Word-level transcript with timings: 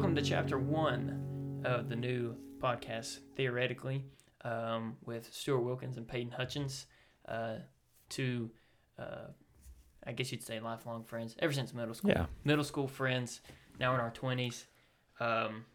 welcome 0.00 0.16
to 0.16 0.22
chapter 0.22 0.58
one 0.58 1.62
of 1.66 1.90
the 1.90 1.94
new 1.94 2.34
podcast, 2.58 3.18
Theoretically, 3.36 4.02
um, 4.46 4.96
with 5.04 5.28
Stuart 5.30 5.60
Wilkins 5.60 5.98
and 5.98 6.08
Peyton 6.08 6.32
Hutchins, 6.32 6.86
uh, 7.28 7.56
two, 8.08 8.50
uh, 8.98 9.26
I 10.06 10.12
guess 10.12 10.32
you'd 10.32 10.42
say 10.42 10.58
lifelong 10.58 11.04
friends 11.04 11.36
ever 11.40 11.52
since 11.52 11.74
middle 11.74 11.92
school. 11.92 12.12
Yeah. 12.12 12.24
Middle 12.44 12.64
school 12.64 12.88
friends, 12.88 13.42
now 13.78 13.92
in 13.92 14.00
our 14.00 14.10
20s. 14.10 14.64
Um, 15.20 15.66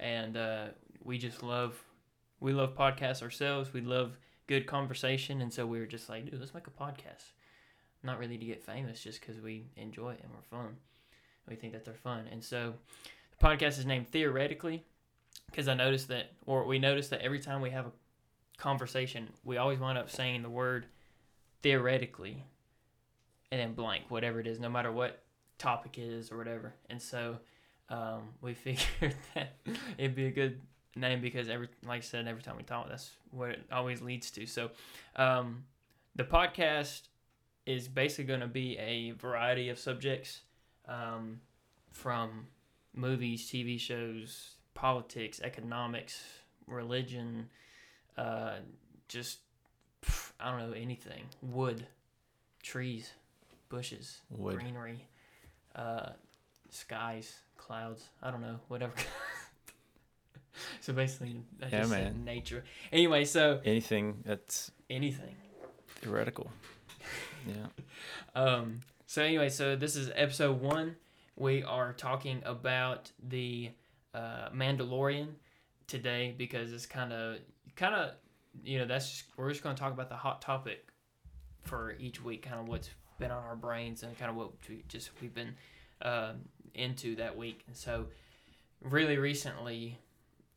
and 0.00 0.36
uh, 0.36 0.66
we 1.04 1.16
just 1.16 1.44
love, 1.44 1.80
we 2.40 2.52
love 2.52 2.74
podcasts 2.74 3.22
ourselves. 3.22 3.72
We 3.72 3.82
love 3.82 4.18
good 4.48 4.66
conversation. 4.66 5.42
And 5.42 5.52
so 5.52 5.64
we 5.64 5.78
were 5.78 5.86
just 5.86 6.08
like, 6.08 6.28
dude, 6.28 6.40
let's 6.40 6.54
make 6.54 6.66
a 6.66 6.70
podcast. 6.70 7.30
Not 8.02 8.18
really 8.18 8.36
to 8.36 8.46
get 8.46 8.64
famous, 8.64 9.00
just 9.00 9.20
because 9.20 9.40
we 9.40 9.70
enjoy 9.76 10.14
it 10.14 10.22
and 10.24 10.32
we're 10.32 10.58
fun. 10.58 10.78
We 11.48 11.56
think 11.56 11.72
that 11.72 11.84
they're 11.84 11.94
fun. 11.94 12.24
And 12.30 12.42
so 12.42 12.74
the 13.38 13.46
podcast 13.46 13.78
is 13.78 13.86
named 13.86 14.08
Theoretically 14.08 14.84
because 15.50 15.68
I 15.68 15.74
noticed 15.74 16.08
that, 16.08 16.32
or 16.44 16.64
we 16.66 16.78
noticed 16.78 17.10
that 17.10 17.20
every 17.20 17.38
time 17.38 17.60
we 17.60 17.70
have 17.70 17.86
a 17.86 17.92
conversation, 18.58 19.28
we 19.44 19.56
always 19.56 19.78
wind 19.78 19.98
up 19.98 20.10
saying 20.10 20.42
the 20.42 20.50
word 20.50 20.86
theoretically 21.62 22.44
and 23.50 23.60
then 23.60 23.74
blank, 23.74 24.04
whatever 24.08 24.40
it 24.40 24.46
is, 24.46 24.58
no 24.58 24.68
matter 24.68 24.90
what 24.90 25.22
topic 25.58 25.98
it 25.98 26.02
is 26.02 26.32
or 26.32 26.36
whatever. 26.36 26.74
And 26.90 27.00
so 27.00 27.38
um, 27.88 28.22
we 28.40 28.54
figured 28.54 29.14
that 29.34 29.56
it'd 29.98 30.14
be 30.14 30.26
a 30.26 30.30
good 30.30 30.60
name 30.94 31.20
because 31.20 31.48
every, 31.48 31.68
like 31.86 31.98
I 31.98 32.00
said, 32.00 32.26
every 32.26 32.42
time 32.42 32.56
we 32.56 32.62
talk, 32.62 32.88
that's 32.88 33.10
what 33.30 33.50
it 33.50 33.64
always 33.70 34.00
leads 34.02 34.30
to. 34.32 34.46
So 34.46 34.70
um, 35.16 35.64
the 36.14 36.24
podcast 36.24 37.02
is 37.66 37.88
basically 37.88 38.24
going 38.24 38.40
to 38.40 38.46
be 38.46 38.78
a 38.78 39.10
variety 39.12 39.68
of 39.68 39.78
subjects 39.78 40.40
um, 40.88 41.40
from 41.90 42.46
movies, 42.94 43.48
TV 43.50 43.78
shows, 43.78 44.54
politics, 44.74 45.40
economics, 45.42 46.22
religion, 46.66 47.48
uh, 48.16 48.56
just 49.08 49.38
pff, 50.02 50.32
I 50.40 50.50
don't 50.50 50.70
know 50.70 50.76
anything. 50.76 51.24
Wood, 51.42 51.86
trees, 52.62 53.10
bushes, 53.68 54.20
Wood. 54.30 54.58
greenery, 54.58 55.06
uh, 55.74 56.10
skies, 56.70 57.38
clouds. 57.56 58.08
I 58.22 58.30
don't 58.30 58.40
know, 58.42 58.60
whatever. 58.68 58.94
so 60.80 60.92
basically, 60.92 61.40
I 61.60 61.64
Yeah, 61.66 61.80
just 61.80 61.90
said 61.90 62.14
man. 62.14 62.24
nature. 62.24 62.64
Anyway, 62.92 63.24
so 63.24 63.60
Anything 63.64 64.22
that's 64.24 64.70
anything. 64.90 65.34
theoretical. 66.00 66.50
Yeah. 67.46 67.68
Um, 68.34 68.80
so 69.06 69.22
anyway, 69.22 69.48
so 69.48 69.76
this 69.76 69.96
is 69.96 70.10
episode 70.14 70.60
one. 70.60 70.96
We 71.36 71.62
are 71.62 71.92
talking 71.92 72.42
about 72.44 73.10
the 73.28 73.70
uh, 74.14 74.48
Mandalorian 74.54 75.28
today 75.86 76.34
because 76.36 76.72
it's 76.72 76.86
kind 76.86 77.12
of, 77.12 77.38
kind 77.76 77.94
of, 77.94 78.10
you 78.64 78.78
know, 78.78 78.86
that's 78.86 79.08
just, 79.10 79.24
we're 79.36 79.50
just 79.50 79.62
going 79.62 79.76
to 79.76 79.80
talk 79.80 79.92
about 79.92 80.08
the 80.08 80.16
hot 80.16 80.40
topic 80.40 80.88
for 81.62 81.94
each 81.98 82.22
week, 82.24 82.42
kind 82.42 82.58
of 82.60 82.68
what's 82.68 82.90
been 83.18 83.30
on 83.30 83.42
our 83.44 83.56
brains 83.56 84.02
and 84.02 84.16
kind 84.18 84.30
of 84.30 84.36
what 84.36 84.50
we 84.68 84.82
just 84.88 85.10
we've 85.22 85.34
been 85.34 85.54
um 86.02 86.36
into 86.74 87.16
that 87.16 87.36
week. 87.36 87.62
And 87.66 87.76
so, 87.76 88.06
really 88.82 89.16
recently, 89.18 89.98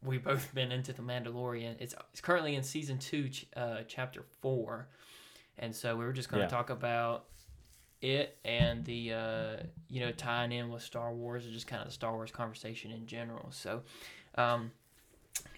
we've 0.04 0.24
both 0.24 0.54
been 0.56 0.72
into 0.72 0.92
the 0.94 1.02
Mandalorian. 1.02 1.76
It's 1.80 1.96
it's 2.12 2.22
currently 2.22 2.56
in 2.56 2.64
season 2.64 2.98
two, 3.00 3.30
ch- 3.30 3.46
uh, 3.56 3.80
chapter 3.88 4.24
four, 4.42 4.88
and 5.58 5.74
so 5.76 5.96
we 5.96 6.04
were 6.06 6.14
just 6.14 6.30
going 6.30 6.40
to 6.42 6.46
Yeah. 6.46 6.50
talk 6.58 6.70
about 6.70 7.26
it 8.02 8.38
and 8.46 8.86
the 8.86 9.14
uh, 9.14 9.56
you 9.90 10.00
know 10.02 10.12
tying 10.12 10.52
in 10.52 10.70
with 10.70 10.82
Star 10.84 11.14
Wars 11.14 11.46
or 11.46 11.52
just 11.52 11.68
kind 11.68 11.82
of 11.82 11.88
the 11.88 11.94
Star 11.94 12.14
Wars 12.14 12.32
conversation 12.32 12.92
in 12.92 13.06
general. 13.08 13.48
So, 13.52 13.82
um, 14.36 14.72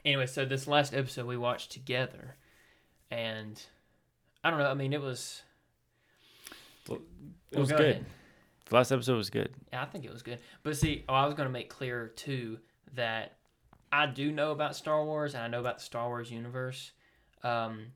anyway, 0.06 0.26
so 0.26 0.46
this 0.46 0.68
last 0.68 0.94
episode 0.94 1.26
we 1.28 1.38
watched 1.38 1.72
together, 1.72 2.36
and 3.10 3.62
I 4.44 4.50
don't 4.50 4.60
know. 4.60 4.70
I 4.70 4.74
mean, 4.74 4.94
it 4.94 5.02
was 5.02 5.44
It 6.90 7.00
Well, 7.52 7.60
was 7.62 7.70
go 7.72 7.78
good. 7.78 7.90
ahead. 7.92 8.06
The 8.70 8.76
last 8.76 8.92
episode 8.92 9.18
was 9.18 9.30
good. 9.30 9.54
Yeah, 9.74 9.82
I 9.82 9.86
think 9.86 10.06
it 10.06 10.12
was 10.12 10.24
good. 10.24 10.40
But 10.64 10.78
see, 10.78 11.04
oh, 11.10 11.14
I 11.14 11.26
was 11.26 11.34
going 11.36 11.48
to 11.48 11.52
make 11.52 11.70
clear 11.70 12.08
too 12.16 12.60
that 12.94 13.38
I 13.92 14.06
do 14.06 14.32
know 14.32 14.52
about 14.52 14.76
Star 14.78 15.04
Wars 15.04 15.34
and 15.34 15.44
I 15.44 15.48
know 15.50 15.60
about 15.60 15.80
the 15.80 15.84
Star 15.84 16.08
Wars 16.08 16.32
universe, 16.32 16.92
um, 17.44 17.88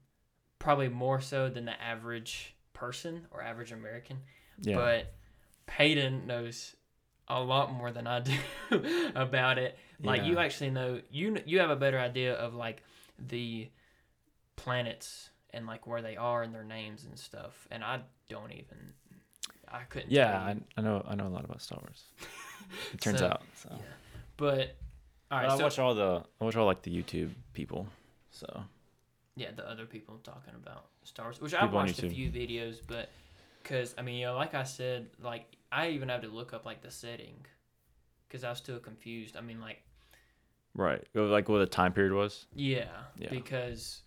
probably 0.60 0.90
more 0.90 1.22
so 1.22 1.48
than 1.50 1.64
the 1.66 1.82
average 1.82 2.55
person 2.76 3.26
or 3.32 3.42
average 3.42 3.72
American. 3.72 4.20
Yeah. 4.62 4.76
But 4.76 5.14
Peyton 5.66 6.28
knows 6.28 6.76
a 7.28 7.42
lot 7.42 7.74
more 7.74 7.92
than 7.92 8.06
I 8.06 8.20
do 8.70 9.12
about 9.16 9.58
it. 9.58 9.76
Like 10.04 10.26
you 10.26 10.38
actually 10.38 10.70
know 10.70 11.02
you 11.10 11.38
you 11.48 11.60
have 11.62 11.72
a 11.72 11.76
better 11.76 12.00
idea 12.00 12.36
of 12.36 12.54
like 12.54 12.84
the 13.18 13.70
planets 14.56 15.30
and 15.52 15.66
like 15.66 15.88
where 15.88 16.02
they 16.02 16.18
are 16.18 16.44
and 16.44 16.54
their 16.54 16.64
names 16.64 17.06
and 17.06 17.18
stuff, 17.18 17.68
and 17.72 17.84
I 17.84 18.02
don't 18.30 18.52
even. 18.52 18.94
I 19.68 19.82
couldn't. 19.90 20.12
yeah, 20.12 20.32
tell 20.32 20.42
I. 20.42 20.56
I 20.78 20.82
know 20.82 21.06
I 21.08 21.16
know 21.16 21.28
a 21.28 21.30
lot 21.30 21.44
about 21.46 21.62
Star 21.62 21.80
Wars. 21.82 22.04
It 22.94 23.00
turns 23.02 23.20
So, 23.20 23.28
out. 23.28 23.42
So. 23.56 23.70
yeah. 23.72 23.78
But 24.38 24.76
all 25.32 25.38
right, 25.40 25.48
But 25.48 25.52
I 25.52 25.58
so 25.58 25.64
watch 25.64 25.80
all 25.80 25.94
the 25.96 26.24
I 26.42 26.44
watch 26.44 26.56
all 26.56 26.66
like 26.66 26.82
the 26.82 26.92
YouTube 26.92 27.30
people. 27.54 27.88
So 28.32 28.64
yeah, 29.36 29.52
the 29.56 29.68
other 29.70 29.86
people 29.86 30.18
talking 30.24 30.54
about 30.56 30.86
Star 31.04 31.26
Wars, 31.28 31.42
which 31.42 31.52
People 31.52 31.68
on 31.68 31.74
watched 31.74 32.02
a 32.04 32.10
few 32.10 32.30
videos, 32.30 32.78
but 32.88 33.10
because 33.62 33.94
I 33.98 34.02
mean, 34.02 34.16
you 34.20 34.26
know, 34.28 34.36
like 34.36 34.54
I 34.56 34.64
said, 34.64 35.08
like 35.22 35.46
I 35.72 35.90
even 35.90 36.10
had 36.10 36.22
to 36.22 36.28
look 36.30 36.54
up 36.54 36.66
like 36.66 36.82
the 36.82 36.92
setting 36.92 37.46
because 38.28 38.44
I 38.44 38.50
was 38.50 38.58
still 38.60 38.80
confused. 38.80 39.36
I 39.38 39.42
mean, 39.42 39.60
like 39.60 39.82
right, 40.74 41.04
like 41.14 41.50
what 41.50 41.60
the 41.60 41.66
time 41.66 41.94
period 41.94 42.14
was. 42.14 42.46
yeah, 42.54 42.86
Yeah. 43.18 43.30
because 43.30 44.02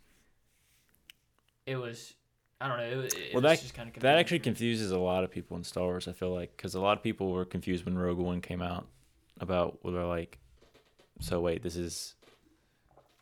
it 1.67 1.77
was 1.77 2.15
I 2.61 2.67
don't 2.69 2.79
know. 2.79 2.85
It, 2.91 2.97
was- 2.97 3.15
it 3.15 3.31
Well, 3.33 3.43
that- 3.43 3.61
just 3.61 3.75
kind 3.75 3.89
of 3.95 4.03
That 4.03 4.19
actually 4.19 4.41
confuses 4.41 4.91
a 4.91 4.99
lot 4.99 5.23
of 5.25 5.31
people 5.31 5.57
in 5.57 5.63
Star 5.65 5.85
Wars. 5.85 6.09
I 6.09 6.13
feel 6.13 6.35
like 6.35 6.57
because 6.57 6.75
a 6.75 6.81
lot 6.81 6.97
of 6.97 7.05
people 7.05 7.31
were 7.31 7.45
confused 7.45 7.85
when 7.85 7.97
Rogue 7.97 8.19
One 8.19 8.41
came 8.41 8.61
out 8.63 8.87
about 9.41 9.79
whether 9.85 10.05
like, 10.05 10.39
so 11.21 11.41
wait, 11.41 11.63
this 11.63 11.77
is 11.77 12.15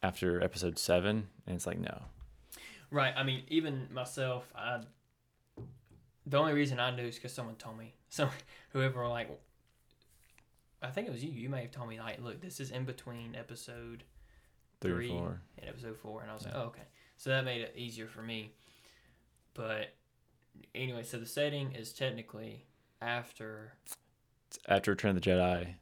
after 0.06 0.42
Episode 0.42 0.78
Seven, 0.78 1.28
and 1.46 1.56
it's 1.56 1.66
like 1.66 1.78
no, 1.78 2.02
right. 2.90 3.12
I 3.16 3.22
mean, 3.22 3.42
even 3.48 3.88
myself, 3.92 4.44
I 4.54 4.80
the 6.26 6.36
only 6.38 6.52
reason 6.52 6.80
I 6.80 6.94
knew 6.94 7.04
is 7.04 7.16
because 7.16 7.32
someone 7.32 7.56
told 7.56 7.78
me. 7.78 7.92
So 8.08 8.30
whoever 8.72 9.06
like, 9.08 9.28
I 10.80 10.86
think 10.86 11.08
it 11.08 11.10
was 11.10 11.22
you. 11.22 11.32
You 11.32 11.50
may 11.50 11.62
have 11.62 11.72
told 11.72 11.88
me 11.88 11.98
like, 11.98 12.22
look, 12.22 12.40
this 12.40 12.60
is 12.60 12.70
in 12.70 12.84
between 12.84 13.34
episode 13.34 14.04
three, 14.80 15.08
Three. 15.08 15.10
or 15.10 15.42
episode 15.62 15.98
four, 15.98 16.22
and 16.22 16.30
I 16.30 16.34
was 16.34 16.44
like, 16.44 16.54
oh, 16.56 16.62
okay. 16.68 16.86
So 17.18 17.30
that 17.30 17.44
made 17.44 17.60
it 17.60 17.74
easier 17.76 18.06
for 18.06 18.22
me. 18.22 18.52
But 19.52 19.92
anyway, 20.74 21.02
so 21.02 21.18
the 21.18 21.26
setting 21.26 21.72
is 21.72 21.92
technically 21.92 22.64
after. 23.02 23.72
It's 23.84 24.58
after 24.68 24.92
Return 24.92 25.16
of 25.16 25.22
the 25.22 25.28
Jedi, 25.30 25.74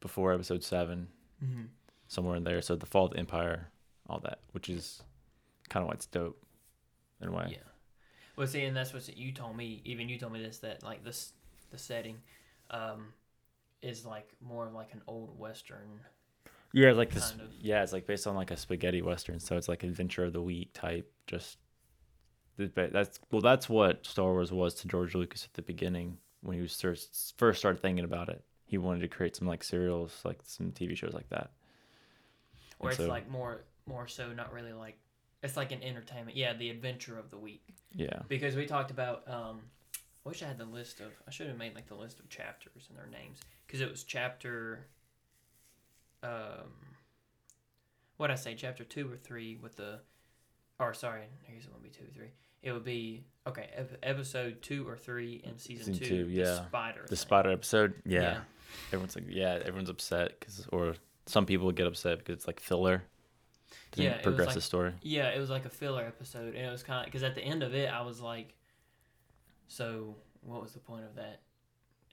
before 0.00 0.32
Episode 0.34 0.64
Seven, 0.64 1.08
mm-hmm. 1.42 1.62
Somewhere 2.08 2.36
in 2.36 2.44
there. 2.44 2.60
So 2.60 2.74
the 2.74 2.86
Fall 2.86 3.06
of 3.06 3.12
the 3.12 3.18
Empire, 3.18 3.68
all 4.08 4.20
that, 4.20 4.40
which 4.52 4.68
is 4.68 5.02
kind 5.68 5.82
of 5.82 5.88
why 5.88 5.94
it's 5.94 6.06
dope, 6.06 6.42
in 7.20 7.28
a 7.28 7.32
way. 7.32 7.48
Yeah. 7.50 7.58
Well, 8.36 8.46
see, 8.46 8.64
and 8.64 8.76
that's 8.76 8.92
what 8.92 9.16
you 9.16 9.32
told 9.32 9.56
me. 9.56 9.82
Even 9.84 10.08
you 10.08 10.18
told 10.18 10.32
me 10.32 10.42
this 10.42 10.58
that 10.58 10.82
like 10.82 11.04
this 11.04 11.32
the 11.70 11.78
setting, 11.78 12.16
um, 12.70 13.12
is 13.82 14.04
like 14.04 14.32
more 14.40 14.66
of 14.66 14.74
like 14.74 14.92
an 14.92 15.02
old 15.06 15.38
western. 15.38 16.00
Yeah, 16.72 16.92
like 16.92 17.10
this. 17.10 17.32
Of. 17.32 17.40
Yeah, 17.60 17.82
it's 17.82 17.92
like 17.92 18.06
based 18.06 18.26
on 18.26 18.36
like 18.36 18.50
a 18.50 18.56
spaghetti 18.56 19.02
western, 19.02 19.40
so 19.40 19.56
it's 19.56 19.68
like 19.68 19.82
Adventure 19.82 20.24
of 20.24 20.32
the 20.32 20.42
Week 20.42 20.70
type. 20.72 21.10
Just 21.26 21.58
that's 22.56 23.18
well, 23.30 23.40
that's 23.40 23.68
what 23.68 24.04
Star 24.06 24.32
Wars 24.32 24.52
was 24.52 24.74
to 24.76 24.88
George 24.88 25.14
Lucas 25.14 25.44
at 25.44 25.54
the 25.54 25.62
beginning 25.62 26.18
when 26.42 26.56
he 26.56 26.62
was 26.62 26.80
first 26.80 27.34
first 27.38 27.58
started 27.58 27.80
thinking 27.80 28.04
about 28.04 28.28
it. 28.28 28.42
He 28.66 28.78
wanted 28.78 29.00
to 29.00 29.08
create 29.08 29.34
some 29.34 29.48
like 29.48 29.64
serials, 29.64 30.20
like 30.24 30.40
some 30.44 30.72
TV 30.72 30.96
shows 30.96 31.14
like 31.14 31.28
that. 31.30 31.50
Or 32.78 32.90
it's 32.90 32.98
so- 32.98 33.08
like 33.08 33.28
more 33.28 33.62
more 33.86 34.06
so 34.06 34.32
not 34.32 34.52
really 34.52 34.72
like 34.72 34.98
it's 35.42 35.56
like 35.56 35.72
an 35.72 35.82
entertainment. 35.82 36.36
Yeah, 36.36 36.52
the 36.52 36.68
adventure 36.70 37.18
of 37.18 37.30
the 37.30 37.38
week. 37.38 37.74
Yeah, 37.92 38.20
because 38.28 38.54
we 38.56 38.66
talked 38.66 38.90
about 38.90 39.22
um 39.28 39.60
I 40.24 40.28
wish 40.28 40.42
I 40.42 40.46
had 40.46 40.58
the 40.58 40.64
list 40.64 41.00
of 41.00 41.12
I 41.26 41.30
should 41.30 41.46
have 41.46 41.56
made 41.56 41.74
like 41.74 41.86
the 41.88 41.94
list 41.94 42.18
of 42.18 42.28
chapters 42.28 42.86
and 42.88 42.98
their 42.98 43.06
names 43.06 43.38
because 43.66 43.80
it 43.80 43.90
was 43.90 44.04
chapter 44.04 44.86
um 46.22 46.68
what 48.16 48.30
I 48.30 48.34
say 48.34 48.54
chapter 48.54 48.84
2 48.84 49.10
or 49.10 49.16
3 49.16 49.58
with 49.62 49.76
the 49.76 50.00
or 50.78 50.92
sorry 50.92 51.22
I 51.48 51.52
guess 51.52 51.64
it 51.64 51.70
won't 51.70 51.82
be 51.82 51.88
2 51.90 52.04
or 52.04 52.12
3 52.14 52.26
it 52.62 52.72
would 52.72 52.84
be 52.84 53.24
okay 53.46 53.70
episode 54.02 54.60
2 54.62 54.86
or 54.86 54.96
3 54.96 55.42
in 55.44 55.58
season, 55.58 55.94
Season 55.94 56.08
2, 56.08 56.24
two, 56.24 56.30
yeah. 56.30 56.44
the 56.44 56.56
spider 56.66 57.00
the 57.02 57.08
thing. 57.08 57.16
spider 57.16 57.50
episode. 57.52 57.94
Yeah, 58.04 58.40
everyone's 58.88 59.14
like, 59.14 59.24
yeah, 59.28 59.60
everyone's 59.64 59.88
upset 59.88 60.38
because, 60.38 60.66
or 60.72 60.94
some 61.28 61.46
people 61.46 61.70
get 61.72 61.86
upset 61.86 62.18
because 62.18 62.34
it's 62.34 62.46
like 62.46 62.60
filler. 62.60 63.02
Doesn't 63.92 64.04
Yeah, 64.04 64.20
progress 64.22 64.46
like- 64.48 64.54
the 64.54 64.60
story. 64.60 64.92
Yeah, 65.02 65.28
it 65.28 65.38
was 65.38 65.50
like 65.50 65.64
a 65.64 65.70
filler 65.70 66.04
episode, 66.04 66.54
and 66.54 66.66
it 66.66 66.70
was 66.70 66.82
kind 66.82 67.00
of 67.00 67.04
because 67.06 67.22
at 67.22 67.34
the 67.34 67.42
end 67.42 67.62
of 67.62 67.74
it, 67.74 67.88
I 67.92 68.00
was 68.02 68.20
like, 68.20 68.54
"So, 69.68 70.16
what 70.42 70.60
was 70.62 70.72
the 70.72 70.78
point 70.80 71.04
of 71.04 71.14
that 71.16 71.40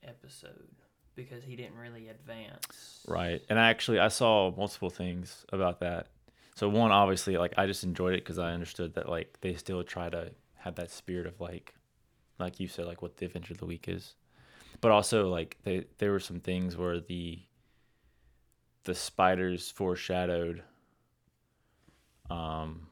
episode?" 0.03 0.67
because 1.15 1.45
he 1.45 1.55
didn't 1.55 1.77
really 1.77 2.09
advance. 2.09 2.99
Right. 3.07 3.41
And 3.49 3.57
I 3.57 3.69
actually 3.69 3.99
I 3.99 4.09
saw 4.09 4.51
multiple 4.51 4.89
things 4.89 5.45
about 5.53 5.79
that. 5.79 6.07
So 6.55 6.67
one 6.67 6.91
obviously 6.91 7.37
like 7.37 7.53
I 7.57 7.67
just 7.67 7.85
enjoyed 7.85 8.15
it 8.15 8.25
cuz 8.25 8.37
I 8.37 8.51
understood 8.51 8.95
that 8.95 9.07
like 9.07 9.39
they 9.39 9.53
still 9.53 9.81
try 9.85 10.09
to 10.09 10.33
have 10.55 10.75
that 10.75 10.91
spirit 10.91 11.25
of 11.25 11.39
like 11.39 11.73
like 12.37 12.59
you 12.59 12.67
said 12.67 12.85
like 12.85 13.01
what 13.01 13.15
the 13.15 13.25
adventure 13.25 13.53
of 13.53 13.59
the 13.59 13.65
week 13.65 13.87
is. 13.87 14.15
But 14.81 14.91
also 14.91 15.29
like 15.29 15.57
they 15.63 15.85
there 15.99 16.11
were 16.11 16.19
some 16.19 16.41
things 16.41 16.75
where 16.75 16.99
the 16.99 17.39
the 18.85 18.95
spiders 18.95 19.69
foreshadowed 19.69 20.63
um 22.29 22.87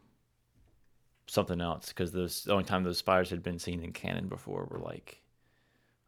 something 1.27 1.61
else 1.61 1.87
because 1.89 2.11
the 2.11 2.51
only 2.51 2.63
time 2.63 2.83
those 2.83 2.97
spiders 2.97 3.29
had 3.29 3.41
been 3.41 3.57
seen 3.57 3.81
in 3.81 3.91
canon 3.91 4.27
before 4.27 4.67
were 4.69 4.79
like 4.79 5.21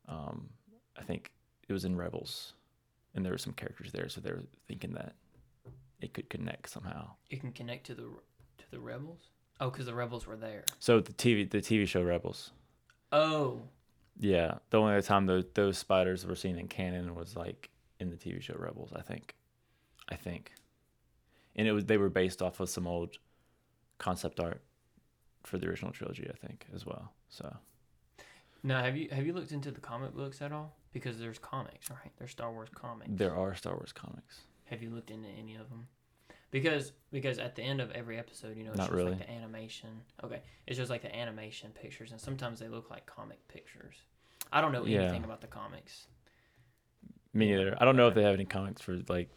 um 0.08 0.50
I 0.98 1.04
think 1.04 1.32
it 1.68 1.74
was 1.74 1.84
in 1.84 1.96
Rebels, 1.98 2.54
and 3.16 3.26
there 3.26 3.32
were 3.34 3.38
some 3.40 3.54
characters 3.54 3.92
there, 3.92 4.08
so 4.08 4.22
they 4.22 4.32
were 4.32 4.44
thinking 4.68 4.94
that 4.94 5.14
it 6.00 6.14
could 6.14 6.30
connect 6.30 6.70
somehow. 6.70 7.10
It 7.30 7.42
can 7.42 7.52
connect 7.52 7.88
to 7.88 7.96
the 7.96 8.04
to 8.04 8.72
the 8.72 8.80
rebels. 8.80 9.30
Oh, 9.60 9.70
because 9.70 9.86
the 9.88 9.96
rebels 9.96 10.28
were 10.28 10.36
there. 10.36 10.64
So 10.80 11.00
the 11.00 11.14
TV 11.14 11.50
the 11.50 11.58
TV 11.60 11.88
show 11.88 12.04
Rebels. 12.04 12.52
Oh, 13.12 13.62
Yeah, 14.20 14.56
the 14.70 14.80
only 14.80 14.94
other 14.94 15.02
time 15.02 15.26
those 15.26 15.46
those 15.54 15.78
spiders 15.78 16.26
were 16.26 16.36
seen 16.36 16.58
in 16.58 16.68
canon 16.68 17.16
was 17.16 17.36
like 17.36 17.70
in 18.00 18.10
the 18.10 18.18
TV 18.18 18.42
show 18.42 18.56
Rebels, 18.58 18.92
I 18.96 19.02
think. 19.02 19.36
I 20.10 20.16
think. 20.16 20.52
And 21.56 21.68
it 21.68 21.72
was 21.72 21.86
they 21.86 21.98
were 21.98 22.10
based 22.10 22.42
off 22.42 22.60
of 22.60 22.69
some 22.69 22.86
old 22.88 23.18
concept 23.98 24.40
art 24.40 24.62
for 25.44 25.57
the 25.57 25.68
original 25.68 25.92
trilogy, 25.92 26.30
I 26.30 26.36
think, 26.46 26.66
as 26.74 26.86
well. 26.86 27.13
So 27.30 27.56
now 28.63 28.84
have 28.84 28.98
you 28.98 29.10
have 29.12 29.25
you 29.25 29.34
looked 29.34 29.52
into 29.52 29.72
the 29.72 29.81
comic 29.81 30.13
books 30.16 30.42
at 30.42 30.52
all? 30.52 30.75
Because 30.92 31.19
there's 31.19 31.40
comics, 31.40 31.90
right? 31.90 32.12
There's 32.18 32.31
Star 32.31 32.52
Wars 32.52 32.69
comics. 32.74 33.10
there 33.13 33.36
are 33.36 33.54
Star 33.56 33.74
Wars 33.74 33.92
comics. 33.94 34.42
Have 34.66 34.81
you 34.81 34.90
looked 34.90 35.12
into 35.12 35.28
any 35.30 35.56
of 35.56 35.69
them? 35.69 35.88
Because 36.51 36.94
because 37.12 37.38
at 37.40 37.56
the 37.56 37.63
end 37.63 37.81
of 37.81 37.92
every 37.92 38.18
episode, 38.18 38.58
you 38.58 38.63
know, 38.63 38.69
it's 38.72 38.78
Not 38.78 38.88
just 38.88 38.96
really. 38.96 39.12
like 39.12 39.19
the 39.19 39.31
animation. 39.31 39.90
Okay, 40.24 40.42
it's 40.68 40.78
just 40.78 40.90
like 40.90 41.01
the 41.01 41.13
animation 41.16 41.72
pictures, 41.72 42.12
and 42.12 42.19
sometimes 42.19 42.60
they 42.60 42.68
look 42.68 42.90
like 42.90 43.06
comic 43.06 43.46
pictures. 43.48 43.96
I 44.54 44.62
don't 44.62 44.72
know 44.72 44.84
anything 44.84 45.22
Yeah. 45.22 45.25
about 45.25 45.42
the 45.42 45.48
comics. 45.48 46.08
Me 47.34 47.50
neither. 47.50 47.75
I 47.81 47.84
don't 47.86 47.98
know 47.98 48.08
if 48.08 48.16
they 48.16 48.24
have 48.24 48.34
any 48.36 48.46
comics 48.46 48.81
for 48.81 49.01
like 49.10 49.30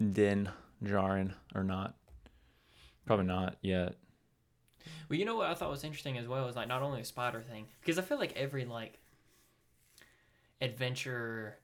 Din 0.00 0.48
Djarin 0.84 1.32
or 1.54 1.64
not. 1.64 1.94
Probably 3.06 3.26
not 3.26 3.56
yet. 3.62 3.94
Well, 5.08 5.18
you 5.18 5.24
know 5.24 5.36
what 5.36 5.46
I 5.48 5.54
thought 5.54 5.70
was 5.70 5.84
interesting 5.84 6.18
as 6.18 6.26
well 6.26 6.48
is 6.48 6.56
like 6.56 6.68
not 6.68 6.82
only 6.82 7.00
a 7.00 7.04
spider 7.04 7.40
thing 7.40 7.66
because 7.80 7.98
I 7.98 8.02
feel 8.02 8.18
like 8.18 8.32
every 8.36 8.64
like 8.64 8.98
adventure, 10.60 11.58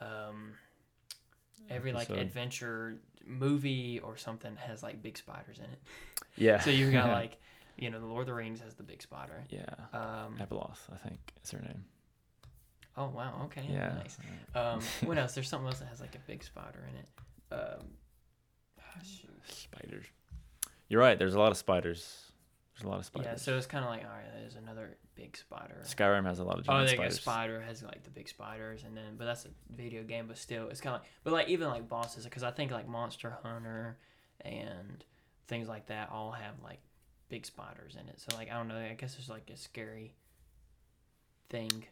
um, 0.00 0.52
every 1.70 1.92
like 1.92 2.08
Episode. 2.10 2.22
adventure 2.22 2.96
movie 3.26 4.00
or 4.02 4.16
something 4.16 4.56
has 4.56 4.82
like 4.82 5.02
big 5.02 5.18
spiders 5.18 5.58
in 5.58 5.64
it. 5.64 5.82
Yeah. 6.36 6.60
So 6.60 6.70
you've 6.70 6.92
got 6.92 7.08
like, 7.12 7.38
you 7.76 7.90
know, 7.90 8.00
the 8.00 8.06
Lord 8.06 8.22
of 8.22 8.26
the 8.26 8.34
Rings 8.34 8.60
has 8.60 8.74
the 8.74 8.82
big 8.82 9.02
spider. 9.02 9.44
yeah. 9.50 9.64
Um, 9.92 10.36
Abeloth, 10.40 10.78
I 10.92 10.96
think 10.96 11.18
is 11.44 11.50
her 11.52 11.60
name. 11.60 11.84
oh 12.96 13.08
wow, 13.14 13.42
okay, 13.44 13.64
Yeah. 13.70 13.94
nice. 13.94 14.18
Um, 14.54 14.80
what 15.06 15.18
else? 15.18 15.34
There's 15.34 15.48
something 15.48 15.68
else 15.68 15.78
that 15.80 15.88
has 15.88 16.00
like 16.00 16.14
a 16.14 16.20
big 16.26 16.42
spider 16.42 16.84
in 16.90 16.96
it. 16.96 17.08
Um, 17.50 17.58
ah. 18.80 18.82
Spiders. 19.48 20.06
You're 20.88 21.00
right. 21.00 21.18
There's 21.18 21.34
a 21.34 21.38
lot 21.38 21.50
of 21.50 21.56
spiders. 21.58 22.32
There's 22.74 22.86
a 22.86 22.88
lot 22.88 22.98
of 22.98 23.04
spiders. 23.06 23.26
Yeah, 23.32 23.36
so 23.36 23.56
it's 23.56 23.66
kind 23.66 23.84
of 23.84 23.90
like 23.90 24.04
all 24.04 24.10
right, 24.10 24.40
there's 24.40 24.54
another 24.56 24.96
big 25.14 25.36
spider. 25.36 25.82
Skyrim 25.84 26.24
has 26.24 26.38
a 26.38 26.44
lot 26.44 26.58
of 26.58 26.64
giant 26.64 26.82
Oh, 26.82 26.86
giant 26.86 26.90
they 26.90 27.04
got 27.04 27.12
spiders. 27.12 27.20
spider 27.20 27.60
has 27.60 27.82
like 27.82 28.04
the 28.04 28.10
big 28.10 28.28
spiders, 28.28 28.84
and 28.84 28.96
then 28.96 29.16
but 29.16 29.24
that's 29.24 29.44
a 29.46 29.48
video 29.76 30.02
game, 30.04 30.26
but 30.28 30.38
still 30.38 30.68
it's 30.68 30.80
kind 30.80 30.94
of 30.94 31.02
like 31.02 31.10
but 31.24 31.32
like 31.32 31.48
even 31.48 31.68
like 31.68 31.88
bosses 31.88 32.24
because 32.24 32.42
I 32.42 32.50
think 32.50 32.70
like 32.70 32.88
Monster 32.88 33.36
Hunter 33.42 33.98
and 34.42 35.04
things 35.48 35.68
like 35.68 35.86
that 35.86 36.10
all 36.12 36.30
have 36.32 36.54
like 36.62 36.78
big 37.28 37.44
spiders 37.46 37.96
in 38.00 38.08
it. 38.08 38.20
So 38.20 38.36
like 38.36 38.50
I 38.50 38.54
don't 38.54 38.68
know, 38.68 38.76
I 38.78 38.94
guess 38.94 39.16
it's 39.18 39.28
like 39.28 39.50
a 39.52 39.56
scary 39.56 40.14
thing. 41.50 41.84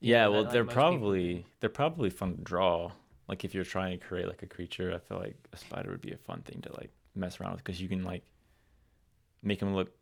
yeah, 0.00 0.24
know, 0.24 0.32
well, 0.32 0.40
that, 0.40 0.46
like, 0.48 0.52
they're 0.52 0.64
most 0.64 0.74
people 0.74 0.90
probably 0.90 1.46
they're 1.60 1.70
probably 1.70 2.10
fun 2.10 2.36
to 2.36 2.42
draw. 2.42 2.92
Like 3.28 3.44
if 3.44 3.54
you're 3.54 3.64
trying 3.64 3.98
to 3.98 4.04
create 4.04 4.28
like 4.28 4.42
a 4.42 4.46
creature, 4.46 4.92
I 4.94 4.98
feel 4.98 5.18
like 5.18 5.36
a 5.52 5.56
spider 5.56 5.90
would 5.90 6.02
be 6.02 6.12
a 6.12 6.18
fun 6.18 6.42
thing 6.42 6.60
to 6.62 6.72
like 6.76 6.90
mess 7.14 7.40
around 7.40 7.52
with 7.52 7.64
because 7.64 7.80
you 7.80 7.88
can 7.88 8.04
like 8.04 8.22
make 9.42 9.60
them 9.60 9.74
look 9.74 9.92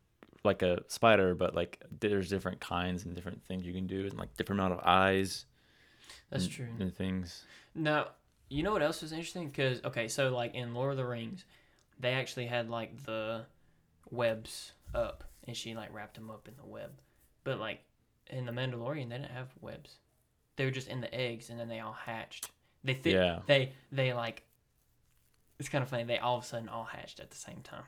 like 0.45 0.63
a 0.63 0.83
spider, 0.89 1.35
but 1.35 1.55
like 1.55 1.83
there's 2.01 2.29
different 2.29 2.61
kinds 2.61 3.05
and 3.05 3.15
different 3.15 3.45
things 3.47 3.65
you 3.65 3.73
can 3.73 3.87
do, 3.87 4.01
and 4.07 4.15
like 4.19 4.37
different 4.37 4.61
amount 4.61 4.75
of 4.75 4.81
eyes. 4.85 5.47
That's 6.31 6.45
and, 6.45 6.53
true. 6.53 6.67
And 6.81 6.95
things. 6.95 7.45
Now, 7.75 8.09
you 8.49 8.63
know 8.63 8.73
what 8.73 8.83
else 8.83 9.03
was 9.03 9.13
interesting? 9.13 9.49
Because 9.49 9.81
okay, 9.85 10.09
so 10.09 10.31
like 10.31 10.55
in 10.55 10.75
Lord 10.75 10.93
of 10.93 10.97
the 10.97 11.07
Rings, 11.07 11.45
they 11.99 12.13
actually 12.13 12.47
had 12.47 12.69
like 12.69 13.05
the 13.05 13.47
webs 14.11 14.73
up, 14.95 15.25
and 15.47 15.57
she 15.57 15.75
like 15.75 15.95
wrapped 15.95 16.15
them 16.17 16.31
up 16.31 16.49
in 16.49 16.55
the 16.57 16.67
web. 16.67 16.91
But 17.45 17.61
like 17.61 17.81
in 18.29 18.47
the 18.47 18.53
Mandalorian, 18.53 19.09
they 19.11 19.17
didn't 19.17 19.33
have 19.33 19.49
webs. 19.61 19.97
They 20.57 20.65
were 20.65 20.71
just 20.71 20.89
in 20.89 21.01
the 21.01 21.15
eggs, 21.15 21.51
and 21.51 21.59
then 21.59 21.69
they 21.69 21.81
all 21.81 21.93
hatched. 21.93 22.51
They 22.85 22.95
think 22.95 23.15
Yeah. 23.15 23.41
they 23.47 23.73
they 23.91 24.13
like. 24.13 24.43
It's 25.59 25.69
kind 25.69 25.83
of 25.83 25.89
funny. 25.89 26.03
They 26.05 26.19
all 26.19 26.39
of 26.39 26.45
a 26.45 26.47
sudden 26.47 26.69
all 26.69 26.85
hatched 26.85 27.21
at 27.21 27.31
the 27.31 27.37
same 27.37 27.61
time. 27.63 27.85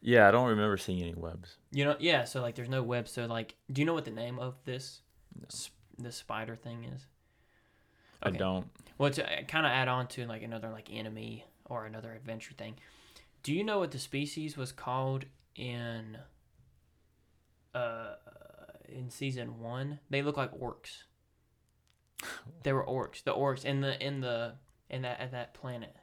Yeah, 0.00 0.26
I 0.28 0.30
don't 0.30 0.48
remember 0.48 0.76
seeing 0.76 1.00
any 1.02 1.14
webs. 1.14 1.56
You 1.72 1.84
know, 1.84 1.96
yeah. 1.98 2.24
So 2.24 2.40
like, 2.40 2.54
there's 2.54 2.68
no 2.68 2.82
web. 2.82 3.06
So 3.08 3.26
like, 3.26 3.54
do 3.72 3.80
you 3.80 3.86
know 3.86 3.94
what 3.94 4.04
the 4.04 4.10
name 4.10 4.38
of 4.38 4.54
this 4.64 5.02
No. 5.38 5.46
sp- 5.50 5.74
this 5.98 6.16
spider 6.16 6.56
thing 6.56 6.84
is? 6.84 7.06
I 8.22 8.30
don't. 8.30 8.68
Well, 8.96 9.10
to 9.10 9.22
kind 9.44 9.64
of 9.66 9.70
add 9.70 9.86
on 9.88 10.08
to 10.08 10.26
like 10.26 10.42
another 10.42 10.70
like 10.70 10.88
enemy 10.92 11.44
or 11.66 11.86
another 11.86 12.12
adventure 12.12 12.54
thing, 12.54 12.74
do 13.44 13.52
you 13.54 13.62
know 13.62 13.78
what 13.78 13.92
the 13.92 13.98
species 14.00 14.56
was 14.56 14.72
called 14.72 15.26
in 15.54 16.18
uh 17.74 18.14
in 18.88 19.10
season 19.10 19.60
one? 19.60 20.00
They 20.10 20.22
look 20.22 20.36
like 20.36 20.52
orcs. 20.58 21.02
They 22.62 22.72
were 22.72 22.84
orcs. 22.84 23.22
The 23.22 23.32
orcs 23.32 23.64
in 23.64 23.80
the 23.80 24.00
in 24.04 24.20
the 24.20 24.54
in 24.90 25.02
that 25.02 25.20
at 25.20 25.32
that 25.32 25.54
planet. 25.54 25.94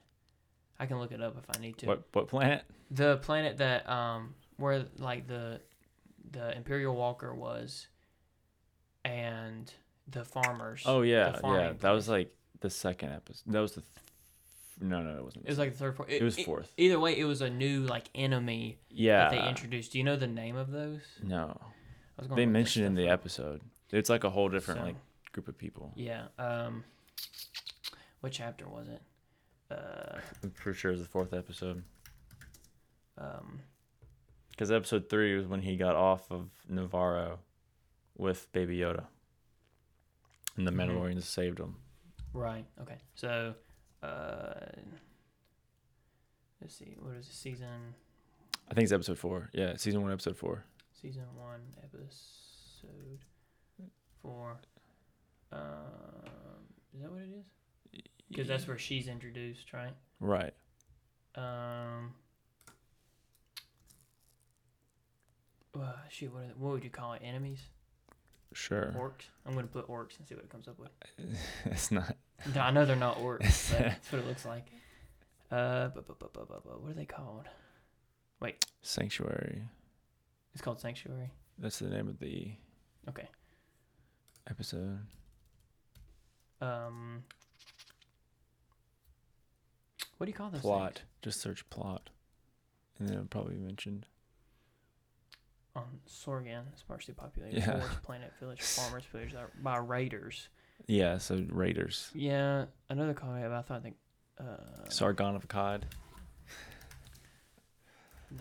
I 0.80 0.86
can 0.86 1.00
look 1.00 1.12
it 1.12 1.22
up 1.22 1.38
if 1.38 1.56
I 1.56 1.62
need 1.62 1.78
to. 1.80 1.88
What 1.88 2.04
what 2.14 2.28
planet? 2.28 2.64
The 2.92 3.18
planet 3.18 3.58
that 3.58 3.90
um 3.90 4.36
where 4.58 4.86
like 4.98 5.28
the 5.28 5.62
the 6.32 6.56
Imperial 6.56 6.96
Walker 6.96 7.34
was, 7.34 7.88
and 9.04 9.72
the 10.08 10.24
farmers. 10.24 10.84
Oh 10.86 11.02
yeah, 11.02 11.38
yeah. 11.44 11.74
That 11.80 11.92
was 11.92 12.10
like 12.10 12.34
the 12.62 12.70
second 12.70 13.12
episode. 13.14 13.52
That 13.52 13.62
was 13.62 13.74
the. 13.74 13.82
Th- 13.82 13.92
no, 14.82 15.02
no, 15.02 15.18
it 15.18 15.24
wasn't. 15.24 15.46
It 15.46 15.50
was 15.50 15.58
like 15.58 15.72
the 15.72 15.78
third. 15.78 15.96
Fourth. 15.96 16.10
It 16.10 16.22
was 16.22 16.38
fourth. 16.38 16.72
either 16.76 17.00
way, 17.00 17.18
it 17.18 17.24
was 17.24 17.42
a 17.42 17.50
new 17.50 17.82
like 17.82 18.10
enemy 18.14 18.80
yeah. 18.90 19.30
that 19.30 19.32
they 19.32 19.48
introduced. 19.48 19.94
Do 19.94 19.98
you 19.98 20.04
know 20.04 20.18
the 20.18 20.28
name 20.28 20.58
of 20.58 20.72
those? 20.72 21.02
No, 21.24 21.58
I 21.62 22.22
was 22.22 22.28
gonna 22.28 22.42
they 22.42 22.46
mentioned 22.46 22.86
in 22.86 22.96
the 22.96 23.08
episode. 23.08 23.62
It's 23.92 24.10
like 24.10 24.24
a 24.24 24.30
whole 24.30 24.50
different 24.50 24.82
So- 24.82 24.86
like 24.88 24.96
group 25.36 25.48
of 25.50 25.58
people. 25.58 25.92
Yeah. 25.96 26.28
Um. 26.40 26.84
What 28.22 28.32
chapter 28.32 28.68
was 28.68 28.88
it? 28.88 29.02
Uh. 29.70 30.20
I'm 30.42 30.52
pretty 30.52 30.80
sure 30.80 30.92
it 30.92 30.96
was 30.96 31.02
the 31.04 31.08
fourth 31.10 31.34
episode. 31.34 31.84
Um. 33.18 33.60
Because 34.52 34.72
episode 34.72 35.10
three 35.10 35.36
was 35.38 35.46
when 35.48 35.62
he 35.62 35.76
got 35.76 35.96
off 35.96 36.32
of 36.32 36.50
Navarro 36.70 37.40
with 38.18 38.50
Baby 38.54 38.78
Yoda, 38.78 39.06
and 40.56 40.66
the 40.66 40.72
Mhm. 40.72 40.78
Mandalorians 40.90 41.24
saved 41.24 41.60
him. 41.60 41.76
Right. 42.34 42.66
Okay. 42.82 42.98
So. 43.16 43.56
Uh. 44.02 44.54
Let's 46.62 46.76
see. 46.76 46.96
What 47.00 47.16
is 47.18 47.28
it? 47.28 47.34
Season. 47.34 47.94
I 48.70 48.74
think 48.74 48.84
it's 48.86 48.94
episode 48.94 49.20
four. 49.20 49.50
Yeah, 49.54 49.76
season 49.76 50.02
one, 50.02 50.12
episode 50.14 50.38
four. 50.38 50.64
Season 50.94 51.26
one, 51.36 51.62
episode 51.84 53.20
four. 54.22 54.58
Um. 55.56 56.66
Is 56.96 57.02
that 57.02 57.12
what 57.12 57.22
it 57.22 57.30
is? 57.40 58.02
Because 58.30 58.48
that's 58.48 58.68
where 58.68 58.78
she's 58.78 59.08
introduced, 59.08 59.72
right? 59.74 59.94
Right. 60.20 60.54
Um. 61.36 62.14
Uh, 65.78 65.92
shoot, 66.10 66.34
what, 66.34 66.44
are, 66.44 66.54
what 66.58 66.72
would 66.74 66.84
you 66.84 66.90
call 66.90 67.14
it? 67.14 67.22
Enemies? 67.24 67.60
Sure. 68.54 68.94
Orcs? 68.98 69.26
I'm 69.46 69.54
going 69.54 69.68
to 69.68 69.72
put 69.72 69.90
orcs 69.90 70.18
and 70.18 70.26
see 70.28 70.34
what 70.36 70.46
it 70.46 70.50
comes 70.50 70.68
up 70.70 70.80
with. 70.80 70.90
it's 71.66 71.92
not. 71.92 72.16
No, 72.54 72.62
I 72.62 72.72
know 72.72 72.86
they're 72.86 72.96
not 72.96 73.18
orcs, 73.20 73.72
but 73.72 73.80
that's 73.80 74.12
what 74.12 74.20
it 74.22 74.28
looks 74.28 74.46
like. 74.46 74.68
Uh, 75.52 75.90
bu- 75.90 76.02
bu- 76.04 76.14
bu- 76.16 76.30
what 76.80 76.92
are 76.92 76.94
they 76.94 77.06
called? 77.06 77.48
Wait. 78.40 78.66
Sanctuary. 78.82 79.64
It's 80.54 80.62
called 80.62 80.80
Sanctuary. 80.80 81.32
That's 81.60 81.80
the 81.80 81.90
name 81.90 82.08
of 82.08 82.20
the 82.20 82.52
Okay. 83.10 83.28
episode. 84.50 85.00
Um. 86.66 87.24
What 90.18 90.26
do 90.26 90.30
you 90.32 90.36
call 90.36 90.50
those? 90.50 90.62
plot. 90.62 90.96
things? 90.96 91.06
Just 91.22 91.42
search 91.42 91.70
plot, 91.70 92.10
and 93.00 93.08
then 93.08 93.16
it'll 93.16 93.28
probably 93.28 93.56
be 93.56 93.62
mentioned. 93.62 94.06
On 95.76 95.84
Sorgan, 96.10 96.64
sparsely 96.78 97.14
populated 97.14 97.58
Yeah. 97.58 97.80
forest, 97.80 98.02
planet, 98.04 98.32
village, 98.40 98.62
farmers, 98.62 99.04
village 99.12 99.34
by 99.62 99.78
raiders. 99.78 100.48
Yeah, 100.88 101.18
so 101.18 101.44
Raiders. 101.50 102.12
Yeah, 102.14 102.66
another 102.90 103.14
call 103.14 103.32
I 103.32 103.40
have. 103.40 103.52
I 103.52 103.62
thought 103.62 103.84
the 103.84 103.94
uh, 104.42 104.90
Sargon 104.90 105.36
of 105.36 105.46
Akkad. 105.48 105.82
name. 108.32 108.40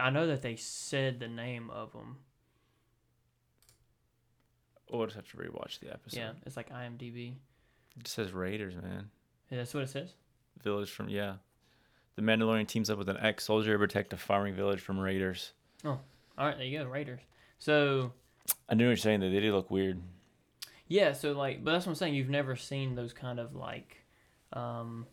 I 0.00 0.10
know 0.10 0.26
that 0.26 0.42
they 0.42 0.56
said 0.56 1.20
the 1.20 1.28
name 1.28 1.70
of 1.70 1.92
them. 1.92 2.18
We'll 4.90 5.04
just 5.06 5.16
have 5.16 5.28
to 5.30 5.36
rewatch 5.36 5.80
the 5.80 5.92
episode. 5.92 6.18
Yeah, 6.18 6.30
it's 6.44 6.56
like 6.56 6.70
IMDb. 6.70 7.34
It 7.98 8.06
says 8.08 8.32
Raiders, 8.32 8.74
man. 8.76 9.10
Yeah, 9.50 9.58
that's 9.58 9.74
what 9.74 9.82
it 9.82 9.88
says. 9.88 10.10
Village 10.62 10.90
from 10.90 11.08
yeah. 11.08 11.34
The 12.16 12.22
Mandalorian 12.22 12.66
teams 12.66 12.88
up 12.88 12.96
with 12.98 13.08
an 13.08 13.18
ex-soldier 13.20 13.72
to 13.72 13.78
protect 13.78 14.12
a 14.12 14.16
farming 14.16 14.54
village 14.54 14.80
from 14.80 14.98
raiders. 14.98 15.52
Oh, 15.84 15.98
all 16.38 16.46
right, 16.46 16.56
there 16.56 16.66
you 16.66 16.78
go, 16.78 16.86
Raiders. 16.86 17.20
So 17.58 18.12
I 18.68 18.74
knew 18.74 18.84
what 18.84 18.88
you 18.88 18.92
were 18.92 18.96
saying. 18.96 19.20
That 19.20 19.28
they 19.30 19.40
did 19.40 19.52
look 19.52 19.70
weird. 19.70 20.00
yeah, 20.88 21.12
so 21.12 21.32
like, 21.32 21.62
but 21.64 21.72
that's 21.72 21.84
what 21.84 21.92
I'm 21.92 21.96
saying. 21.96 22.14
You've 22.14 22.30
never 22.30 22.56
seen 22.56 22.94
those 22.94 23.12
kind 23.12 23.38
of 23.38 23.54
like, 23.54 23.98
um, 24.54 25.06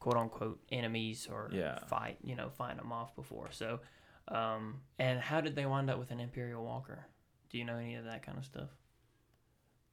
quote 0.00 0.16
unquote 0.16 0.60
enemies 0.70 1.28
or 1.30 1.48
Yeah. 1.52 1.78
fight, 1.86 2.18
you 2.22 2.34
know, 2.36 2.50
fighting 2.50 2.76
them 2.78 2.92
off 2.92 3.14
before. 3.16 3.48
So, 3.52 3.80
um, 4.28 4.82
and 4.98 5.18
how 5.20 5.40
did 5.40 5.54
they 5.56 5.64
wind 5.66 5.88
up 5.88 5.98
with 5.98 6.10
an 6.10 6.20
Imperial 6.20 6.62
Walker? 6.64 7.06
Do 7.50 7.56
you 7.58 7.64
know 7.64 7.76
any 7.76 7.94
of 7.94 8.04
that 8.04 8.22
kind 8.22 8.36
of 8.36 8.44
stuff? 8.44 8.68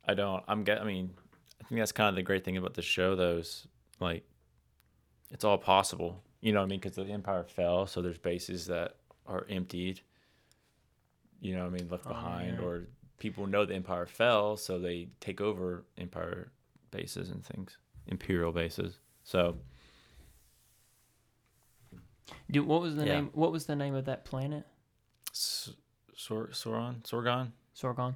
I 0.08 0.14
don't. 0.14 0.44
I'm 0.48 0.64
get. 0.64 0.82
I 0.82 0.84
mean, 0.86 1.12
I 1.64 1.68
think 1.68 1.80
that's 1.80 1.92
kind 1.92 2.10
of 2.10 2.16
the 2.16 2.24
great 2.24 2.44
thing 2.46 2.58
about 2.58 2.74
the 2.76 2.82
show, 2.82 3.16
though. 3.16 3.38
Is 3.38 3.68
like, 4.00 4.24
it's 5.32 5.44
all 5.44 5.58
possible. 5.58 6.24
You 6.42 6.54
know 6.54 6.60
what 6.60 6.66
I 6.66 6.70
mean? 6.70 6.80
Because 6.80 6.96
the 6.96 7.06
empire 7.12 7.44
fell, 7.44 7.88
so 7.88 8.02
there's 8.02 8.18
bases 8.20 8.68
that 8.68 8.98
are 9.26 9.46
emptied. 9.50 10.02
You 11.42 11.56
know 11.56 11.64
what 11.64 11.74
I 11.74 11.78
mean? 11.78 11.88
Left 11.90 12.06
Oh, 12.06 12.10
behind, 12.10 12.58
yeah. 12.60 12.66
or 12.66 12.88
people 13.18 13.48
know 13.48 13.66
the 13.66 13.74
empire 13.74 14.06
fell, 14.06 14.58
so 14.58 14.78
they 14.80 15.10
take 15.20 15.42
over 15.42 15.86
empire 15.98 16.52
bases 16.92 17.30
and 17.30 17.44
things, 17.44 17.78
imperial 18.08 18.52
bases. 18.52 19.00
So 19.24 19.58
Do 22.50 22.64
what 22.64 22.82
was 22.82 22.96
the 22.96 23.06
Yeah. 23.06 23.16
name? 23.16 23.30
What 23.34 23.52
was 23.52 23.66
the 23.66 23.76
name 23.76 23.96
of 23.96 24.06
that 24.06 24.26
planet? 24.26 24.66
S- 25.32 25.72
Sor- 26.16 26.50
Sauron, 26.50 27.02
Sorgan. 27.04 27.52
Sorgan. 27.76 28.16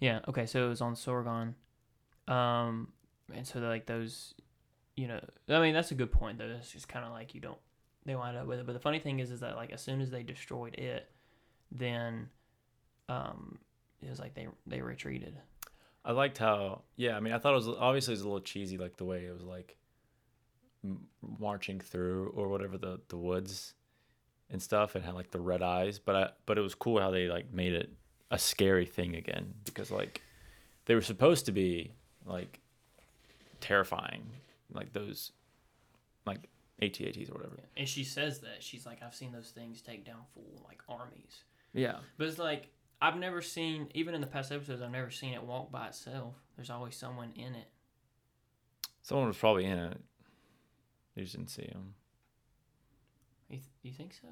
Yeah. 0.00 0.20
Okay. 0.28 0.46
So 0.46 0.66
it 0.66 0.68
was 0.68 0.80
on 0.80 0.94
Sorgan. 0.94 1.54
Um, 2.26 2.88
and 3.32 3.46
so 3.46 3.60
like 3.60 3.86
those, 3.86 4.34
you 4.96 5.08
know, 5.08 5.20
I 5.48 5.60
mean 5.60 5.74
that's 5.74 5.90
a 5.90 5.94
good 5.94 6.10
point 6.10 6.38
though. 6.38 6.56
It's 6.58 6.72
just 6.72 6.88
kind 6.88 7.04
of 7.04 7.12
like 7.12 7.34
you 7.34 7.40
don't 7.40 7.58
they 8.04 8.16
wind 8.16 8.36
up 8.36 8.46
with 8.46 8.58
it. 8.58 8.66
But 8.66 8.72
the 8.72 8.80
funny 8.80 8.98
thing 8.98 9.20
is, 9.20 9.30
is 9.30 9.40
that 9.40 9.56
like 9.56 9.70
as 9.72 9.80
soon 9.80 10.00
as 10.00 10.10
they 10.10 10.22
destroyed 10.22 10.74
it, 10.74 11.10
then, 11.70 12.28
um, 13.08 13.58
it 14.02 14.08
was 14.08 14.18
like 14.18 14.34
they 14.34 14.48
they 14.66 14.80
retreated. 14.80 15.36
I 16.04 16.12
liked 16.12 16.38
how, 16.38 16.82
yeah. 16.96 17.16
I 17.16 17.20
mean, 17.20 17.34
I 17.34 17.38
thought 17.38 17.52
it 17.52 17.56
was 17.56 17.68
obviously 17.68 18.12
it 18.12 18.16
was 18.16 18.22
a 18.22 18.24
little 18.24 18.40
cheesy, 18.40 18.78
like 18.78 18.96
the 18.96 19.04
way 19.04 19.26
it 19.26 19.32
was 19.32 19.42
like 19.42 19.76
marching 21.38 21.78
through 21.78 22.32
or 22.34 22.48
whatever 22.48 22.78
the 22.78 23.00
the 23.08 23.18
woods 23.18 23.74
and 24.48 24.62
stuff, 24.62 24.94
and 24.94 25.04
had 25.04 25.14
like 25.14 25.30
the 25.30 25.40
red 25.40 25.62
eyes. 25.62 25.98
But 25.98 26.16
I, 26.16 26.30
but 26.46 26.56
it 26.56 26.62
was 26.62 26.74
cool 26.74 27.00
how 27.00 27.10
they 27.10 27.28
like 27.28 27.52
made 27.52 27.74
it 27.74 27.90
a 28.30 28.38
scary 28.38 28.86
thing 28.86 29.16
again 29.16 29.54
because 29.64 29.90
like 29.90 30.22
they 30.86 30.94
were 30.94 31.00
supposed 31.02 31.46
to 31.46 31.52
be 31.52 31.92
like 32.24 32.60
terrifying, 33.60 34.22
like 34.72 34.92
those 34.92 35.32
like 36.26 36.48
AT-ATs 36.82 37.28
or 37.30 37.34
whatever. 37.34 37.56
And 37.76 37.88
she 37.88 38.04
says 38.04 38.40
that 38.40 38.62
she's 38.62 38.86
like, 38.86 39.02
I've 39.02 39.14
seen 39.14 39.32
those 39.32 39.50
things 39.50 39.80
take 39.82 40.04
down 40.04 40.20
full 40.34 40.62
like 40.66 40.82
armies. 40.88 41.44
Yeah, 41.72 41.96
But 42.18 42.26
it's 42.28 42.38
like 42.38 42.68
I've 43.02 43.16
never 43.16 43.40
seen, 43.40 43.88
even 43.94 44.14
in 44.14 44.20
the 44.20 44.26
past 44.26 44.50
episodes, 44.52 44.82
I've 44.82 44.90
never 44.90 45.10
seen 45.10 45.32
it 45.34 45.42
walk 45.42 45.70
by 45.72 45.86
itself. 45.88 46.34
There's 46.56 46.68
always 46.70 46.96
someone 46.96 47.32
in 47.36 47.54
it. 47.54 47.68
someone 49.02 49.28
was 49.28 49.36
probably 49.38 49.64
in 49.64 49.78
it. 49.78 49.98
You 51.14 51.22
just 51.22 51.36
didn't 51.36 51.50
see 51.50 51.62
them. 51.72 51.94
You, 53.48 53.56
th- 53.56 53.68
you 53.82 53.92
think 53.92 54.14
so? 54.14 54.28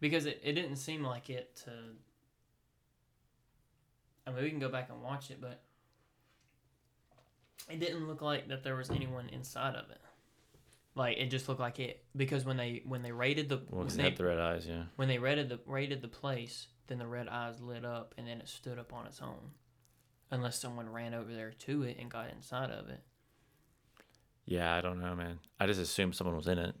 Because 0.00 0.26
it, 0.26 0.40
it 0.44 0.52
didn't 0.52 0.76
seem 0.76 1.02
like 1.04 1.30
it 1.30 1.56
to. 1.64 1.70
Mean, 4.34 4.44
we 4.44 4.50
can 4.50 4.58
go 4.58 4.68
back 4.68 4.90
and 4.90 5.02
watch 5.02 5.30
it, 5.30 5.40
but 5.40 5.62
it 7.70 7.80
didn't 7.80 8.06
look 8.06 8.22
like 8.22 8.48
that 8.48 8.62
there 8.62 8.76
was 8.76 8.90
anyone 8.90 9.28
inside 9.30 9.74
of 9.74 9.90
it. 9.90 10.00
Like 10.94 11.18
it 11.18 11.26
just 11.26 11.48
looked 11.48 11.60
like 11.60 11.80
it 11.80 12.04
because 12.16 12.44
when 12.44 12.56
they 12.56 12.82
when 12.84 13.02
they 13.02 13.10
raided 13.10 13.48
the 13.48 13.62
Well, 13.70 13.84
when, 13.84 13.96
they, 13.96 14.02
had 14.04 14.16
the 14.16 14.24
red 14.24 14.38
eyes, 14.38 14.66
yeah. 14.66 14.84
when 14.96 15.08
they 15.08 15.18
raided 15.18 15.48
the 15.48 15.58
raided 15.66 16.02
the 16.02 16.08
place, 16.08 16.68
then 16.86 16.98
the 16.98 17.06
red 17.06 17.28
eyes 17.28 17.60
lit 17.60 17.84
up 17.84 18.14
and 18.16 18.28
then 18.28 18.38
it 18.38 18.48
stood 18.48 18.78
up 18.78 18.92
on 18.92 19.06
its 19.06 19.20
own, 19.20 19.50
unless 20.30 20.60
someone 20.60 20.88
ran 20.88 21.12
over 21.12 21.32
there 21.32 21.50
to 21.50 21.82
it 21.82 21.96
and 21.98 22.10
got 22.10 22.30
inside 22.30 22.70
of 22.70 22.88
it. 22.88 23.02
Yeah, 24.46 24.74
I 24.74 24.80
don't 24.80 25.00
know, 25.00 25.14
man. 25.16 25.40
I 25.58 25.66
just 25.66 25.80
assumed 25.80 26.14
someone 26.14 26.36
was 26.36 26.48
in 26.48 26.58
it. 26.58 26.74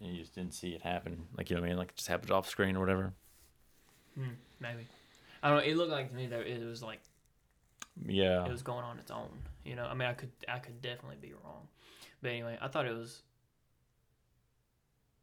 And 0.00 0.12
you 0.14 0.20
just 0.20 0.34
didn't 0.34 0.54
see 0.54 0.70
it 0.70 0.82
happen. 0.82 1.26
Like, 1.36 1.50
you 1.50 1.56
know 1.56 1.62
what 1.62 1.66
I 1.66 1.70
mean? 1.70 1.78
Like, 1.78 1.90
it 1.90 1.96
just 1.96 2.08
happened 2.08 2.30
off 2.30 2.48
screen 2.48 2.76
or 2.76 2.80
whatever. 2.80 3.14
Hmm, 4.14 4.30
maybe. 4.60 4.86
I 5.42 5.48
don't 5.50 5.58
know. 5.58 5.64
It 5.64 5.76
looked 5.76 5.90
like 5.90 6.08
to 6.10 6.14
me 6.14 6.26
that 6.26 6.46
it 6.46 6.64
was 6.64 6.82
like 6.82 7.00
Yeah. 8.04 8.44
it 8.44 8.50
was 8.50 8.62
going 8.62 8.84
on 8.84 8.98
its 8.98 9.10
own. 9.10 9.30
You 9.64 9.76
know, 9.76 9.84
I 9.84 9.94
mean, 9.94 10.08
I 10.08 10.14
could 10.14 10.30
I 10.48 10.58
could 10.58 10.80
definitely 10.80 11.18
be 11.20 11.32
wrong, 11.44 11.68
but 12.22 12.30
anyway, 12.30 12.58
I 12.60 12.68
thought 12.68 12.86
it 12.86 12.94
was. 12.94 13.22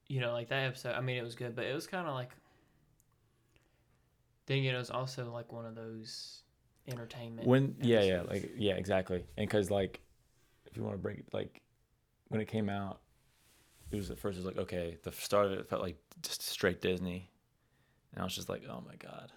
You 0.08 0.22
know, 0.22 0.34
like 0.34 0.50
that 0.50 0.68
episode. 0.68 0.94
I 0.94 1.02
mean, 1.02 1.18
it 1.18 1.24
was 1.24 1.34
good, 1.36 1.56
but 1.56 1.66
it 1.66 1.74
was 1.74 1.88
kind 1.88 2.08
of 2.08 2.14
like. 2.14 2.30
Then 4.46 4.60
again, 4.60 4.76
it 4.76 4.78
was 4.78 4.92
also 4.92 5.32
like 5.32 5.52
one 5.52 5.66
of 5.66 5.74
those 5.74 6.44
entertainment. 6.88 7.48
when, 7.48 7.76
yeah, 7.82 8.02
yeah. 8.04 8.22
Like, 8.22 8.52
yeah, 8.56 8.74
exactly. 8.76 9.26
And 9.38 9.48
because, 9.48 9.72
like, 9.72 10.00
if 10.68 10.78
you 10.78 10.84
want 10.84 10.96
to 10.96 11.02
break 11.02 11.18
it, 11.18 11.26
like, 11.34 11.62
when 12.28 12.40
it 12.40 12.48
came 12.48 12.70
out, 12.70 13.00
it 13.90 13.96
was 13.96 14.12
at 14.12 14.20
first, 14.20 14.38
it 14.38 14.46
was 14.46 14.46
like, 14.46 14.60
okay, 14.60 14.98
the 15.02 15.12
start 15.12 15.48
of 15.48 15.54
it 15.54 15.68
felt 15.68 15.82
like 15.82 15.98
just 16.22 16.44
straight 16.44 16.82
Disney. 16.82 17.32
And 18.14 18.22
I 18.22 18.24
was 18.24 18.36
just 18.36 18.50
like, 18.50 18.62
oh 18.70 18.84
my 18.88 18.96
God. 18.98 19.32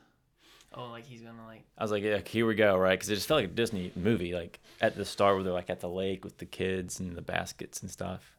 Oh, 0.75 0.87
like 0.91 1.07
he's 1.07 1.23
gonna 1.23 1.47
like. 1.47 1.65
I 1.77 1.85
was 1.85 1.91
like, 1.91 2.03
yeah, 2.03 2.21
here 2.25 2.47
we 2.47 2.55
go, 2.55 2.77
right? 2.77 2.99
Because 2.99 3.09
it 3.11 3.17
just 3.17 3.29
felt 3.29 3.43
like 3.43 3.51
a 3.51 3.55
Disney 3.55 3.93
movie, 3.97 4.35
like 4.35 4.61
at 4.81 4.97
the 4.97 5.05
start 5.05 5.35
where 5.35 5.45
they're 5.45 5.53
like 5.53 5.71
at 5.71 5.81
the 5.81 5.89
lake 5.89 6.25
with 6.25 6.39
the 6.39 6.47
kids 6.47 7.01
and 7.01 7.17
the 7.17 7.23
baskets 7.23 7.81
and 7.83 7.91
stuff. 7.91 8.37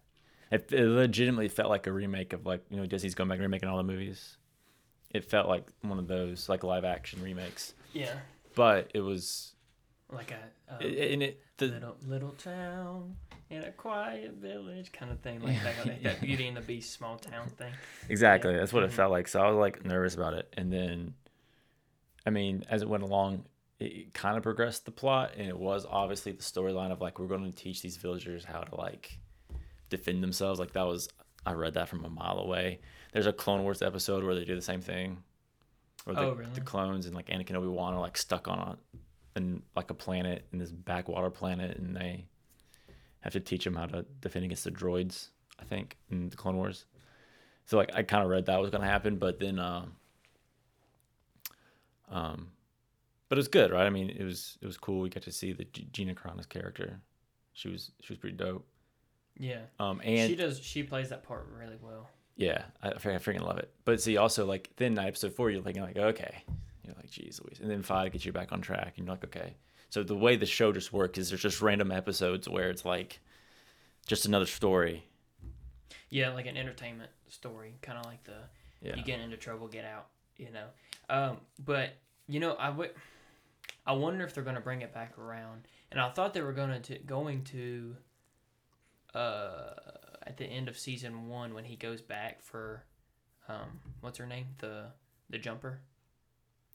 It, 0.52 0.72
it 0.72 0.88
legitimately 0.88 1.50
felt 1.50 1.70
like 1.70 1.86
a 1.86 1.92
remake 1.92 2.34
of 2.34 2.46
like 2.46 2.64
you 2.70 2.78
know 2.78 2.86
Disney's 2.86 3.16
going 3.16 3.30
back 3.30 3.36
and 3.36 3.44
remaking 3.44 3.70
all 3.70 3.78
the 3.78 3.84
movies. 3.84 4.38
It 5.12 5.26
felt 5.26 5.48
like 5.48 5.68
one 5.82 6.00
of 6.00 6.08
those 6.08 6.50
like 6.50 6.64
live 6.64 6.86
action 6.86 7.22
remakes, 7.22 7.74
Yeah, 7.94 8.14
but 8.56 8.92
it 8.94 9.02
was 9.02 9.54
like 10.12 10.32
a, 10.32 10.74
a 10.74 10.86
it, 10.86 11.08
um, 11.08 11.14
and 11.14 11.24
it 11.24 11.42
the 11.58 11.68
little 11.68 11.98
little 12.06 12.32
town 12.32 13.16
in 13.50 13.64
a 13.64 13.72
quiet 13.72 14.34
village 14.34 14.92
kind 14.92 15.12
of 15.12 15.20
thing, 15.20 15.42
like 15.42 15.62
that, 15.64 15.86
like 15.86 16.04
that 16.04 16.22
Beauty 16.22 16.48
and 16.48 16.58
the 16.58 16.62
Beast 16.62 16.94
small 16.94 17.18
town 17.18 17.48
thing. 17.58 17.74
exactly 18.08 18.56
that's 18.56 18.72
what 18.72 18.84
it 18.84 18.88
mm-hmm. 18.88 18.96
felt 18.96 19.12
like. 19.12 19.28
So 19.28 19.42
I 19.42 19.50
was 19.50 19.58
like 19.58 19.86
nervous 19.86 20.16
about 20.16 20.34
it, 20.34 20.54
and 20.58 20.72
then, 20.72 21.14
I 22.26 22.30
mean, 22.32 22.64
as 22.70 22.82
it 22.82 22.90
went 22.90 23.04
along, 23.04 23.46
it 23.80 24.14
kind 24.14 24.36
of 24.38 24.44
progressed 24.44 24.86
the 24.86 24.92
plot, 24.92 25.32
and 25.38 25.48
it 25.48 25.58
was 25.58 25.86
obviously 25.90 26.32
the 26.34 26.44
storyline 26.44 26.92
of 26.92 27.00
like 27.02 27.18
we're 27.20 27.28
going 27.28 27.46
to 27.46 27.52
teach 27.52 27.82
these 27.82 27.98
villagers 27.98 28.44
how 28.44 28.62
to 28.62 28.76
like 28.76 29.18
defend 29.90 30.22
themselves. 30.22 30.60
Like 30.60 30.74
that 30.74 30.86
was 30.86 31.10
I 31.46 31.54
read 31.54 31.76
that 31.76 31.88
from 31.88 32.04
a 32.06 32.10
mile 32.10 32.40
away. 32.40 32.80
There's 33.14 33.26
a 33.28 33.34
Clone 33.34 33.64
Wars 33.64 33.82
episode 33.82 34.24
where 34.24 34.36
they 34.36 34.44
do 34.46 34.56
the 34.56 34.62
same 34.62 34.82
thing, 34.82 35.24
where 36.04 36.16
the, 36.16 36.22
Oh, 36.22 36.34
really? 36.34 36.52
the 36.54 36.62
clones 36.62 37.06
and 37.06 37.16
like 37.16 37.28
Anakin 37.28 37.56
Obi 37.56 37.68
Wan 37.68 37.94
are 37.94 38.00
like 38.02 38.18
stuck 38.18 38.48
on 38.48 38.60
a 38.60 38.78
and 39.36 39.62
like 39.76 39.90
a 39.90 39.94
planet 39.94 40.46
in 40.52 40.60
this 40.60 40.72
backwater 40.72 41.30
planet, 41.30 41.78
and 41.78 41.96
they 41.96 42.26
have 43.22 43.34
to 43.34 43.40
teach 43.40 43.64
them 43.64 43.76
how 43.76 43.86
to 43.86 44.06
defend 44.22 44.44
against 44.46 44.64
the 44.66 44.72
droids. 44.72 45.30
I 45.60 45.64
think 45.66 45.98
in 46.10 46.30
the 46.30 46.36
Clone 46.38 46.58
Wars. 46.58 46.86
So 47.66 47.78
like 47.78 47.92
I 47.96 48.04
kind 48.04 48.24
of 48.24 48.30
read 48.30 48.46
that 48.48 48.60
was 48.60 48.70
gonna 48.72 48.86
happen, 48.86 49.18
but 49.18 49.40
then 49.40 49.58
um, 49.60 49.94
um, 52.12 52.50
but 53.30 53.38
it 53.38 53.40
was 53.40 53.48
good, 53.48 53.72
right? 53.72 53.86
I 53.86 53.90
mean, 53.90 54.10
it 54.10 54.24
was 54.24 54.58
it 54.62 54.66
was 54.66 54.78
cool. 54.78 55.02
We 55.02 55.10
got 55.10 55.24
to 55.24 55.32
see 55.32 55.54
the 55.54 55.66
G- 55.66 55.88
Gina 55.92 56.16
Carano's 56.16 56.46
character. 56.46 57.00
She 57.54 57.70
was 57.70 57.92
she 58.02 58.14
was 58.14 58.18
pretty 58.20 58.36
dope. 58.38 58.66
Yeah, 59.38 59.60
Um, 59.80 60.02
and 60.04 60.30
she 60.30 60.36
does. 60.36 60.60
She 60.60 60.84
plays 60.84 61.10
that 61.10 61.24
part 61.24 61.48
really 61.58 61.78
well. 61.82 62.10
yeah, 62.36 62.64
I, 62.84 62.90
I 62.90 62.94
freaking- 62.96 63.42
love 63.42 63.58
it. 63.58 63.72
But 63.86 64.02
see, 64.02 64.18
also 64.18 64.46
like 64.46 64.70
then 64.76 64.98
episode 65.00 65.34
four, 65.34 65.50
you're 65.50 65.62
thinking 65.62 65.82
like, 65.84 65.96
okay, 65.98 66.44
you're 66.84 66.96
like, 66.96 67.10
geez, 67.10 67.40
Louise, 67.44 67.60
and 67.62 67.70
then 67.72 67.82
five 67.82 68.12
gets 68.12 68.26
you 68.26 68.34
back 68.34 68.52
on 68.52 68.60
track, 68.62 68.94
and 68.98 69.06
you're 69.06 69.14
like, 69.16 69.24
okay. 69.24 69.56
So 69.92 70.04
the 70.04 70.16
way 70.16 70.36
the 70.36 70.46
show 70.46 70.72
just 70.74 70.92
works 70.92 71.18
is 71.18 71.30
there's 71.30 71.42
just 71.42 71.62
random 71.62 71.90
episodes 71.92 72.50
where 72.50 72.70
it's 72.70 72.84
like 72.86 73.20
just 74.08 74.26
another 74.26 74.46
story. 74.46 75.06
Yeah, 76.10 76.34
like 76.34 76.46
an 76.48 76.58
entertainment 76.58 77.12
story, 77.30 77.76
kind 77.82 77.98
of 77.98 78.06
like 78.06 78.24
the 78.24 78.38
Yeah. 78.82 78.96
you 78.96 79.04
get 79.04 79.20
into 79.20 79.38
trouble, 79.38 79.68
get 79.68 79.86
out. 79.86 80.08
You 80.38 80.52
know, 80.52 80.66
um, 81.10 81.38
but 81.64 81.90
you 82.28 82.40
know, 82.40 82.54
I 82.54 82.70
would. 82.70 82.92
I 83.86 83.94
wonder 83.94 84.24
if 84.24 84.34
they're 84.36 84.44
going 84.44 84.56
to 84.56 84.62
bring 84.62 84.82
it 84.82 84.94
back 84.94 85.18
around, 85.18 85.68
and 85.92 86.00
I 86.00 86.10
thought 86.10 86.34
they 86.34 86.42
were 86.42 86.54
going 86.54 86.82
to 86.84 87.00
going 87.00 87.44
to. 87.46 87.96
Uh, 89.14 89.72
at 90.28 90.38
the 90.38 90.46
end 90.46 90.68
of 90.68 90.78
season 90.78 91.28
one, 91.28 91.56
when 91.56 91.64
he 91.64 91.76
goes 91.76 92.02
back 92.02 92.44
for, 92.44 92.84
um, 93.48 93.80
what's 94.02 94.20
her 94.20 94.28
name, 94.28 94.46
the 94.60 94.86
the 95.32 95.40
jumper. 95.40 95.80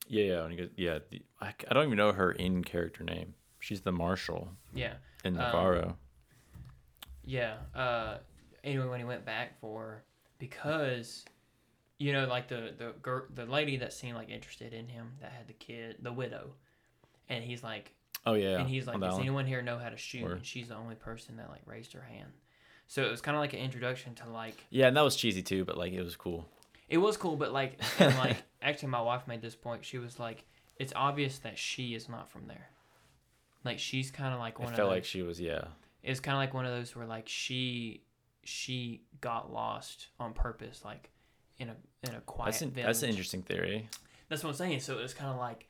Yeah, 0.08 0.24
yeah. 0.24 0.42
When 0.42 0.50
he 0.50 0.56
goes, 0.56 0.70
yeah. 0.76 0.98
The, 1.10 1.22
I, 1.40 1.54
I 1.70 1.74
don't 1.74 1.84
even 1.86 1.96
know 1.96 2.12
her 2.12 2.32
in 2.32 2.64
character 2.64 3.04
name. 3.04 3.34
She's 3.60 3.82
the 3.82 3.92
marshal 3.92 4.48
Yeah, 4.74 4.94
in 5.24 5.34
Um, 5.38 5.42
Navarro. 5.42 5.96
yeah. 7.24 7.54
Uh, 7.74 8.18
anyway, 8.64 8.86
when 8.86 8.98
he 8.98 9.06
went 9.06 9.24
back 9.24 9.58
for 9.60 10.02
because, 10.38 11.24
you 11.98 12.12
know, 12.12 12.26
like 12.26 12.48
the 12.48 12.72
the 12.76 12.92
girl, 13.02 13.24
the 13.32 13.46
lady 13.46 13.76
that 13.78 13.92
seemed 13.92 14.16
like 14.16 14.30
interested 14.30 14.72
in 14.72 14.88
him 14.88 15.12
that 15.20 15.32
had 15.32 15.46
the 15.46 15.52
kid, 15.52 15.96
the 16.00 16.12
widow, 16.12 16.54
and 17.28 17.44
he's 17.44 17.62
like, 17.62 17.94
oh 18.26 18.34
yeah. 18.34 18.58
and 18.58 18.68
he's 18.68 18.86
like, 18.86 19.00
does 19.00 19.14
one. 19.14 19.22
anyone 19.22 19.46
here 19.46 19.62
know 19.62 19.78
how 19.78 19.88
to 19.88 19.96
shoot? 19.96 20.22
Word. 20.22 20.32
And 20.32 20.46
she's 20.46 20.68
the 20.68 20.76
only 20.76 20.96
person 20.96 21.36
that 21.36 21.50
like 21.50 21.62
raised 21.66 21.92
her 21.92 22.02
hand. 22.02 22.32
So 22.86 23.02
it 23.02 23.10
was 23.10 23.20
kind 23.20 23.36
of 23.36 23.40
like 23.40 23.54
an 23.54 23.60
introduction 23.60 24.14
to 24.16 24.28
like 24.28 24.56
Yeah, 24.70 24.88
and 24.88 24.96
that 24.96 25.02
was 25.02 25.16
cheesy 25.16 25.42
too, 25.42 25.64
but 25.64 25.76
like 25.78 25.92
it 25.92 26.02
was 26.02 26.16
cool. 26.16 26.46
It 26.88 26.98
was 26.98 27.16
cool, 27.16 27.36
but 27.36 27.52
like, 27.52 27.80
and 27.98 28.16
like, 28.18 28.36
actually, 28.60 28.90
my 28.90 29.00
wife 29.00 29.26
made 29.26 29.40
this 29.40 29.54
point. 29.54 29.84
She 29.84 29.98
was 29.98 30.18
like, 30.18 30.44
"It's 30.76 30.92
obvious 30.94 31.38
that 31.38 31.58
she 31.58 31.94
is 31.94 32.08
not 32.08 32.30
from 32.30 32.46
there. 32.46 32.68
Like, 33.64 33.78
she's 33.78 34.10
kind 34.10 34.34
of 34.34 34.40
like 34.40 34.60
I 34.60 34.64
one 34.64 34.72
of 34.72 34.76
felt 34.76 34.90
those. 34.90 34.96
like 34.96 35.04
she 35.04 35.22
was 35.22 35.40
yeah. 35.40 35.64
it's 36.02 36.20
kind 36.20 36.36
of 36.36 36.40
like 36.40 36.52
one 36.52 36.66
of 36.66 36.72
those 36.72 36.94
where 36.94 37.06
like 37.06 37.26
she, 37.26 38.02
she 38.44 39.02
got 39.22 39.52
lost 39.52 40.08
on 40.20 40.34
purpose, 40.34 40.82
like 40.84 41.10
in 41.58 41.68
a 41.70 41.76
in 42.02 42.14
a 42.14 42.20
quiet 42.20 42.46
That's 42.52 42.62
an, 42.62 42.70
village. 42.70 42.86
that's 42.86 43.02
an 43.02 43.08
interesting 43.10 43.42
theory. 43.42 43.88
That's 44.28 44.42
what 44.42 44.50
I'm 44.50 44.56
saying. 44.56 44.80
So 44.80 44.98
it 44.98 45.02
was 45.02 45.14
kind 45.14 45.30
of 45.30 45.36
like, 45.38 45.66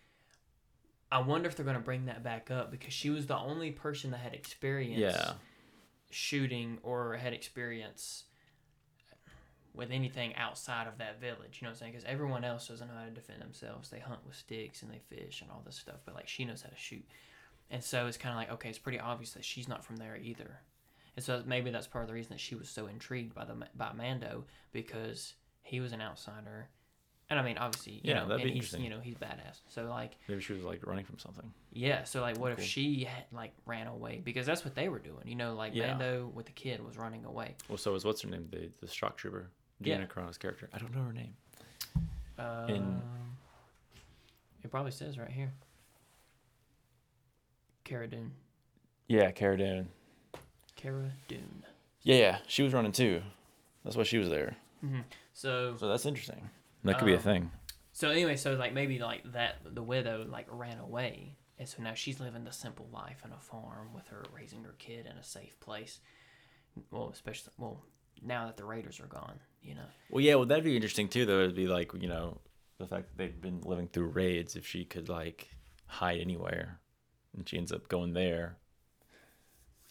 I 1.12 1.18
wonder 1.20 1.48
if 1.48 1.56
they're 1.56 1.66
gonna 1.66 1.80
bring 1.80 2.06
that 2.06 2.22
back 2.22 2.50
up 2.50 2.70
because 2.70 2.92
she 2.92 3.10
was 3.10 3.26
the 3.26 3.36
only 3.36 3.70
person 3.70 4.10
that 4.12 4.18
had 4.18 4.34
experience 4.34 5.00
Yeah. 5.00 5.34
shooting 6.10 6.78
or 6.82 7.14
had 7.16 7.32
experience 7.32 8.24
with 9.74 9.90
anything 9.90 10.34
outside 10.36 10.86
of 10.86 10.98
that 10.98 11.20
village. 11.20 11.58
You 11.60 11.66
know 11.66 11.70
what 11.70 11.72
I'm 11.72 11.78
saying? 11.80 11.92
Because 11.92 12.04
everyone 12.04 12.44
else 12.44 12.68
doesn't 12.68 12.86
know 12.86 12.94
how 12.94 13.04
to 13.04 13.10
defend 13.10 13.42
themselves. 13.42 13.90
They 13.90 13.98
hunt 13.98 14.20
with 14.24 14.36
sticks 14.36 14.82
and 14.82 14.90
they 14.92 15.00
fish 15.14 15.42
and 15.42 15.50
all 15.50 15.62
this 15.66 15.76
stuff, 15.76 15.96
but 16.04 16.14
like 16.14 16.28
she 16.28 16.44
knows 16.44 16.62
how 16.62 16.68
to 16.68 16.76
shoot. 16.76 17.04
And 17.70 17.82
so 17.82 18.06
it's 18.06 18.16
kind 18.16 18.32
of 18.32 18.36
like, 18.38 18.52
okay, 18.52 18.68
it's 18.68 18.78
pretty 18.78 19.00
obvious 19.00 19.32
that 19.32 19.44
she's 19.44 19.66
not 19.68 19.84
from 19.84 19.96
there 19.96 20.16
either. 20.16 20.60
And 21.16 21.24
so 21.24 21.42
maybe 21.44 21.70
that's 21.70 21.86
part 21.88 22.02
of 22.04 22.08
the 22.08 22.14
reason 22.14 22.30
that 22.30 22.40
she 22.40 22.54
was 22.54 22.68
so 22.68 22.86
intrigued 22.86 23.34
by 23.34 23.44
the 23.44 23.54
by 23.74 23.92
Mando 23.92 24.44
because 24.72 25.34
he 25.64 25.80
was 25.80 25.92
an 25.92 26.00
outsider. 26.00 26.68
And 27.30 27.40
I 27.40 27.42
mean, 27.42 27.56
obviously, 27.58 27.94
you 27.94 28.00
Yeah, 28.04 28.20
know, 28.20 28.28
that'd 28.28 28.42
be 28.44 28.50
he's, 28.50 28.56
interesting. 28.56 28.84
you 28.84 28.90
know, 28.90 29.00
he's 29.00 29.14
badass. 29.16 29.60
So 29.68 29.84
like, 29.88 30.12
Maybe 30.28 30.40
she 30.42 30.52
was 30.52 30.62
like 30.62 30.86
running 30.86 31.04
from 31.06 31.18
something. 31.18 31.50
yeah, 31.72 32.04
so 32.04 32.20
like, 32.20 32.38
what 32.38 32.52
if 32.52 32.62
she 32.62 33.04
had, 33.04 33.24
like 33.32 33.52
ran 33.66 33.86
away? 33.86 34.20
Because 34.22 34.44
that's 34.46 34.62
what 34.64 34.74
they 34.74 34.88
were 34.90 34.98
doing. 34.98 35.22
You 35.24 35.34
know, 35.34 35.54
like 35.54 35.74
Yeah. 35.74 35.88
Mando 35.94 36.30
with 36.34 36.46
the 36.46 36.52
kid 36.52 36.84
was 36.84 36.96
running 36.98 37.24
away. 37.24 37.56
Well, 37.68 37.78
so 37.78 37.92
was 37.92 38.04
what's 38.04 38.20
her 38.22 38.28
name? 38.28 38.46
The 38.50 38.70
the 38.80 38.86
shock 38.92 39.16
trooper. 39.16 39.48
Yeah. 39.80 39.96
Gina 39.96 40.06
Carano's 40.06 40.36
character. 40.38 40.68
I 40.72 40.78
don't 40.78 40.94
know 40.94 41.02
her 41.02 41.12
name. 41.12 41.34
Um, 42.38 43.02
it 44.62 44.70
probably 44.70 44.92
says 44.92 45.18
right 45.18 45.30
here. 45.30 45.52
Cara 47.84 48.06
Dune. 48.06 48.32
Yeah, 49.08 49.30
Cara 49.30 49.56
Dune. 49.58 49.88
Cara 50.76 51.10
Dune. 51.28 51.64
Yeah, 52.02 52.16
yeah. 52.16 52.38
She 52.48 52.62
was 52.62 52.72
running 52.72 52.92
too. 52.92 53.22
That's 53.84 53.96
why 53.96 54.02
she 54.02 54.18
was 54.18 54.28
there. 54.28 54.56
Hmm 54.86 55.00
So 55.32 55.76
So 55.78 55.88
that's 55.88 56.06
interesting. 56.06 56.50
That 56.84 56.98
could 56.98 57.06
be 57.06 57.14
a 57.14 57.16
Um, 57.16 57.22
thing. 57.22 57.50
so 57.92 58.10
anyway, 58.10 58.36
so 58.36 58.54
like 58.54 58.72
maybe 58.72 58.98
like 58.98 59.22
that 59.32 59.56
the 59.64 59.82
widow 59.82 60.24
like 60.28 60.46
ran 60.50 60.78
away, 60.78 61.36
and 61.58 61.68
so 61.68 61.82
now 61.82 61.94
she's 61.94 62.20
living 62.20 62.44
the 62.44 62.52
simple 62.52 62.88
life 62.92 63.22
on 63.24 63.32
a 63.32 63.40
farm 63.40 63.92
with 63.94 64.08
her 64.08 64.22
raising 64.32 64.64
her 64.64 64.74
kid 64.78 65.06
in 65.06 65.16
a 65.16 65.22
safe 65.24 65.58
place. 65.60 66.00
Well, 66.90 67.10
especially 67.12 67.52
well 67.58 67.84
now 68.22 68.46
that 68.46 68.56
the 68.56 68.64
raiders 68.64 69.00
are 69.00 69.06
gone, 69.06 69.40
you 69.62 69.74
know. 69.74 69.86
Well, 70.10 70.20
yeah. 70.22 70.34
Well, 70.36 70.46
that'd 70.46 70.64
be 70.64 70.76
interesting 70.76 71.08
too. 71.08 71.24
Though 71.26 71.40
it'd 71.40 71.54
be 71.56 71.66
like 71.68 71.92
you 72.00 72.08
know 72.08 72.38
the 72.78 72.86
fact 72.86 73.08
that 73.08 73.16
they've 73.18 73.40
been 73.40 73.60
living 73.62 73.88
through 73.88 74.08
raids. 74.08 74.56
If 74.56 74.66
she 74.66 74.84
could 74.84 75.08
like 75.08 75.48
hide 75.86 76.20
anywhere, 76.20 76.80
and 77.36 77.48
she 77.48 77.56
ends 77.56 77.72
up 77.72 77.88
going 77.88 78.12
there. 78.12 78.58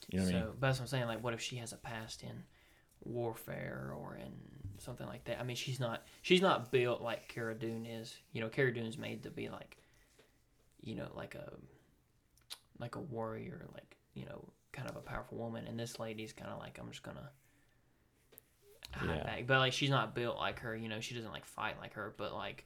You 0.09 0.19
know 0.19 0.25
what 0.25 0.31
so, 0.31 0.37
I 0.37 0.39
mean? 0.41 0.49
but 0.59 0.67
that's 0.67 0.79
what 0.79 0.83
I'm 0.83 0.87
saying. 0.89 1.07
Like, 1.07 1.23
what 1.23 1.33
if 1.33 1.41
she 1.41 1.55
has 1.57 1.71
a 1.73 1.77
past 1.77 2.23
in 2.23 2.43
warfare 3.03 3.93
or 3.95 4.15
in 4.15 4.31
something 4.77 5.07
like 5.07 5.23
that? 5.25 5.39
I 5.39 5.43
mean, 5.43 5.55
she's 5.55 5.79
not 5.79 6.03
she's 6.21 6.41
not 6.41 6.71
built 6.71 7.01
like 7.01 7.27
Cara 7.27 7.55
Dune 7.55 7.85
is. 7.85 8.15
You 8.31 8.41
know, 8.41 8.49
Cara 8.49 8.73
Dune's 8.73 8.97
made 8.97 9.23
to 9.23 9.29
be 9.29 9.49
like, 9.49 9.77
you 10.81 10.95
know, 10.95 11.07
like 11.15 11.35
a 11.35 11.53
like 12.79 12.95
a 12.95 12.99
warrior, 12.99 13.65
like 13.73 13.97
you 14.13 14.25
know, 14.25 14.43
kind 14.71 14.89
of 14.89 14.95
a 14.95 15.01
powerful 15.01 15.37
woman. 15.37 15.65
And 15.67 15.79
this 15.79 15.99
lady's 15.99 16.33
kind 16.33 16.51
of 16.51 16.59
like, 16.59 16.77
I'm 16.79 16.89
just 16.89 17.03
gonna 17.03 17.29
hide 18.91 19.17
Yeah. 19.17 19.23
back. 19.23 19.47
But 19.47 19.59
like, 19.59 19.73
she's 19.73 19.89
not 19.89 20.13
built 20.15 20.37
like 20.37 20.59
her. 20.59 20.75
You 20.75 20.89
know, 20.89 20.99
she 20.99 21.15
doesn't 21.15 21.31
like 21.31 21.45
fight 21.45 21.75
like 21.79 21.93
her. 21.93 22.13
But 22.17 22.33
like, 22.33 22.65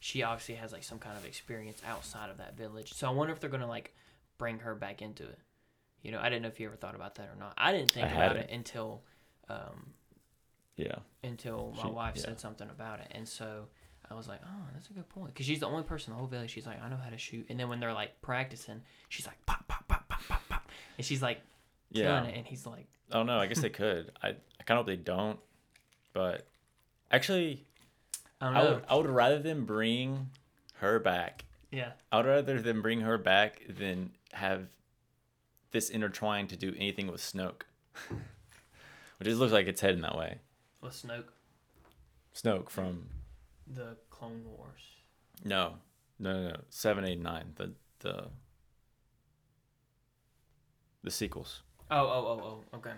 she 0.00 0.22
obviously 0.22 0.56
has 0.56 0.72
like 0.72 0.84
some 0.84 0.98
kind 0.98 1.16
of 1.16 1.24
experience 1.24 1.80
outside 1.86 2.30
of 2.30 2.38
that 2.38 2.56
village. 2.56 2.94
So 2.94 3.06
I 3.08 3.10
wonder 3.10 3.32
if 3.32 3.40
they're 3.40 3.50
gonna 3.50 3.68
like 3.68 3.94
bring 4.38 4.58
her 4.60 4.74
back 4.74 5.02
into 5.02 5.24
it. 5.24 5.38
You 6.02 6.12
know, 6.12 6.20
I 6.20 6.28
didn't 6.28 6.42
know 6.42 6.48
if 6.48 6.60
you 6.60 6.66
ever 6.68 6.76
thought 6.76 6.94
about 6.94 7.16
that 7.16 7.28
or 7.28 7.36
not. 7.38 7.54
I 7.58 7.72
didn't 7.72 7.90
think 7.90 8.06
I 8.06 8.10
about 8.10 8.36
hadn't. 8.36 8.50
it 8.50 8.54
until 8.54 9.02
um, 9.48 9.92
Yeah. 10.76 10.96
until 11.24 11.72
my 11.76 11.82
She- 11.82 11.88
wife 11.90 12.16
yeah. 12.16 12.22
said 12.22 12.40
something 12.40 12.68
about 12.70 13.00
it, 13.00 13.08
and 13.12 13.28
so 13.28 13.68
I 14.10 14.14
was 14.14 14.28
like, 14.28 14.40
"Oh, 14.44 14.68
that's 14.72 14.88
a 14.90 14.92
good 14.92 15.08
point." 15.08 15.34
Because 15.34 15.46
she's 15.46 15.60
the 15.60 15.66
only 15.66 15.82
person 15.82 16.12
in 16.12 16.16
the 16.16 16.18
whole 16.20 16.28
village. 16.28 16.50
She's 16.50 16.66
like, 16.66 16.80
"I 16.82 16.88
know 16.88 16.96
how 16.96 17.10
to 17.10 17.18
shoot," 17.18 17.46
and 17.48 17.58
then 17.60 17.68
when 17.68 17.80
they're 17.80 17.92
like 17.92 18.20
practicing, 18.22 18.82
she's 19.08 19.26
like, 19.26 19.44
"Pop, 19.46 19.66
pop, 19.68 19.86
pop, 19.88 20.08
pop, 20.08 20.22
pop, 20.28 20.48
pop," 20.48 20.70
and 20.96 21.04
she's 21.06 21.20
like 21.22 21.40
Yeah. 21.90 22.22
it, 22.24 22.36
and 22.36 22.46
he's 22.46 22.64
like, 22.66 22.86
Oh 23.10 23.22
no, 23.22 23.38
I 23.38 23.46
guess 23.46 23.60
they 23.60 23.70
could. 23.70 24.12
I 24.22 24.28
I 24.28 24.62
kind 24.64 24.78
of 24.78 24.84
hope 24.84 24.86
they 24.86 24.96
don't, 24.96 25.40
but 26.12 26.46
actually, 27.10 27.64
"I 28.40 28.46
don't 28.46 28.56
I 28.56 28.62
would 28.74 28.84
I 28.88 28.94
would 28.96 29.06
rather 29.06 29.38
them 29.38 29.64
bring 29.64 30.30
her 30.74 30.98
back. 30.98 31.44
yeah, 31.70 31.92
I 32.12 32.18
would 32.18 32.26
rather 32.26 32.60
them 32.62 32.82
bring 32.82 33.00
her 33.00 33.16
back 33.18 33.62
than 33.68 34.12
have 34.32 34.68
this 35.70 35.88
intertwined 35.90 36.48
to 36.50 36.56
do 36.56 36.74
anything 36.76 37.06
with 37.08 37.20
Snoke, 37.22 37.62
which 39.18 39.28
just 39.28 39.38
looks 39.38 39.52
like 39.52 39.66
it's 39.66 39.80
heading 39.80 40.02
that 40.02 40.16
way. 40.16 40.38
with 40.80 40.92
Snoke, 40.94 41.32
Snoke 42.34 42.70
from 42.70 43.08
the 43.66 43.96
Clone 44.10 44.44
Wars. 44.56 44.80
no, 45.44 45.74
no, 46.18 46.32
no, 46.32 46.48
no, 46.48 46.56
seven, 46.70 47.04
eight, 47.04 47.20
nine, 47.20 47.52
the 47.56 47.72
the 48.00 48.28
the 51.02 51.10
sequels. 51.10 51.62
Oh, 51.90 51.96
oh, 51.96 52.26
oh, 52.42 52.64
oh. 52.72 52.76
Okay. 52.76 52.92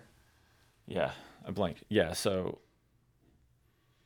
Yeah, 0.86 1.12
I 1.46 1.50
blanked. 1.52 1.84
Yeah, 1.88 2.12
so 2.12 2.58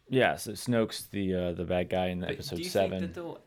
yeah, 0.08 0.36
so 0.36 0.52
Snoke's 0.52 1.06
the 1.06 1.34
uh, 1.34 1.52
the 1.52 1.64
bad 1.64 1.88
guy 1.88 2.08
in 2.08 2.20
But 2.20 2.32
episode 2.32 2.56
do 2.56 2.62
you 2.62 2.68
seven. 2.68 3.00
Think 3.00 3.14
that 3.14 3.20
they'll, 3.20 3.40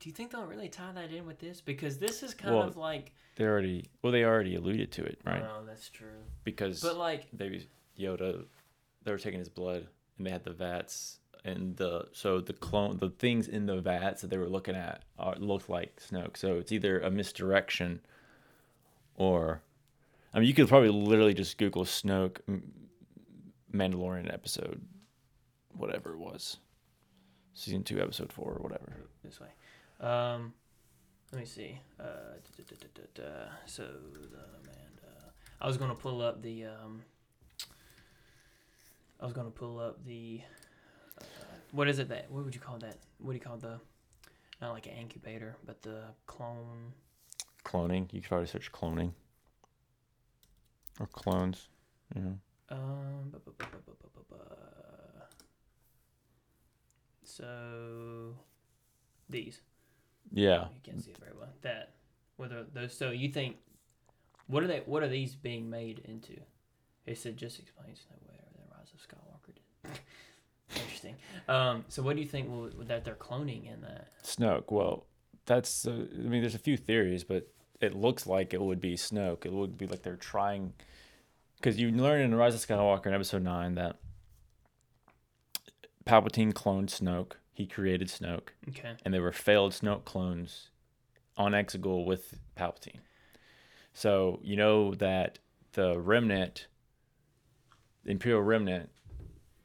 do 0.00 0.08
you 0.08 0.14
think 0.14 0.30
they'll 0.30 0.44
really 0.44 0.68
tie 0.68 0.92
that 0.92 1.10
in 1.10 1.26
with 1.26 1.38
this? 1.38 1.60
Because 1.60 1.98
this 1.98 2.22
is 2.22 2.34
kind 2.34 2.54
Well, 2.54 2.66
of 2.66 2.76
like. 2.76 3.12
They 3.36 3.44
already 3.44 3.86
well, 4.02 4.12
they 4.12 4.24
already 4.24 4.56
alluded 4.56 4.92
to 4.92 5.04
it, 5.04 5.18
right? 5.24 5.42
Oh, 5.42 5.64
that's 5.64 5.88
true. 5.88 6.08
because 6.44 6.82
But 6.82 6.98
like, 6.98 7.34
baby 7.34 7.66
Yoda, 7.98 8.44
they 9.04 9.12
were 9.12 9.18
taking 9.18 9.40
his 9.40 9.48
blood, 9.48 9.86
and 10.18 10.26
they 10.26 10.30
had 10.30 10.44
the 10.44 10.52
vats, 10.52 11.18
and 11.44 11.76
the 11.76 12.08
so 12.12 12.40
the 12.40 12.52
clone, 12.52 12.96
the 12.98 13.10
things 13.10 13.48
in 13.48 13.66
the 13.66 13.80
vats 13.80 14.22
that 14.22 14.30
they 14.30 14.38
were 14.38 14.48
looking 14.48 14.76
at 14.76 15.02
are, 15.18 15.36
looked 15.36 15.68
like 15.68 16.00
Snoke. 16.00 16.36
So 16.36 16.56
it's 16.56 16.72
either 16.72 17.00
a 17.00 17.10
misdirection, 17.10 18.00
or, 19.16 19.62
I 20.32 20.38
mean, 20.38 20.48
you 20.48 20.54
could 20.54 20.68
probably 20.68 20.90
literally 20.90 21.34
just 21.34 21.58
Google 21.58 21.84
Snoke 21.84 22.38
Mandalorian 23.72 24.32
episode, 24.32 24.80
whatever 25.76 26.12
it 26.12 26.18
was, 26.18 26.58
season 27.54 27.82
two, 27.82 28.00
episode 28.00 28.32
four, 28.32 28.52
or 28.52 28.62
whatever. 28.62 28.92
this 29.24 29.40
way. 29.40 29.48
Um, 30.00 30.52
let 31.32 31.40
me 31.40 31.46
see. 31.46 31.78
Uh, 31.98 32.04
da, 32.58 32.64
da, 32.68 33.02
da. 33.14 33.22
So 33.66 33.82
the 33.82 34.38
Amanda. 34.60 35.32
I 35.60 35.66
was 35.66 35.76
gonna 35.76 35.94
pull 35.94 36.20
up 36.20 36.42
the. 36.42 36.66
Um, 36.66 37.02
I 39.22 39.24
was 39.24 39.32
gonna 39.32 39.50
pull 39.50 39.78
up 39.78 40.04
the 40.04 40.40
uh, 41.20 41.24
what 41.70 41.88
is 41.88 42.00
it 42.00 42.08
that 42.08 42.28
what 42.28 42.44
would 42.44 42.54
you 42.56 42.60
call 42.60 42.78
that? 42.78 42.96
What 43.18 43.32
do 43.32 43.34
you 43.36 43.40
call 43.40 43.56
the 43.56 43.78
not 44.60 44.72
like 44.72 44.86
an 44.86 44.94
incubator, 44.94 45.56
but 45.64 45.80
the 45.82 46.02
clone 46.26 46.92
cloning. 47.64 48.12
You 48.12 48.20
could 48.20 48.28
probably 48.28 48.48
search 48.48 48.72
cloning 48.72 49.12
or 50.98 51.06
clones. 51.06 51.68
Yeah. 52.16 52.32
Um. 52.70 53.32
So 57.24 58.34
these. 59.30 59.62
Yeah. 60.32 60.66
You 60.74 60.80
can't 60.82 61.02
see 61.02 61.12
it 61.12 61.18
very 61.18 61.32
well. 61.38 61.48
That 61.62 61.94
whether 62.36 62.64
those. 62.74 62.92
So 62.92 63.10
you 63.10 63.28
think 63.28 63.56
what 64.48 64.64
are 64.64 64.66
they? 64.66 64.82
What 64.84 65.04
are 65.04 65.08
these 65.08 65.36
being 65.36 65.70
made 65.70 66.00
into? 66.04 66.40
It 67.06 67.18
said 67.18 67.36
just 67.36 67.58
explains 67.60 68.00
that 68.10 68.28
way. 68.28 68.31
Interesting. 70.76 71.14
Um, 71.48 71.84
so 71.88 72.02
what 72.02 72.16
do 72.16 72.22
you 72.22 72.28
think 72.28 72.48
will, 72.50 72.70
that 72.86 73.04
they're 73.04 73.14
cloning 73.14 73.72
in 73.72 73.80
that? 73.82 74.08
Snoke. 74.22 74.70
Well, 74.70 75.06
that's. 75.46 75.86
Uh, 75.86 76.06
I 76.12 76.16
mean, 76.28 76.40
there's 76.40 76.54
a 76.54 76.58
few 76.58 76.76
theories, 76.76 77.24
but 77.24 77.48
it 77.80 77.94
looks 77.94 78.26
like 78.26 78.54
it 78.54 78.60
would 78.62 78.80
be 78.80 78.94
Snoke. 78.94 79.44
It 79.44 79.52
would 79.52 79.76
be 79.76 79.86
like 79.86 80.02
they're 80.02 80.16
trying, 80.16 80.72
because 81.56 81.78
you 81.80 81.90
learn 81.90 82.20
in 82.20 82.34
Rise 82.34 82.54
of 82.54 82.60
Skywalker 82.60 83.06
in 83.06 83.14
Episode 83.14 83.42
Nine 83.42 83.74
that 83.74 83.96
Palpatine 86.06 86.52
cloned 86.52 86.86
Snoke. 86.88 87.32
He 87.54 87.66
created 87.66 88.08
Snoke, 88.08 88.48
Okay. 88.68 88.94
and 89.04 89.12
they 89.12 89.20
were 89.20 89.32
failed 89.32 89.72
Snoke 89.72 90.04
clones 90.04 90.68
on 91.36 91.52
Exegol 91.52 92.06
with 92.06 92.38
Palpatine. 92.56 93.00
So 93.92 94.40
you 94.42 94.56
know 94.56 94.94
that 94.94 95.38
the 95.72 95.98
Remnant, 95.98 96.66
the 98.04 98.10
Imperial 98.12 98.40
Remnant, 98.42 98.88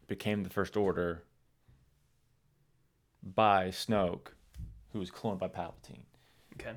became 0.07 0.43
the 0.43 0.49
First 0.49 0.75
Order 0.77 1.23
by 3.23 3.67
Snoke, 3.69 4.27
who 4.93 4.99
was 4.99 5.11
cloned 5.11 5.39
by 5.39 5.47
Palpatine, 5.49 6.03
Okay. 6.53 6.75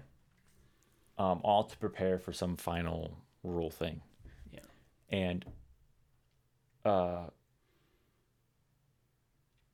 um, 1.18 1.40
all 1.44 1.64
to 1.64 1.76
prepare 1.78 2.18
for 2.18 2.32
some 2.32 2.56
final 2.56 3.16
rule 3.44 3.70
thing. 3.70 4.02
Yeah. 4.52 4.60
And, 5.10 5.44
uh, 6.84 7.26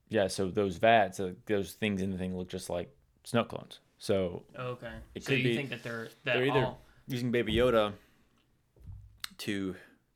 yeah, 0.08 0.26
so 0.28 0.50
those 0.50 0.76
vats, 0.76 1.18
uh, 1.18 1.32
those 1.46 1.72
things 1.72 2.02
in 2.02 2.10
the 2.10 2.18
thing 2.18 2.36
look 2.36 2.48
just 2.48 2.68
like 2.70 2.94
Snoke 3.24 3.48
clones. 3.48 3.80
So 3.98 4.44
Okay. 4.54 4.92
It 5.14 5.24
so 5.24 5.28
could 5.30 5.38
you 5.38 5.44
be- 5.44 5.56
think 5.56 5.70
that 5.70 5.82
they're 5.82 6.04
that 6.04 6.14
they're 6.24 6.44
either- 6.46 6.64
all 6.66 6.82
using 7.08 7.30
Baby 7.30 7.54
Yoda 7.54 7.94
to 9.38 9.74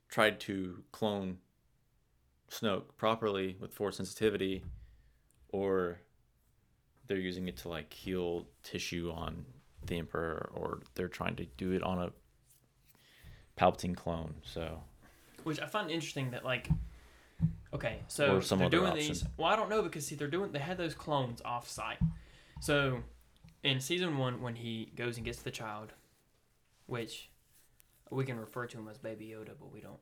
try 0.09 0.31
to 0.31 0.85
clone 0.93 1.39
Snoke 2.51 2.97
properly 2.97 3.57
with 3.61 3.73
force 3.73 3.97
sensitivity, 3.97 4.65
or 5.51 6.01
they're 7.07 7.17
using 7.17 7.49
it 7.49 7.57
to 7.59 7.69
like 7.69 7.93
heal 7.93 8.47
tissue 8.63 9.13
on 9.15 9.45
the 9.87 9.99
Emperor, 9.99 10.51
or 10.55 10.81
they're 10.95 11.09
trying 11.09 11.37
to 11.37 11.47
do 11.57 11.73
it 11.73 11.83
on 11.83 11.99
a 11.99 12.13
Palpatine 13.59 13.97
clone. 13.97 14.35
So 14.43 14.83
which 15.45 15.61
I 15.61 15.67
find 15.67 15.91
interesting 15.91 16.31
that 16.33 16.45
like 16.45 16.69
okay, 17.73 18.01
so 18.09 18.41
they're 18.41 18.69
doing 18.69 18.93
option. 18.93 19.09
these 19.09 19.25
well 19.37 19.49
I 19.49 19.57
don't 19.57 19.71
know 19.71 19.83
because 19.83 20.07
see 20.07 20.15
they're 20.17 20.29
doing 20.29 20.53
they 20.53 20.59
had 20.59 20.77
those 20.77 20.95
clones 20.95 21.41
off 21.45 21.69
site. 21.69 21.99
So 22.61 22.99
in 23.63 23.81
season 23.81 24.19
one 24.19 24.43
when 24.43 24.57
he 24.57 24.93
goes 24.97 25.17
and 25.17 25.25
gets 25.25 25.43
the 25.43 25.51
child, 25.51 25.93
which 26.87 27.31
we 28.11 28.25
can 28.25 28.39
refer 28.41 28.67
to 28.67 28.79
him 28.79 28.89
as 28.89 28.99
Baby 28.99 29.35
Yoda, 29.37 29.53
but 29.59 29.73
we 29.73 29.81
don't 29.81 30.01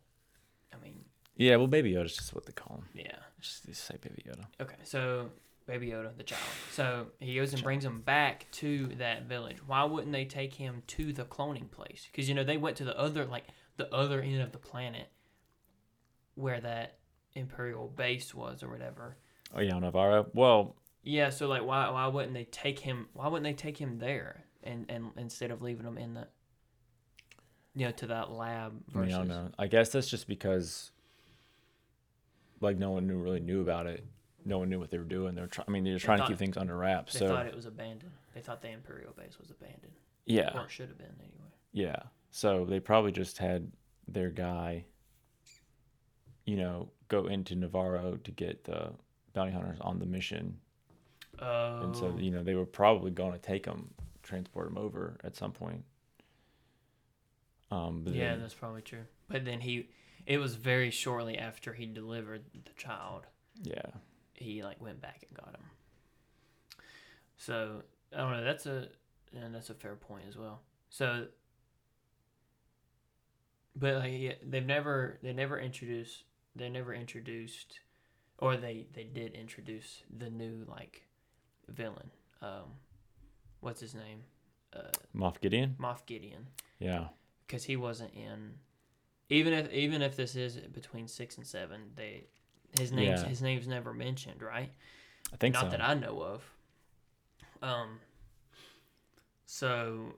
I 0.73 0.83
mean, 0.83 1.05
yeah, 1.39 1.57
well, 1.57 1.67
Baby 1.67 1.93
Yoda's 1.93 2.15
just 2.17 2.35
what 2.35 2.45
they 2.45 2.53
call 2.53 2.77
him. 2.77 2.85
yeah. 2.95 3.17
Just 3.41 3.67
they 3.67 3.73
say 3.73 3.97
Baby 4.01 4.25
Yoda. 4.29 4.45
Okay, 4.61 4.75
so 4.85 5.31
Baby 5.67 5.89
Yoda, 5.89 6.17
the 6.17 6.25
child. 6.25 6.43
So 6.73 7.07
he 7.21 7.37
goes 7.37 7.55
and 7.55 7.63
brings 7.63 7.85
him 7.85 8.01
back 8.01 8.47
to 8.53 8.89
that 8.99 9.23
village. 9.25 9.59
Why 9.67 9.85
wouldn't 9.85 10.13
they 10.13 10.25
take 10.25 10.53
him 10.55 10.83
to 10.89 11.13
the 11.13 11.25
cloning 11.25 11.71
place? 11.71 12.07
Because 12.11 12.29
you 12.29 12.35
know 12.35 12.45
they 12.45 12.57
went 12.57 12.77
to 12.79 12.85
the 12.85 12.99
other, 12.99 13.25
like 13.25 13.45
the 13.77 13.93
other 13.95 14.21
end 14.21 14.43
of 14.43 14.51
the 14.53 14.59
planet, 14.59 15.09
where 16.35 16.61
that 16.61 16.99
imperial 17.35 17.87
base 17.89 18.35
was 18.35 18.63
or 18.63 18.69
whatever. 18.69 19.17
Oh 19.55 19.61
yeah, 19.61 19.79
Navarro. 19.79 20.27
Well, 20.35 20.75
Yeah, 21.05 21.31
so 21.31 21.47
like 21.47 21.65
why 21.65 21.89
why 21.91 22.07
wouldn't 22.09 22.35
they 22.35 22.45
take 22.45 22.81
him? 22.81 23.07
Why 23.13 23.29
wouldn't 23.29 23.45
they 23.45 23.53
take 23.63 23.79
him 23.79 23.99
there 23.99 24.45
and 24.65 24.87
and 24.89 25.11
instead 25.17 25.51
of 25.51 25.63
leaving 25.63 25.87
him 25.87 25.97
in 25.99 26.15
the, 26.15 26.27
you 27.75 27.87
know, 27.87 27.93
to 27.93 28.07
that 28.09 28.33
lab 28.33 28.73
I 28.95 28.99
mean, 28.99 29.05
versus 29.05 29.15
I 29.15 29.19
don't 29.19 29.29
know. 29.29 29.51
I 29.59 29.67
guess 29.69 29.91
that's 29.91 30.09
just 30.11 30.27
because, 30.27 30.91
like, 32.61 32.77
no 32.79 32.91
one 32.91 33.07
knew 33.07 33.17
really 33.19 33.41
knew 33.41 33.61
about 33.61 33.87
it. 33.87 34.05
No 34.45 34.59
one 34.59 34.69
knew 34.71 34.79
what 34.79 34.91
they 34.91 34.99
were 34.99 35.05
doing. 35.05 35.35
They're 35.35 35.47
trying. 35.47 35.67
I 35.69 35.71
mean, 35.71 35.85
they're 35.85 35.99
trying 35.99 36.19
to 36.19 36.23
thought- 36.23 36.29
keep 36.29 36.39
things 36.39 36.57
under 36.57 36.77
wraps. 36.77 37.13
they 37.13 37.19
So 37.21 37.29
thought 37.29 37.47
it 37.47 37.55
was 37.55 37.67
abandoned. 37.67 38.13
They 38.35 38.41
thought 38.41 38.63
the 38.63 38.71
imperial 38.71 39.13
base 39.13 39.39
was 39.39 39.51
abandoned, 39.51 39.93
yeah, 40.27 40.57
or 40.59 40.65
it 40.65 40.71
should 40.71 40.89
have 40.89 40.99
been 40.99 41.15
anyway. 41.19 41.51
yeah. 41.73 41.97
So 42.31 42.65
they 42.65 42.79
probably 42.81 43.11
just 43.13 43.39
had 43.39 43.71
their 44.07 44.31
guy, 44.31 44.85
you 46.45 46.57
know, 46.57 46.91
go 47.09 47.27
into 47.27 47.55
Navarro 47.57 48.17
to 48.23 48.31
get 48.31 48.65
the 48.65 48.93
bounty 49.33 49.53
hunters 49.53 49.79
on 49.81 49.99
the 49.99 50.07
mission, 50.07 50.59
Oh, 51.41 51.83
and 51.83 51.97
so 51.97 52.17
you 52.19 52.31
know 52.31 52.43
they 52.43 52.55
were 52.55 52.67
probably 52.67 53.11
going 53.11 53.33
to 53.33 53.39
take 53.39 53.65
them, 53.65 53.93
transport 54.23 54.69
them 54.69 54.79
over 54.79 55.19
at 55.25 55.37
some 55.37 55.53
point. 55.53 55.85
Um, 57.71 58.03
but 58.05 58.15
Yeah, 58.15 58.31
then- 58.33 58.41
that's 58.41 58.55
probably 58.55 58.83
true. 58.83 59.05
But 59.29 59.45
then 59.45 59.61
he, 59.61 59.89
it 60.29 60.39
was 60.39 60.55
very 60.55 60.91
shortly 60.91 61.39
after 61.39 61.73
he 61.73 61.87
delivered 61.87 62.45
the 62.53 62.73
child, 62.77 63.27
yeah, 63.63 63.81
he 64.35 64.63
like 64.63 64.81
went 64.81 65.01
back 65.01 65.25
and 65.27 65.37
got 65.37 65.55
him. 65.55 65.65
So 67.39 67.83
I 68.15 68.19
don't 68.19 68.33
know. 68.33 68.45
That's 68.45 68.67
a, 68.67 68.89
and 69.35 69.55
that's 69.55 69.71
a 69.71 69.75
fair 69.75 69.97
point 69.97 70.25
as 70.29 70.37
well. 70.37 70.61
So, 70.91 71.29
but 73.75 73.95
like 73.97 74.13
yeah, 74.15 74.35
they've 74.47 74.65
never 74.65 75.19
they 75.23 75.33
never 75.33 75.59
introduced 75.59 76.25
they 76.55 76.69
never 76.69 76.93
introduced, 76.93 77.81
or 78.39 78.57
they 78.57 78.87
they 78.93 79.05
did 79.05 79.33
introduce 79.35 80.03
the 80.15 80.29
new 80.29 80.67
like 80.69 81.07
villain. 81.69 82.11
Um, 82.43 82.75
what's 83.61 83.81
his 83.81 83.95
name? 83.95 84.25
Uh, 84.75 84.91
Moff 85.17 85.41
Gideon. 85.41 85.77
Moff 85.81 86.05
Gideon. 86.05 86.49
Yeah, 86.79 87.09
because 87.47 87.65
he 87.65 87.77
wasn't 87.77 88.13
in. 88.15 88.55
Even 89.31 89.53
if 89.53 89.71
even 89.73 90.03
if 90.03 90.17
this 90.17 90.35
is 90.37 90.57
between 90.57 91.07
six 91.09 91.37
and 91.37 91.47
seven, 91.47 91.91
they 91.97 92.25
his 92.79 92.93
name's 92.93 93.23
Yeah. 93.23 93.29
his 93.29 93.43
name's 93.43 93.69
never 93.69 93.93
mentioned, 93.93 94.43
right? 94.43 94.71
I 95.33 95.37
think 95.37 95.55
Not 95.55 95.65
so. 95.65 95.71
that 95.71 95.83
I 95.85 95.95
know 95.95 96.21
of. 96.23 96.43
Um. 97.63 98.01
So. 99.47 100.15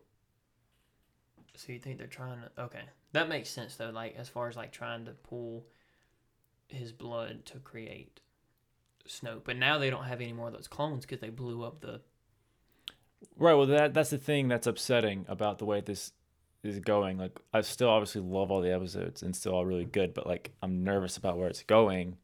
So 1.56 1.72
you 1.72 1.78
think 1.78 1.98
they're 1.98 2.06
trying 2.06 2.40
to? 2.40 2.62
Okay, 2.64 2.82
that 3.12 3.28
makes 3.28 3.50
sense 3.50 3.76
though. 3.76 3.90
Like 3.90 4.14
as 4.16 4.28
far 4.28 4.48
as 4.48 4.56
like 4.56 4.72
trying 4.72 5.04
to 5.06 5.12
pull 5.12 5.66
his 6.68 6.92
blood 6.92 7.44
to 7.46 7.58
create 7.58 8.20
Snoke, 9.08 9.42
but 9.44 9.56
now 9.56 9.76
they 9.78 9.90
don't 9.90 10.04
have 10.04 10.20
any 10.20 10.32
more 10.32 10.46
of 10.48 10.54
those 10.54 10.68
clones 10.68 11.04
because 11.04 11.20
they 11.20 11.30
blew 11.30 11.62
up 11.64 11.80
the. 11.80 12.00
Right. 13.36 13.54
Well, 13.54 13.66
that 13.66 13.92
that's 13.92 14.10
the 14.10 14.18
thing 14.18 14.48
that's 14.48 14.66
upsetting 14.66 15.26
about 15.28 15.58
the 15.58 15.64
way 15.66 15.80
this 15.80 16.12
is 16.62 16.78
going. 16.78 17.18
Like, 17.18 17.38
I 17.52 17.60
still 17.62 17.88
obviously 17.88 18.20
love 18.20 18.50
all 18.50 18.60
the 18.60 18.72
episodes 18.72 19.22
and 19.22 19.34
still 19.34 19.54
all 19.54 19.64
really 19.64 19.84
good, 19.84 20.14
but 20.14 20.26
like, 20.26 20.52
I'm 20.62 20.84
nervous 20.84 21.16
about 21.16 21.38
where 21.38 21.48
it's 21.48 21.62
going 21.62 22.16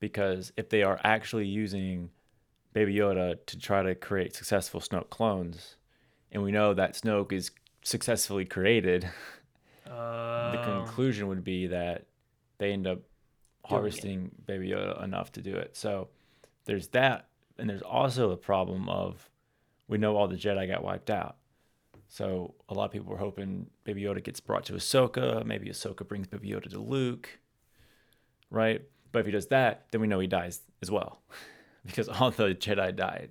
because 0.00 0.52
if 0.56 0.68
they 0.68 0.82
are 0.82 1.00
actually 1.04 1.46
using 1.46 2.10
Baby 2.72 2.96
Yoda 2.96 3.36
to 3.46 3.58
try 3.58 3.82
to 3.82 3.94
create 3.94 4.34
successful 4.34 4.80
Snoke 4.80 5.08
clones, 5.08 5.76
and 6.30 6.42
we 6.42 6.52
know 6.52 6.74
that 6.74 6.94
Snoke 6.94 7.32
is 7.32 7.50
successfully 7.82 8.44
created, 8.44 9.08
Uh, 9.90 10.50
the 10.52 10.62
conclusion 10.62 11.28
would 11.28 11.44
be 11.44 11.68
that 11.68 12.06
they 12.58 12.72
end 12.72 12.86
up 12.86 12.98
harvesting 13.64 14.30
Baby 14.44 14.70
Yoda 14.70 15.02
enough 15.02 15.32
to 15.32 15.40
do 15.40 15.54
it. 15.54 15.76
So 15.76 16.08
there's 16.64 16.88
that, 16.88 17.28
and 17.56 17.70
there's 17.70 17.82
also 17.82 18.28
the 18.28 18.36
problem 18.36 18.88
of 18.88 19.30
we 19.88 19.98
know 19.98 20.16
all 20.16 20.28
the 20.28 20.36
Jedi 20.36 20.68
got 20.68 20.82
wiped 20.82 21.08
out. 21.08 21.36
So 22.08 22.54
a 22.68 22.74
lot 22.74 22.86
of 22.86 22.92
people 22.92 23.10
were 23.10 23.18
hoping 23.18 23.66
Baby 23.84 24.02
Yoda 24.02 24.22
gets 24.22 24.40
brought 24.40 24.64
to 24.66 24.74
Ahsoka. 24.74 25.44
Maybe 25.44 25.68
Ahsoka 25.68 26.06
brings 26.06 26.26
Baby 26.26 26.50
Yoda 26.50 26.70
to 26.70 26.78
Luke, 26.78 27.38
right? 28.50 28.82
But 29.12 29.20
if 29.20 29.26
he 29.26 29.32
does 29.32 29.48
that, 29.48 29.86
then 29.90 30.00
we 30.00 30.06
know 30.06 30.20
he 30.20 30.26
dies 30.26 30.60
as 30.82 30.90
well, 30.90 31.20
because 31.86 32.08
all 32.08 32.30
the 32.30 32.54
Jedi 32.54 32.94
died 32.94 33.30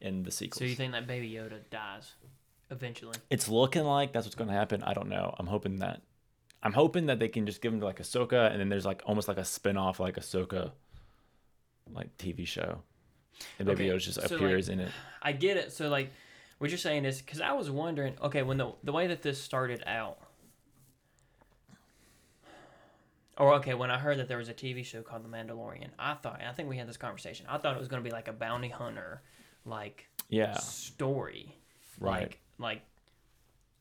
in 0.00 0.22
the 0.22 0.30
sequel. 0.30 0.60
So 0.60 0.64
you 0.64 0.74
think 0.74 0.92
that 0.92 1.06
Baby 1.06 1.30
Yoda 1.30 1.60
dies 1.70 2.12
eventually? 2.70 3.16
it's 3.28 3.48
looking 3.48 3.84
like 3.84 4.12
that's 4.12 4.26
what's 4.26 4.34
going 4.34 4.48
to 4.48 4.54
happen. 4.56 4.82
I 4.82 4.94
don't 4.94 5.08
know. 5.08 5.34
I'm 5.38 5.46
hoping 5.46 5.78
that 5.80 6.02
I'm 6.62 6.72
hoping 6.72 7.06
that 7.06 7.18
they 7.18 7.28
can 7.28 7.44
just 7.46 7.60
give 7.60 7.72
him 7.72 7.80
to 7.80 7.86
like 7.86 8.00
Ahsoka, 8.00 8.50
and 8.50 8.60
then 8.60 8.68
there's 8.68 8.86
like 8.86 9.02
almost 9.04 9.28
like 9.28 9.38
a 9.38 9.44
spin 9.44 9.76
off 9.76 9.98
like 10.00 10.16
Ahsoka, 10.16 10.72
like 11.92 12.16
TV 12.18 12.46
show, 12.46 12.82
and 13.58 13.66
Baby 13.66 13.90
Okay, 13.90 13.96
Yoda 13.96 14.00
just 14.00 14.14
so, 14.14 14.22
like, 14.22 14.30
appears 14.30 14.68
in 14.68 14.80
it. 14.80 14.92
I 15.20 15.32
get 15.32 15.56
it. 15.56 15.72
So 15.72 15.88
like, 15.88 16.12
what 16.62 16.70
you're 16.70 16.78
saying 16.78 17.04
is 17.04 17.20
because 17.20 17.40
I 17.40 17.54
was 17.54 17.68
wondering. 17.72 18.14
Okay, 18.22 18.44
when 18.44 18.56
the 18.56 18.72
the 18.84 18.92
way 18.92 19.08
that 19.08 19.20
this 19.20 19.42
started 19.42 19.82
out, 19.84 20.16
or 23.36 23.54
okay, 23.54 23.74
when 23.74 23.90
I 23.90 23.98
heard 23.98 24.18
that 24.20 24.28
there 24.28 24.38
was 24.38 24.48
a 24.48 24.54
TV 24.54 24.84
show 24.84 25.02
called 25.02 25.24
The 25.24 25.28
Mandalorian, 25.28 25.88
I 25.98 26.14
thought 26.14 26.40
I 26.40 26.52
think 26.52 26.68
we 26.68 26.76
had 26.76 26.88
this 26.88 26.96
conversation. 26.96 27.46
I 27.48 27.58
thought 27.58 27.74
it 27.74 27.80
was 27.80 27.88
going 27.88 28.00
to 28.00 28.08
be 28.08 28.14
like 28.14 28.28
a 28.28 28.32
bounty 28.32 28.68
hunter, 28.68 29.22
like 29.64 30.06
Yeah, 30.28 30.52
story, 30.54 31.56
right. 31.98 32.20
Like 32.20 32.40
like. 32.58 32.82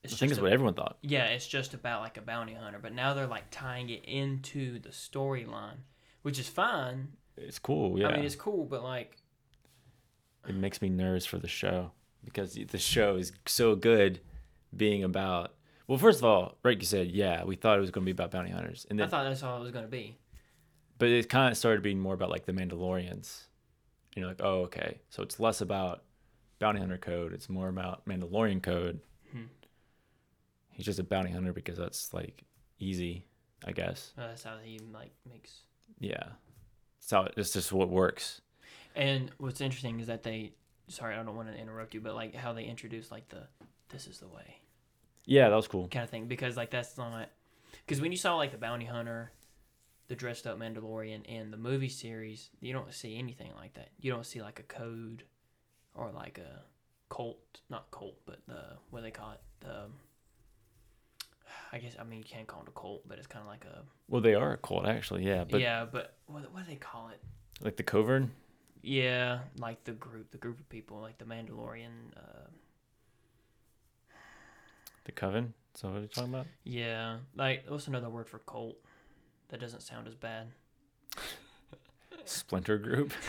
It's 0.04 0.14
I 0.16 0.18
think 0.18 0.36
a- 0.36 0.42
what 0.42 0.52
everyone 0.52 0.74
thought. 0.74 0.98
yeah, 1.04 1.26
it's 1.26 1.46
just 1.46 1.76
about 1.76 2.02
like 2.02 2.18
a 2.18 2.22
bounty 2.22 2.56
hunter, 2.56 2.80
but 2.82 2.94
now 2.94 3.14
they're 3.14 3.28
like 3.28 3.52
tying 3.52 3.92
it 3.92 4.04
into 4.06 4.80
the 4.80 4.90
storyline, 4.90 5.78
which 6.24 6.40
is 6.40 6.48
fine. 6.50 7.10
It's 7.38 7.60
cool. 7.60 8.00
Yeah, 8.00 8.08
I 8.08 8.16
mean, 8.16 8.26
it's 8.26 8.36
cool, 8.36 8.66
but 8.66 8.82
like, 8.82 9.18
it 10.50 10.56
makes 10.56 10.82
me 10.82 10.90
nervous 10.90 11.28
for 11.28 11.38
the 11.38 11.48
show 11.48 11.92
because 12.24 12.54
the 12.54 12.78
show 12.78 13.16
is 13.16 13.32
so 13.46 13.76
good, 13.76 14.20
being 14.76 15.04
about. 15.04 15.54
Well, 15.88 15.98
first 15.98 16.20
of 16.20 16.26
all, 16.26 16.58
right, 16.64 16.80
you 16.80 16.86
said 16.86 17.12
yeah, 17.12 17.44
we 17.44 17.56
thought 17.56 17.78
it 17.78 17.82
was 17.82 17.92
going 17.92 18.04
to 18.04 18.06
be 18.06 18.12
about 18.12 18.32
bounty 18.32 18.52
hunters, 18.52 18.86
and 18.90 19.02
I 19.02 19.08
thought 19.08 19.24
that's 19.24 19.44
all 19.44 19.58
it 19.58 19.62
was 19.62 19.72
going 19.72 19.86
to 19.86 19.92
be. 19.92 20.18
but 20.98 21.10
it 21.10 21.30
kind 21.30 21.52
of 21.52 21.58
started 21.58 21.82
being 21.84 22.00
more 22.00 22.14
about 22.14 22.30
like 22.30 22.46
the 22.46 22.54
Mandalorians. 22.54 23.44
You 24.16 24.22
know, 24.22 24.28
like 24.30 24.42
oh 24.42 24.62
okay, 24.64 25.00
so 25.10 25.24
it's 25.24 25.40
less 25.40 25.62
about 25.62 26.04
bounty 26.60 26.80
hunter 26.80 26.98
code; 26.98 27.34
it's 27.34 27.50
more 27.50 27.68
about 27.70 28.06
Mandalorian 28.06 28.62
code. 28.62 29.00
Hmm. 29.32 29.44
He's 30.72 30.86
just 30.86 31.00
a 31.00 31.04
bounty 31.04 31.32
hunter 31.32 31.54
because 31.54 31.78
that's 31.78 32.14
like 32.14 32.44
easy, 32.80 33.26
I 33.66 33.72
guess. 33.74 34.14
Uh, 34.18 34.28
that's 34.28 34.44
how 34.44 34.56
he 34.64 34.80
like 34.94 35.12
makes. 35.30 35.52
Yeah. 36.00 36.24
So 37.00 37.28
it's 37.36 37.52
just 37.52 37.72
what 37.74 37.90
works. 37.90 38.42
And 38.96 39.32
what's 39.38 39.62
interesting 39.62 40.00
is 40.00 40.08
that 40.08 40.24
they. 40.24 40.54
Sorry, 40.92 41.16
I 41.16 41.24
don't 41.24 41.36
want 41.36 41.48
to 41.50 41.58
interrupt 41.58 41.94
you, 41.94 42.02
but 42.02 42.16
like 42.16 42.36
how 42.36 42.54
they 42.54 42.64
introduce 42.66 43.12
like 43.12 43.30
the 43.30 43.48
"this 43.90 44.08
is 44.08 44.20
the 44.20 44.28
way" 44.28 44.58
Yeah, 45.26 45.50
that 45.50 45.56
was 45.56 45.68
cool. 45.68 45.88
kind 45.88 46.04
of 46.04 46.10
thing 46.10 46.28
because 46.28 46.58
like 46.58 46.70
that's 46.72 46.98
not 46.98 47.30
because 47.86 48.02
when 48.02 48.12
you 48.12 48.18
saw 48.18 48.36
like 48.36 48.52
the 48.52 48.58
bounty 48.58 48.86
hunter, 48.86 49.32
the 50.08 50.16
dressed 50.16 50.46
up 50.46 50.60
Mandalorian 50.60 51.26
in 51.26 51.52
the 51.52 51.58
movie 51.58 51.90
series, 51.90 52.50
you 52.60 52.74
don't 52.74 52.94
see 52.94 53.18
anything 53.18 53.52
like 53.56 53.74
that. 53.76 53.90
You 54.00 54.12
don't 54.12 54.26
see 54.26 54.42
like 54.42 54.60
a 54.60 54.64
code 54.64 55.24
or 55.96 56.12
like 56.12 56.38
a 56.38 56.64
cult, 57.10 57.62
not 57.70 57.90
cult, 57.92 58.18
but 58.26 58.40
the 58.48 58.62
what 58.90 59.00
do 59.00 59.04
they 59.04 59.12
call 59.12 59.32
it? 59.32 59.40
The 59.62 59.86
I 61.72 61.78
guess 61.78 61.96
I 62.00 62.04
mean 62.04 62.20
you 62.20 62.26
can't 62.26 62.48
call 62.48 62.64
it 62.64 62.68
a 62.68 62.80
cult, 62.80 63.08
but 63.08 63.18
it's 63.18 63.28
kind 63.28 63.44
of 63.44 63.48
like 63.48 63.66
a 63.66 63.84
Well, 64.10 64.22
they 64.22 64.36
are 64.36 64.54
a 64.54 64.58
cult 64.58 64.86
actually. 64.86 65.26
Yeah, 65.26 65.46
but 65.50 65.62
yeah, 65.62 65.86
but 65.90 66.16
what 66.26 66.52
what 66.54 66.66
do 66.66 66.70
they 66.72 66.78
call 66.78 67.10
it? 67.10 67.22
like 67.64 67.78
the 67.78 67.84
covert, 67.84 68.24
Yeah, 68.82 69.40
like 69.58 69.84
the 69.84 69.92
group, 69.92 70.32
the 70.32 70.38
group 70.38 70.60
of 70.60 70.68
people, 70.70 71.00
like 71.00 71.18
the 71.18 71.26
Mandalorian. 71.26 72.16
Uh, 72.18 72.50
the 75.06 75.12
coven. 75.12 75.54
So 75.74 75.90
what 75.90 75.98
are 75.98 76.02
you 76.02 76.08
talking 76.08 76.34
about? 76.34 76.48
yeah, 76.64 77.18
like 77.36 77.66
what's 77.68 77.88
another 77.88 78.10
word 78.10 78.28
for 78.28 78.40
cult? 78.40 78.78
That 79.50 79.60
doesn't 79.60 79.82
sound 79.82 80.08
as 80.08 80.16
bad. 80.16 80.48
Splinter 82.26 82.78
group. 82.78 83.14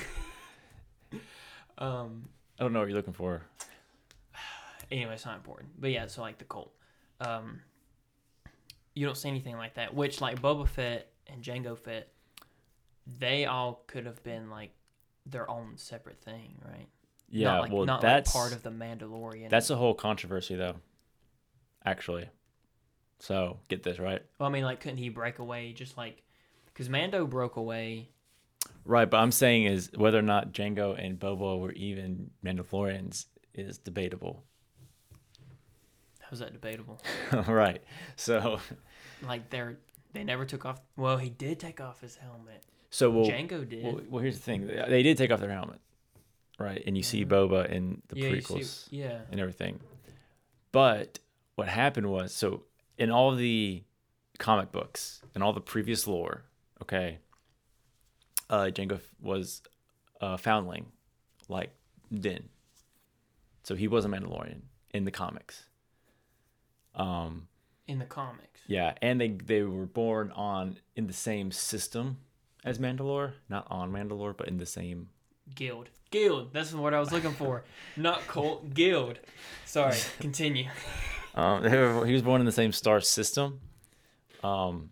Um. 1.78 2.28
I 2.58 2.62
don't 2.62 2.72
know 2.74 2.80
what 2.80 2.88
you're 2.88 2.96
looking 2.96 3.14
for. 3.14 3.42
Anyway, 4.90 5.14
it's 5.14 5.24
not 5.24 5.36
important. 5.36 5.70
But 5.80 5.90
yeah, 5.90 6.06
so 6.06 6.20
like 6.20 6.38
the 6.38 6.44
cult. 6.44 6.72
Um. 7.20 7.60
You 8.94 9.06
don't 9.06 9.16
see 9.16 9.28
anything 9.28 9.56
like 9.56 9.74
that. 9.74 9.94
Which 9.94 10.20
like 10.20 10.40
Boba 10.40 10.68
Fett 10.68 11.08
and 11.26 11.42
Jango 11.42 11.76
Fett, 11.78 12.08
they 13.18 13.46
all 13.46 13.82
could 13.86 14.04
have 14.06 14.22
been 14.22 14.50
like 14.50 14.70
their 15.26 15.48
own 15.50 15.76
separate 15.76 16.20
thing, 16.20 16.56
right? 16.64 16.88
Yeah, 17.28 17.60
like, 17.60 17.72
well, 17.72 17.86
not 17.86 18.02
that's 18.02 18.34
like 18.34 18.42
part 18.42 18.52
of 18.52 18.62
the 18.62 18.70
Mandalorian. 18.70 19.48
that's 19.48 19.70
a 19.70 19.76
whole 19.76 19.94
controversy 19.94 20.54
though. 20.54 20.76
Actually, 21.84 22.28
so 23.18 23.58
get 23.68 23.82
this 23.82 23.98
right. 23.98 24.22
Well, 24.38 24.48
I 24.48 24.52
mean, 24.52 24.64
like, 24.64 24.80
couldn't 24.80 24.98
he 24.98 25.08
break 25.08 25.38
away 25.38 25.72
just 25.72 25.96
like? 25.96 26.22
Because 26.66 26.88
Mando 26.88 27.26
broke 27.26 27.56
away. 27.56 28.08
Right, 28.84 29.08
but 29.08 29.18
I'm 29.18 29.32
saying 29.32 29.64
is 29.64 29.90
whether 29.94 30.18
or 30.18 30.22
not 30.22 30.52
Jango 30.52 30.98
and 30.98 31.18
Bobo 31.18 31.58
were 31.58 31.72
even 31.72 32.30
Mandalorians 32.44 33.26
is 33.54 33.78
debatable. 33.78 34.44
How's 36.20 36.38
that 36.38 36.52
debatable? 36.52 37.00
right. 37.46 37.82
So 38.16 38.60
Like 39.22 39.50
they're 39.50 39.76
they 40.12 40.24
never 40.24 40.44
took 40.44 40.64
off. 40.64 40.80
Well, 40.96 41.16
he 41.16 41.30
did 41.30 41.58
take 41.60 41.80
off 41.80 42.00
his 42.00 42.16
helmet. 42.16 42.64
So 42.92 43.10
well, 43.10 43.24
Jango 43.26 43.66
did. 43.66 43.82
well, 43.82 44.00
well 44.08 44.22
here's 44.22 44.36
the 44.36 44.42
thing. 44.42 44.66
They 44.66 45.02
did 45.02 45.16
take 45.16 45.30
off 45.32 45.40
their 45.40 45.50
helmet. 45.50 45.80
Right? 46.58 46.82
And 46.86 46.94
you 46.96 47.02
see 47.02 47.24
Boba 47.24 47.68
in 47.70 48.02
the 48.08 48.16
yeah, 48.20 48.28
prequels 48.30 48.88
see- 48.90 48.98
yeah. 48.98 49.20
and 49.30 49.40
everything. 49.40 49.80
But 50.70 51.18
what 51.56 51.68
happened 51.68 52.08
was 52.10 52.32
so 52.34 52.64
in 52.98 53.10
all 53.10 53.34
the 53.34 53.82
comic 54.38 54.70
books 54.70 55.22
and 55.34 55.42
all 55.42 55.54
the 55.54 55.60
previous 55.62 56.06
lore, 56.06 56.44
okay, 56.82 57.18
uh 58.50 58.66
Jango 58.66 59.00
was 59.20 59.62
a 60.20 60.36
foundling 60.36 60.92
like 61.48 61.70
Din. 62.12 62.50
So 63.64 63.74
he 63.74 63.88
was 63.88 64.04
a 64.04 64.08
Mandalorian 64.08 64.60
in 64.92 65.04
the 65.04 65.10
comics. 65.10 65.64
Um 66.94 67.48
In 67.88 67.98
the 67.98 68.04
comics. 68.04 68.60
yeah, 68.66 68.92
and 69.00 69.18
they 69.18 69.28
they 69.28 69.62
were 69.62 69.86
born 69.86 70.30
on 70.32 70.76
in 70.94 71.06
the 71.06 71.12
same 71.14 71.50
system 71.50 72.18
as 72.64 72.78
Mandalore, 72.78 73.32
not 73.48 73.66
on 73.70 73.92
Mandalore, 73.92 74.36
but 74.36 74.48
in 74.48 74.58
the 74.58 74.66
same 74.66 75.08
Guild. 75.54 75.90
Guild. 76.10 76.52
That's 76.52 76.72
what 76.72 76.94
I 76.94 77.00
was 77.00 77.10
looking 77.12 77.32
for. 77.32 77.64
Not 77.96 78.26
cult. 78.28 78.72
Guild. 78.74 79.18
Sorry. 79.64 79.96
Continue. 80.20 80.68
Um, 81.34 81.62
were- 81.62 82.04
he 82.04 82.12
was 82.12 82.20
born 82.20 82.42
in 82.42 82.44
the 82.44 82.52
same 82.52 82.72
star 82.72 83.00
system. 83.00 83.58
Um, 84.44 84.90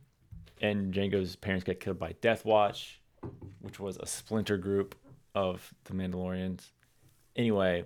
and 0.63 0.95
Jango's 0.95 1.37
parents 1.37 1.65
got 1.65 1.81
killed 1.81 1.99
by 1.99 2.15
Death 2.23 2.47
Watch, 2.47 3.03
which 3.61 3.79
was 3.79 3.99
a 3.99 4.07
splinter 4.07 4.57
group 4.57 4.95
of 5.35 5.75
the 5.85 5.93
Mandalorians. 5.93 6.63
Anyway, 7.37 7.85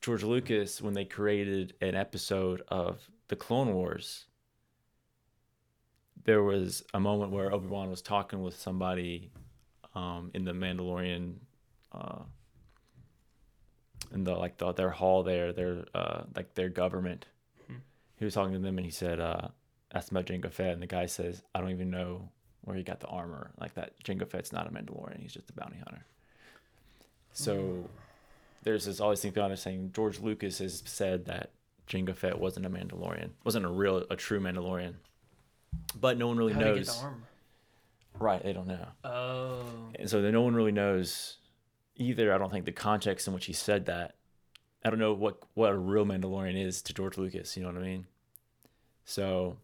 George 0.00 0.22
Lucas, 0.22 0.80
when 0.80 0.94
they 0.94 1.04
created 1.04 1.74
an 1.80 1.96
episode 1.96 2.62
of 2.68 3.00
the 3.26 3.34
Clone 3.34 3.74
Wars, 3.74 4.26
there 6.24 6.42
was 6.42 6.84
a 6.94 7.00
moment 7.00 7.32
where 7.32 7.52
Obi 7.52 7.66
Wan 7.66 7.90
was 7.90 8.02
talking 8.02 8.42
with 8.42 8.56
somebody 8.56 9.30
um, 9.94 10.30
in 10.34 10.44
the 10.44 10.52
Mandalorian. 10.52 11.34
Uh, 11.92 12.20
in 14.12 14.24
the 14.24 14.34
like 14.34 14.58
the, 14.58 14.72
their 14.72 14.90
hall 14.90 15.22
there, 15.22 15.52
their 15.52 15.84
uh 15.94 16.22
like 16.34 16.54
their 16.54 16.68
government. 16.68 17.26
Mhm. 17.70 17.80
He 18.16 18.24
was 18.24 18.34
talking 18.34 18.52
to 18.52 18.58
them 18.58 18.78
and 18.78 18.84
he 18.84 18.90
said, 18.90 19.20
uh, 19.20 19.48
asked 19.94 20.10
about 20.10 20.26
Jango 20.26 20.52
Fett, 20.52 20.72
and 20.72 20.82
the 20.82 20.86
guy 20.86 21.06
says, 21.06 21.42
I 21.54 21.60
don't 21.60 21.70
even 21.70 21.90
know 21.90 22.28
where 22.62 22.76
he 22.76 22.82
got 22.82 23.00
the 23.00 23.06
armor. 23.06 23.52
Like 23.60 23.74
that 23.74 23.92
Jango 24.04 24.28
Fett's 24.28 24.52
not 24.52 24.66
a 24.66 24.70
Mandalorian, 24.70 25.20
he's 25.20 25.32
just 25.32 25.50
a 25.50 25.52
bounty 25.52 25.78
hunter. 25.78 26.04
So 27.32 27.88
there's 28.62 28.84
this 28.84 29.00
always 29.00 29.20
thing 29.20 29.32
behind 29.32 29.56
saying 29.58 29.92
George 29.94 30.18
Lucas 30.20 30.58
has 30.58 30.82
said 30.86 31.26
that 31.26 31.50
Jango 31.88 32.14
Fett 32.14 32.38
wasn't 32.38 32.66
a 32.66 32.70
Mandalorian, 32.70 33.30
wasn't 33.44 33.64
a 33.64 33.70
real 33.70 34.04
a 34.10 34.16
true 34.16 34.40
Mandalorian. 34.40 34.94
But 36.00 36.18
no 36.18 36.28
one 36.28 36.36
really 36.36 36.52
How 36.52 36.60
knows. 36.60 37.00
the? 37.00 37.10
Right, 38.18 38.42
they 38.42 38.52
don't 38.52 38.66
know. 38.66 38.86
Oh. 39.04 39.62
And 39.98 40.08
so 40.08 40.20
then 40.22 40.32
no 40.32 40.42
one 40.42 40.54
really 40.54 40.72
knows 40.72 41.38
either. 41.96 42.34
I 42.34 42.38
don't 42.38 42.50
think 42.50 42.64
the 42.64 42.72
context 42.72 43.26
in 43.26 43.34
which 43.34 43.46
he 43.46 43.52
said 43.52 43.86
that. 43.86 44.14
I 44.84 44.90
don't 44.90 44.98
know 44.98 45.12
what 45.12 45.42
what 45.54 45.72
a 45.72 45.76
real 45.76 46.06
Mandalorian 46.06 46.62
is 46.62 46.82
to 46.82 46.94
George 46.94 47.18
Lucas. 47.18 47.56
You 47.56 47.62
know 47.62 47.68
what 47.70 47.78
I 47.78 47.84
mean? 47.86 48.06
So, 49.04 49.58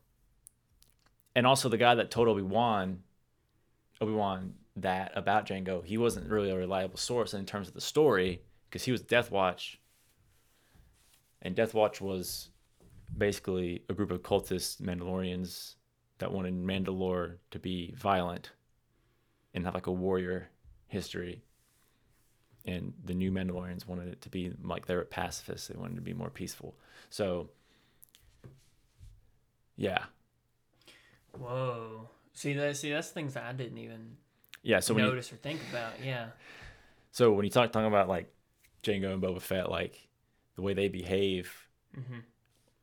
and 1.35 1.47
also 1.47 1.69
the 1.69 1.79
guy 1.79 1.95
that 1.95 2.11
told 2.11 2.29
Obi 2.29 2.43
Wan, 2.43 3.03
Obi 4.01 4.13
Wan 4.13 4.55
that 4.77 5.13
about 5.15 5.47
Jango, 5.47 5.85
he 5.85 5.97
wasn't 5.97 6.29
really 6.29 6.51
a 6.51 6.57
reliable 6.57 6.99
source 6.99 7.33
in 7.33 7.47
terms 7.47 7.69
of 7.69 7.75
the 7.75 7.81
story 7.81 8.43
because 8.69 8.85
he 8.85 8.93
was 8.93 9.01
Death 9.01 9.31
Watch, 9.31 9.81
and 11.41 11.55
Death 11.55 11.73
Watch 11.73 12.01
was 12.01 12.51
basically 13.17 13.83
a 13.89 13.95
group 13.95 14.11
of 14.11 14.23
cultist 14.23 14.83
Mandalorians 14.83 15.77
that 16.19 16.33
wanted 16.33 16.55
Mandalore 16.55 17.37
to 17.51 17.59
be 17.59 17.95
violent 17.97 18.51
and 19.55 19.65
have 19.65 19.75
like 19.75 19.87
a 19.87 19.93
warrior 19.93 20.51
history. 20.89 21.43
And 22.65 22.95
the 23.05 23.15
new 23.15 23.31
Mandalorians 23.31 23.87
wanted 23.87 24.09
it 24.09 24.23
to 24.23 24.29
be 24.29 24.53
like 24.63 24.87
they're 24.87 25.05
pacifists. 25.05 25.69
They 25.69 25.79
wanted 25.79 25.97
to 25.97 26.03
be 26.03 26.15
more 26.15 26.31
peaceful. 26.31 26.75
So, 27.11 27.51
yeah, 29.77 30.05
Whoa. 31.39 32.09
See 32.33 32.53
that? 32.55 32.77
See 32.77 32.91
that's 32.91 33.11
things 33.11 33.35
that 33.35 33.45
I 33.45 33.53
didn't 33.53 33.79
even 33.79 34.17
yeah. 34.63 34.81
So 34.81 34.95
when 34.95 35.05
you, 35.05 35.11
notice 35.11 35.33
or 35.33 35.37
think 35.37 35.61
about. 35.71 35.93
Yeah. 36.05 36.29
so 37.13 37.33
when 37.33 37.45
you 37.45 37.51
talk 37.51 37.73
talking 37.73 37.87
about 37.87 38.09
like 38.09 38.33
Jango 38.83 39.13
and 39.13 39.23
Boba 39.23 39.41
Fett, 39.41 39.71
like 39.71 40.09
the 40.57 40.63
way 40.63 40.75
they 40.75 40.89
behave, 40.89 41.53
hmm 41.95 42.19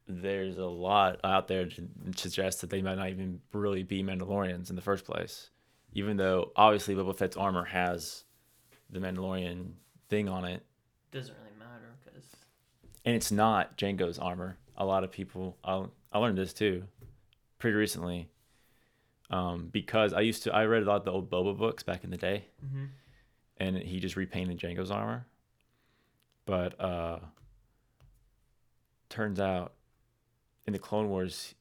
there's 0.07 0.57
a 0.57 0.65
lot 0.65 1.19
out 1.23 1.47
there 1.47 1.65
to 1.65 1.87
suggest 2.15 2.61
that 2.61 2.69
they 2.69 2.81
might 2.81 2.95
not 2.97 3.09
even 3.09 3.39
really 3.53 3.83
be 3.83 4.03
Mandalorians 4.03 4.69
in 4.69 4.75
the 4.75 4.81
first 4.81 5.05
place. 5.05 5.49
Even 5.93 6.17
though 6.17 6.51
obviously 6.55 6.95
Boba 6.95 7.15
Fett's 7.17 7.37
armor 7.37 7.63
has 7.65 8.23
the 8.89 8.99
Mandalorian 8.99 9.71
thing 10.09 10.27
on 10.27 10.43
it, 10.45 10.65
Doesn't 11.11 11.33
really 11.35 11.55
matter 11.57 11.95
because. 12.03 12.27
and 13.05 13.15
it's 13.15 13.31
not 13.31 13.77
Jango's 13.77 14.19
armor. 14.19 14.57
A 14.75 14.85
lot 14.85 15.03
of 15.03 15.11
people, 15.11 15.57
I 15.63 15.85
I 16.11 16.17
learned 16.19 16.37
this 16.37 16.53
too, 16.53 16.83
pretty 17.59 17.75
recently, 17.75 18.29
um, 19.29 19.69
because 19.71 20.13
I 20.13 20.21
used 20.21 20.43
to 20.43 20.53
I 20.53 20.65
read 20.65 20.83
a 20.83 20.85
lot 20.85 20.97
of 20.97 21.05
the 21.05 21.11
old 21.11 21.29
Boba 21.29 21.57
books 21.57 21.83
back 21.83 22.03
in 22.03 22.09
the 22.09 22.17
day, 22.17 22.47
hmm 22.59 22.85
and 23.57 23.77
he 23.77 23.99
just 23.99 24.15
repainted 24.15 24.57
Jango's 24.59 24.89
armor. 24.91 25.27
But 26.45 26.79
uh, 26.81 27.19
turns 29.09 29.39
out, 29.39 29.73
in 30.65 30.73
the 30.73 30.80
Clone 30.80 31.10
Wars, 31.10 31.56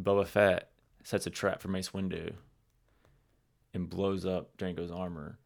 Boba 0.00 0.26
Fett 0.26 0.70
sets 1.02 1.26
a 1.26 1.30
trap 1.30 1.60
for 1.60 1.68
Mace 1.68 1.90
Windu 1.90 2.32
and 3.74 3.88
blows 3.88 4.26
up 4.26 4.56
Jango's 4.56 4.90
armor 4.90 5.38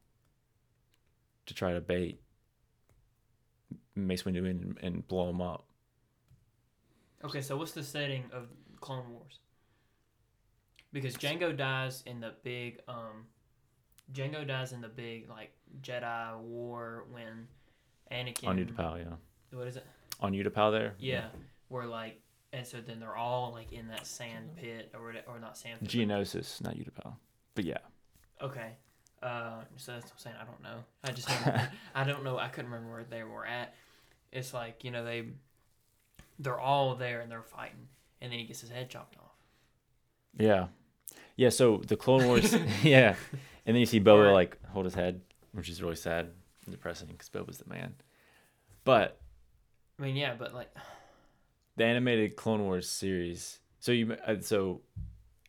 to 1.46 1.54
try 1.54 1.72
to 1.72 1.80
bait 1.80 2.20
Mace 3.94 4.22
Windu 4.22 4.48
in 4.48 4.76
and 4.82 5.06
blow 5.06 5.28
him 5.30 5.40
up. 5.40 5.64
Okay, 7.24 7.40
so 7.40 7.56
what's 7.56 7.72
the 7.72 7.84
setting 7.84 8.24
of 8.32 8.48
Clone 8.80 9.10
Wars? 9.12 9.38
Because 10.92 11.16
Jango 11.16 11.56
dies 11.56 12.02
in 12.06 12.20
the 12.20 12.34
big 12.42 12.80
um 12.88 13.26
Jango 14.12 14.46
dies 14.46 14.72
in 14.72 14.80
the 14.80 14.88
big 14.88 15.28
like 15.28 15.52
Jedi 15.82 16.38
war 16.38 17.04
when 17.10 17.46
Anakin 18.10 18.48
On 18.48 18.58
Utapau, 18.58 18.98
yeah. 18.98 19.56
What 19.56 19.68
is 19.68 19.76
it? 19.76 19.86
On 20.20 20.32
Utapau 20.32 20.72
there? 20.72 20.94
Yeah, 20.98 21.26
where 21.68 21.86
like 21.86 22.20
and 22.52 22.66
so 22.66 22.78
then 22.80 23.00
they're 23.00 23.16
all 23.16 23.52
like 23.52 23.72
in 23.72 23.88
that 23.88 24.06
sand 24.06 24.56
pit 24.56 24.92
or 24.94 25.14
or 25.26 25.38
not 25.38 25.56
sand 25.56 25.80
pit. 25.80 25.88
Geonosis, 25.88 26.62
not 26.62 26.74
Utapau. 26.76 27.14
But 27.54 27.64
yeah. 27.64 27.78
Okay. 28.40 28.72
Uh, 29.22 29.62
so 29.76 29.92
that's 29.92 30.06
what 30.06 30.12
I'm 30.14 30.18
saying. 30.18 30.36
I 30.40 30.44
don't 30.44 30.62
know. 30.62 30.84
I 31.04 31.12
just 31.12 31.28
I 31.94 32.04
don't 32.04 32.24
know. 32.24 32.38
I 32.38 32.48
couldn't 32.48 32.70
remember 32.70 32.92
where 32.92 33.04
they 33.04 33.22
were 33.22 33.46
at. 33.46 33.74
It's 34.32 34.52
like 34.52 34.84
you 34.84 34.90
know 34.90 35.04
they 35.04 35.26
they're 36.38 36.58
all 36.58 36.94
there 36.94 37.20
and 37.20 37.30
they're 37.30 37.42
fighting, 37.42 37.88
and 38.20 38.32
then 38.32 38.38
he 38.38 38.44
gets 38.46 38.60
his 38.60 38.70
head 38.70 38.90
chopped 38.90 39.16
off. 39.16 39.36
Yeah, 40.38 40.66
yeah. 41.36 41.50
So 41.50 41.82
the 41.86 41.96
Clone 41.96 42.26
Wars, 42.26 42.52
yeah, 42.82 43.14
and 43.64 43.74
then 43.76 43.80
you 43.80 43.86
see 43.86 44.00
Boba 44.00 44.30
Or- 44.30 44.32
like 44.32 44.58
hold 44.68 44.86
his 44.86 44.94
head, 44.94 45.20
which 45.52 45.68
is 45.68 45.82
really 45.82 45.96
sad 45.96 46.30
and 46.64 46.72
depressing 46.74 47.08
because 47.08 47.28
Boba's 47.28 47.58
the 47.58 47.68
man. 47.68 47.94
But 48.84 49.20
I 49.98 50.02
mean, 50.02 50.16
yeah, 50.16 50.34
but 50.36 50.52
like, 50.54 50.74
the 51.76 51.84
animated 51.84 52.36
Clone 52.36 52.64
Wars 52.64 52.88
series. 52.88 53.60
So 53.80 53.92
you 53.92 54.16
uh, 54.26 54.36
so 54.40 54.82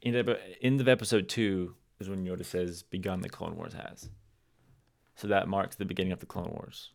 in 0.02 0.14
the 0.14 0.40
end 0.62 0.82
of 0.82 0.88
episode 0.88 1.30
two 1.30 1.76
is 2.00 2.10
when 2.10 2.26
Yoda 2.26 2.46
says, 2.46 2.84
"Begun 2.84 3.22
the 3.22 3.30
Clone 3.30 3.56
Wars 3.56 3.74
has." 3.74 4.10
So 5.16 5.28
that 5.28 5.48
marks 5.48 5.76
the 5.76 5.86
beginning 5.86 6.12
of 6.14 6.20
the 6.20 6.26
Clone 6.26 6.50
Wars. 6.52 6.90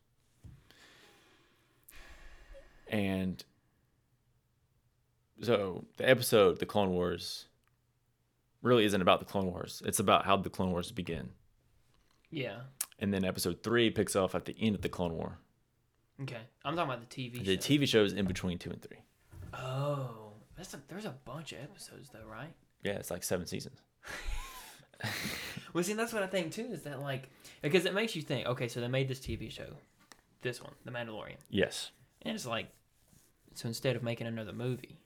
And 2.89 3.45
so 5.43 5.85
the 5.99 6.09
episode, 6.09 6.59
the 6.59 6.67
Clone 6.67 6.91
Wars, 6.91 7.47
really 8.63 8.85
isn't 8.85 9.01
about 9.01 9.21
the 9.21 9.27
Clone 9.27 9.47
Wars. 9.47 9.83
It's 9.85 10.01
about 10.01 10.25
how 10.25 10.37
the 10.37 10.51
Clone 10.51 10.73
Wars 10.73 10.91
begin. 10.91 11.31
yeah, 12.31 12.61
And 12.99 13.13
then 13.15 13.25
episode 13.25 13.63
three 13.63 13.91
picks 13.91 14.17
off 14.17 14.35
at 14.35 14.47
the 14.47 14.57
end 14.59 14.75
of 14.75 14.83
the 14.83 14.89
Clone 14.89 15.15
War. 15.15 15.39
okay. 16.23 16.39
I'm 16.65 16.75
talking 16.75 16.91
about 16.93 17.09
the 17.09 17.15
TV. 17.15 17.45
The 17.45 17.57
show. 17.57 17.75
TV 17.75 17.87
show 17.89 18.03
is 18.05 18.13
in 18.13 18.27
between 18.27 18.59
two 18.59 18.71
and 18.71 18.83
three. 18.83 18.99
Oh, 19.55 20.33
that's 20.57 20.75
a, 20.75 20.81
there's 20.89 21.05
a 21.05 21.15
bunch 21.25 21.53
of 21.53 21.59
episodes 21.61 22.11
though, 22.11 22.27
right? 22.31 22.53
Yeah, 22.83 22.93
it's 22.93 23.11
like 23.11 23.23
seven 23.23 23.47
seasons. 23.47 23.81
Well, 25.75 25.85
see, 25.85 25.93
that's 25.93 26.13
what 26.13 26.23
I 26.23 26.27
think 26.27 26.51
too. 26.53 26.67
Is 26.73 26.83
that 26.83 27.01
like 27.01 27.29
because 27.63 27.85
it 27.85 27.95
makes 27.95 28.17
you 28.17 28.23
think. 28.23 28.47
Okay, 28.49 28.67
so 28.69 28.81
they 28.81 28.89
made 28.89 29.07
this 29.07 29.21
TV 29.21 29.49
show, 29.51 29.67
this 30.43 30.61
one, 30.63 30.73
The 30.85 30.91
Mandalorian, 30.91 31.37
Yes. 31.51 31.91
and 32.23 32.35
it's 32.35 32.47
like, 32.47 32.69
so 33.55 33.69
instead 33.69 33.95
of 33.95 34.03
making 34.03 34.27
another 34.27 34.53
movie, 34.53 34.99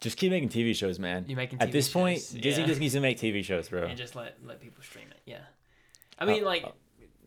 Just 0.00 0.16
keep 0.16 0.30
making 0.32 0.48
TV 0.48 0.74
shows, 0.74 0.98
man. 0.98 1.26
you're 1.28 1.36
making 1.36 1.60
At 1.60 1.68
TV 1.68 1.72
this 1.72 1.92
point, 1.92 2.18
shows. 2.18 2.30
Disney 2.30 2.62
Yeah. 2.62 2.66
just 2.68 2.80
needs 2.80 2.94
to 2.94 3.00
make 3.00 3.18
TV 3.18 3.44
shows, 3.44 3.68
bro. 3.68 3.84
and 3.84 3.96
just 3.96 4.16
let 4.16 4.36
let 4.44 4.60
people 4.60 4.82
stream 4.82 5.06
it. 5.10 5.20
Yeah, 5.26 5.42
I 6.18 6.24
mean, 6.24 6.42
Uh, 6.42 6.46
like, 6.46 6.64
uh, 6.64 6.70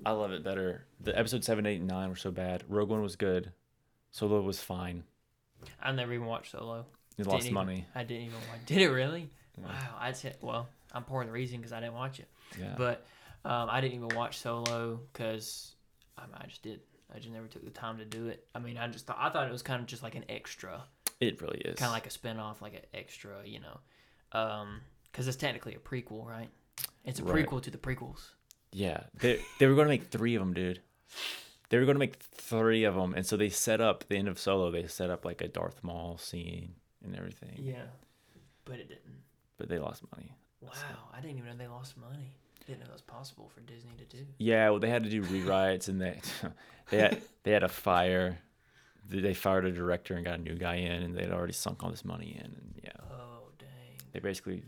I 0.06 0.12
love 0.12 0.32
it 0.34 0.44
better. 0.44 0.86
The 1.00 1.18
episode 1.18 1.46
seven, 1.46 1.66
eight, 1.66 1.78
and 1.80 1.88
nine 1.88 2.10
were 2.10 2.16
so 2.18 2.32
bad. 2.32 2.64
Rogue 2.68 2.90
One 2.90 3.02
was 3.04 3.16
good. 3.16 3.54
Solo 4.12 4.42
was 4.42 4.60
fine. 4.60 5.04
I 5.82 5.92
never 5.92 6.14
even 6.14 6.28
watched 6.28 6.52
Solo. 6.52 6.86
Didn't 7.18 7.30
lost 7.32 7.46
even- 7.46 7.54
money. 7.54 7.86
I 7.96 8.04
didn't 8.04 8.24
even 8.28 8.40
watch. 8.50 8.66
Did 8.66 8.80
it 8.80 8.90
really? 8.90 9.30
Yeah. 9.58 9.66
Wow, 9.68 9.96
I'd 10.00 10.18
say. 10.18 10.34
Well, 10.42 10.68
I'm 10.94 11.04
part 11.04 11.24
of 11.24 11.28
the 11.30 11.34
reason 11.34 11.58
because 11.58 11.72
I 11.74 11.80
didn't 11.80 11.94
watch 11.94 12.20
it. 12.20 12.28
Yeah. 12.60 12.74
But 12.78 13.06
um, 13.46 13.70
I 13.70 13.82
didn't 13.82 13.96
even 14.04 14.16
watch 14.18 14.38
Solo 14.40 15.00
because 15.12 15.76
I, 16.18 16.24
I 16.36 16.48
just 16.48 16.64
did. 16.64 16.80
I 17.14 17.20
just 17.20 17.30
never 17.32 17.46
took 17.48 17.64
the 17.64 17.70
time 17.70 18.00
to 18.00 18.06
do 18.06 18.28
it. 18.28 18.48
I 18.56 18.60
mean, 18.60 18.78
I 18.78 18.88
just 18.88 19.06
thought 19.06 19.18
I 19.20 19.30
thought 19.30 19.48
it 19.48 19.52
was 19.52 19.62
kind 19.62 19.80
of 19.80 19.86
just 19.86 20.02
like 20.02 20.16
an 20.16 20.26
extra, 20.30 20.84
it 21.20 21.40
really 21.42 21.60
is. 21.60 21.76
kind 21.78 21.90
of 21.90 21.94
like 21.94 22.08
a 22.08 22.10
spin 22.10 22.40
off, 22.40 22.62
like 22.62 22.74
an 22.74 22.82
extra, 22.94 23.36
you 23.46 23.60
know, 23.60 23.80
because 25.12 25.28
it's 25.28 25.38
technically 25.38 25.76
a 25.76 25.80
prequel, 25.80 26.26
right? 26.26 26.50
It's 27.06 27.20
a 27.20 27.24
Right. 27.24 27.46
prequel 27.46 27.62
to 27.62 27.70
the 27.70 27.78
prequels. 27.78 28.22
Yeah. 28.72 29.02
They 29.20 29.40
they 29.60 29.68
were 29.68 29.76
going 29.76 29.86
to 29.86 29.90
make 29.94 30.06
three 30.10 30.34
of 30.34 30.40
them, 30.42 30.54
dude. 30.56 30.82
They 31.74 31.80
were 31.80 31.86
going 31.86 31.96
to 31.96 32.00
make 32.00 32.18
three 32.18 32.84
of 32.84 32.94
them, 32.94 33.16
and 33.16 33.26
so 33.26 33.36
they 33.36 33.50
set 33.50 33.82
up 33.82 34.04
the 34.08 34.16
end 34.16 34.28
of 34.28 34.38
Solo. 34.38 34.70
They 34.70 34.86
set 34.86 35.10
up 35.10 35.26
like 35.26 35.42
a 35.42 35.48
Darth 35.48 35.84
Maul 35.84 36.20
scene 36.20 36.76
and 37.04 37.16
everything, 37.16 37.56
Yeah, 37.58 37.86
but 38.64 38.76
it 38.76 38.90
didn't. 38.90 39.24
but 39.58 39.70
they 39.70 39.80
lost 39.80 40.04
money. 40.16 40.36
Wow, 40.62 40.70
I 41.12 41.20
didn't 41.20 41.40
even 41.40 41.50
know 41.50 41.58
they 41.58 41.68
lost 41.68 41.98
money. 41.98 42.36
I 42.62 42.66
didn't 42.68 42.82
know 42.82 42.86
that 42.86 42.94
was 42.94 43.02
possible 43.02 43.50
for 43.52 43.62
Disney 43.62 43.94
to 43.98 44.06
do. 44.06 44.24
Yeah, 44.38 44.70
well, 44.70 44.80
they 44.80 44.90
had 44.92 45.04
to 45.04 45.10
do 45.10 45.24
rewrites, 45.24 45.88
and 45.90 46.00
they 46.00 46.22
they 46.92 47.00
had 47.00 47.22
they 47.42 47.52
had 47.52 47.64
a 47.64 47.68
fire. 47.68 48.38
They 49.10 49.22
they 49.22 49.34
fired 49.34 49.66
a 49.66 49.72
director 49.72 50.14
and 50.14 50.24
got 50.24 50.38
a 50.38 50.44
new 50.44 50.54
guy 50.54 50.76
in, 50.76 51.02
and 51.02 51.18
they'd 51.18 51.32
already 51.32 51.54
sunk 51.54 51.84
all 51.84 51.90
this 51.90 52.06
money 52.06 52.36
in, 52.40 52.46
and 52.46 52.80
yeah, 52.84 52.92
Oh 53.12 53.48
dang! 53.58 53.68
they 54.12 54.20
basically 54.20 54.62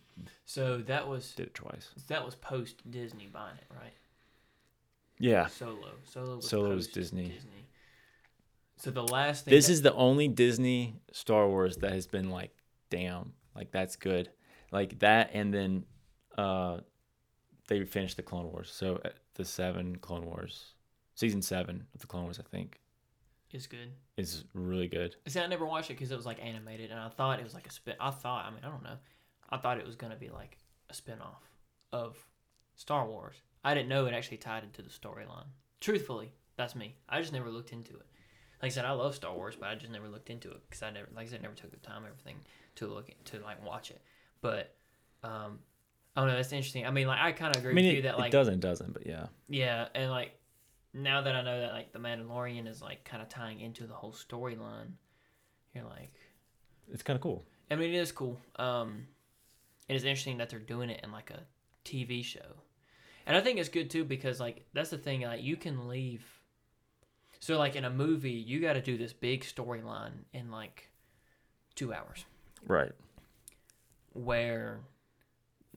So 0.46 0.80
that 0.80 1.08
was 1.08 1.36
did 1.36 1.46
it 1.50 1.54
twice. 1.54 1.90
that 2.08 2.26
was 2.26 2.34
post 2.34 2.90
Disney 2.90 3.28
buying 3.32 3.58
it, 3.58 3.68
right? 3.72 3.94
Yeah, 5.20 5.48
Solo. 5.48 5.92
Solo 6.04 6.36
was 6.38 6.50
Solo 6.50 6.76
was 6.76 6.88
Disney. 6.88 7.30
Disney. 7.30 7.68
So 8.78 8.92
the 8.92 9.04
last 9.04 9.46
thing 9.46 9.52
this 9.54 9.68
that- 9.68 9.74
is 9.74 9.82
the 9.82 9.94
only 9.94 10.28
Disney 10.28 10.96
Star 11.12 11.48
Wars 11.48 11.78
that 11.78 11.92
has 11.94 12.08
been 12.08 12.30
like, 12.30 12.52
damn, 12.90 13.34
like 13.56 13.72
that's 13.72 13.96
good, 13.96 14.30
like 14.72 15.00
that, 15.00 15.32
and 15.34 15.54
then 15.54 15.86
uh, 16.38 16.80
they 17.68 17.84
finished 17.86 18.18
the 18.18 18.24
Clone 18.24 18.52
Wars. 18.52 18.70
So 18.74 19.00
uh, 19.06 19.10
the 19.36 19.46
seven 19.46 19.96
Clone 19.98 20.26
Wars, 20.26 20.74
season 21.16 21.42
seven 21.42 21.88
of 21.94 22.02
the 22.02 22.08
Clone 22.08 22.24
Wars, 22.24 22.40
I 22.40 22.44
think, 22.44 22.82
is 23.52 23.68
good. 23.68 23.92
is 24.18 24.44
really 24.54 24.88
good. 24.90 25.16
See, 25.28 25.40
I 25.40 25.48
never 25.48 25.66
watched 25.66 25.90
it 25.90 25.94
because 25.94 26.12
it 26.12 26.18
was 26.18 26.26
like 26.26 26.44
animated, 26.44 26.92
and 26.92 27.00
I 27.00 27.08
thought 27.10 27.40
it 27.40 27.44
was 27.44 27.54
like 27.54 27.68
a 27.68 27.72
spin. 27.72 27.96
I 28.00 28.12
thought, 28.12 28.46
I 28.46 28.50
mean, 28.52 28.60
I 28.64 28.70
don't 28.70 28.84
know. 28.84 28.98
I 29.50 29.58
thought 29.58 29.78
it 29.78 29.86
was 29.86 29.96
gonna 29.96 30.18
be 30.18 30.30
like 30.30 30.58
a 30.90 30.94
spin 30.94 31.22
off 31.22 31.44
of 31.94 32.18
Star 32.76 33.08
Wars. 33.08 33.36
I 33.66 33.74
didn't 33.74 33.90
know 33.90 34.06
it 34.06 34.14
actually 34.14 34.38
tied 34.38 34.64
into 34.64 34.82
the 34.82 34.90
storyline. 34.90 35.48
Truthfully, 35.82 36.32
that's 36.56 36.76
me. 36.76 36.96
I 37.10 37.20
just 37.20 37.34
never 37.34 37.50
looked 37.50 37.74
into 37.74 37.94
it. 37.96 38.06
Like 38.62 38.72
I 38.72 38.74
said, 38.74 38.86
I 38.86 38.92
love 38.92 39.16
Star 39.16 39.34
Wars, 39.34 39.56
but 39.60 39.68
I 39.68 39.76
just 39.76 39.92
never 39.92 40.08
looked 40.08 40.30
into 40.30 40.50
it 40.52 40.62
because 40.70 40.84
I 40.84 40.92
never, 40.92 41.08
like 41.16 41.28
I 41.28 41.30
said, 41.32 41.42
never 41.42 41.56
took 41.56 41.72
the 41.72 41.78
time, 41.78 42.04
everything 42.06 42.38
to 42.76 42.88
look 42.88 43.10
at, 43.10 43.26
to 43.26 43.40
like 43.40 43.66
watch 43.66 43.90
it. 43.92 44.02
But 44.42 44.76
um, 45.24 45.60
I 46.16 46.22
don't 46.22 46.30
know. 46.30 46.36
That's 46.36 46.54
interesting. 46.54 46.86
I 46.86 46.92
mean, 46.92 47.08
like 47.08 47.20
I 47.20 47.32
kind 47.32 47.56
of 47.56 47.62
agree 47.62 47.72
I 47.72 47.76
mean, 47.76 47.86
with 47.86 47.94
it, 47.94 47.96
you 47.98 48.02
that 48.04 48.18
like 48.18 48.28
it 48.28 48.32
doesn't, 48.32 48.60
doesn't, 48.60 48.94
but 48.94 49.06
yeah, 49.06 49.26
yeah, 49.50 49.88
and 49.94 50.10
like 50.12 50.32
now 50.94 51.22
that 51.22 51.36
I 51.36 51.42
know 51.42 51.60
that 51.60 51.74
like 51.74 51.92
the 51.92 52.00
Mandalorian 52.00 52.68
is 52.68 52.82
like 52.82 53.04
kind 53.04 53.22
of 53.22 53.30
tying 53.30 53.60
into 53.60 53.86
the 53.88 53.94
whole 53.94 54.14
storyline, 54.14 54.94
you're 55.74 55.84
like, 55.84 56.14
it's 56.92 57.04
kind 57.04 57.16
of 57.16 57.22
cool. 57.22 57.46
I 57.70 57.76
mean, 57.76 57.94
it 57.94 57.98
is 57.98 58.12
cool. 58.12 58.40
Um, 58.58 59.08
it 59.90 59.96
is 59.96 60.04
interesting 60.04 60.38
that 60.38 60.50
they're 60.50 60.60
doing 60.60 60.90
it 60.90 61.02
in 61.04 61.12
like 61.12 61.32
a 61.32 61.42
TV 61.84 62.24
show, 62.24 62.62
and 63.26 63.36
I 63.38 63.42
think 63.42 63.60
it's 63.60 63.70
good 63.70 63.90
too 63.90 64.04
because 64.06 64.40
like 64.40 64.66
that's 64.74 64.90
the 64.92 64.98
thing. 64.98 65.22
Like 65.22 65.44
you 65.44 65.56
can 65.58 65.88
leave. 65.88 66.24
So 67.40 67.58
like 67.58 67.76
in 67.76 67.86
a 67.86 67.90
movie, 67.90 68.32
you 68.32 68.60
got 68.60 68.74
to 68.74 68.82
do 68.82 68.98
this 68.98 69.14
big 69.14 69.44
storyline 69.44 70.14
in 70.34 70.50
like 70.52 70.90
two 71.76 71.94
hours, 71.94 72.26
Right. 72.66 72.92
where 74.14 74.80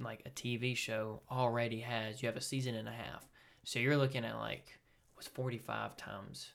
like 0.00 0.22
a 0.24 0.30
TV 0.30 0.76
show 0.76 1.20
already 1.30 1.80
has 1.80 2.22
you 2.22 2.28
have 2.28 2.36
a 2.36 2.40
season 2.40 2.74
and 2.74 2.88
a 2.88 2.92
half. 2.92 3.26
So 3.64 3.78
you're 3.78 3.96
looking 3.96 4.24
at 4.24 4.36
like 4.36 4.78
what's 5.14 5.28
45 5.28 5.96
times 5.96 6.52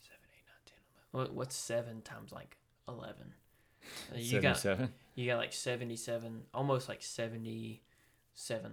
7 0.00 0.18
8 0.34 0.42
9 0.46 0.54
10 0.66 0.74
11. 1.20 1.34
What's 1.36 1.54
7 1.56 2.00
times 2.02 2.32
like 2.32 2.56
11? 2.88 3.14
Uh, 4.12 4.16
You 4.16 4.40
got 4.40 4.56
Seventy-seven. 4.56 4.92
you 5.14 5.26
got 5.26 5.36
like 5.38 5.52
77 5.52 6.42
almost 6.54 6.88
like 6.88 7.02
77 7.02 7.80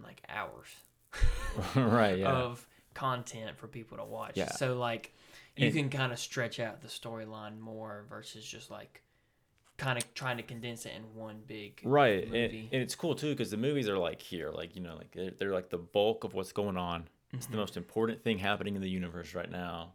like 0.03 0.21
hours 0.29 0.67
right. 1.75 2.19
Yeah. 2.19 2.29
of 2.31 2.65
content 2.93 3.57
for 3.57 3.67
people 3.67 3.97
to 3.97 4.03
watch. 4.05 4.33
Yeah. 4.35 4.51
So 4.51 4.77
like 4.77 5.13
you 5.57 5.67
And- 5.67 5.75
can 5.75 5.89
kind 5.89 6.11
of 6.13 6.19
stretch 6.19 6.59
out 6.59 6.81
the 6.81 6.87
storyline 6.87 7.59
more 7.59 8.05
versus 8.09 8.45
just 8.45 8.69
like 8.71 9.01
kind 9.77 9.97
of 9.97 10.13
trying 10.13 10.37
to 10.37 10.43
condense 10.43 10.85
it 10.85 10.93
in 10.95 11.03
one 11.19 11.41
big 11.47 11.81
right 11.83 12.23
and, 12.23 12.31
movie. 12.31 12.69
and 12.71 12.81
it's 12.81 12.95
cool 12.95 13.13
too 13.13 13.31
because 13.31 13.51
the 13.51 13.57
movies 13.57 13.89
are 13.89 13.97
like 13.97 14.21
here 14.21 14.49
like 14.49 14.73
you 14.73 14.81
know 14.81 14.95
like 14.95 15.11
they're, 15.11 15.31
they're 15.37 15.51
like 15.53 15.69
the 15.69 15.77
bulk 15.77 16.23
of 16.23 16.33
what's 16.33 16.53
going 16.53 16.77
on 16.77 17.03
it's 17.33 17.43
Mm-hmm. 17.45 17.51
the 17.51 17.57
most 17.57 17.75
important 17.75 18.23
thing 18.23 18.37
happening 18.37 18.77
in 18.77 18.81
the 18.81 18.89
universe 18.89 19.35
right 19.35 19.51
now 19.51 19.91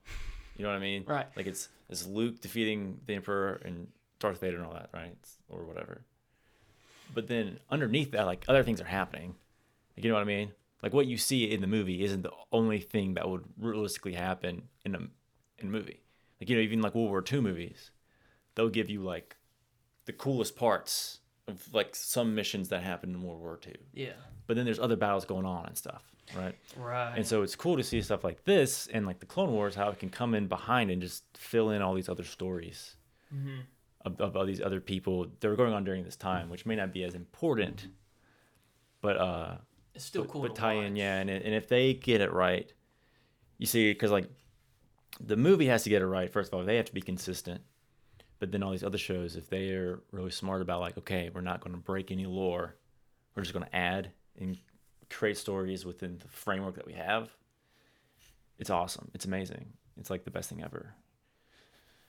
you 0.54 0.62
know 0.64 0.68
what 0.70 0.76
i 0.76 0.80
mean 0.80 1.04
Right. 1.06 1.24
like 1.34 1.46
it's 1.46 1.70
it's 1.88 2.04
luke 2.06 2.42
defeating 2.42 3.00
the 3.06 3.14
emperor 3.14 3.62
and 3.64 3.86
darth 4.18 4.40
vader 4.40 4.58
and 4.58 4.66
all 4.66 4.74
that 4.74 4.90
right 4.92 5.06
It's- 5.12 5.38
or 5.48 5.64
whatever 5.64 6.02
but 7.14 7.26
then 7.26 7.58
underneath 7.70 8.10
that 8.10 8.26
like 8.26 8.44
other 8.48 8.62
things 8.62 8.82
are 8.82 8.84
happening 8.84 9.34
like, 9.96 10.04
you 10.04 10.10
know 10.10 10.14
what 10.16 10.20
i 10.22 10.24
mean 10.24 10.52
like 10.82 10.92
what 10.92 11.06
you 11.06 11.16
see 11.16 11.44
in 11.50 11.60
the 11.60 11.66
movie 11.66 12.02
isn't 12.04 12.22
the 12.22 12.32
only 12.52 12.80
thing 12.80 13.14
that 13.14 13.28
would 13.28 13.44
realistically 13.58 14.14
happen 14.14 14.62
in 14.84 14.94
a 14.94 14.98
in 15.58 15.66
a 15.68 15.70
movie 15.70 16.00
like 16.40 16.48
you 16.48 16.56
know 16.56 16.62
even 16.62 16.80
like 16.80 16.94
world 16.94 17.10
war 17.10 17.24
ii 17.32 17.40
movies 17.40 17.90
they'll 18.54 18.68
give 18.68 18.88
you 18.90 19.02
like 19.02 19.36
the 20.06 20.12
coolest 20.12 20.56
parts 20.56 21.20
of 21.46 21.72
like 21.74 21.94
some 21.94 22.34
missions 22.34 22.68
that 22.68 22.82
happened 22.82 23.14
in 23.14 23.22
World 23.22 23.40
War 23.40 23.58
II. 23.66 23.74
Yeah. 23.92 24.12
But 24.46 24.56
then 24.56 24.64
there's 24.64 24.78
other 24.78 24.96
battles 24.96 25.24
going 25.24 25.44
on 25.46 25.66
and 25.66 25.76
stuff, 25.76 26.02
right? 26.36 26.54
Right. 26.76 27.14
And 27.16 27.26
so 27.26 27.42
it's 27.42 27.56
cool 27.56 27.76
to 27.76 27.82
see 27.82 28.00
stuff 28.02 28.22
like 28.24 28.44
this 28.44 28.86
and 28.92 29.04
like 29.06 29.18
the 29.20 29.26
Clone 29.26 29.52
Wars, 29.52 29.74
how 29.74 29.88
it 29.90 29.98
can 29.98 30.08
come 30.08 30.34
in 30.34 30.46
behind 30.46 30.90
and 30.90 31.00
just 31.02 31.24
fill 31.36 31.70
in 31.70 31.82
all 31.82 31.94
these 31.94 32.08
other 32.08 32.24
stories 32.24 32.96
Mhm. 33.34 33.60
of, 34.04 34.20
of 34.20 34.36
all 34.36 34.46
these 34.46 34.60
other 34.60 34.80
people 34.80 35.26
that 35.40 35.48
were 35.48 35.56
going 35.56 35.72
on 35.72 35.84
during 35.84 36.04
this 36.04 36.16
time, 36.16 36.48
which 36.50 36.66
may 36.66 36.76
not 36.76 36.92
be 36.92 37.04
as 37.04 37.14
important, 37.14 37.88
but 39.00 39.16
uh, 39.16 39.56
it's 39.94 40.04
still 40.04 40.22
but, 40.22 40.30
cool 40.30 40.42
but 40.42 40.54
tie 40.54 40.74
in, 40.74 40.96
yeah. 40.96 41.18
And 41.18 41.30
and 41.30 41.54
if 41.54 41.68
they 41.68 41.94
get 41.94 42.20
it 42.20 42.32
right, 42.32 42.72
you 43.58 43.66
see, 43.66 43.92
because 43.92 44.10
like 44.10 44.28
the 45.20 45.36
movie 45.36 45.66
has 45.66 45.82
to 45.84 45.90
get 45.90 46.02
it 46.02 46.06
right. 46.06 46.30
First 46.30 46.52
of 46.52 46.58
all, 46.58 46.64
they 46.64 46.76
have 46.76 46.86
to 46.86 46.94
be 46.94 47.02
consistent. 47.02 47.60
But 48.38 48.52
then 48.52 48.62
all 48.62 48.70
these 48.70 48.84
other 48.84 48.98
shows, 48.98 49.36
if 49.36 49.50
they 49.50 49.70
are 49.72 50.00
really 50.12 50.30
smart 50.30 50.62
about 50.62 50.80
like, 50.80 50.96
okay, 50.96 51.30
we're 51.34 51.42
not 51.42 51.60
going 51.60 51.76
to 51.76 51.80
break 51.80 52.10
any 52.10 52.24
lore, 52.24 52.74
we're 53.34 53.42
just 53.42 53.52
going 53.52 53.66
to 53.66 53.76
add 53.76 54.12
and 54.38 54.56
create 55.10 55.36
stories 55.36 55.84
within 55.84 56.18
the 56.18 56.28
framework 56.28 56.76
that 56.76 56.86
we 56.86 56.94
have, 56.94 57.28
it's 58.58 58.70
awesome. 58.70 59.10
It's 59.12 59.26
amazing. 59.26 59.66
It's 59.98 60.08
like 60.08 60.24
the 60.24 60.30
best 60.30 60.48
thing 60.48 60.62
ever. 60.62 60.94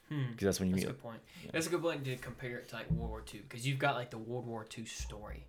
Hmm. 0.08 0.32
Because 0.32 0.46
that's 0.46 0.60
when 0.60 0.70
you 0.70 0.76
That's 0.76 0.86
a 0.86 0.88
good 0.88 1.02
point. 1.02 1.20
Yeah. 1.44 1.50
That's 1.54 1.68
a 1.68 1.70
good 1.70 1.82
point 1.82 2.06
to 2.06 2.16
compare 2.18 2.58
it 2.58 2.70
to 2.70 2.76
like 2.76 2.90
World 2.92 3.10
War 3.10 3.24
II 3.34 3.42
because 3.42 3.68
you've 3.68 3.80
got 3.80 3.96
like 3.96 4.12
the 4.12 4.18
World 4.18 4.46
War 4.46 4.66
II 4.78 4.86
story. 4.86 5.48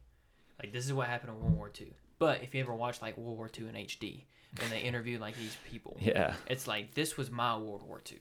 Like 0.61 0.72
this 0.72 0.85
is 0.85 0.93
what 0.93 1.09
happened 1.09 1.33
in 1.33 1.41
World 1.41 1.57
War 1.57 1.70
II. 1.78 1.93
But 2.27 2.43
if 2.43 2.55
you 2.55 2.61
ever 2.62 2.75
watch 2.75 3.03
like 3.03 3.16
World 3.16 3.37
War 3.37 3.51
II 3.59 3.68
in 3.68 3.75
HD 3.75 4.25
and 4.61 4.70
they 4.70 4.81
interview 4.81 5.18
like 5.18 5.37
these 5.37 5.57
people, 5.70 5.97
Yeah. 6.01 6.35
it's 6.47 6.66
like 6.66 6.95
this 6.95 7.16
was 7.16 7.31
my 7.31 7.57
World 7.57 7.83
War 7.83 8.01
II, 8.11 8.18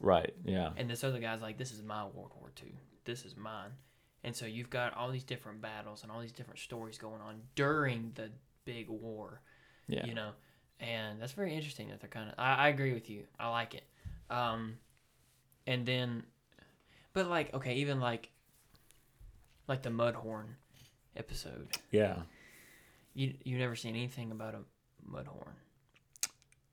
Right. 0.00 0.34
Yeah. 0.44 0.70
and 0.76 0.88
this 0.90 1.04
other 1.04 1.20
guy's 1.20 1.40
like 1.42 1.56
this 1.58 1.70
is 1.72 1.82
my 1.82 2.02
World 2.04 2.32
War 2.40 2.50
II. 2.62 2.72
This 3.04 3.24
is 3.24 3.36
mine. 3.36 3.70
And 4.24 4.34
so 4.34 4.46
you've 4.46 4.70
got 4.70 4.96
all 4.96 5.10
these 5.10 5.22
different 5.24 5.60
battles 5.60 6.02
and 6.02 6.10
all 6.10 6.20
these 6.20 6.32
different 6.32 6.58
stories 6.58 6.96
going 6.98 7.20
on 7.20 7.42
during 7.54 8.12
the 8.14 8.30
big 8.64 8.88
war. 8.88 9.40
Yeah. 9.86 10.06
you 10.06 10.14
know 10.14 10.30
and 10.80 11.20
that's 11.20 11.32
very 11.32 11.54
interesting 11.54 11.88
that 11.90 12.00
they're 12.00 12.08
kind 12.08 12.28
of 12.30 12.34
I, 12.38 12.54
I 12.54 12.68
agree 12.68 12.94
with 12.94 13.08
you 13.10 13.24
i 13.38 13.48
like 13.50 13.74
it 13.74 13.84
um 14.30 14.78
and 15.66 15.84
then 15.84 16.24
but 17.12 17.28
like 17.28 17.52
okay 17.54 17.74
even 17.74 18.00
like 18.00 18.30
like 19.68 19.82
the 19.82 19.90
mudhorn 19.90 20.46
episode 21.16 21.68
Yeah. 21.90 22.16
You 23.14 23.34
you 23.44 23.58
never 23.58 23.74
seen 23.76 23.94
anything 23.94 24.30
about 24.32 24.54
a 24.54 24.58
mudhorn 25.10 25.54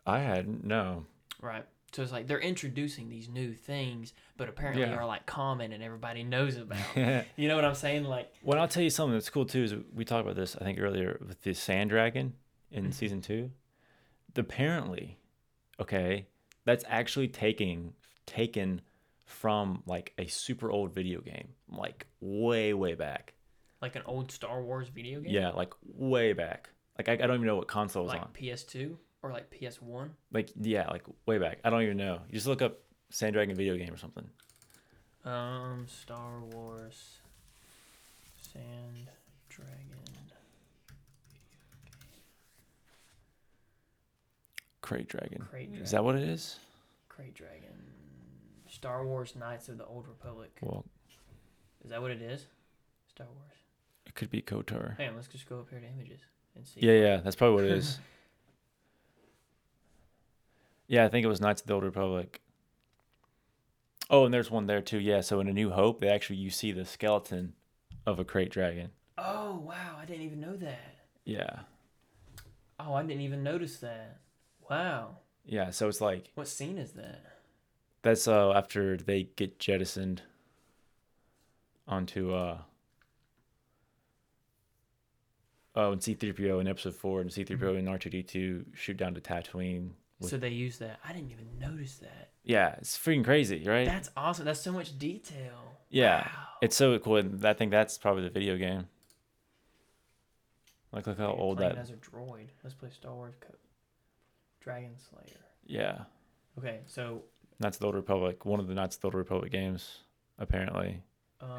I 0.06 0.20
hadn't. 0.20 0.64
no. 0.66 1.06
right 1.42 1.66
so 1.94 2.02
it's 2.02 2.12
like 2.12 2.26
they're 2.28 2.40
introducing 2.40 3.10
these 3.10 3.28
new 3.30 3.54
things 3.54 4.14
but 4.38 4.48
apparently 4.50 4.84
Yeah. 4.84 4.96
are 4.96 5.06
like 5.06 5.26
common 5.26 5.72
and 5.74 5.84
everybody 5.84 6.24
knows 6.24 6.56
about 6.58 6.80
you 7.36 7.48
know 7.48 7.56
what 7.56 7.66
i'm 7.66 7.76
saying 7.76 8.04
like 8.06 8.32
well, 8.44 8.60
I'll 8.60 8.68
tell 8.68 8.82
you 8.84 8.90
something 8.90 9.14
that's 9.14 9.30
cool 9.30 9.46
too. 9.46 9.64
Is 9.64 9.76
we 9.94 10.04
talked 10.06 10.24
about 10.24 10.36
this 10.36 10.56
I 10.60 10.64
think 10.64 10.80
earlier 10.80 11.18
with 11.28 11.42
the 11.44 11.54
sand 11.54 11.90
dragon 11.92 12.34
in 12.72 12.86
Mhm. 12.88 12.94
season 12.94 13.22
two. 13.22 13.52
Apparently, 14.36 15.18
okay, 15.80 16.26
that's 16.66 16.84
actually 16.88 17.28
taking 17.28 17.94
taken 18.26 18.82
from 19.26 19.84
like 19.86 20.14
a 20.18 20.26
super 20.28 20.72
old 20.72 20.94
video 20.94 21.20
game, 21.22 21.50
like 21.70 22.08
way 22.22 22.74
way 22.74 22.96
back. 22.96 23.34
Like 23.82 23.96
an 23.96 24.04
old 24.06 24.32
star 24.32 24.62
wars 24.62 24.88
video 24.90 25.22
game 25.22 25.32
Yeah, 25.34 25.50
like 25.50 25.74
way 25.84 26.34
back. 26.34 26.70
Like 26.98 27.10
I, 27.10 27.14
I 27.14 27.28
don't 27.28 27.36
even 27.36 27.48
know 27.48 27.56
what 27.56 27.68
console 27.68 28.04
it 28.04 28.06
was 28.06 28.14
like 28.14 28.22
on. 28.22 28.30
ps2 28.34 28.96
or 29.24 29.32
like 29.32 29.50
ps1 29.52 30.10
Like 30.32 30.50
yeah, 30.60 30.88
like 30.90 31.04
way 31.26 31.38
back. 31.40 31.60
I 31.64 31.70
don't 31.70 31.82
even 31.82 31.98
know. 31.98 32.20
You 32.30 32.34
just 32.36 32.48
look 32.48 32.62
up 32.62 32.80
Sand 33.10 33.34
Dragon 33.34 33.56
video 33.56 33.76
game 33.78 33.94
or 33.94 33.98
something. 33.98 34.28
Um, 35.26 35.86
Star 35.88 36.42
Wars, 36.52 37.18
Sand 38.54 39.10
Dragon. 39.50 39.76
Krayt 44.82 45.08
Dragon. 45.08 45.48
Krayt 45.52 45.70
Dragon. 45.70 45.82
Is 45.84 45.92
that 45.92 46.04
what 46.04 46.16
it 46.16 46.24
is? 46.24 46.58
Krayt 47.10 47.34
Dragon. 47.34 47.70
Star 48.68 49.06
Wars 49.06 49.36
Knights 49.36 49.70
of 49.70 49.78
the 49.78 49.86
Old 49.86 50.08
Republic. 50.08 50.52
Well, 50.62 50.86
Is 51.84 51.92
that 51.92 52.02
what 52.02 52.12
it 52.12 52.22
is? 52.22 52.46
Star 53.08 53.28
Wars. 53.28 53.58
It 54.12 54.16
could 54.16 54.30
be 54.30 54.42
KOTOR. 54.42 54.98
Hang 54.98 55.12
on, 55.12 55.16
let's 55.16 55.30
just 55.30 55.48
go 55.48 55.62
up 55.62 55.70
here 55.70 55.80
to 55.80 55.88
images 55.88 56.20
and 56.54 56.68
see. 56.68 56.82
Yeah, 56.82 57.00
yeah, 57.00 57.18
that's 57.24 57.38
probably 57.38 57.56
what 57.56 57.64
it 57.64 57.78
is. 57.78 57.98
yeah, 60.88 61.06
I 61.06 61.08
think 61.08 61.24
it 61.24 61.30
was 61.30 61.40
Knights 61.40 61.62
of 61.62 61.68
the 61.68 61.76
Old 61.76 61.86
Republic. 61.86 62.42
Oh, 64.10 64.26
and 64.26 64.34
there's 64.34 64.52
one 64.52 64.68
there 64.68 64.82
too. 64.82 65.00
Yeah, 65.00 65.22
so 65.22 65.40
in 65.40 65.48
A 65.48 65.54
New 65.54 65.70
Hope, 65.70 66.02
they 66.02 66.10
actually 66.10 66.36
you 66.36 66.50
see 66.50 66.74
the 66.74 66.84
skeleton 66.84 67.54
of 68.06 68.20
a 68.20 68.26
krayt 68.26 68.50
dragon. 68.50 68.90
Oh 69.18 69.64
wow, 69.66 69.96
I 69.98 70.04
didn't 70.04 70.24
even 70.24 70.42
know 70.42 70.58
that. 70.58 70.96
Yeah, 71.24 71.60
Oh, 72.82 72.96
I 72.96 73.04
didn't 73.04 73.22
even 73.22 73.44
notice 73.44 73.78
that. 73.78 74.20
Wow. 74.70 75.20
yeah. 75.46 75.70
So 75.70 75.88
it's 75.88 76.02
like 76.02 76.32
What 76.36 76.50
scene 76.50 76.78
is 76.78 76.92
that? 76.94 77.38
that's 78.02 78.28
uh 78.28 78.52
after 78.52 78.98
they 78.98 79.30
get 79.38 79.58
jettisoned 79.58 80.24
onto 81.88 82.34
uh 82.34 82.58
oh 85.76 85.92
and 85.94 86.04
C-3PO 86.04 86.60
in 86.62 86.68
Episode 86.68 86.96
Four 86.96 87.22
and 87.22 87.32
C-3PO 87.32 87.78
and 87.78 87.88
R2D2 87.88 88.66
shoot 88.76 88.98
down 88.98 89.14
to 89.14 89.22
Tatooine. 89.22 89.92
With- 90.20 90.30
So 90.30 90.38
they 90.38 90.50
use 90.50 90.78
that. 90.80 91.00
I 91.08 91.14
didn't 91.14 91.32
even 91.32 91.48
notice 91.60 91.98
that. 92.00 92.30
Yeah, 92.44 92.76
it's 92.80 92.98
freaking 92.98 93.24
crazy, 93.24 93.64
right? 93.68 93.86
That's 93.86 94.10
awesome. 94.18 94.46
That's 94.46 94.60
so 94.62 94.72
much 94.72 94.98
detail. 94.98 95.78
Yeah, 95.90 96.22
Wow. 96.22 96.48
It's 96.62 96.76
so 96.76 96.98
cool. 97.00 97.18
and 97.18 97.46
I 97.46 97.54
think 97.54 97.72
that's 97.72 97.98
probably 97.98 98.24
the 98.24 98.30
video 98.30 98.58
game. 98.58 98.88
Like, 100.92 101.08
look 101.08 101.18
how 101.18 101.32
old 101.34 101.60
that. 101.60 101.78
as 101.78 101.90
a 101.90 101.94
droid. 101.94 102.48
Let's 102.64 102.74
play 102.76 102.90
Star 102.90 103.14
Wars 103.14 103.34
Co- 103.40 103.56
Dragon 104.60 104.92
Slayer. 104.98 105.40
Yeah, 105.66 106.04
Okay, 106.58 106.82
so 106.86 107.24
Knights 107.60 107.78
of 107.78 107.82
the 107.82 107.86
Old 107.86 107.96
Republic. 107.96 108.46
One 108.46 108.60
of 108.60 108.68
the 108.68 108.74
Knights 108.74 108.96
of 108.98 109.02
the 109.02 109.08
Old 109.08 109.16
Republic 109.16 109.52
games, 109.52 110.00
apparently. 110.38 111.02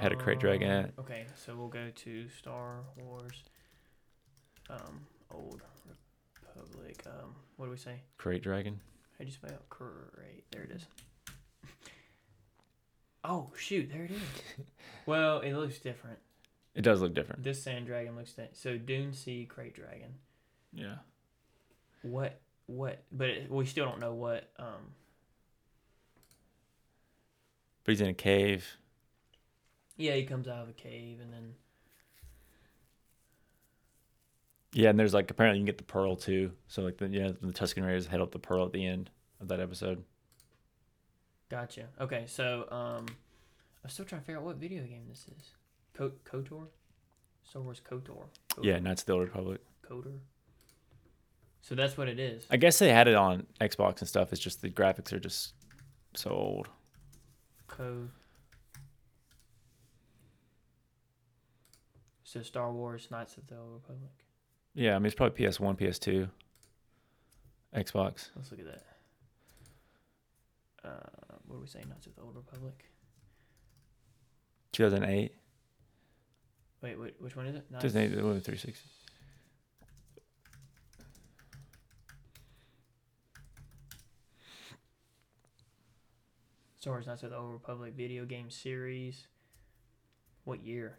Had 0.00 0.12
a 0.12 0.16
krayt 0.16 0.38
dragon 0.38 0.70
in 0.70 0.78
um, 0.78 0.84
it. 0.84 0.94
Okay, 1.00 1.26
so 1.34 1.56
we'll 1.56 1.66
go 1.68 1.90
to 1.92 2.28
Star 2.28 2.82
Wars, 2.96 3.42
um, 4.72 5.00
Old 5.30 5.60
Republic. 6.42 7.02
Um, 7.06 7.34
what 7.56 7.66
do 7.66 7.70
we 7.70 7.76
say? 7.76 8.00
Krayt 8.18 8.42
Dragon. 8.42 8.80
Do 9.18 9.26
you 9.26 9.32
spell 9.32 9.50
crate? 9.68 10.44
There 10.50 10.62
it 10.64 10.70
is. 10.72 10.86
Oh 13.24 13.52
shoot, 13.56 13.88
there 13.92 14.04
it 14.04 14.10
is. 14.10 14.66
well, 15.06 15.40
it 15.40 15.54
looks 15.54 15.78
different. 15.78 16.18
It 16.74 16.82
does 16.82 17.00
look 17.00 17.14
different. 17.14 17.44
This 17.44 17.62
sand 17.62 17.86
dragon 17.86 18.16
looks 18.16 18.30
different. 18.30 18.56
So 18.56 18.78
Dune 18.78 19.12
Sea 19.12 19.48
Krayt 19.48 19.74
Dragon. 19.74 20.14
Yeah. 20.72 20.96
What? 22.02 22.40
What? 22.66 23.02
But 23.12 23.28
it, 23.28 23.50
we 23.50 23.66
still 23.66 23.84
don't 23.84 24.00
know 24.00 24.14
what. 24.14 24.50
Um, 24.58 24.94
But 27.84 27.92
he's 27.92 28.00
in 28.00 28.08
a 28.08 28.14
cave. 28.14 28.76
yeah, 29.96 30.14
he 30.14 30.24
comes 30.24 30.48
out 30.48 30.62
of 30.62 30.68
a 30.70 30.72
cave 30.72 31.18
and 31.20 31.32
then. 31.32 31.54
Yeah, 34.74 34.90
and 34.90 34.98
there's 34.98 35.12
like 35.12 35.30
apparently 35.30 35.58
you 35.58 35.62
can 35.62 35.66
get 35.66 35.78
the 35.78 35.84
pearl 35.84 36.16
too. 36.16 36.52
So 36.66 36.82
like 36.82 36.96
the 36.96 37.08
yeah 37.08 37.32
the 37.40 37.52
Tusken 37.52 37.84
Raiders 37.84 38.06
head 38.06 38.20
up 38.20 38.32
the 38.32 38.38
pearl 38.38 38.64
at 38.64 38.72
the 38.72 38.86
end 38.86 39.10
of 39.40 39.48
that 39.48 39.60
episode. 39.60 40.02
Gotcha. 41.50 41.88
Okay, 42.00 42.24
so 42.26 42.66
um, 42.70 43.06
I'm 43.84 43.90
still 43.90 44.06
trying 44.06 44.22
to 44.22 44.26
figure 44.26 44.38
out 44.38 44.44
what 44.46 44.56
video 44.56 44.82
game 44.84 45.02
this 45.08 45.26
is. 45.38 45.50
Co- 45.92 46.12
Kotor, 46.24 46.68
Star 47.44 47.60
Wars 47.60 47.82
Kotor. 47.86 48.24
Kotor? 48.54 48.64
Yeah, 48.64 48.78
Knights 48.78 49.02
of 49.02 49.06
the 49.06 49.12
Old 49.12 49.22
Republic. 49.24 49.60
Kotor. 49.86 50.18
So 51.60 51.74
that's 51.74 51.98
what 51.98 52.08
it 52.08 52.18
is. 52.18 52.44
I 52.50 52.56
guess 52.56 52.78
they 52.78 52.88
had 52.88 53.06
it 53.06 53.14
on 53.14 53.46
Xbox 53.60 54.00
and 54.00 54.08
stuff. 54.08 54.32
It's 54.32 54.40
just 54.40 54.62
the 54.62 54.70
graphics 54.70 55.12
are 55.12 55.20
just 55.20 55.52
so 56.14 56.30
old. 56.30 56.68
Co. 57.68 58.08
So 62.24 62.42
Star 62.42 62.72
Wars 62.72 63.08
Knights 63.10 63.36
of 63.36 63.46
the 63.46 63.58
Old 63.58 63.74
Republic. 63.74 64.21
Yeah, 64.74 64.94
I 64.96 64.98
mean 64.98 65.06
it's 65.06 65.14
probably 65.14 65.44
PS1, 65.44 65.78
PS2, 65.78 66.28
Xbox. 67.74 68.30
Let's 68.36 68.50
look 68.50 68.60
at 68.60 68.66
that. 68.66 68.82
Uh, 70.84 71.36
what 71.46 71.56
do 71.56 71.60
we 71.60 71.66
saying? 71.66 71.86
Knights 71.88 72.06
of 72.06 72.14
the 72.16 72.22
Old 72.22 72.34
Republic. 72.36 72.84
2008. 74.72 75.34
Wait, 76.82 76.98
wait, 76.98 77.14
which 77.20 77.36
one 77.36 77.46
is 77.46 77.54
it? 77.54 77.70
Knights- 77.70 77.84
2008, 77.84 78.16
the 78.16 78.24
one 78.24 78.34
with 78.34 78.44
360. 78.44 78.88
Star 86.78 86.94
Wars 86.94 87.06
Knights 87.06 87.22
of 87.22 87.30
the 87.30 87.36
Old 87.36 87.52
Republic 87.52 87.94
video 87.96 88.24
game 88.24 88.50
series. 88.50 89.28
What 90.44 90.64
year? 90.64 90.98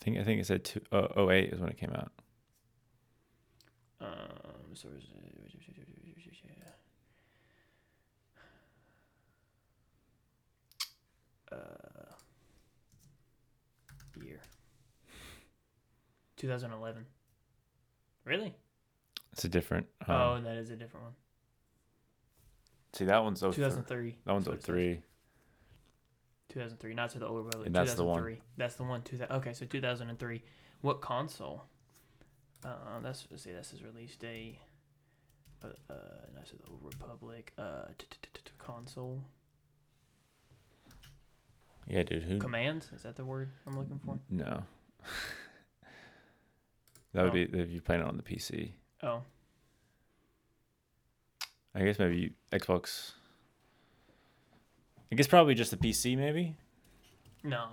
I 0.00 0.04
think 0.04 0.18
I 0.18 0.24
think 0.24 0.40
it 0.40 0.46
said 0.46 0.64
two, 0.64 0.80
uh, 0.92 1.08
08 1.28 1.52
is 1.52 1.60
when 1.60 1.68
it 1.68 1.76
came 1.76 1.92
out. 1.92 2.10
Um, 4.04 4.74
Wars. 4.84 5.04
Uh, 11.52 11.56
year. 14.24 14.40
2011. 16.36 17.04
Really? 18.24 18.54
It's 19.32 19.44
a 19.44 19.48
different. 19.48 19.86
Um, 20.06 20.14
oh, 20.14 20.40
that 20.42 20.56
is 20.56 20.70
a 20.70 20.76
different 20.76 21.04
one. 21.04 21.14
see 22.92 23.04
that 23.04 23.22
one's 23.22 23.40
03. 23.40 23.52
2003. 23.52 24.16
That 24.24 24.32
one's 24.32 24.44
That's 24.44 24.52
what 24.52 24.58
it 24.58 24.62
says. 24.62 24.66
03. 24.66 25.02
2003, 26.50 26.94
not 26.94 27.10
to 27.10 27.18
the 27.18 27.26
Old 27.26 27.46
Republic. 27.46 27.66
And 27.66 27.74
that's 27.74 27.94
the 27.94 28.04
one. 28.04 28.18
2003. 28.18 28.42
That's 28.56 28.76
the 28.76 28.84
one. 28.84 29.02
2000, 29.02 29.36
okay, 29.36 29.52
so 29.52 29.66
2003. 29.66 30.42
What 30.82 31.00
console? 31.00 31.64
Uh, 32.64 33.00
that's 33.02 33.26
let's 33.30 33.42
see. 33.44 33.52
That's 33.52 33.70
his 33.70 33.82
release 33.82 34.16
day. 34.16 34.58
Uh, 35.62 35.68
uh, 35.90 35.94
that's 36.34 36.50
the 36.50 36.56
Old 36.70 36.80
Republic. 36.82 37.52
Uh, 37.58 37.84
console 38.58 39.20
Yeah, 41.86 42.02
dude. 42.02 42.22
Who? 42.22 42.38
commands. 42.38 42.90
Is 42.94 43.02
that 43.02 43.16
the 43.16 43.24
word 43.24 43.50
I'm 43.66 43.76
looking 43.78 44.00
for? 44.04 44.18
No. 44.30 44.62
That 47.12 47.22
would 47.22 47.30
Oh. 47.30 47.34
be 47.34 47.42
if 47.60 47.70
you're 47.70 47.80
playing 47.80 48.02
it 48.02 48.08
on 48.08 48.16
the 48.16 48.24
PC. 48.24 48.72
Oh, 49.04 49.22
I 51.72 51.84
guess 51.84 51.96
maybe 52.00 52.16
you, 52.16 52.30
Xbox. 52.50 53.12
I 55.12 55.14
guess 55.14 55.28
probably 55.28 55.54
just 55.54 55.70
the 55.70 55.76
PC, 55.76 56.16
maybe. 56.18 56.56
no. 57.44 57.68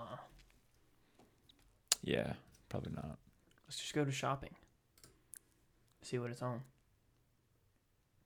Yeah, 2.04 2.34
probably 2.68 2.92
not. 2.92 3.18
Let's 3.66 3.78
just 3.80 3.94
go 3.94 4.04
to 4.04 4.12
shopping. 4.12 4.50
See 6.02 6.18
what 6.18 6.30
it's 6.30 6.42
on. 6.42 6.60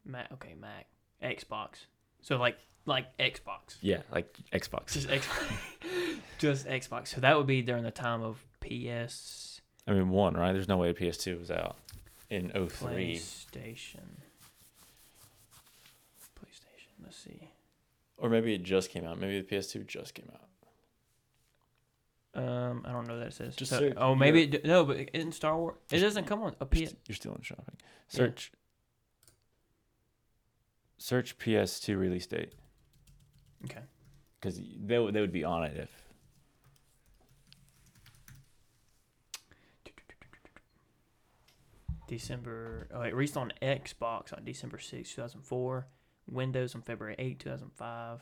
Mac. 0.05 0.31
Okay, 0.33 0.55
Mac. 0.59 0.87
Xbox. 1.22 1.87
So 2.22 2.37
like 2.37 2.59
like 2.87 3.16
Xbox. 3.18 3.77
Yeah, 3.81 4.03
like 4.12 4.33
Xbox. 4.53 4.93
Just 4.93 5.09
Xbox. 5.09 5.59
just 6.39 6.66
Xbox. 6.66 7.09
So 7.09 7.20
that 7.20 7.37
would 7.37 7.47
be 7.47 7.62
during 7.62 7.83
the 7.83 7.91
time 7.91 8.22
of 8.22 8.45
PS, 8.61 9.61
I 9.87 9.93
mean, 9.93 10.11
one 10.11 10.35
right? 10.35 10.53
There's 10.53 10.68
no 10.68 10.79
way 10.79 10.93
PS2 10.93 11.39
was 11.39 11.51
out 11.51 11.77
in 12.31 12.51
03. 12.51 12.61
PlayStation. 13.16 14.01
PlayStation. 16.39 17.05
Let's 17.05 17.16
see. 17.16 17.51
Or 18.18 18.29
maybe 18.29 18.55
it 18.55 18.62
just 18.62 18.91
came 18.91 19.05
out. 19.05 19.18
Maybe 19.20 19.41
the 19.41 19.47
PS2 19.57 19.87
just 19.87 20.14
came 20.14 20.31
out. 20.33 20.49
Um, 22.37 22.84
I 22.87 22.93
don't 22.93 23.09
know 23.09 23.18
that 23.18 23.28
it 23.28 23.32
says. 23.32 23.57
Just 23.57 23.70
So- 23.70 23.78
search- 23.78 23.95
oh, 23.97 24.14
maybe 24.14 24.43
it, 24.43 24.64
no, 24.64 24.84
but 24.84 24.99
it 24.99 25.11
isn't 25.14 25.32
Star 25.32 25.57
Wars. 25.57 25.76
It 25.91 26.01
doesn't 26.01 26.24
come 26.26 26.43
on 26.43 26.55
a 26.61 26.66
You're, 26.76 26.87
PS. 26.89 26.95
you're 27.09 27.16
still 27.16 27.34
in 27.34 27.41
shopping. 27.43 27.76
Yeah. 27.80 27.87
Search. 28.09 28.53
Search 30.99 31.39
PS2 31.39 31.97
release 31.99 32.26
date 32.26 32.55
Okay. 33.64 33.82
because 34.41 34.61
they 34.78 34.99
would 34.99 35.14
they 35.14 35.20
would 35.20 35.32
be 35.32 35.45
on 35.45 35.64
it 35.64 35.76
if 35.76 35.91
December. 42.09 42.89
Oh, 42.93 43.03
it 43.03 43.14
released 43.14 43.37
on 43.37 43.53
Xbox 43.61 44.32
on 44.37 44.45
December 44.45 44.78
6, 44.78 45.11
2004. 45.14 45.87
Windows 46.28 46.74
on 46.74 46.82
February 46.82 47.14
8, 47.18 47.39
2005. 47.39 48.20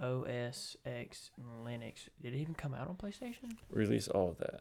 OS 0.00 0.76
X 0.86 1.30
Linux. 1.64 2.08
Did 2.22 2.34
it 2.34 2.38
even 2.38 2.54
come 2.54 2.74
out 2.74 2.88
on 2.88 2.96
PlayStation? 2.96 3.56
release 3.70 4.08
all 4.08 4.30
of 4.30 4.38
that. 4.38 4.60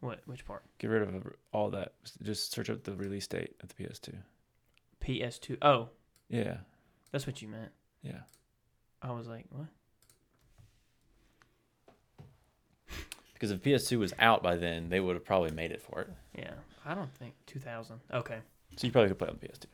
What? 0.00 0.20
Which 0.26 0.44
part? 0.44 0.62
Get 0.78 0.88
rid 0.88 1.02
of 1.02 1.26
all 1.52 1.70
that. 1.70 1.94
Just 2.22 2.52
search 2.52 2.68
up 2.70 2.84
the 2.84 2.94
release 2.94 3.26
date 3.26 3.54
of 3.62 3.68
the 3.74 3.82
PS2. 3.84 4.14
PS2. 5.00 5.58
Oh, 5.62 5.88
Yeah, 6.28 6.58
that's 7.12 7.26
what 7.26 7.40
you 7.42 7.48
meant. 7.48 7.70
yeah. 8.02 8.20
I 9.02 9.12
was 9.12 9.26
like, 9.28 9.44
what? 9.50 9.66
Because 13.34 13.50
if 13.50 13.60
PS2 13.62 13.98
was 13.98 14.14
out 14.18 14.42
by 14.42 14.56
then, 14.56 14.88
they 14.88 14.98
would 15.00 15.14
have 15.14 15.24
probably 15.24 15.50
made 15.50 15.70
it 15.70 15.82
for 15.82 16.00
it. 16.00 16.08
Yeah, 16.38 16.52
I 16.84 16.94
don't 16.94 17.12
think 17.14 17.34
2000. 17.46 18.00
Okay. 18.14 18.38
So 18.76 18.86
you 18.86 18.92
probably 18.92 19.08
could 19.08 19.18
play 19.18 19.28
on 19.28 19.36
PS2. 19.36 19.64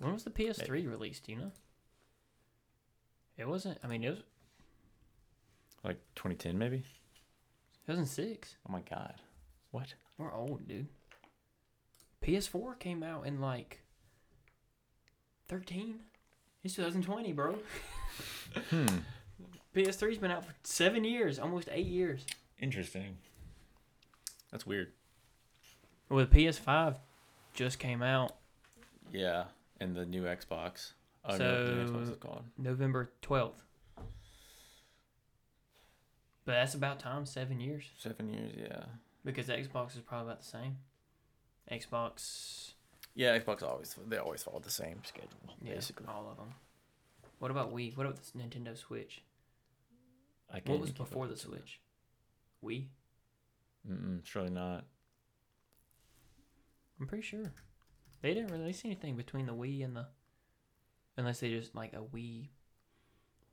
When 0.00 0.14
was 0.14 0.24
the 0.24 0.30
PS3 0.30 0.90
released? 0.90 1.24
Do 1.26 1.32
you 1.32 1.38
know? 1.38 1.52
It 3.42 3.48
wasn't. 3.48 3.76
I 3.82 3.88
mean, 3.88 4.04
it 4.04 4.10
was 4.10 4.22
Like 5.82 5.96
2010, 6.14 6.56
maybe. 6.56 6.84
2006. 7.86 8.54
Oh 8.68 8.72
my 8.72 8.82
god. 8.88 9.14
What? 9.72 9.94
We're 10.16 10.32
old, 10.32 10.68
dude. 10.68 10.86
PS4 12.24 12.78
came 12.78 13.02
out 13.02 13.26
in 13.26 13.40
like 13.40 13.80
13. 15.48 15.96
It's 16.62 16.74
2020, 16.76 17.32
bro. 17.32 17.56
Hmm. 18.70 18.86
PS3's 19.74 20.18
been 20.18 20.30
out 20.30 20.44
for 20.44 20.52
seven 20.62 21.04
years, 21.04 21.38
almost 21.38 21.68
eight 21.72 21.86
years. 21.86 22.26
Interesting. 22.60 23.16
That's 24.50 24.66
weird. 24.66 24.92
Well, 26.10 26.26
the 26.26 26.44
PS5 26.46 26.96
just 27.54 27.78
came 27.78 28.02
out 28.02 28.36
Yeah, 29.10 29.44
and 29.80 29.96
the 29.96 30.04
new 30.04 30.24
Xbox. 30.24 30.92
Oh 31.24 31.36
new 31.36 31.44
Xbox 31.44 32.06
So-. 32.22 32.44
November 32.58 33.10
12th. 33.22 33.62
But 36.44 36.52
that's 36.52 36.74
about 36.74 36.98
time, 36.98 37.24
seven 37.26 37.60
years. 37.60 37.84
Seven 37.98 38.28
years, 38.32 38.52
yeah. 38.58 38.84
Because 39.24 39.46
Xbox 39.46 39.94
is 39.94 40.00
probably 40.04 40.32
about 40.32 40.40
the 40.40 40.46
same. 40.48 40.78
Xbox, 41.70 42.72
Yeah, 43.14 43.38
Xbox 43.38 43.62
always 43.62 43.94
they 44.08 44.16
always 44.16 44.42
follow 44.42 44.58
the 44.58 44.70
same 44.70 45.00
schedule, 45.04 45.28
yeah, 45.62 45.74
basically. 45.74 46.06
all 46.08 46.28
of 46.28 46.36
them. 46.36 46.52
What 47.38 47.50
about 47.52 47.72
Wii? 47.72 47.96
What 47.96 48.06
about 48.06 48.18
this 48.18 48.32
Nintendo 48.36 48.76
Switch? 48.76 49.22
I 50.50 50.54
can't 50.54 50.70
What 50.70 50.80
was 50.80 50.90
before 50.90 51.28
the. 51.28 51.36
Switch? 51.36 51.80
Wii? 52.64 52.86
Mm-mm, 53.88 54.20
surely 54.26 54.50
not. 54.50 54.84
I'm 57.00 57.06
pretty 57.06 57.22
sure. 57.22 57.52
They 58.20 58.34
didn't 58.34 58.50
release 58.52 58.82
anything 58.84 59.16
between 59.16 59.46
the 59.46 59.54
Wii 59.54 59.84
and 59.84 59.96
the 59.96 60.06
unless 61.16 61.40
they 61.40 61.50
just 61.50 61.74
like 61.74 61.92
a 61.92 62.02
Wii 62.02 62.48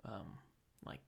um 0.05 0.37
like 0.85 1.01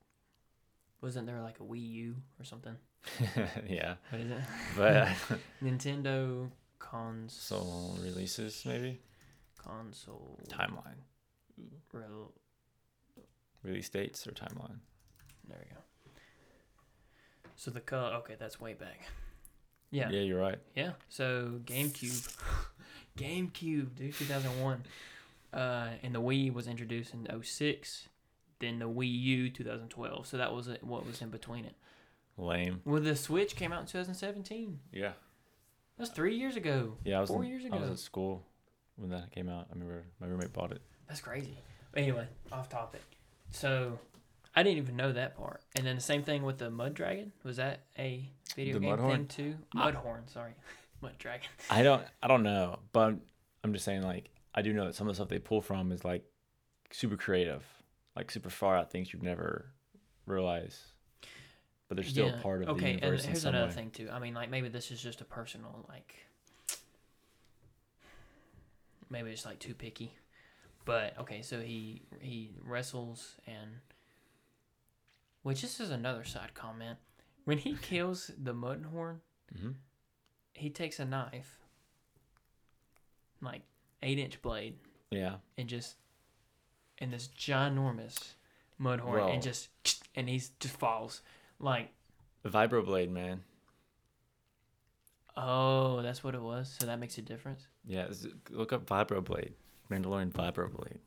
wasn't 1.01 1.25
there 1.27 1.41
like 1.41 1.59
a 1.59 1.63
Wii 1.63 1.89
U 1.91 2.15
or 2.39 2.43
something? 2.45 2.75
yeah, 3.67 3.95
What 4.09 4.21
is 4.21 4.31
it? 4.31 4.37
but 4.77 5.07
Nintendo 5.63 6.49
console 6.79 7.97
releases 8.01 8.63
maybe 8.65 8.99
console 9.57 10.39
timeline, 10.47 11.01
rel- 11.93 12.33
release 13.63 13.89
dates 13.89 14.27
or 14.27 14.31
timeline. 14.31 14.79
there 15.47 15.57
we 15.59 15.73
go. 15.73 15.81
So 17.55 17.71
the 17.71 17.79
color 17.79 18.13
okay, 18.17 18.35
that's 18.39 18.59
way 18.59 18.73
back. 18.73 19.01
Yeah. 19.91 20.09
yeah, 20.09 20.21
you're 20.21 20.39
right. 20.39 20.57
Yeah. 20.75 20.91
So 21.09 21.59
GameCube, 21.65 22.35
GameCube, 23.17 23.95
dude, 23.95 24.13
2001. 24.15 24.83
Uh, 25.53 25.89
and 26.03 26.15
the 26.15 26.21
Wii 26.21 26.53
was 26.53 26.67
introduced 26.67 27.13
in 27.13 27.27
06. 27.43 28.07
Then 28.59 28.79
the 28.79 28.87
Wii 28.87 29.11
U 29.21 29.49
2012. 29.49 30.27
So 30.27 30.37
that 30.37 30.53
was 30.53 30.69
what 30.81 31.05
was 31.05 31.21
in 31.21 31.29
between 31.29 31.65
it. 31.65 31.75
Lame. 32.37 32.81
Well, 32.85 33.01
the 33.01 33.15
Switch 33.15 33.55
came 33.55 33.71
out 33.73 33.81
in 33.81 33.87
2017. 33.87 34.79
Yeah, 34.93 35.11
That's 35.97 36.09
three 36.11 36.35
years 36.37 36.55
ago. 36.55 36.95
yeah. 37.03 37.17
I 37.17 37.21
was 37.21 37.29
Four 37.29 37.43
in, 37.43 37.49
years 37.49 37.63
I 37.71 37.75
was 37.77 37.89
at 37.89 37.99
school 37.99 38.43
when 38.95 39.09
that 39.11 39.31
came 39.31 39.49
out. 39.49 39.67
I 39.69 39.73
remember 39.73 40.05
my 40.19 40.27
roommate 40.27 40.53
bought 40.53 40.71
it. 40.71 40.81
That's 41.07 41.19
crazy. 41.21 41.57
Anyway, 41.95 42.25
off 42.51 42.69
topic. 42.69 43.01
So 43.51 43.99
I 44.55 44.63
didn't 44.63 44.77
even 44.77 44.95
know 44.95 45.11
that 45.11 45.35
part. 45.35 45.61
And 45.75 45.85
then 45.85 45.95
the 45.95 46.01
same 46.01 46.23
thing 46.23 46.43
with 46.43 46.57
the 46.57 46.69
Mud 46.69 46.93
Dragon. 46.93 47.31
Was 47.43 47.57
that 47.57 47.81
a 47.99 48.29
video 48.55 48.75
The 48.75 48.79
game 48.79 48.97
Mudhorn? 48.97 49.11
thing 49.11 49.27
too? 49.27 49.55
Mudhorn, 49.75 50.31
sorry. 50.31 50.53
Mud 51.01 51.13
Dragon. 51.19 51.47
I 51.69 51.83
don't 51.83 52.03
I 52.23 52.27
don't 52.27 52.43
know, 52.43 52.79
but 52.93 53.15
I'm 53.63 53.73
just 53.73 53.83
saying 53.85 54.03
like 54.03 54.29
I 54.53 54.61
do 54.61 54.73
know 54.73 54.85
that 54.85 54.95
some 54.95 55.07
of 55.07 55.11
the 55.11 55.15
stuff 55.15 55.29
they 55.29 55.39
pull 55.39 55.61
from 55.61 55.91
is 55.91 56.03
like 56.05 56.23
super 56.91 57.17
creative, 57.17 57.63
like 58.15 58.31
super 58.31 58.49
far 58.49 58.77
out 58.77 58.91
things 58.91 59.13
you'd 59.13 59.23
never 59.23 59.73
realize, 60.25 60.93
but 61.87 61.95
they're 61.97 62.03
still 62.05 62.31
Yeah, 62.31 62.41
part 62.41 62.61
of 62.63 62.69
okay, 62.69 62.93
the 62.93 62.95
and 63.01 63.01
universe 63.05 63.23
in 63.27 63.29
here's 63.31 63.45
another 63.45 63.67
way. 63.67 63.75
thing 63.75 63.91
too. 63.91 64.09
I 64.11 64.19
mean, 64.19 64.33
like 64.33 64.49
maybe 64.49 64.69
this 64.69 64.91
is 64.91 65.01
just 65.01 65.21
a 65.21 65.25
personal 65.25 65.85
like. 65.89 66.15
Maybe 69.09 69.31
it's 69.31 69.45
like 69.45 69.59
too 69.59 69.73
picky, 69.73 70.13
but 70.85 71.17
okay. 71.19 71.41
So 71.41 71.59
he 71.59 72.03
he 72.21 72.55
wrestles 72.63 73.35
and, 73.45 73.81
which 75.43 75.61
this 75.61 75.79
is 75.79 75.89
another 75.91 76.23
side 76.23 76.53
comment. 76.53 76.97
When 77.45 77.57
he 77.59 77.75
kills 77.81 78.31
the 78.37 78.53
Mudhorn, 78.53 79.19
hmm 79.57 79.71
he 80.53 80.69
takes 80.69 80.99
a 80.99 81.05
knife, 81.05 81.59
like 83.41 83.63
eight 84.03 84.19
inch 84.19 84.41
blade, 84.41 84.75
Yeah, 85.09 85.35
and 85.57 85.67
just, 85.69 85.95
and 86.99 87.11
this 87.13 87.27
ginormous 87.37 88.33
Mudhorn, 88.79 89.13
Well- 89.13 89.29
and 89.29 89.41
just 89.43 89.69
and 90.15 90.27
he's 90.29 90.49
just 90.59 90.75
falls 90.77 91.21
like 91.59 91.89
vibroblade 92.45 93.09
man. 93.09 93.43
Oh, 95.37 96.01
that's 96.01 96.23
what 96.23 96.35
it 96.35 96.41
was. 96.41 96.75
So 96.79 96.85
that 96.87 96.99
makes 96.99 97.17
a 97.17 97.21
difference. 97.21 97.67
Yeah, 97.85 98.07
look 98.49 98.73
up 98.73 98.85
vibroblade, 98.85 99.53
Mandalorian 99.89 100.31
vibroblade. 100.31 100.97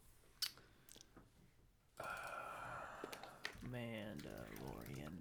Mandalorian. 3.70 5.12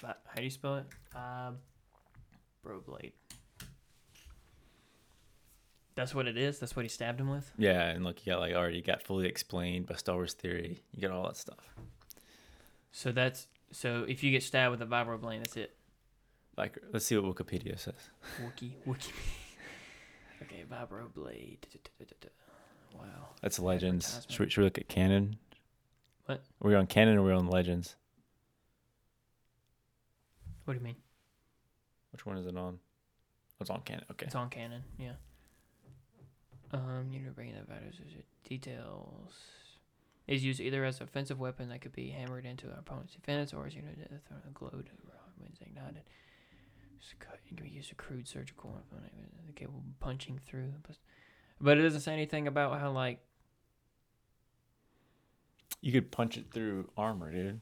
Vi- 0.00 0.06
How 0.26 0.34
do 0.36 0.42
you 0.42 0.50
spell 0.50 0.76
it? 0.76 0.86
Uh, 1.14 1.52
Broblade. 2.66 3.12
That's 5.94 6.14
what 6.14 6.26
it 6.26 6.36
is. 6.36 6.58
That's 6.58 6.74
what 6.74 6.84
he 6.84 6.88
stabbed 6.88 7.20
him 7.20 7.30
with. 7.30 7.50
Yeah, 7.58 7.88
and 7.88 8.04
look, 8.04 8.24
you 8.24 8.32
got 8.32 8.40
like 8.40 8.54
already 8.54 8.80
got 8.80 9.02
fully 9.02 9.26
explained 9.26 9.86
by 9.86 9.96
Star 9.96 10.14
Wars 10.14 10.32
theory. 10.32 10.82
You 10.94 11.02
got 11.02 11.10
all 11.10 11.24
that 11.24 11.36
stuff. 11.36 11.74
So 12.92 13.12
that's 13.12 13.46
so 13.72 14.04
if 14.08 14.22
you 14.22 14.30
get 14.30 14.42
stabbed 14.42 14.70
with 14.70 14.82
a 14.82 14.86
vibroblade, 14.86 15.38
that's 15.38 15.56
it. 15.56 15.76
Like, 16.56 16.78
let's 16.92 17.06
see 17.06 17.16
what 17.16 17.34
Wikipedia 17.34 17.78
says. 17.78 17.94
Wookie, 18.42 18.72
Wookie. 18.86 19.12
okay, 20.42 20.64
vibroblade. 20.70 21.58
Wow. 22.94 23.30
That's 23.40 23.58
Legends. 23.58 24.26
Should 24.28 24.40
we, 24.40 24.50
should 24.50 24.60
we 24.60 24.64
look 24.64 24.78
at 24.78 24.88
canon? 24.88 25.36
What? 26.26 26.42
Are 26.62 26.68
we 26.68 26.74
on 26.74 26.86
canon 26.86 27.16
or 27.16 27.22
are 27.22 27.24
we 27.24 27.32
on 27.32 27.46
Legends? 27.46 27.96
What 30.64 30.74
do 30.74 30.78
you 30.78 30.84
mean? 30.84 30.96
Which 32.12 32.26
one 32.26 32.36
is 32.36 32.46
it 32.46 32.56
on? 32.56 32.78
It's 33.60 33.70
on 33.70 33.80
canon. 33.80 34.04
Okay. 34.10 34.26
It's 34.26 34.34
on 34.34 34.50
canon, 34.50 34.82
yeah. 34.98 35.12
Um, 36.72 37.08
you 37.10 37.20
know, 37.20 37.30
bringing 37.34 37.54
the 37.54 37.62
values 37.64 37.96
details. 38.48 39.34
Is 40.28 40.44
used 40.44 40.60
either 40.60 40.84
as 40.84 40.98
an 41.00 41.04
offensive 41.04 41.38
weapon 41.40 41.68
that 41.70 41.80
could 41.80 41.92
be 41.92 42.08
hammered 42.10 42.46
into 42.46 42.66
an 42.68 42.76
opponent's 42.78 43.12
defense, 43.14 43.52
or 43.52 43.66
as 43.66 43.74
you 43.74 43.82
know, 43.82 43.88
thrown 44.28 44.40
a 44.46 44.50
glowed 44.52 44.88
when 45.36 45.48
it's 45.50 45.60
ignited. 45.60 45.96
It 45.98 47.56
can 47.56 47.64
be 47.64 47.68
used 47.70 47.90
a 47.90 47.96
crude 47.96 48.28
surgical 48.28 48.70
weapon, 48.70 49.08
capable 49.56 49.80
of 49.80 49.98
punching 50.00 50.38
through. 50.38 50.72
But- 50.86 50.96
But 51.60 51.78
it 51.78 51.82
doesn't 51.82 52.00
say 52.02 52.12
anything 52.12 52.46
about 52.46 52.78
how 52.80 52.92
like 52.92 53.20
You 55.80 55.90
could 55.90 56.12
punch 56.12 56.38
it 56.38 56.52
through 56.52 56.90
armor, 56.96 57.32
dude. 57.32 57.60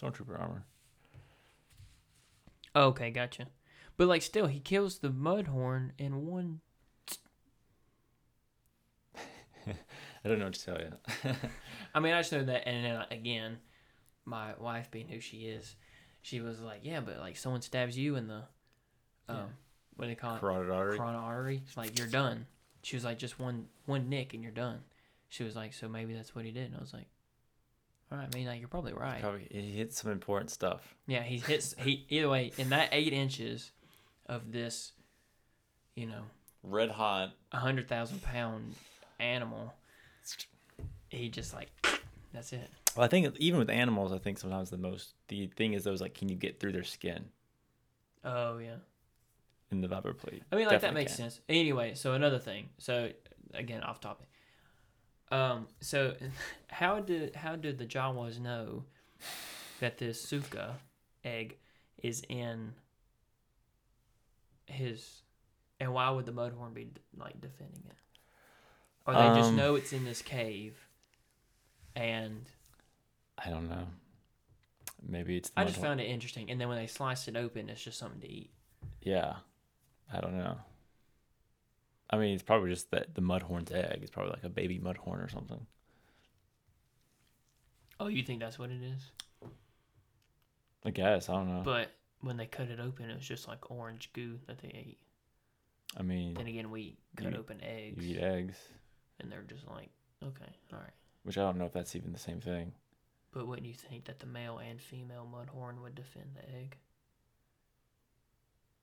Stormtrooper 0.00 0.38
armor. 0.38 0.64
Okay, 2.76 3.10
gotcha. 3.10 3.48
But 3.96 4.06
like, 4.06 4.22
still, 4.22 4.46
he 4.46 4.60
kills 4.60 4.98
the 4.98 5.10
Mudhorn 5.10 5.90
in 5.98 6.26
one. 6.26 6.60
I 10.24 10.28
don't 10.28 10.38
know 10.38 10.46
what 10.46 10.54
to 10.54 10.64
tell 10.64 10.78
you. 10.80 11.34
I 11.94 12.00
mean, 12.00 12.12
I 12.12 12.20
just 12.20 12.32
know 12.32 12.44
that, 12.44 12.66
and 12.68 12.84
then 12.84 12.96
uh, 12.96 13.06
again, 13.10 13.58
my 14.24 14.54
wife 14.58 14.90
being 14.90 15.08
who 15.08 15.20
she 15.20 15.38
is, 15.46 15.74
she 16.22 16.40
was 16.40 16.60
like, 16.60 16.80
"Yeah, 16.82 17.00
but 17.00 17.18
like, 17.18 17.36
someone 17.36 17.62
stabs 17.62 17.96
you 17.96 18.16
in 18.16 18.28
the, 18.28 18.42
um, 19.28 19.36
Yeah. 19.36 19.42
what 19.96 20.04
do 20.04 20.08
they 20.10 20.14
call 20.14 20.36
it, 20.36 20.40
Carotid 20.40 20.70
artery. 20.70 20.96
carotid 20.98 21.16
artery. 21.20 21.62
It's 21.66 21.76
like 21.76 21.98
you're 21.98 22.06
done." 22.08 22.46
She 22.82 22.96
was 22.96 23.04
like, 23.04 23.18
"Just 23.18 23.38
one 23.38 23.66
one 23.86 24.08
nick 24.08 24.34
and 24.34 24.42
you're 24.42 24.52
done." 24.52 24.80
She 25.28 25.44
was 25.44 25.54
like, 25.56 25.72
"So 25.72 25.88
maybe 25.88 26.14
that's 26.14 26.34
what 26.34 26.44
he 26.44 26.50
did." 26.50 26.66
And 26.66 26.76
I 26.76 26.80
was 26.80 26.92
like, 26.92 27.06
"All 28.12 28.18
right, 28.18 28.28
I 28.32 28.36
mean, 28.36 28.46
like, 28.46 28.58
you're 28.60 28.68
probably 28.68 28.92
right." 28.92 29.20
Probably 29.20 29.46
he 29.50 29.72
hit 29.72 29.92
some 29.94 30.10
important 30.10 30.50
stuff. 30.50 30.94
Yeah, 31.06 31.22
he 31.22 31.38
hits. 31.38 31.74
He 31.78 32.04
either 32.08 32.28
way 32.28 32.52
in 32.58 32.68
that 32.70 32.88
eight 32.92 33.12
inches 33.12 33.70
of 34.26 34.52
this, 34.52 34.92
you 35.94 36.06
know, 36.06 36.22
Red 36.62 36.90
hot. 36.90 37.32
a 37.52 37.56
hundred 37.58 37.88
thousand 37.88 38.22
pound 38.22 38.74
animal. 39.20 39.74
He 41.08 41.28
just 41.28 41.52
like 41.54 41.68
that's 42.32 42.52
it. 42.52 42.70
Well, 42.96 43.04
I 43.04 43.08
think 43.08 43.34
even 43.38 43.58
with 43.58 43.70
animals, 43.70 44.12
I 44.12 44.18
think 44.18 44.38
sometimes 44.38 44.70
the 44.70 44.78
most 44.78 45.14
the 45.28 45.46
thing 45.56 45.72
is 45.74 45.84
those 45.84 46.00
like, 46.00 46.14
can 46.14 46.28
you 46.28 46.36
get 46.36 46.60
through 46.60 46.72
their 46.72 46.84
skin 46.84 47.24
Oh 48.24 48.58
yeah. 48.58 48.76
in 49.70 49.80
the 49.80 49.88
vibroblade? 49.88 50.42
I 50.52 50.56
mean, 50.56 50.66
like 50.66 50.80
that 50.80 50.94
makes 50.94 51.12
can. 51.16 51.24
sense. 51.30 51.40
Anyway, 51.48 51.94
so 51.94 52.14
another 52.14 52.38
thing. 52.38 52.68
So 52.78 53.10
again, 53.54 53.82
off 53.82 54.00
topic. 54.00 54.28
Um. 55.32 55.66
So 55.80 56.14
how 56.68 57.00
did 57.00 57.34
how 57.34 57.56
did 57.56 57.78
the 57.78 57.86
Jawas 57.86 58.38
know 58.40 58.84
that 59.80 59.98
this 59.98 60.20
Suka 60.20 60.76
egg 61.24 61.56
is 62.02 62.22
in 62.28 62.72
his, 64.66 65.22
and 65.80 65.92
why 65.92 66.10
would 66.10 66.26
the 66.26 66.32
Mudhorn 66.32 66.72
be 66.74 66.88
like 67.16 67.40
defending 67.40 67.82
it? 67.88 67.96
Or 69.06 69.14
they 69.14 69.20
just 69.38 69.50
Um, 69.50 69.56
know 69.56 69.74
it's 69.74 69.92
in 69.92 70.04
this 70.04 70.22
cave, 70.22 70.86
and 71.96 72.46
I 73.38 73.50
don't 73.50 73.68
know. 73.68 73.88
Maybe 75.02 75.36
it's. 75.36 75.48
The 75.50 75.60
I 75.60 75.64
just 75.64 75.80
found 75.80 76.00
it 76.00 76.04
interesting. 76.04 76.50
And 76.50 76.60
then 76.60 76.68
when 76.68 76.76
they 76.76 76.86
slice 76.86 77.26
it 77.26 77.36
open, 77.36 77.68
it's 77.70 77.82
just 77.82 77.98
something 77.98 78.20
to 78.20 78.28
eat. 78.30 78.50
Yeah, 79.00 79.36
I 80.12 80.20
don't 80.20 80.36
know. 80.36 80.58
I 82.10 82.18
mean, 82.18 82.34
it's 82.34 82.42
probably 82.42 82.70
just 82.70 82.90
that 82.90 83.14
the 83.14 83.22
mudhorn's 83.22 83.70
egg. 83.72 84.00
It's 84.02 84.10
probably 84.10 84.32
like 84.32 84.44
a 84.44 84.48
baby 84.48 84.78
mudhorn 84.78 85.24
or 85.24 85.28
something. 85.28 85.66
Oh, 87.98 88.08
you 88.08 88.22
think 88.22 88.40
that's 88.40 88.58
what 88.58 88.70
it 88.70 88.82
is? 88.82 89.10
I 90.84 90.90
guess 90.90 91.28
I 91.28 91.34
don't 91.34 91.48
know. 91.48 91.62
But 91.62 91.90
when 92.20 92.36
they 92.36 92.46
cut 92.46 92.68
it 92.68 92.80
open, 92.80 93.10
it 93.10 93.16
was 93.16 93.26
just 93.26 93.46
like 93.48 93.70
orange 93.70 94.10
goo 94.12 94.38
that 94.46 94.58
they 94.58 94.68
ate. 94.68 94.98
I 95.96 96.02
mean, 96.02 96.34
Then 96.34 96.46
again, 96.46 96.70
we 96.70 96.96
cut 97.16 97.32
You- 97.32 97.38
open 97.38 97.60
eggs, 97.62 98.04
you 98.06 98.16
eat 98.16 98.22
eggs, 98.22 98.56
and 99.20 99.30
they're 99.30 99.42
just 99.42 99.66
like, 99.68 99.90
okay, 100.24 100.52
all 100.72 100.78
right. 100.78 100.92
which 101.22 101.38
I 101.38 101.42
don't 101.42 101.58
know 101.58 101.66
if 101.66 101.72
that's 101.72 101.96
even 101.96 102.12
the 102.12 102.18
same 102.18 102.40
thing. 102.40 102.72
But 103.32 103.46
wouldn't 103.46 103.66
you 103.66 103.74
think 103.74 104.04
that 104.06 104.18
the 104.18 104.26
male 104.26 104.58
and 104.58 104.80
female 104.80 105.28
mudhorn 105.30 105.82
would 105.82 105.94
defend 105.94 106.30
the 106.34 106.48
egg? 106.58 106.76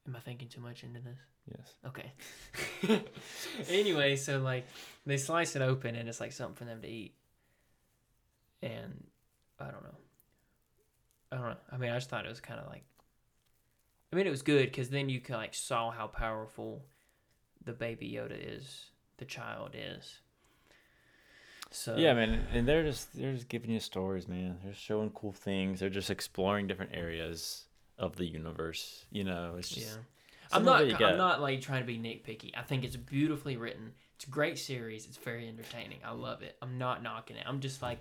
Am 0.08 0.16
I 0.16 0.20
thinking 0.20 0.48
too 0.48 0.62
much 0.62 0.84
into 0.84 1.02
this? 1.02 1.20
Yes. 1.50 1.74
Okay. 1.86 3.04
anyway, 3.70 4.16
so 4.16 4.40
like 4.40 4.66
they 5.06 5.18
slice 5.18 5.56
it 5.56 5.62
open 5.62 5.96
and 5.96 6.08
it's 6.08 6.22
like 6.22 6.32
something 6.32 6.56
for 6.56 6.66
them 6.66 6.82
to 6.82 6.88
eat. 6.88 7.14
And 8.62 9.04
I 9.60 9.66
don't 9.66 9.84
know. 9.84 9.98
I 11.32 11.36
don't 11.36 11.50
know. 11.50 11.58
I 11.72 11.78
mean, 11.78 11.92
I 11.92 11.96
just 11.96 12.10
thought 12.10 12.26
it 12.26 12.30
was 12.30 12.40
kind 12.40 12.60
of 12.60 12.68
like. 12.68 12.84
I 14.12 14.16
mean, 14.16 14.26
it 14.26 14.32
was 14.32 14.42
good 14.42 14.66
because 14.66 14.90
then 14.90 15.10
you 15.10 15.22
like 15.30 15.54
saw 15.54 15.92
how 15.92 16.08
powerful 16.08 16.86
the 17.64 17.74
baby 17.74 18.10
Yoda 18.14 18.38
is, 18.56 18.92
the 19.18 19.26
child 19.26 19.76
is. 19.76 20.20
So 21.72 21.96
yeah, 21.98 22.14
man, 22.14 22.46
and 22.54 22.68
they're 22.68 22.84
just 22.84 23.16
they're 23.16 23.34
just 23.34 23.50
giving 23.50 23.72
you 23.72 23.80
stories, 23.80 24.28
man. 24.28 24.58
They're 24.64 24.74
showing 24.74 25.10
cool 25.12 25.34
things. 25.34 25.80
They're 25.80 25.90
just 25.90 26.10
exploring 26.10 26.68
different 26.68 26.92
areas 26.94 27.66
of 27.98 28.16
the 28.16 28.26
universe. 28.26 29.06
You 29.12 29.24
know, 29.24 29.56
it's 29.58 29.70
just. 29.70 29.88
Yeah. 29.88 30.02
I'm 30.52 30.64
not. 30.64 30.82
I'm 31.02 31.18
not 31.18 31.42
like 31.42 31.62
trying 31.62 31.82
to 31.82 31.88
be 31.88 31.98
nitpicky. 31.98 32.52
I 32.56 32.62
think 32.62 32.86
it's 32.86 32.96
beautifully 32.96 33.58
written. 33.58 33.92
It's 34.16 34.26
a 34.26 34.30
great 34.30 34.58
series. 34.58 35.06
It's 35.06 35.18
very 35.18 35.48
entertaining. 35.48 36.00
I 36.06 36.12
love 36.12 36.42
it. 36.42 36.56
I'm 36.62 36.78
not 36.78 37.04
knocking 37.04 37.36
it. 37.36 37.44
I'm 37.46 37.60
just 37.60 37.82
like, 37.82 38.00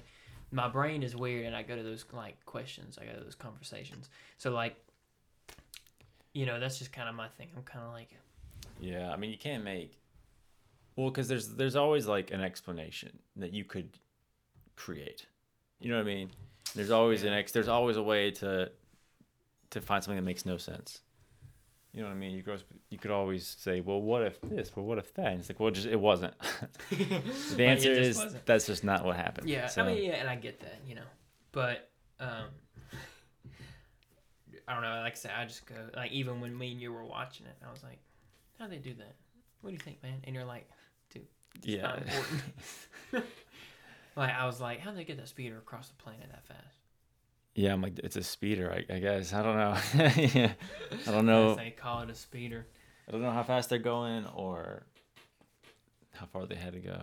my 0.53 0.69
brain 0.69 1.03
is 1.03 1.17
weird, 1.17 1.47
and 1.47 1.57
I 1.57 1.63
go 1.63 1.77
to 1.77 1.83
those 1.83 2.05
like 2.13 2.45
questions. 2.47 2.99
I 3.01 3.05
go 3.05 3.19
to 3.19 3.25
those 3.25 3.35
conversations. 3.35 4.09
So 4.39 4.51
like, 4.51 4.77
you 6.33 6.47
know, 6.47 6.61
that's 6.61 6.79
just 6.79 6.93
kind 6.93 7.09
of 7.09 7.15
my 7.15 7.29
thing. 7.29 7.49
I'm 7.57 7.65
kind 7.65 7.85
of 7.85 7.93
like, 7.93 8.11
Yeah, 8.81 9.11
I 9.11 9.17
mean, 9.17 9.31
you 9.31 9.39
can't 9.39 9.65
make. 9.65 9.99
Well, 10.97 11.11
because 11.11 11.29
there's 11.29 11.49
there's 11.49 11.77
always 11.77 12.07
like 12.07 12.31
an 12.31 12.41
explanation 12.41 13.19
that 13.37 13.53
you 13.53 13.65
could 13.65 13.99
create. 14.77 15.27
You 15.79 15.91
know 15.91 15.97
what 15.97 16.03
I 16.03 16.15
mean? 16.15 16.31
There's 16.75 16.91
always 16.91 17.23
an 17.23 17.33
ex. 17.33 17.53
There's 17.53 17.69
always 17.69 17.97
a 17.97 18.03
way 18.03 18.31
to 18.33 18.71
to 19.71 19.81
find 19.81 20.03
something 20.03 20.17
that 20.17 20.27
makes 20.27 20.47
no 20.47 20.57
sense. 20.57 21.01
You 21.93 22.03
know 22.03 22.09
what 22.09 22.17
I 22.17 22.19
mean? 22.19 22.33
You 22.33 22.43
could 22.43 22.51
always, 22.51 22.65
you 22.91 22.99
could 22.99 23.11
always 23.11 23.57
say, 23.59 23.81
well, 23.81 24.03
what 24.03 24.23
if 24.23 24.39
this? 24.43 24.71
Well, 24.77 24.85
what 24.85 24.99
if 24.99 25.15
that? 25.15 25.29
And 25.29 25.41
it's 25.41 25.49
like, 25.49 25.59
well, 25.59 25.71
just 25.71 25.87
it 25.87 25.99
wasn't. 25.99 26.35
the 26.91 27.65
answer 27.65 27.91
is 27.91 28.19
wasn't. 28.19 28.45
that's 28.45 28.67
just 28.67 28.85
not 28.85 29.05
what 29.05 29.17
happened. 29.17 29.49
yeah. 29.49 29.67
So, 29.67 29.83
I 29.83 29.87
mean, 29.87 30.05
yeah, 30.05 30.17
and 30.17 30.29
I 30.29 30.37
get 30.37 30.61
that, 30.61 30.81
you 30.87 30.95
know, 30.95 31.07
but 31.53 31.89
um, 32.21 32.49
I 34.69 34.75
don't 34.75 34.83
know. 34.83 35.01
Like 35.01 35.13
I 35.13 35.17
said, 35.17 35.31
I 35.39 35.45
just 35.47 35.65
go 35.65 35.75
like 35.95 36.13
even 36.13 36.41
when 36.41 36.57
me 36.57 36.73
and 36.73 36.81
you 36.81 36.93
were 36.93 37.05
watching 37.05 37.47
it, 37.47 37.57
I 37.67 37.73
was 37.73 37.83
like, 37.83 37.99
how 38.59 38.67
do 38.67 38.73
they 38.73 38.79
do 38.79 38.93
that? 38.95 39.15
What 39.63 39.71
do 39.71 39.75
you 39.75 39.81
think, 39.81 40.03
man? 40.03 40.21
And 40.25 40.35
you're 40.35 40.45
like. 40.45 40.69
Yeah. 41.63 42.01
like 44.17 44.35
I 44.35 44.47
was 44.47 44.61
like, 44.61 44.81
how 44.81 44.91
did 44.91 45.01
they 45.01 45.05
get 45.05 45.17
that 45.19 45.29
speeder 45.29 45.59
across 45.59 45.89
the 45.89 45.95
planet 45.95 46.29
that 46.31 46.47
fast? 46.47 46.77
yeah, 47.57 47.73
I'm 47.73 47.81
like, 47.81 47.99
it's 48.01 48.17
a 48.17 48.23
speeder, 48.23 48.71
I, 48.71 48.95
I 48.95 48.99
guess. 48.99 49.33
I 49.33 49.43
don't 49.43 49.57
know. 49.57 49.77
yeah. 50.35 50.53
I 51.07 51.11
don't 51.11 51.25
know. 51.25 51.55
They 51.55 51.71
call 51.71 52.03
it 52.03 52.11
a 52.11 52.15
speeder. 52.15 52.67
I 53.09 53.13
don't 53.13 53.23
know 53.23 53.31
how 53.31 53.43
fast 53.43 53.71
they're 53.71 53.79
going 53.79 54.27
or 54.35 54.85
how 56.13 56.27
far 56.27 56.45
they 56.45 56.55
had 56.55 56.75
to 56.75 56.81
go. 56.81 56.99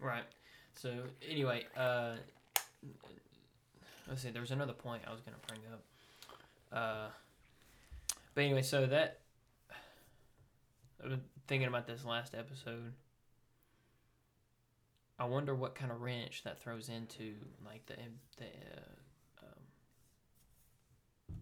Right. 0.00 0.24
So 0.76 0.94
anyway, 1.28 1.66
uh, 1.76 2.14
let's 4.08 4.22
see. 4.22 4.30
There 4.30 4.40
was 4.40 4.50
another 4.50 4.72
point 4.72 5.02
I 5.06 5.12
was 5.12 5.20
gonna 5.20 5.36
bring 5.46 5.60
up. 5.70 5.82
Uh, 6.72 7.08
but 8.34 8.44
anyway, 8.44 8.62
so 8.62 8.86
that 8.86 9.20
was 11.02 11.18
thinking 11.46 11.68
about 11.68 11.86
this 11.86 12.04
last 12.04 12.34
episode. 12.34 12.92
I 15.18 15.24
wonder 15.26 15.54
what 15.54 15.74
kind 15.74 15.92
of 15.92 16.00
wrench 16.00 16.42
that 16.44 16.60
throws 16.60 16.88
into 16.88 17.34
like 17.64 17.86
the 17.86 17.94
the. 18.38 18.44
Uh, 18.44 19.46
um, 19.46 21.36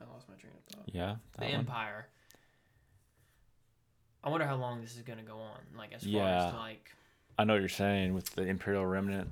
I 0.00 0.12
lost 0.12 0.28
my 0.28 0.34
train 0.34 0.52
of 0.56 0.74
thought. 0.74 0.88
Yeah. 0.92 1.16
the 1.38 1.44
one. 1.46 1.54
Empire. 1.54 2.08
I 4.22 4.30
wonder 4.30 4.46
how 4.46 4.56
long 4.56 4.80
this 4.80 4.94
is 4.96 5.02
gonna 5.02 5.22
go 5.22 5.36
on. 5.38 5.60
Like 5.76 5.92
as 5.94 6.04
far 6.04 6.22
as 6.22 6.54
like 6.54 6.90
I 7.38 7.44
know 7.44 7.54
what 7.54 7.60
you're 7.60 7.68
saying 7.68 8.14
with 8.14 8.30
the 8.34 8.42
Imperial 8.42 8.84
Remnant. 8.84 9.28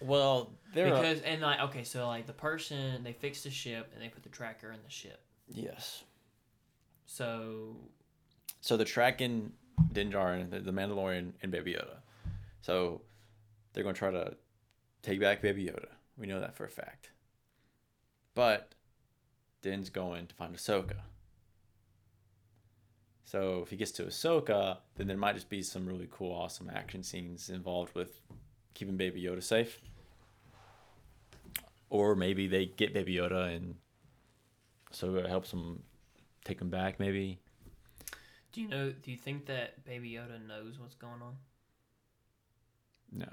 Well, 0.00 0.52
they're 0.74 0.92
a- 0.92 0.96
because 0.96 1.20
and 1.22 1.40
like 1.40 1.60
okay, 1.60 1.82
so 1.82 2.06
like 2.06 2.26
the 2.26 2.32
person 2.32 3.02
they 3.02 3.12
fixed 3.12 3.44
the 3.44 3.50
ship 3.50 3.90
and 3.94 4.02
they 4.02 4.08
put 4.08 4.22
the 4.22 4.28
tracker 4.28 4.70
in 4.70 4.78
the 4.84 4.90
ship. 4.90 5.20
yes. 5.48 6.04
So 7.06 7.76
So 8.60 8.76
they're 8.76 8.86
tracking 8.86 9.52
Din 9.92 10.10
Djarin, 10.10 10.50
the, 10.50 10.60
the 10.60 10.72
Mandalorian, 10.72 11.32
and 11.42 11.52
Baby 11.52 11.74
Yoda. 11.74 11.98
So 12.60 13.02
they're 13.72 13.82
going 13.82 13.94
to 13.94 13.98
try 13.98 14.10
to 14.10 14.34
take 15.02 15.20
back 15.20 15.42
Baby 15.42 15.66
Yoda. 15.66 15.88
We 16.16 16.26
know 16.26 16.40
that 16.40 16.56
for 16.56 16.64
a 16.64 16.68
fact. 16.68 17.10
But 18.34 18.74
Din's 19.62 19.90
going 19.90 20.26
to 20.26 20.34
find 20.34 20.54
Ahsoka. 20.54 20.96
So 23.24 23.60
if 23.62 23.70
he 23.70 23.76
gets 23.76 23.90
to 23.92 24.04
Ahsoka, 24.04 24.78
then 24.96 25.06
there 25.06 25.16
might 25.16 25.34
just 25.34 25.50
be 25.50 25.62
some 25.62 25.86
really 25.86 26.08
cool, 26.10 26.32
awesome 26.32 26.70
action 26.74 27.02
scenes 27.02 27.50
involved 27.50 27.94
with 27.94 28.20
keeping 28.74 28.96
Baby 28.96 29.22
Yoda 29.22 29.42
safe. 29.42 29.80
Or 31.90 32.14
maybe 32.14 32.46
they 32.48 32.66
get 32.66 32.94
Baby 32.94 33.16
Yoda 33.16 33.54
and 33.54 33.74
Ahsoka 34.92 35.28
helps 35.28 35.52
him 35.52 35.82
take 36.44 36.60
him 36.60 36.70
back 36.70 36.98
maybe. 36.98 37.38
Do 38.58 38.62
you 38.62 38.68
know? 38.70 38.92
Do 39.04 39.12
you 39.12 39.16
think 39.16 39.46
that 39.46 39.84
Baby 39.84 40.10
Yoda 40.10 40.44
knows 40.44 40.80
what's 40.80 40.96
going 40.96 41.22
on? 41.22 41.36
No. 43.12 43.28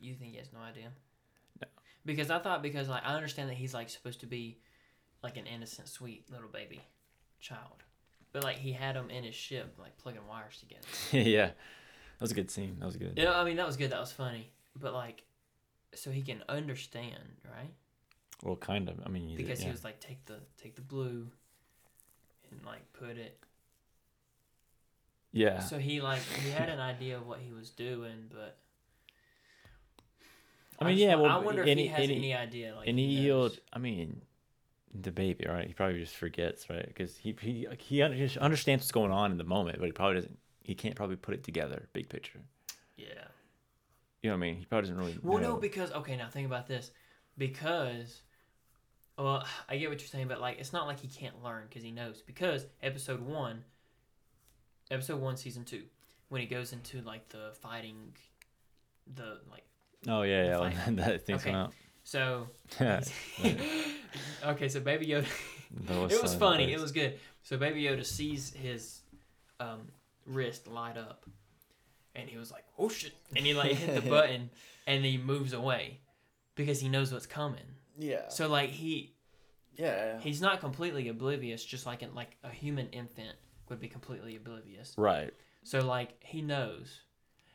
You 0.00 0.14
think 0.14 0.32
he 0.32 0.38
has 0.38 0.54
no 0.54 0.60
idea? 0.60 0.88
No. 1.60 1.68
Because 2.06 2.30
I 2.30 2.38
thought 2.38 2.62
because 2.62 2.88
like 2.88 3.02
I 3.04 3.14
understand 3.14 3.50
that 3.50 3.56
he's 3.58 3.74
like 3.74 3.90
supposed 3.90 4.20
to 4.20 4.26
be 4.26 4.56
like 5.22 5.36
an 5.36 5.44
innocent, 5.44 5.86
sweet 5.88 6.32
little 6.32 6.48
baby 6.48 6.80
child, 7.38 7.84
but 8.32 8.42
like 8.42 8.56
he 8.56 8.72
had 8.72 8.96
him 8.96 9.10
in 9.10 9.22
his 9.22 9.34
ship 9.34 9.74
like 9.78 9.98
plugging 9.98 10.26
wires 10.26 10.58
together. 10.60 10.86
yeah. 11.30 11.48
That 11.48 12.22
was 12.22 12.30
a 12.30 12.34
good 12.34 12.50
scene. 12.50 12.76
That 12.78 12.86
was 12.86 12.96
good. 12.96 13.18
You 13.18 13.24
know, 13.24 13.34
I 13.34 13.44
mean 13.44 13.56
that 13.56 13.66
was 13.66 13.76
good. 13.76 13.90
That 13.90 14.00
was 14.00 14.12
funny. 14.12 14.50
But 14.80 14.94
like, 14.94 15.24
so 15.94 16.10
he 16.10 16.22
can 16.22 16.42
understand, 16.48 17.36
right? 17.44 17.74
Well, 18.42 18.56
kind 18.56 18.88
of. 18.88 18.94
I 19.04 19.10
mean, 19.10 19.36
Because 19.36 19.58
he 19.58 19.66
yeah. 19.66 19.72
was 19.72 19.84
like, 19.84 20.00
take 20.00 20.24
the 20.24 20.38
take 20.56 20.74
the 20.74 20.80
blue, 20.80 21.26
and 22.50 22.64
like 22.64 22.90
put 22.94 23.18
it. 23.18 23.38
Yeah. 25.32 25.60
So 25.60 25.78
he 25.78 26.00
like 26.00 26.20
he 26.42 26.50
had 26.50 26.68
an 26.68 26.80
idea 26.80 27.16
of 27.16 27.26
what 27.26 27.38
he 27.40 27.52
was 27.52 27.70
doing, 27.70 28.28
but. 28.30 28.58
I 30.80 30.84
mean, 30.84 30.96
just 30.96 31.06
yeah, 31.08 31.16
well, 31.16 31.26
I 31.32 31.38
wonder 31.38 31.62
if 31.62 31.76
he 31.76 31.84
he- 31.84 31.88
has 31.88 32.08
he- 32.08 32.14
any 32.16 32.34
idea. 32.34 32.76
Like, 32.76 32.86
and 32.86 32.98
he 32.98 33.06
knows. 33.06 33.18
healed. 33.22 33.58
I 33.72 33.78
mean, 33.80 34.22
the 34.94 35.10
baby, 35.10 35.44
right? 35.48 35.66
He 35.66 35.74
probably 35.74 35.98
just 35.98 36.14
forgets, 36.14 36.70
right? 36.70 36.86
Because 36.86 37.16
he 37.16 37.34
he 37.40 37.66
he 37.78 38.02
he 38.02 38.38
understands 38.38 38.82
what's 38.82 38.92
going 38.92 39.10
on 39.10 39.32
in 39.32 39.38
the 39.38 39.44
moment, 39.44 39.78
but 39.78 39.86
he 39.86 39.92
probably 39.92 40.16
doesn't. 40.16 40.38
He 40.62 40.74
can't 40.74 40.94
probably 40.94 41.16
put 41.16 41.34
it 41.34 41.42
together, 41.44 41.88
big 41.92 42.08
picture. 42.08 42.40
Yeah. 42.96 43.06
You 44.22 44.30
know 44.30 44.36
what 44.36 44.44
I 44.44 44.46
mean? 44.48 44.56
He 44.56 44.64
probably 44.66 44.82
doesn't 44.90 44.98
really. 44.98 45.18
Well, 45.22 45.40
know. 45.40 45.54
no, 45.54 45.56
because 45.56 45.90
okay, 45.92 46.16
now 46.16 46.28
think 46.28 46.46
about 46.46 46.66
this. 46.66 46.90
Because, 47.36 48.20
well, 49.16 49.44
I 49.68 49.76
get 49.78 49.88
what 49.88 50.00
you're 50.00 50.08
saying, 50.08 50.28
but 50.28 50.40
like, 50.40 50.58
it's 50.58 50.72
not 50.72 50.86
like 50.86 51.00
he 51.00 51.08
can't 51.08 51.42
learn 51.42 51.64
because 51.68 51.82
he 51.82 51.92
knows. 51.92 52.20
Because 52.20 52.66
episode 52.82 53.20
one, 53.20 53.64
episode 54.90 55.20
one, 55.20 55.36
season 55.36 55.64
two, 55.64 55.82
when 56.28 56.40
he 56.40 56.46
goes 56.46 56.72
into 56.72 57.00
like 57.02 57.28
the 57.28 57.52
fighting, 57.60 58.12
the 59.14 59.38
like, 59.50 59.64
oh 60.06 60.22
yeah, 60.22 60.44
yeah, 60.46 60.58
Fine. 60.58 60.72
when 60.84 60.96
that 61.04 61.26
thing's 61.26 61.42
Okay. 61.42 61.52
going 61.52 61.64
out. 61.64 61.72
so. 62.04 62.48
Yeah, 62.80 63.00
okay, 64.46 64.68
so 64.68 64.80
Baby 64.80 65.06
Yoda. 65.06 65.26
that 65.86 65.96
it 66.12 66.22
was 66.22 66.32
so 66.32 66.38
funny. 66.38 66.66
nice. 66.66 66.74
It 66.76 66.80
was 66.80 66.92
good. 66.92 67.18
So 67.42 67.56
Baby 67.56 67.82
Yoda 67.84 68.04
sees 68.04 68.52
his 68.54 69.00
um, 69.60 69.88
wrist 70.26 70.66
light 70.68 70.96
up, 70.96 71.24
and 72.14 72.28
he 72.28 72.36
was 72.38 72.50
like, 72.50 72.64
"Oh 72.78 72.88
shit!" 72.88 73.12
And 73.36 73.44
he 73.44 73.54
like 73.54 73.72
hit 73.72 74.02
the 74.02 74.08
button, 74.10 74.50
and 74.86 75.04
he 75.04 75.18
moves 75.18 75.52
away 75.52 76.00
because 76.54 76.80
he 76.80 76.88
knows 76.88 77.12
what's 77.12 77.26
coming. 77.26 77.60
Yeah. 77.98 78.28
So 78.28 78.48
like 78.48 78.70
he 78.70 79.14
Yeah. 79.76 80.18
he's 80.20 80.40
not 80.40 80.60
completely 80.60 81.08
oblivious, 81.08 81.64
just 81.64 81.84
like 81.86 82.02
in, 82.02 82.14
like 82.14 82.36
a 82.44 82.50
human 82.50 82.88
infant 82.90 83.36
would 83.70 83.80
be 83.80 83.88
completely 83.88 84.36
oblivious. 84.36 84.94
Right. 84.96 85.32
So 85.62 85.80
like 85.80 86.22
he 86.24 86.40
knows, 86.42 87.00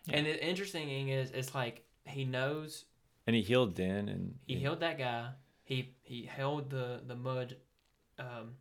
Yeah. 0.06 0.18
and 0.18 0.26
the 0.26 0.46
interesting 0.46 0.88
thing 0.88 1.10
is, 1.10 1.32
it's 1.32 1.54
like 1.56 1.84
he 2.06 2.26
knows 2.26 2.86
And 3.28 3.36
he 3.36 3.42
healed 3.42 3.76
Din, 3.76 4.10
and 4.10 4.36
he 4.46 4.56
healed 4.56 4.82
that 4.82 4.98
guy. 4.98 5.30
He 5.64 5.96
he 6.02 6.24
held 6.26 6.70
the 6.70 7.02
the 7.08 7.16
mud, 7.16 7.56
um, 8.20 8.56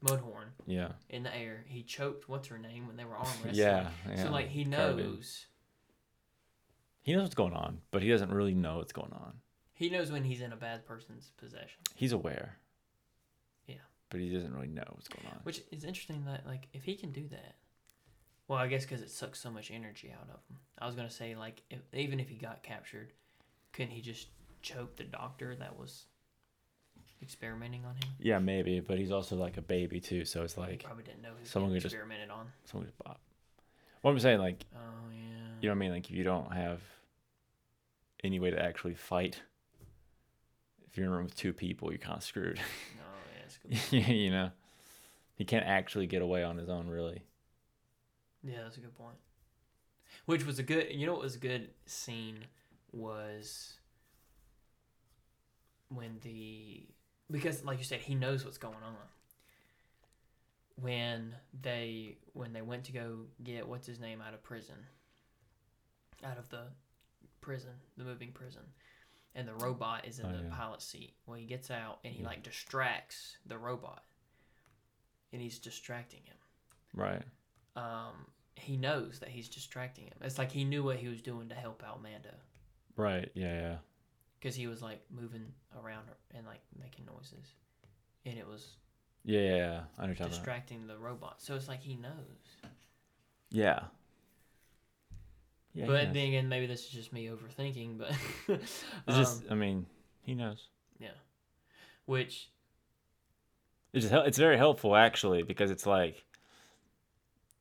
mud 0.00 0.20
horn 0.20 0.48
Yeah. 0.66 0.92
in 1.08 1.22
the 1.24 1.36
air. 1.36 1.64
He 1.66 1.82
choked 1.82 2.28
what's 2.28 2.48
her 2.48 2.58
name 2.58 2.86
when 2.86 2.96
they 2.96 3.04
were 3.04 3.16
arm 3.16 3.26
wrestling. 3.44 3.54
Yeah. 3.54 3.90
yeah. 4.08 4.22
So 4.24 4.30
like 4.30 4.48
he 4.48 4.64
Carbon. 4.64 4.96
knows 4.96 5.46
He 7.02 7.12
knows 7.12 7.22
what's 7.22 7.34
going 7.34 7.52
on, 7.52 7.80
but 7.90 8.02
he 8.02 8.08
doesn't 8.08 8.32
really 8.32 8.54
know 8.54 8.78
what's 8.78 8.92
going 8.92 9.12
on. 9.12 9.40
he 9.72 9.90
knows 9.90 10.12
when 10.12 10.22
he's 10.24 10.40
in 10.40 10.52
a 10.52 10.56
bad 10.56 10.86
person's 10.86 11.32
possession. 11.36 11.80
He's 11.96 12.12
aware. 12.12 12.56
But 14.14 14.20
he 14.20 14.30
doesn't 14.30 14.54
really 14.54 14.68
know 14.68 14.84
what's 14.92 15.08
going 15.08 15.26
on. 15.26 15.40
Which 15.42 15.60
is 15.72 15.82
interesting 15.82 16.24
that 16.26 16.46
like 16.46 16.68
if 16.72 16.84
he 16.84 16.94
can 16.94 17.10
do 17.10 17.26
that, 17.32 17.56
well 18.46 18.60
I 18.60 18.68
guess 18.68 18.84
because 18.84 19.00
it 19.02 19.10
sucks 19.10 19.40
so 19.40 19.50
much 19.50 19.72
energy 19.72 20.12
out 20.16 20.28
of 20.28 20.36
him. 20.48 20.58
I 20.78 20.86
was 20.86 20.94
gonna 20.94 21.10
say 21.10 21.34
like 21.34 21.62
if, 21.68 21.80
even 21.92 22.20
if 22.20 22.28
he 22.28 22.36
got 22.36 22.62
captured, 22.62 23.12
couldn't 23.72 23.90
he 23.90 24.00
just 24.00 24.28
choke 24.62 24.94
the 24.94 25.02
doctor 25.02 25.56
that 25.56 25.76
was 25.76 26.04
experimenting 27.20 27.84
on 27.84 27.96
him? 27.96 28.08
Yeah, 28.20 28.38
maybe, 28.38 28.78
but 28.78 28.98
he's 28.98 29.10
also 29.10 29.34
like 29.34 29.56
a 29.56 29.62
baby 29.62 29.98
too, 29.98 30.24
so 30.24 30.44
it's 30.44 30.54
he 30.54 30.60
like 30.60 30.84
probably 30.84 31.02
didn't 31.02 31.22
know 31.22 31.30
who 31.36 31.44
someone 31.44 31.72
could 31.72 31.82
just- 31.82 31.92
experimented 31.92 32.30
on. 32.30 32.46
someone 32.66 32.86
just 32.86 32.96
pop. 33.02 33.20
What 34.02 34.12
I'm 34.12 34.20
saying, 34.20 34.38
like, 34.38 34.64
Oh 34.76 34.78
yeah. 35.10 35.18
you 35.60 35.68
know 35.68 35.72
what 35.72 35.76
I 35.76 35.78
mean? 35.80 35.90
Like, 35.90 36.08
if 36.08 36.14
you 36.14 36.22
don't 36.22 36.52
have 36.52 36.80
any 38.22 38.38
way 38.38 38.50
to 38.50 38.62
actually 38.62 38.94
fight, 38.94 39.40
if 40.86 40.96
you're 40.96 41.06
in 41.06 41.12
a 41.12 41.16
room 41.16 41.24
with 41.24 41.34
two 41.34 41.52
people, 41.52 41.90
you're 41.90 41.98
kind 41.98 42.18
of 42.18 42.22
screwed. 42.22 42.56
No, 42.58 42.62
yeah, 42.62 42.68
it's 42.68 42.92
good. 42.94 43.03
you 43.90 44.30
know, 44.30 44.50
he 45.36 45.44
can't 45.44 45.66
actually 45.66 46.06
get 46.06 46.22
away 46.22 46.42
on 46.42 46.56
his 46.56 46.68
own, 46.68 46.88
really. 46.88 47.22
Yeah, 48.42 48.62
that's 48.62 48.76
a 48.76 48.80
good 48.80 48.96
point. 48.96 49.16
Which 50.26 50.44
was 50.46 50.58
a 50.58 50.62
good, 50.62 50.88
you 50.90 51.06
know, 51.06 51.12
what 51.12 51.22
was 51.22 51.34
a 51.34 51.38
good 51.38 51.70
scene 51.86 52.38
was 52.92 53.74
when 55.88 56.18
the 56.22 56.86
because, 57.30 57.64
like 57.64 57.78
you 57.78 57.84
said, 57.84 58.00
he 58.00 58.14
knows 58.14 58.44
what's 58.44 58.58
going 58.58 58.74
on. 58.74 58.94
When 60.80 61.34
they 61.62 62.16
when 62.32 62.52
they 62.52 62.62
went 62.62 62.84
to 62.84 62.92
go 62.92 63.20
get 63.42 63.66
what's 63.66 63.86
his 63.86 63.98
name 63.98 64.20
out 64.20 64.34
of 64.34 64.42
prison, 64.42 64.76
out 66.22 66.38
of 66.38 66.48
the 66.50 66.64
prison, 67.40 67.72
the 67.96 68.04
moving 68.04 68.32
prison, 68.32 68.62
and 69.34 69.46
the 69.48 69.54
robot 69.54 70.06
is 70.06 70.18
in 70.20 70.26
Oh, 70.26 70.32
the 70.36 70.44
yeah. 70.44 70.50
pilot 70.54 70.80
seat. 70.82 71.14
Well, 71.26 71.36
he 71.38 71.44
gets 71.46 71.70
out 71.70 71.98
and 72.04 72.12
he 72.14 72.20
Yeah. 72.22 72.28
like 72.28 72.42
distracts 72.42 73.36
the 73.46 73.58
robot, 73.58 74.04
and 75.32 75.40
he's 75.42 75.58
distracting 75.58 76.22
him 76.24 76.36
Right. 76.94 77.22
um, 77.76 78.30
he 78.56 78.76
knows 78.76 79.18
that 79.20 79.28
he's 79.30 79.48
distracting 79.48 80.06
him. 80.06 80.14
It's 80.20 80.38
like 80.38 80.52
he 80.52 80.62
knew 80.64 80.84
what 80.84 80.96
he 80.98 81.08
was 81.08 81.20
doing 81.22 81.48
to 81.48 81.54
help 81.54 81.82
out 81.82 82.00
Mando 82.02 82.34
Right. 82.96 83.30
Yeah. 83.34 83.60
Yeah. 83.60 83.78
because 84.38 84.54
he 84.54 84.66
was 84.68 84.80
like 84.82 85.00
moving 85.10 85.52
around 85.76 86.08
and 86.34 86.46
like 86.46 86.60
making 86.78 87.06
noises, 87.06 87.54
and 88.24 88.38
it 88.38 88.46
was 88.46 88.76
Yeah. 89.24 89.40
Yeah. 89.40 89.56
yeah. 89.56 89.56
I 89.56 89.56
know 89.56 89.72
what 89.72 89.78
you're 89.78 90.14
talking 90.14 90.26
about. 90.26 90.30
distracting 90.30 90.86
the 90.86 90.98
robot. 90.98 91.40
So 91.42 91.56
it's 91.56 91.66
like 91.66 91.80
he 91.80 91.96
knows. 91.96 92.56
Yeah. 93.50 93.88
Yeah. 95.74 95.86
but 95.86 96.12
then 96.14 96.28
again, 96.28 96.48
maybe 96.48 96.66
this 96.66 96.84
is 96.84 96.90
just 96.90 97.12
me 97.12 97.28
overthinking. 97.28 97.98
But 97.98 98.12
um, 99.08 99.16
just, 99.16 99.42
I 99.50 99.54
mean, 99.54 99.86
he 100.22 100.34
knows. 100.34 100.68
Yeah, 100.98 101.08
which 102.06 102.50
It's 103.92 104.08
just, 104.08 104.26
it's 104.26 104.38
very 104.38 104.56
helpful 104.56 104.94
actually 104.94 105.42
because 105.42 105.70
it's 105.70 105.84
like 105.86 106.24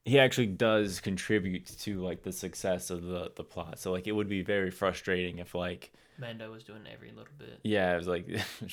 he 0.05 0.19
actually 0.19 0.47
does 0.47 0.99
contribute 0.99 1.65
to 1.79 2.01
like 2.01 2.23
the 2.23 2.31
success 2.31 2.89
of 2.89 3.03
the 3.03 3.31
the 3.35 3.43
plot. 3.43 3.79
So 3.79 3.91
like 3.91 4.05
it 4.07 4.11
would 4.11 4.29
be 4.29 4.43
very 4.43 4.69
frustrating 4.69 5.39
if 5.39 5.55
like 5.55 5.91
Mando 6.19 6.51
was 6.51 6.63
doing 6.63 6.83
every 6.91 7.09
little 7.09 7.33
bit. 7.37 7.59
yeah, 7.63 7.93
it 7.93 7.97
was 7.97 8.07
like 8.07 8.27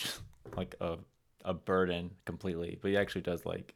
like 0.57 0.75
a 0.81 0.99
a 1.45 1.55
burden 1.55 2.11
completely. 2.25 2.79
But 2.81 2.91
he 2.91 2.97
actually 2.97 3.23
does 3.23 3.47
like 3.47 3.75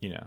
you 0.00 0.10
know 0.10 0.26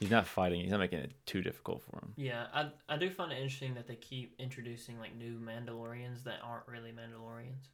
he's 0.00 0.10
not 0.10 0.26
fighting. 0.26 0.60
He's 0.60 0.70
not 0.70 0.80
making 0.80 1.00
it 1.00 1.12
too 1.26 1.42
difficult 1.42 1.82
for 1.82 1.98
him. 1.98 2.12
Yeah, 2.16 2.46
I 2.52 2.68
I 2.88 2.96
do 2.96 3.10
find 3.10 3.32
it 3.32 3.36
interesting 3.36 3.74
that 3.74 3.86
they 3.86 3.96
keep 3.96 4.34
introducing 4.38 4.98
like 4.98 5.14
new 5.16 5.38
Mandalorians 5.38 6.24
that 6.24 6.38
aren't 6.42 6.66
really 6.66 6.92
Mandalorians. 6.92 7.68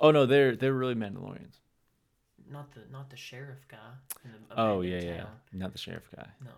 Oh 0.00 0.10
no, 0.10 0.26
they're 0.26 0.56
they're 0.56 0.72
really 0.72 0.94
Mandalorians. 0.94 1.56
Not 2.50 2.72
the 2.72 2.80
not 2.92 3.10
the 3.10 3.16
sheriff 3.16 3.66
guy. 3.68 3.76
In 4.24 4.32
the 4.32 4.38
Oh 4.56 4.80
yeah, 4.82 4.96
abandoned 4.96 5.28
yeah, 5.52 5.58
not 5.58 5.72
the 5.72 5.78
sheriff 5.78 6.08
guy. 6.14 6.28
No. 6.44 6.50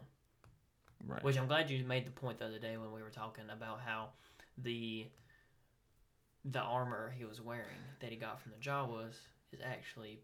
Right. 1.06 1.22
Which 1.22 1.38
I'm 1.38 1.46
glad 1.46 1.70
you 1.70 1.84
made 1.84 2.06
the 2.06 2.10
point 2.10 2.38
the 2.38 2.46
other 2.46 2.58
day 2.58 2.76
when 2.76 2.92
we 2.92 3.02
were 3.02 3.10
talking 3.10 3.44
about 3.52 3.80
how 3.84 4.08
the 4.62 5.06
the 6.44 6.60
armor 6.60 7.14
he 7.16 7.24
was 7.24 7.40
wearing 7.40 7.82
that 8.00 8.10
he 8.10 8.16
got 8.16 8.40
from 8.40 8.52
the 8.52 8.58
Jawas 8.58 9.14
is 9.52 9.60
actually 9.64 10.20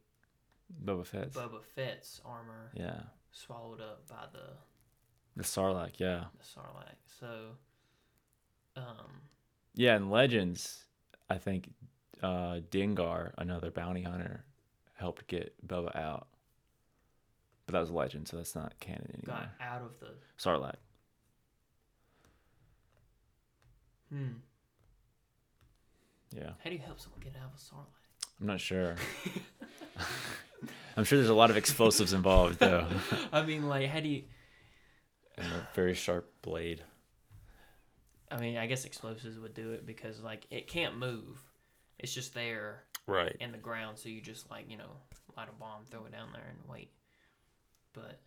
Boba 0.85 1.07
Fett's 1.07 1.37
Boba 1.37 1.63
Fett's 1.75 2.21
armor 2.25 2.71
Yeah. 2.75 3.01
Swallowed 3.37 3.81
up 3.81 4.07
by 4.09 4.27
the 4.33 4.53
The 5.37 5.43
Sarlacc. 5.43 5.99
Yeah. 5.99 6.25
the 6.39 6.45
Sarlacc. 6.45 6.95
So, 7.21 7.57
um, 8.77 9.23
Yeah, 9.75 9.97
in 9.97 10.09
Legends, 10.09 10.85
I 11.29 11.39
think 11.39 11.69
uh, 12.23 12.61
Dengar, 12.71 13.33
another 13.37 13.71
bounty 13.73 14.03
hunter, 14.03 14.45
helped 14.95 15.27
get 15.27 15.53
Boba 15.67 15.95
out. 15.97 16.29
But 17.67 17.73
that 17.73 17.81
was 17.81 17.91
a 17.91 17.95
Legend, 17.95 18.29
so 18.29 18.37
that's 18.37 18.55
not 18.55 18.79
canon 18.79 19.11
anymore. 19.13 19.49
got 19.59 19.67
out 19.67 19.83
of 19.83 19.99
the 19.99 20.11
Sarlacc. 20.39 20.77
hmm. 24.11 24.29
Yeah, 26.33 26.51
How 26.63 26.71
do 26.71 26.77
you 26.77 26.83
help 26.85 26.99
someone 27.01 27.21
get 27.21 27.35
out 27.37 27.51
of 27.53 27.55
a 27.55 27.63
Sarlacc? 27.63 28.04
I'm 28.41 28.47
not 28.47 28.61
sure. 28.61 28.97
I'm 30.97 31.05
sure 31.05 31.19
there's 31.19 31.31
a 31.31 31.35
lot 31.35 31.51
of 31.51 31.57
explosives 31.57 32.13
involved, 32.13 32.59
though, 32.61 32.87
I 33.33 33.43
mean, 33.43 33.69
like, 33.69 33.89
how 33.89 34.01
do 34.01 34.09
you? 34.09 34.25
and 35.37 35.47
a 35.53 35.67
very 35.75 35.95
sharp 35.95 36.31
blade. 36.43 36.83
I 38.31 38.37
mean, 38.39 38.57
I 38.57 38.67
guess 38.67 38.85
explosives 38.85 39.37
would 39.39 39.55
do 39.55 39.73
it 39.73 39.85
because 39.85 40.21
like 40.21 40.47
it 40.51 40.69
can't 40.69 40.97
move. 40.99 41.41
It's 41.99 42.15
just 42.15 42.35
there 42.35 42.85
Right. 43.07 43.37
in 43.41 43.51
the 43.53 43.59
ground, 43.59 43.99
so 43.99 44.09
you 44.09 44.21
just 44.21 44.49
like 44.51 44.71
you 44.71 44.77
know 44.77 44.91
light 45.37 45.49
a 45.49 45.53
bomb, 45.59 45.85
throw 45.91 46.05
it 46.07 46.13
down 46.13 46.29
there, 46.33 46.47
and 46.49 46.59
wait. 46.71 46.91
But 47.95 48.21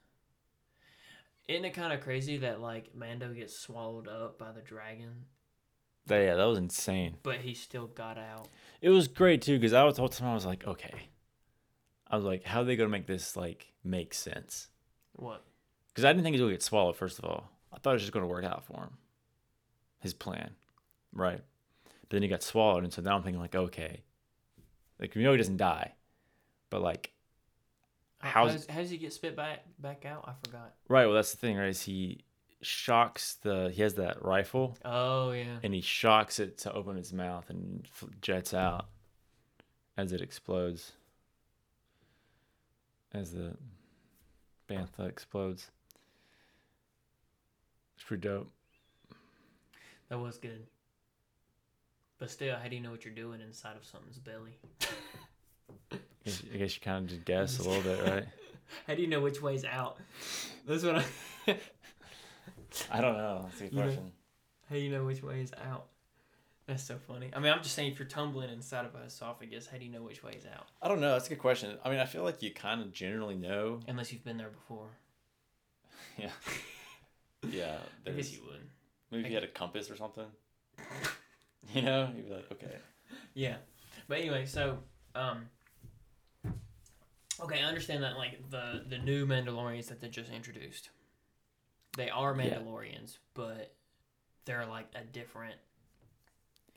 isn't 1.47 1.63
it 1.65 1.73
kind 1.73 1.93
of 1.93 2.01
crazy 2.01 2.37
that 2.39 2.59
like 2.61 2.93
Mando 2.93 3.33
gets 3.33 3.57
swallowed 3.57 4.07
up 4.09 4.37
by 4.37 4.51
the 4.51 4.61
dragon, 4.61 5.25
That, 6.07 6.19
yeah, 6.23 6.35
that 6.35 6.45
was 6.45 6.57
insane. 6.57 7.17
but 7.23 7.37
he 7.37 7.53
still 7.53 7.87
got 7.87 8.17
out? 8.17 8.47
It 8.81 8.89
was 8.89 9.07
great 9.07 9.41
too 9.41 9.57
because 9.57 9.73
I 9.73 9.83
was 9.83 9.95
the 9.95 10.01
whole 10.01 10.09
time 10.09 10.29
I 10.29 10.33
was 10.33 10.45
like, 10.45 10.65
okay. 10.67 11.09
I 12.09 12.15
was 12.15 12.23
like, 12.25 12.43
how 12.43 12.61
are 12.61 12.63
they 12.63 12.75
gonna 12.75 12.89
make 12.89 13.07
this 13.07 13.35
like 13.35 13.67
make 13.83 14.13
sense? 14.13 14.69
What? 15.13 15.43
Because 15.89 16.05
I 16.05 16.09
didn't 16.13 16.23
think 16.23 16.35
he 16.35 16.41
was 16.41 16.47
gonna 16.47 16.53
get 16.53 16.63
swallowed. 16.63 16.95
First 16.95 17.19
of 17.19 17.25
all, 17.25 17.49
I 17.73 17.79
thought 17.79 17.91
it 17.91 17.93
was 17.93 18.01
just 18.03 18.13
gonna 18.13 18.27
work 18.27 18.45
out 18.45 18.63
for 18.65 18.77
him. 18.83 18.97
His 19.99 20.13
plan, 20.13 20.51
right? 21.11 21.41
But 22.01 22.09
then 22.09 22.21
he 22.21 22.27
got 22.29 22.43
swallowed, 22.43 22.83
and 22.83 22.93
so 22.93 23.01
now 23.01 23.15
I'm 23.17 23.23
thinking 23.23 23.41
like, 23.41 23.55
okay, 23.55 24.03
like 24.99 25.13
we 25.15 25.23
know 25.23 25.31
he 25.31 25.37
doesn't 25.37 25.57
die, 25.57 25.93
but 26.69 26.81
like, 26.81 27.11
How 28.19 28.45
How's- 28.45 28.53
does, 28.53 28.67
how 28.67 28.79
does 28.81 28.89
he 28.89 28.97
get 28.97 29.11
spit 29.11 29.35
back 29.35 29.65
back 29.79 30.05
out? 30.05 30.23
I 30.27 30.33
forgot. 30.45 30.75
right? 30.87 31.05
Well, 31.05 31.15
that's 31.15 31.31
the 31.31 31.37
thing, 31.37 31.57
right? 31.57 31.67
Is 31.69 31.81
he 31.81 32.23
shocks 32.61 33.35
the 33.43 33.69
he 33.73 33.81
has 33.83 33.93
that 33.95 34.23
rifle 34.23 34.75
Oh 34.83 35.31
yeah. 35.31 35.57
and 35.63 35.73
he 35.73 35.81
shocks 35.81 36.39
it 36.39 36.57
to 36.59 36.73
open 36.73 36.97
its 36.97 37.13
mouth 37.13 37.49
and 37.49 37.87
jets 38.21 38.53
out 38.53 38.87
as 39.97 40.11
it 40.11 40.21
explodes. 40.21 40.91
As 43.13 43.31
the 43.31 43.55
bantha 44.69 45.07
explodes. 45.07 45.71
It's 47.95 48.03
pretty 48.05 48.21
dope. 48.27 48.51
That 50.09 50.19
was 50.19 50.37
good. 50.37 50.67
But 52.19 52.29
still, 52.31 52.55
how 52.57 52.67
do 52.67 52.75
you 52.75 52.81
know 52.81 52.91
what 52.91 53.05
you're 53.05 53.13
doing 53.13 53.41
inside 53.41 53.75
of 53.75 53.85
something's 53.85 54.17
belly? 54.19 54.57
I 55.91 55.97
guess, 56.25 56.43
I 56.53 56.57
guess 56.57 56.75
you 56.75 56.81
kind 56.81 57.05
of 57.05 57.09
just 57.11 57.25
guess 57.25 57.59
a 57.59 57.63
little 57.69 57.81
bit, 57.83 58.03
right? 58.09 58.25
How 58.87 58.95
do 58.95 59.01
you 59.01 59.07
know 59.07 59.21
which 59.21 59.41
way's 59.41 59.63
out? 59.63 59.97
That's 60.67 60.83
what 60.83 60.97
I. 61.47 61.57
I 62.91 63.01
don't 63.01 63.17
know. 63.17 63.41
That's 63.45 63.61
a 63.61 63.63
good 63.65 63.71
You 63.73 63.77
know- 63.79 63.83
question. 63.85 64.11
How 64.69 64.75
do 64.75 64.81
you 64.81 64.91
know 64.91 65.05
which 65.05 65.23
way 65.23 65.41
is 65.41 65.53
out? 65.65 65.87
That's 66.65 66.83
so 66.83 66.97
funny. 66.97 67.29
I 67.33 67.39
mean, 67.39 67.53
I'm 67.53 67.63
just 67.63 67.73
saying, 67.75 67.93
if 67.93 67.99
you're 67.99 68.07
tumbling 68.09 68.49
inside 68.49 68.85
of 68.85 68.93
an 68.95 69.03
esophagus, 69.03 69.67
how 69.67 69.77
do 69.77 69.85
you 69.85 69.91
know 69.91 70.03
which 70.03 70.21
way 70.23 70.33
is 70.33 70.45
out? 70.45 70.67
I 70.81 70.89
don't 70.89 70.99
know. 70.99 71.13
That's 71.13 71.27
a 71.27 71.29
good 71.29 71.39
question. 71.39 71.77
I 71.85 71.89
mean, 71.89 71.99
I 71.99 72.05
feel 72.05 72.23
like 72.23 72.41
you 72.43 72.51
kind 72.53 72.81
of 72.81 72.91
generally 72.91 73.35
know. 73.35 73.79
Unless 73.87 74.11
you've 74.11 74.25
been 74.25 74.37
there 74.37 74.49
before. 74.49 74.87
Yeah. 76.17 76.29
Yeah. 77.49 77.77
I 78.05 78.09
guess 78.09 78.33
you 78.33 78.39
would. 78.47 78.67
Maybe 79.11 79.23
if 79.25 79.29
you 79.29 79.35
had 79.35 79.43
a 79.43 79.47
compass 79.47 79.89
or 79.89 79.95
something. 79.95 80.25
You 81.73 81.81
know, 81.81 82.09
you'd 82.15 82.27
be 82.27 82.33
like, 82.33 82.51
okay. 82.51 82.77
Yeah. 83.33 83.57
But 84.07 84.19
anyway, 84.19 84.45
so 84.45 84.79
um 85.15 85.49
Okay, 87.39 87.61
I 87.61 87.65
understand 87.65 88.03
that 88.03 88.17
like 88.17 88.49
the 88.49 88.83
the 88.89 88.97
new 88.97 89.25
Mandalorians 89.27 89.87
that 89.87 90.01
they 90.01 90.07
just 90.09 90.31
introduced. 90.31 90.89
They 91.97 92.09
are 92.11 92.33
Yeah. 92.39 92.59
Mandalorians, 92.59 93.17
but 93.33 93.73
they're 94.45 94.65
like 94.67 94.87
a 94.95 95.03
different 95.03 95.55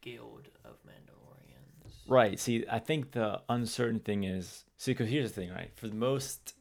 guild 0.00 0.48
of 0.64 0.76
Mandalorians. 0.84 1.92
Right. 2.08 2.40
See, 2.40 2.64
I 2.68 2.78
think 2.80 3.12
the 3.12 3.42
uncertain 3.48 4.00
thing 4.00 4.24
is 4.24 4.64
see, 4.78 4.92
because 4.92 5.08
here's 5.10 5.30
the 5.32 5.42
thing, 5.42 5.50
right? 5.50 5.70
For 5.76 5.86
the 5.88 5.94
most, 5.94 6.54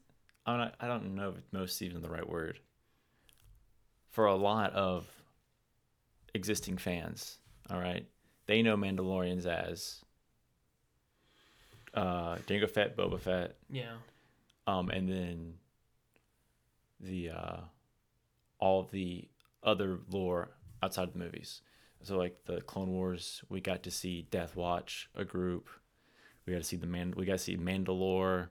I'm 0.46 0.58
not, 0.58 0.76
I 0.80 0.88
don't 0.88 1.16
know 1.16 1.30
if 1.30 1.36
most 1.54 1.76
is 1.76 1.84
even 1.84 2.02
the 2.02 2.10
right 2.10 2.28
word. 2.30 2.60
For 4.12 4.26
a 4.26 4.36
lot 4.36 4.74
of 4.74 5.08
existing 6.34 6.78
fans, 6.78 7.38
all 7.70 7.80
right, 7.80 8.06
they 8.46 8.62
know 8.62 8.76
Mandalorians 8.76 9.46
as 9.46 10.02
uh, 11.94 12.36
Jango 12.48 12.70
Fett, 12.70 12.98
Boba 12.98 13.20
Fett, 13.20 13.56
Yeah. 13.70 13.94
um, 14.68 14.90
and 14.90 15.08
then 15.08 15.54
the 17.00 17.30
uh, 17.30 17.58
all 18.60 18.84
the 18.84 19.28
other 19.64 20.00
lore 20.10 20.50
outside 20.82 21.14
the 21.14 21.20
movies. 21.20 21.62
So 22.04 22.18
like 22.18 22.46
the 22.46 22.62
Clone 22.62 22.92
Wars, 22.92 23.44
we 23.50 23.60
got 23.60 23.84
to 23.84 23.92
see 23.92 24.28
Death 24.32 24.56
Watch, 24.56 25.10
a 25.16 25.26
group. 25.26 25.68
We 26.46 26.54
got 26.54 26.60
to 26.60 26.68
see 26.68 26.78
the 26.78 26.88
man. 26.88 27.14
We 27.18 27.26
got 27.26 27.34
to 27.34 27.38
see 27.38 27.58
Mandalore. 27.58 28.48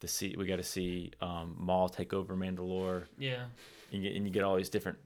The 0.00 0.08
see 0.08 0.34
we 0.36 0.46
got 0.46 0.56
to 0.56 0.62
see 0.62 1.12
um, 1.20 1.54
Maul 1.58 1.88
take 1.90 2.14
over 2.14 2.34
Mandalore. 2.34 3.04
Yeah. 3.18 3.44
And 3.92 4.02
you, 4.02 4.08
get, 4.08 4.16
and 4.16 4.26
you 4.26 4.32
get 4.32 4.42
all 4.44 4.56
these 4.56 4.70
different. 4.70 4.98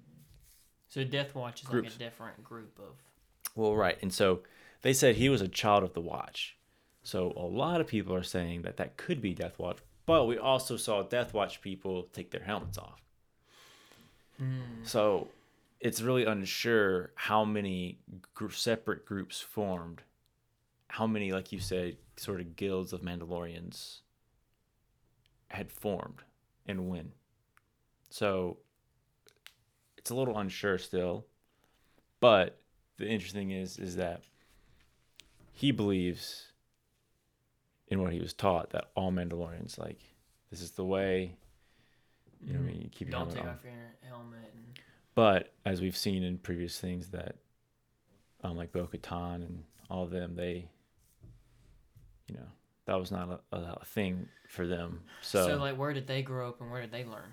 So 0.88 1.02
Death 1.02 1.34
Watch 1.34 1.62
is 1.62 1.68
Groups. 1.68 1.86
like 1.90 1.96
a 1.96 1.98
different 1.98 2.44
group 2.44 2.78
of 2.78 2.94
Well, 3.56 3.74
right, 3.74 3.98
and 4.00 4.12
so 4.12 4.42
they 4.82 4.92
said 4.92 5.16
he 5.16 5.28
was 5.28 5.40
a 5.40 5.48
child 5.48 5.82
of 5.82 5.94
the 5.94 6.00
Watch. 6.00 6.56
So 7.02 7.32
a 7.36 7.42
lot 7.42 7.80
of 7.80 7.88
people 7.88 8.14
are 8.14 8.22
saying 8.22 8.62
that 8.62 8.76
that 8.76 8.96
could 8.96 9.20
be 9.20 9.34
Death 9.34 9.58
Watch, 9.58 9.78
but 10.06 10.26
we 10.26 10.38
also 10.38 10.76
saw 10.76 11.02
Death 11.02 11.34
Watch 11.34 11.60
people 11.60 12.04
take 12.12 12.30
their 12.30 12.44
helmets 12.44 12.78
off. 12.78 13.02
Hmm. 14.38 14.84
So 14.84 15.28
it's 15.80 16.00
really 16.00 16.24
unsure 16.24 17.10
how 17.14 17.44
many 17.44 17.98
gr- 18.34 18.50
separate 18.50 19.04
groups 19.04 19.40
formed, 19.40 20.02
how 20.88 21.06
many, 21.06 21.32
like 21.32 21.52
you 21.52 21.60
said, 21.60 21.96
sort 22.16 22.40
of 22.40 22.56
guilds 22.56 22.92
of 22.92 23.02
Mandalorians 23.02 23.98
had 25.48 25.70
formed 25.70 26.22
and 26.66 26.88
when. 26.88 27.12
So 28.10 28.58
it's 29.96 30.10
a 30.10 30.14
little 30.14 30.38
unsure 30.38 30.78
still. 30.78 31.26
But 32.20 32.58
the 32.96 33.08
interesting 33.08 33.50
is 33.50 33.78
is 33.78 33.96
that 33.96 34.22
he 35.52 35.70
believes 35.70 36.52
in 37.88 38.00
what 38.00 38.12
he 38.12 38.20
was 38.20 38.32
taught 38.32 38.70
that 38.70 38.90
all 38.94 39.12
Mandalorians 39.12 39.78
like 39.78 40.00
this 40.50 40.60
is 40.60 40.72
the 40.72 40.84
way. 40.84 41.36
You 42.46 42.54
know, 42.54 42.60
what 42.60 42.68
I 42.68 42.72
mean, 42.72 42.82
you 42.82 42.88
keep 42.90 43.08
your 43.08 43.18
Don't 43.18 43.20
helmet 43.20 43.34
take 43.34 43.44
on. 43.44 43.50
off 43.50 43.64
your 43.64 44.08
helmet 44.08 44.52
and 44.54 44.78
But 45.14 45.52
as 45.64 45.80
we've 45.80 45.96
seen 45.96 46.22
in 46.22 46.38
previous 46.38 46.78
things, 46.78 47.08
that 47.08 47.36
um, 48.42 48.56
like 48.56 48.72
Bo 48.72 48.86
Katan 48.86 49.36
and 49.36 49.64
all 49.90 50.04
of 50.04 50.10
them, 50.10 50.34
they, 50.36 50.68
you 52.28 52.34
know, 52.34 52.46
that 52.86 52.98
was 52.98 53.10
not 53.10 53.42
a, 53.52 53.56
a, 53.56 53.84
thing 53.86 54.28
for 54.48 54.66
them. 54.66 55.02
So, 55.22 55.48
so 55.48 55.56
like 55.56 55.78
where 55.78 55.94
did 55.94 56.06
they 56.06 56.22
grow 56.22 56.48
up 56.48 56.60
and 56.60 56.70
where 56.70 56.82
did 56.82 56.92
they 56.92 57.04
learn? 57.04 57.32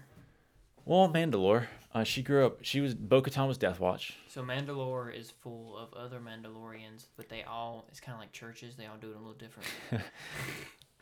well, 0.86 1.10
Mandalore, 1.10 1.66
uh, 1.94 2.04
she 2.04 2.24
grew 2.24 2.46
up. 2.46 2.60
She 2.62 2.80
was 2.80 2.96
Bo 2.96 3.22
Katan 3.22 3.48
was 3.48 3.58
Death 3.58 3.80
Watch. 3.80 4.18
So 4.28 4.42
Mandalore 4.42 5.14
is 5.14 5.30
full 5.30 5.78
of 5.78 5.94
other 5.94 6.20
Mandalorians, 6.20 7.08
but 7.18 7.28
they 7.28 7.44
all 7.44 7.86
it's 7.90 8.00
kind 8.00 8.16
of 8.16 8.22
like 8.22 8.32
churches. 8.32 8.76
They 8.78 8.86
all 8.86 8.98
do 9.00 9.12
it 9.12 9.16
a 9.16 9.20
little 9.20 9.34
different. 9.34 9.68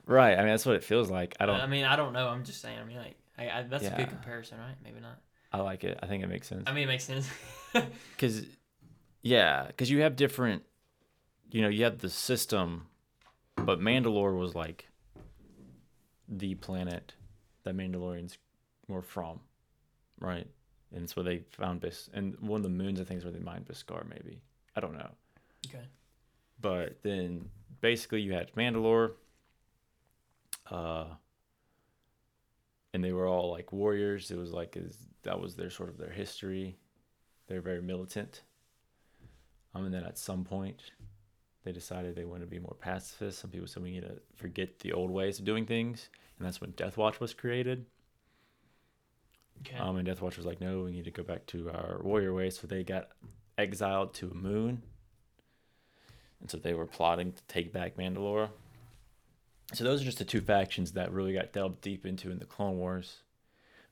Right. 0.10 0.34
I 0.34 0.38
mean, 0.38 0.48
that's 0.48 0.66
what 0.66 0.76
it 0.76 0.84
feels 0.84 1.12
like. 1.12 1.36
I 1.40 1.46
don't. 1.46 1.62
I 1.62 1.68
mean, 1.68 1.86
I 1.86 1.96
don't 1.96 2.14
know. 2.14 2.30
I'm 2.30 2.44
just 2.44 2.62
saying. 2.62 2.80
I 2.80 2.84
mean, 2.84 2.98
like, 2.98 3.16
I, 3.40 3.60
I, 3.60 3.64
that's 3.64 3.86
a 3.86 3.92
good 3.92 4.10
comparison, 4.10 4.60
right? 4.60 4.76
Maybe 4.84 5.00
not. 5.00 5.22
I 5.52 5.62
like 5.62 5.84
it. 5.84 5.98
I 6.04 6.08
think 6.08 6.24
it 6.24 6.28
makes 6.28 6.48
sense. 6.48 6.64
I 6.68 6.74
mean, 6.74 6.84
it 6.84 6.88
makes 6.88 7.06
sense. 7.06 7.28
Because, 8.16 8.46
yeah, 9.22 9.68
because 9.68 9.92
you 9.92 10.02
have 10.02 10.16
different, 10.16 10.64
you 11.52 11.62
know, 11.62 11.70
you 11.70 11.84
have 11.84 12.00
the 12.00 12.10
system, 12.10 12.88
but 13.56 13.80
Mandalore 13.80 14.38
was 14.38 14.56
like 14.56 14.90
the 16.28 16.56
planet 16.56 17.14
that 17.64 17.78
Mandalorians 17.78 18.38
were 18.88 19.04
from, 19.04 19.40
right? 20.20 20.48
And 20.92 21.04
it's 21.04 21.16
where 21.16 21.24
they 21.24 21.44
found 21.52 21.80
Bis, 21.82 22.10
and 22.12 22.36
one 22.40 22.58
of 22.58 22.64
the 22.64 22.70
moons 22.70 23.00
I 23.00 23.04
think 23.04 23.20
is 23.20 23.24
where 23.24 23.34
they 23.34 23.40
mined 23.40 23.66
Beskar, 23.66 24.04
maybe. 24.10 24.42
I 24.76 24.80
don't 24.80 24.94
know, 24.94 25.12
okay. 25.68 25.86
but 26.60 26.98
then 27.04 27.50
basically 27.82 28.22
you 28.22 28.34
had 28.34 28.52
Mandalore, 28.56 29.12
uh, 30.72 31.06
and 32.94 33.04
they 33.04 33.12
were 33.12 33.28
all 33.28 33.52
like 33.52 33.72
warriors. 33.72 34.32
It 34.32 34.38
was 34.38 34.52
like 34.52 34.78
is 34.78 34.98
that 35.24 35.40
was 35.40 35.56
their 35.56 35.70
sort 35.70 35.90
of 35.90 35.98
their 35.98 36.12
history. 36.12 36.78
They're 37.48 37.62
very 37.62 37.82
militant. 37.82 38.42
Um, 39.76 39.86
and 39.86 39.94
then 39.94 40.04
at 40.04 40.18
some 40.18 40.44
point, 40.44 40.82
they 41.64 41.72
decided 41.72 42.16
they 42.16 42.26
wanted 42.26 42.46
to 42.46 42.52
be 42.52 42.60
more 42.60 42.76
pacifist. 42.80 43.40
Some 43.40 43.52
people 43.52 43.68
said 43.68 43.84
we 43.84 43.92
need 43.92 44.02
to 44.02 44.20
forget 44.36 44.80
the 44.80 44.94
old 44.94 45.12
ways 45.12 45.40
of 45.40 45.46
doing 45.46 45.66
things, 45.66 46.10
and 46.38 46.48
that's 46.48 46.62
when 46.62 46.72
Death 46.72 46.98
Watch 46.98 47.20
was 47.20 47.34
created. 47.34 47.86
Okay. 49.62 49.78
Um, 49.78 49.98
and 49.98 50.06
Death 50.06 50.22
Watch 50.22 50.38
was 50.38 50.46
like, 50.46 50.62
no, 50.62 50.84
we 50.84 50.92
need 50.92 51.06
to 51.06 51.12
go 51.12 51.24
back 51.24 51.46
to 51.48 51.70
our 51.70 52.00
warrior 52.02 52.34
ways. 52.34 52.58
So 52.58 52.68
they 52.68 52.84
got 52.84 53.10
exiled 53.58 54.14
to 54.16 54.32
a 54.32 54.34
moon. 54.34 54.84
And 56.40 56.50
so 56.50 56.58
they 56.58 56.74
were 56.74 56.86
plotting 56.86 57.34
to 57.34 57.44
take 57.48 57.74
back 57.74 57.98
Mandalore. 57.98 58.50
So 59.74 59.84
those 59.84 60.02
are 60.02 60.06
just 60.06 60.18
the 60.18 60.26
two 60.26 60.42
factions 60.42 60.94
that 60.94 61.12
really 61.12 61.34
got 61.34 61.54
delved 61.54 61.82
deep 61.82 62.06
into 62.06 62.32
in 62.32 62.40
the 62.40 62.46
Clone 62.46 62.78
Wars. 62.78 63.18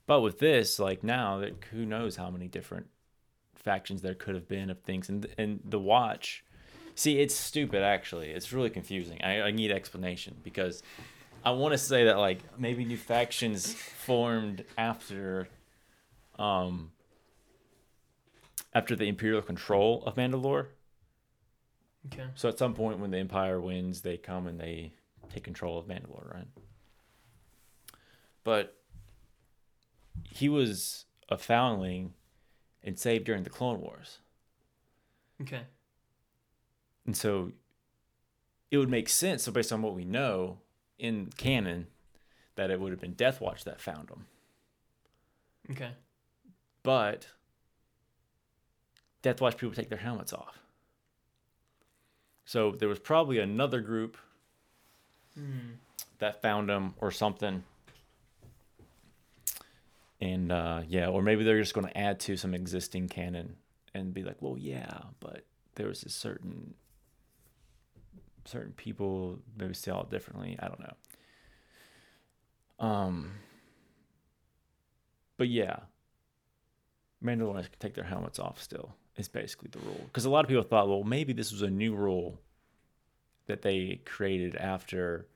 But 0.06 0.20
with 0.20 0.38
this, 0.38 0.78
like 0.78 1.04
now, 1.04 1.38
that 1.38 1.64
who 1.70 1.84
knows 1.84 2.16
how 2.16 2.30
many 2.30 2.48
different 2.48 2.88
factions 3.54 4.02
there 4.02 4.14
could 4.14 4.34
have 4.34 4.48
been 4.48 4.70
of 4.70 4.80
things. 4.80 5.08
And 5.08 5.26
and 5.36 5.60
the 5.64 5.78
Watch, 5.78 6.44
see, 6.94 7.20
it's 7.20 7.34
stupid 7.34 7.82
actually. 7.82 8.30
It's 8.30 8.52
really 8.52 8.70
confusing. 8.70 9.22
I, 9.22 9.42
I 9.42 9.50
need 9.50 9.70
explanation 9.70 10.36
because 10.42 10.82
I 11.44 11.52
want 11.52 11.72
to 11.72 11.78
say 11.78 12.04
that 12.04 12.18
like 12.18 12.40
maybe 12.58 12.84
new 12.84 12.96
factions 12.96 13.72
formed 13.72 14.64
after, 14.76 15.48
um, 16.38 16.90
after 18.74 18.96
the 18.96 19.04
Imperial 19.04 19.42
control 19.42 20.02
of 20.04 20.16
Mandalore. 20.16 20.66
okay. 22.12 22.26
So 22.34 22.48
at 22.48 22.58
some 22.58 22.74
point 22.74 22.98
when 22.98 23.10
the 23.10 23.18
Empire 23.18 23.60
wins, 23.60 24.00
they 24.00 24.16
come 24.16 24.46
and 24.46 24.58
they 24.58 24.92
take 25.30 25.44
control 25.44 25.78
of 25.78 25.86
Mandalore, 25.86 26.32
right? 26.34 26.48
but 28.48 28.78
he 30.24 30.48
was 30.48 31.04
a 31.28 31.36
foundling 31.36 32.14
and 32.82 32.98
saved 32.98 33.26
during 33.26 33.42
the 33.42 33.50
Clone 33.50 33.78
Wars. 33.78 34.20
Okay. 35.42 35.64
And 37.04 37.14
so 37.14 37.52
it 38.70 38.78
would 38.78 38.88
make 38.88 39.10
sense, 39.10 39.42
so 39.42 39.52
based 39.52 39.70
on 39.70 39.82
what 39.82 39.94
we 39.94 40.06
know 40.06 40.60
in 40.98 41.28
canon, 41.36 41.88
that 42.54 42.70
it 42.70 42.80
would 42.80 42.90
have 42.90 43.02
been 43.02 43.12
Death 43.12 43.38
Watch 43.38 43.64
that 43.64 43.82
found 43.82 44.08
him. 44.08 44.24
Okay. 45.70 45.90
But 46.82 47.26
Death 49.20 49.42
Watch 49.42 49.58
people 49.58 49.74
take 49.74 49.90
their 49.90 49.98
helmets 49.98 50.32
off. 50.32 50.58
So 52.46 52.72
there 52.72 52.88
was 52.88 52.98
probably 52.98 53.38
another 53.40 53.82
group 53.82 54.16
Hmm. 55.38 55.74
that 56.18 56.42
found 56.42 56.68
them 56.68 56.94
or 57.00 57.12
something. 57.12 57.62
And 60.20 60.50
uh, 60.50 60.82
yeah, 60.88 61.08
or 61.08 61.22
maybe 61.22 61.44
they're 61.44 61.60
just 61.60 61.74
going 61.74 61.86
to 61.86 61.96
add 61.96 62.18
to 62.20 62.36
some 62.36 62.54
existing 62.54 63.08
canon 63.08 63.56
and 63.94 64.12
be 64.12 64.24
like, 64.24 64.36
well, 64.40 64.58
yeah, 64.58 64.98
but 65.20 65.44
there 65.76 65.86
was 65.86 66.02
a 66.02 66.08
certain 66.08 66.74
certain 68.44 68.72
people 68.72 69.38
maybe 69.56 69.74
saw 69.74 70.02
it 70.02 70.10
differently. 70.10 70.56
I 70.58 70.68
don't 70.68 70.80
know. 70.80 72.86
Um, 72.86 73.32
but 75.36 75.48
yeah, 75.48 75.80
Mandalorians 77.22 77.70
can 77.70 77.78
take 77.78 77.94
their 77.94 78.04
helmets 78.04 78.38
off 78.38 78.60
still. 78.60 78.94
Is 79.16 79.28
basically 79.28 79.68
the 79.72 79.80
rule 79.80 80.00
because 80.04 80.24
a 80.24 80.30
lot 80.30 80.44
of 80.44 80.48
people 80.48 80.62
thought, 80.62 80.88
well, 80.88 81.02
maybe 81.02 81.32
this 81.32 81.50
was 81.50 81.62
a 81.62 81.70
new 81.70 81.94
rule 81.94 82.40
that 83.48 83.62
they 83.62 84.00
created 84.04 84.54
after 84.56 85.26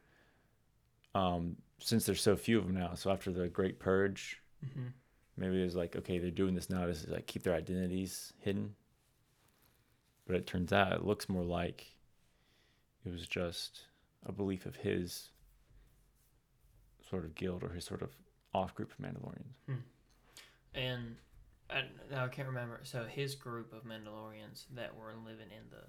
um 1.14 1.56
since 1.80 2.06
there's 2.06 2.22
so 2.22 2.36
few 2.36 2.58
of 2.58 2.66
them 2.66 2.74
now 2.76 2.94
so 2.94 3.10
after 3.10 3.30
the 3.32 3.48
great 3.48 3.78
purge 3.80 4.38
Mm-hmm. 4.64 4.86
maybe 5.36 5.60
it's 5.60 5.74
like 5.74 5.96
okay 5.96 6.18
they're 6.20 6.30
doing 6.30 6.54
this 6.54 6.70
now 6.70 6.86
to 6.86 6.94
like 7.10 7.26
keep 7.26 7.42
their 7.42 7.54
identities 7.56 8.32
hidden 8.38 8.76
but 10.24 10.36
it 10.36 10.46
turns 10.46 10.72
out 10.72 10.92
it 10.92 11.04
looks 11.04 11.28
more 11.28 11.42
like 11.42 11.84
it 13.04 13.10
was 13.10 13.26
just 13.26 13.86
a 14.24 14.30
belief 14.30 14.66
of 14.66 14.76
his 14.76 15.30
sort 17.10 17.24
of 17.24 17.34
guild 17.34 17.64
or 17.64 17.70
his 17.70 17.84
sort 17.84 18.02
of 18.02 18.10
off 18.54 18.72
group 18.76 18.92
of 18.92 18.98
mandalorians 19.04 19.80
And 20.74 21.16
I, 21.68 21.82
now 22.10 22.24
I 22.24 22.28
can't 22.28 22.48
remember. 22.48 22.80
So 22.84 23.04
his 23.04 23.34
group 23.34 23.72
of 23.72 23.84
Mandalorians 23.84 24.64
that 24.74 24.94
were 24.96 25.12
living 25.24 25.48
in 25.50 25.64
the 25.70 25.82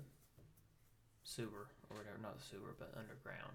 sewer 1.24 1.68
or 1.90 1.98
whatever, 1.98 2.18
not 2.22 2.38
the 2.38 2.44
sewer, 2.44 2.76
but 2.78 2.94
underground. 2.98 3.54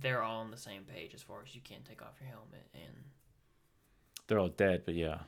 They're 0.00 0.22
all 0.22 0.40
on 0.40 0.50
the 0.50 0.56
same 0.56 0.82
page 0.82 1.14
as 1.14 1.22
far 1.22 1.38
as 1.46 1.54
you 1.54 1.60
can't 1.62 1.84
take 1.84 2.02
off 2.02 2.14
your 2.20 2.28
helmet, 2.28 2.66
and 2.74 2.92
they're 4.26 4.38
all 4.38 4.48
dead 4.48 4.82
but 4.84 4.94
yeah 4.94 5.18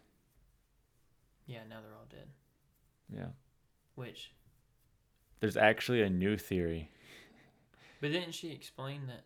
yeah, 1.46 1.60
now 1.68 1.76
they're 1.82 1.94
all 1.94 2.06
dead. 2.10 2.26
yeah 3.14 3.30
Which, 3.94 4.32
there's 5.40 5.56
actually 5.56 6.02
a 6.02 6.10
new 6.10 6.36
theory 6.36 6.90
but 8.00 8.12
didn't 8.12 8.32
she 8.34 8.52
explain 8.52 9.06
that? 9.08 9.24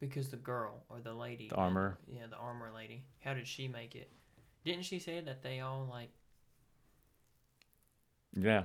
Because 0.00 0.30
the 0.30 0.36
girl 0.36 0.82
or 0.88 0.98
the 1.00 1.12
lady, 1.14 1.48
the 1.48 1.54
armor 1.56 1.98
yeah, 2.06 2.26
the 2.28 2.36
armor 2.36 2.70
lady. 2.74 3.04
How 3.24 3.34
did 3.34 3.46
she 3.46 3.68
make 3.68 3.94
it? 3.94 4.10
Didn't 4.64 4.84
she 4.84 4.98
say 4.98 5.20
that 5.20 5.42
they 5.42 5.60
all 5.60 5.86
like? 5.90 6.10
yeah 8.34 8.62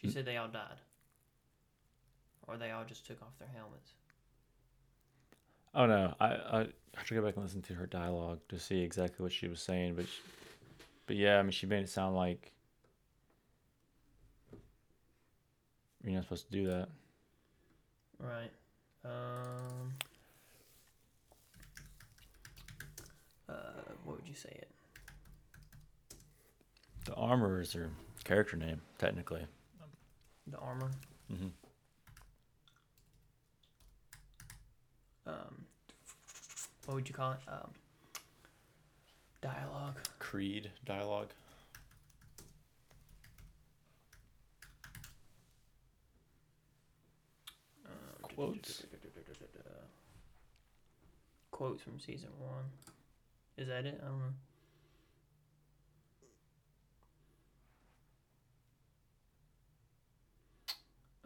She 0.00 0.10
said 0.10 0.24
they 0.24 0.36
all 0.36 0.48
died, 0.48 0.80
or 2.46 2.56
they 2.56 2.70
all 2.70 2.84
just 2.84 3.06
took 3.06 3.20
off 3.20 3.38
their 3.38 3.48
helmets. 3.54 3.92
Oh 5.74 5.86
no, 5.86 6.14
I 6.18 6.26
I 6.26 6.66
have 6.96 7.06
to 7.08 7.14
go 7.14 7.22
back 7.22 7.36
and 7.36 7.44
listen 7.44 7.62
to 7.62 7.74
her 7.74 7.86
dialogue 7.86 8.40
to 8.48 8.58
see 8.58 8.80
exactly 8.80 9.22
what 9.22 9.32
she 9.32 9.46
was 9.46 9.60
saying, 9.60 9.94
but 9.94 10.06
she, 10.06 10.20
but 11.06 11.16
yeah, 11.16 11.38
I 11.38 11.42
mean 11.42 11.52
she 11.52 11.66
made 11.66 11.82
it 11.82 11.88
sound 11.88 12.16
like 12.16 12.52
you're 16.02 16.14
not 16.14 16.24
supposed 16.24 16.50
to 16.50 16.52
do 16.52 16.66
that. 16.68 16.88
Right. 18.18 18.50
Um. 19.04 19.92
Uh, 23.48 23.52
what 24.04 24.16
would 24.16 24.28
you 24.28 24.34
say 24.34 24.50
it? 24.50 24.68
The 27.04 27.14
armor 27.14 27.60
is 27.60 27.72
her 27.72 27.90
character 28.24 28.56
name, 28.56 28.80
technically. 28.98 29.46
The 30.50 30.58
armor. 30.58 30.90
hmm 31.28 31.46
Um. 35.26 35.64
What 36.86 36.94
would 36.94 37.08
you 37.08 37.14
call 37.14 37.32
it? 37.32 37.38
Um. 37.48 37.70
Dialogue. 39.40 39.96
Creed 40.18 40.70
dialogue. 40.84 41.28
Uh, 47.86 47.90
Quotes. 48.34 48.82
Quotes 51.50 51.82
from 51.82 51.98
season 52.00 52.30
one. 52.38 52.64
Is 53.56 53.68
that 53.68 53.84
it? 53.84 54.00
I 54.02 54.06
don't 54.06 54.18
know. 54.18 54.24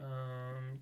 Um, 0.05 0.79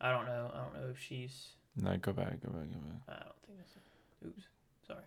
I 0.00 0.12
don't 0.12 0.26
know. 0.26 0.50
I 0.54 0.58
don't 0.58 0.74
know 0.74 0.88
if 0.90 0.98
she's. 0.98 1.48
No, 1.76 1.96
go 1.96 2.12
back, 2.12 2.40
go 2.40 2.50
back, 2.50 2.68
go 2.70 2.78
back. 2.78 3.02
I 3.08 3.12
don't 3.24 3.34
think 3.46 3.58
that's 3.58 3.76
it. 3.76 4.26
Oops. 4.28 4.42
Sorry. 4.86 5.04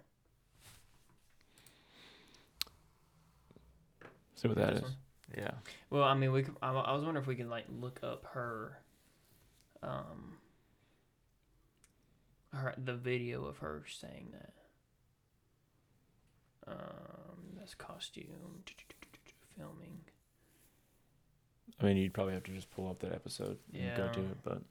See 4.36 4.48
what 4.48 4.58
that 4.58 4.68
This 4.76 4.78
is. 4.78 4.84
one? 4.84 4.96
Yeah. 5.38 5.52
Well, 5.90 6.04
I 6.04 6.14
mean, 6.16 6.32
we 6.32 6.44
could. 6.44 6.56
I, 6.62 6.72
I 6.72 6.94
was 6.94 7.04
wondering 7.04 7.24
if 7.24 7.28
we 7.28 7.36
could 7.36 7.50
like 7.50 7.66
look 7.70 8.00
up 8.04 8.26
her, 8.34 8.78
um, 9.82 10.38
her 12.52 12.74
the 12.78 12.94
video 12.94 13.46
of 13.46 13.58
her 13.60 13.84
saying 13.88 14.34
that. 14.34 14.54
Um, 16.66 17.58
that's 17.58 17.74
costume 17.74 18.64
filming. 19.58 20.00
I 21.80 21.86
mean, 21.86 21.98
you'd 21.98 22.14
probably 22.14 22.34
have 22.34 22.44
to 22.44 22.52
just 22.52 22.72
pull 22.72 22.90
up 22.90 23.00
that 23.00 23.12
episode 23.12 23.58
and 23.74 23.98
go 23.98 24.08
to 24.08 24.20
it, 24.20 24.38
but 24.44 24.62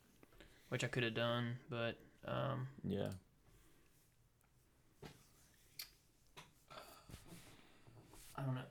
which 0.68 0.84
I 0.84 0.86
could 0.86 1.02
have 1.02 1.14
done, 1.14 1.56
but 1.68 1.98
um, 2.26 2.68
yeah. 2.84 3.08
I 8.36 8.42
don't 8.42 8.54
know. 8.54 8.62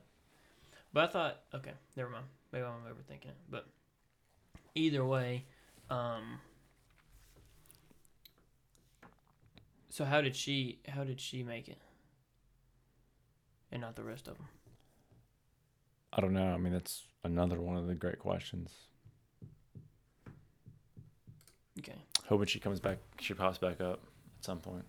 But 0.92 1.04
I 1.04 1.06
thought, 1.12 1.40
okay, 1.54 1.72
never 1.96 2.10
mind. 2.10 2.24
Maybe 2.52 2.64
I'm 2.64 2.72
overthinking 2.72 3.28
it. 3.28 3.36
But 3.48 3.66
either 4.74 5.04
way, 5.04 5.44
um, 5.88 6.40
so 9.88 10.04
how 10.04 10.20
did 10.20 10.36
she? 10.36 10.80
How 10.88 11.04
did 11.04 11.20
she 11.20 11.42
make 11.42 11.68
it? 11.68 11.78
And 13.70 13.80
not 13.80 13.96
the 13.96 14.04
rest 14.04 14.28
of 14.28 14.36
them. 14.36 14.48
I 16.12 16.20
don't 16.20 16.34
know. 16.34 16.52
I 16.52 16.58
mean, 16.58 16.72
that's 16.72 17.04
another 17.24 17.60
one 17.60 17.76
of 17.76 17.86
the 17.86 17.94
great 17.94 18.18
questions. 18.18 18.70
Okay. 21.78 21.96
Hoping 22.28 22.46
she 22.46 22.60
comes 22.60 22.80
back, 22.80 22.98
she 23.18 23.32
pops 23.34 23.58
back 23.58 23.80
up 23.80 24.00
at 24.38 24.44
some 24.44 24.58
point. 24.58 24.84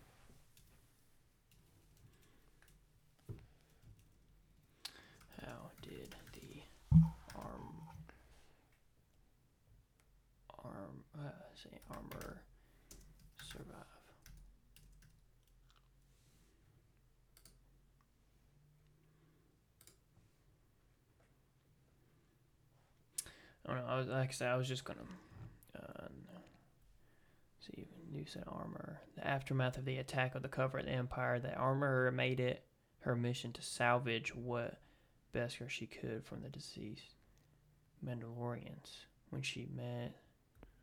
How 5.42 5.72
did 5.82 6.14
the 6.34 6.62
arm 7.36 7.74
arm 10.64 11.04
uh, 11.18 11.30
say 11.56 11.80
armor 11.90 12.43
I 23.66 23.74
don't 23.74 23.82
know. 23.86 23.88
I 23.92 23.98
was 23.98 24.08
like 24.08 24.30
I 24.30 24.34
said, 24.34 24.50
I 24.50 24.56
was 24.58 24.68
just 24.68 24.84
gonna 24.84 25.00
uh, 25.78 26.08
see. 27.60 27.88
You 28.12 28.26
said 28.28 28.44
armor. 28.48 29.00
The 29.16 29.26
aftermath 29.28 29.78
of 29.78 29.86
the 29.86 29.98
attack 29.98 30.36
of 30.36 30.42
the 30.44 30.48
cover 30.48 30.78
of 30.80 30.86
the 30.86 30.92
Empire. 30.92 31.40
The 31.40 31.54
armorer 31.56 32.12
made 32.12 32.40
it 32.40 32.64
her 33.00 33.16
mission 33.16 33.52
to 33.54 33.62
salvage 33.62 34.36
what 34.36 34.80
Beskar 35.34 35.70
she 35.70 35.88
could 35.88 36.24
from 36.26 36.42
the 36.42 36.50
deceased 36.50 37.16
Mandalorians 38.06 39.06
when 39.30 39.42
she 39.42 39.68
met. 39.76 40.16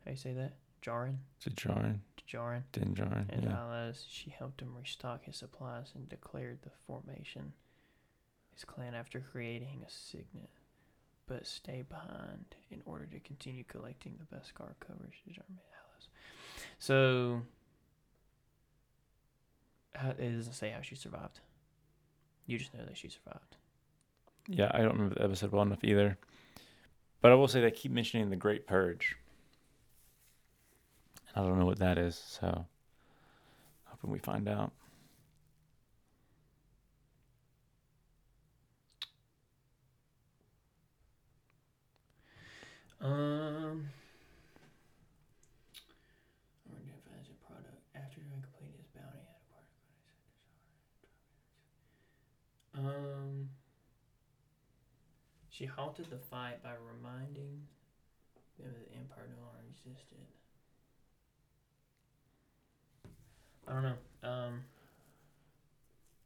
How 0.03 0.11
you 0.11 0.17
say 0.17 0.33
that? 0.33 0.53
Jarin? 0.81 1.17
Is 1.39 1.47
it 1.47 1.55
Jarn? 1.55 1.99
Jarin 2.29 2.63
Din 2.71 2.95
Jarn? 2.95 3.25
and 3.29 3.43
Yeah. 3.43 3.57
allies. 3.59 4.05
She 4.09 4.29
helped 4.31 4.61
him 4.61 4.75
restock 4.75 5.25
his 5.25 5.37
supplies 5.37 5.91
and 5.95 6.09
declared 6.09 6.59
the 6.63 6.71
formation 6.87 7.53
his 8.53 8.65
clan 8.65 8.93
after 8.95 9.19
creating 9.21 9.83
a 9.85 9.89
signet, 9.89 10.49
but 11.31 11.47
stay 11.47 11.81
behind 11.87 12.43
in 12.71 12.81
order 12.85 13.05
to 13.05 13.19
continue 13.21 13.63
collecting 13.63 14.17
the 14.19 14.35
Beskar 14.35 14.73
coverage 14.81 15.23
to 15.23 15.29
Jarmin 15.29 15.63
allies. 15.79 16.09
So 16.77 17.41
it 20.19 20.35
doesn't 20.35 20.53
say 20.53 20.71
how 20.71 20.81
she 20.81 20.95
survived. 20.95 21.39
You 22.47 22.57
just 22.57 22.73
know 22.73 22.83
that 22.85 22.97
she 22.97 23.07
survived. 23.07 23.55
Yeah, 24.47 24.71
I 24.73 24.79
don't 24.79 24.91
remember 24.91 25.15
the 25.15 25.23
episode 25.23 25.53
well 25.53 25.61
enough 25.61 25.83
either. 25.83 26.17
But 27.21 27.31
I 27.31 27.35
will 27.35 27.47
say 27.47 27.61
they 27.61 27.71
keep 27.71 27.93
mentioning 27.93 28.29
the 28.29 28.35
Great 28.35 28.67
Purge. 28.67 29.15
I 31.33 31.41
don't 31.41 31.57
know 31.57 31.65
what 31.65 31.79
that 31.79 31.97
is, 31.97 32.17
so 32.17 32.65
hoping 33.85 34.11
we 34.11 34.19
find 34.19 34.49
out. 34.49 34.73
Um. 43.01 43.89
Identifies 46.69 47.27
a 47.29 47.35
product 47.45 47.81
after 47.95 48.19
doing 48.21 48.43
completing 48.43 48.77
his 48.77 48.87
bounty 48.93 49.19
at 49.25 49.41
a 49.41 49.45
party. 52.83 52.87
Um. 52.87 53.49
She 55.49 55.65
halted 55.65 56.09
the 56.09 56.17
fight 56.17 56.61
by 56.63 56.73
reminding 56.93 57.61
them 58.59 58.69
that 58.73 58.89
the 58.89 58.95
Empire 58.97 59.27
no 59.29 59.43
longer 59.43 59.63
existed. 59.69 60.25
I 63.67 63.73
don't 63.73 63.83
know. 63.83 63.97
Um. 64.29 64.63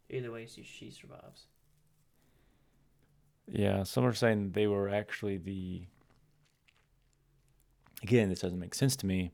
Either 0.09 0.31
way, 0.31 0.45
she, 0.45 0.63
she 0.63 0.91
survives. 0.91 1.47
Yeah, 3.47 3.83
some 3.83 4.05
are 4.05 4.13
saying 4.13 4.51
they 4.51 4.67
were 4.67 4.89
actually 4.89 5.37
the. 5.37 5.87
Again, 8.03 8.29
this 8.29 8.39
doesn't 8.39 8.59
make 8.59 8.75
sense 8.75 8.95
to 8.97 9.05
me. 9.05 9.31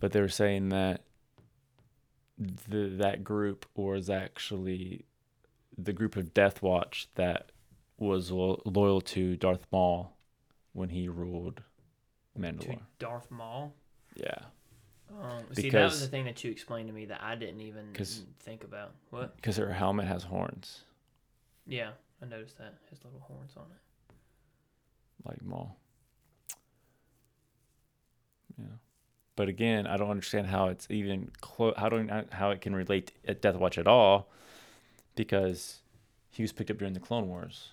But 0.00 0.12
they 0.12 0.20
were 0.20 0.28
saying 0.28 0.70
that 0.70 1.02
the 2.38 2.88
that 2.96 3.22
group 3.22 3.66
was 3.74 4.08
actually 4.08 5.04
the 5.76 5.92
group 5.92 6.16
of 6.16 6.32
Death 6.34 6.62
Watch 6.62 7.08
that 7.14 7.52
was 7.98 8.30
lo- 8.30 8.62
loyal 8.64 9.00
to 9.02 9.36
Darth 9.36 9.66
Maul 9.70 10.16
when 10.72 10.88
he 10.88 11.08
ruled 11.08 11.62
To 12.34 12.40
Mandalore. 12.40 12.80
Darth 12.98 13.30
Maul. 13.30 13.74
Yeah, 14.16 14.38
Um, 15.20 15.44
see, 15.52 15.68
that 15.70 15.84
was 15.84 16.00
the 16.00 16.06
thing 16.08 16.24
that 16.24 16.42
you 16.42 16.50
explained 16.50 16.88
to 16.88 16.94
me 16.94 17.04
that 17.06 17.22
I 17.22 17.34
didn't 17.34 17.60
even 17.60 17.92
think 18.40 18.64
about. 18.64 18.92
What? 19.10 19.36
because 19.36 19.56
her 19.58 19.72
helmet 19.72 20.06
has 20.06 20.22
horns 20.24 20.84
Yeah, 21.66 21.90
I 22.22 22.26
noticed 22.26 22.56
that. 22.58 22.74
His 22.88 22.98
little 23.04 23.20
horns 23.20 23.52
on 23.56 23.64
it. 23.70 24.14
like 25.28 25.42
Maul. 25.44 25.76
Yeah, 28.60 28.76
but 29.36 29.48
again, 29.48 29.86
I 29.86 29.96
don't 29.96 30.10
understand 30.10 30.48
how 30.48 30.66
it's 30.68 30.86
even 30.90 31.30
close. 31.40 31.74
How 31.76 31.88
do 31.88 32.06
how 32.32 32.50
it 32.50 32.60
can 32.60 32.74
relate 32.74 33.12
to 33.26 33.34
Death 33.34 33.56
Watch 33.56 33.78
at 33.78 33.86
all, 33.86 34.28
because 35.16 35.80
he 36.30 36.42
was 36.42 36.52
picked 36.52 36.70
up 36.70 36.78
during 36.78 36.94
the 36.94 37.00
Clone 37.00 37.28
Wars. 37.28 37.70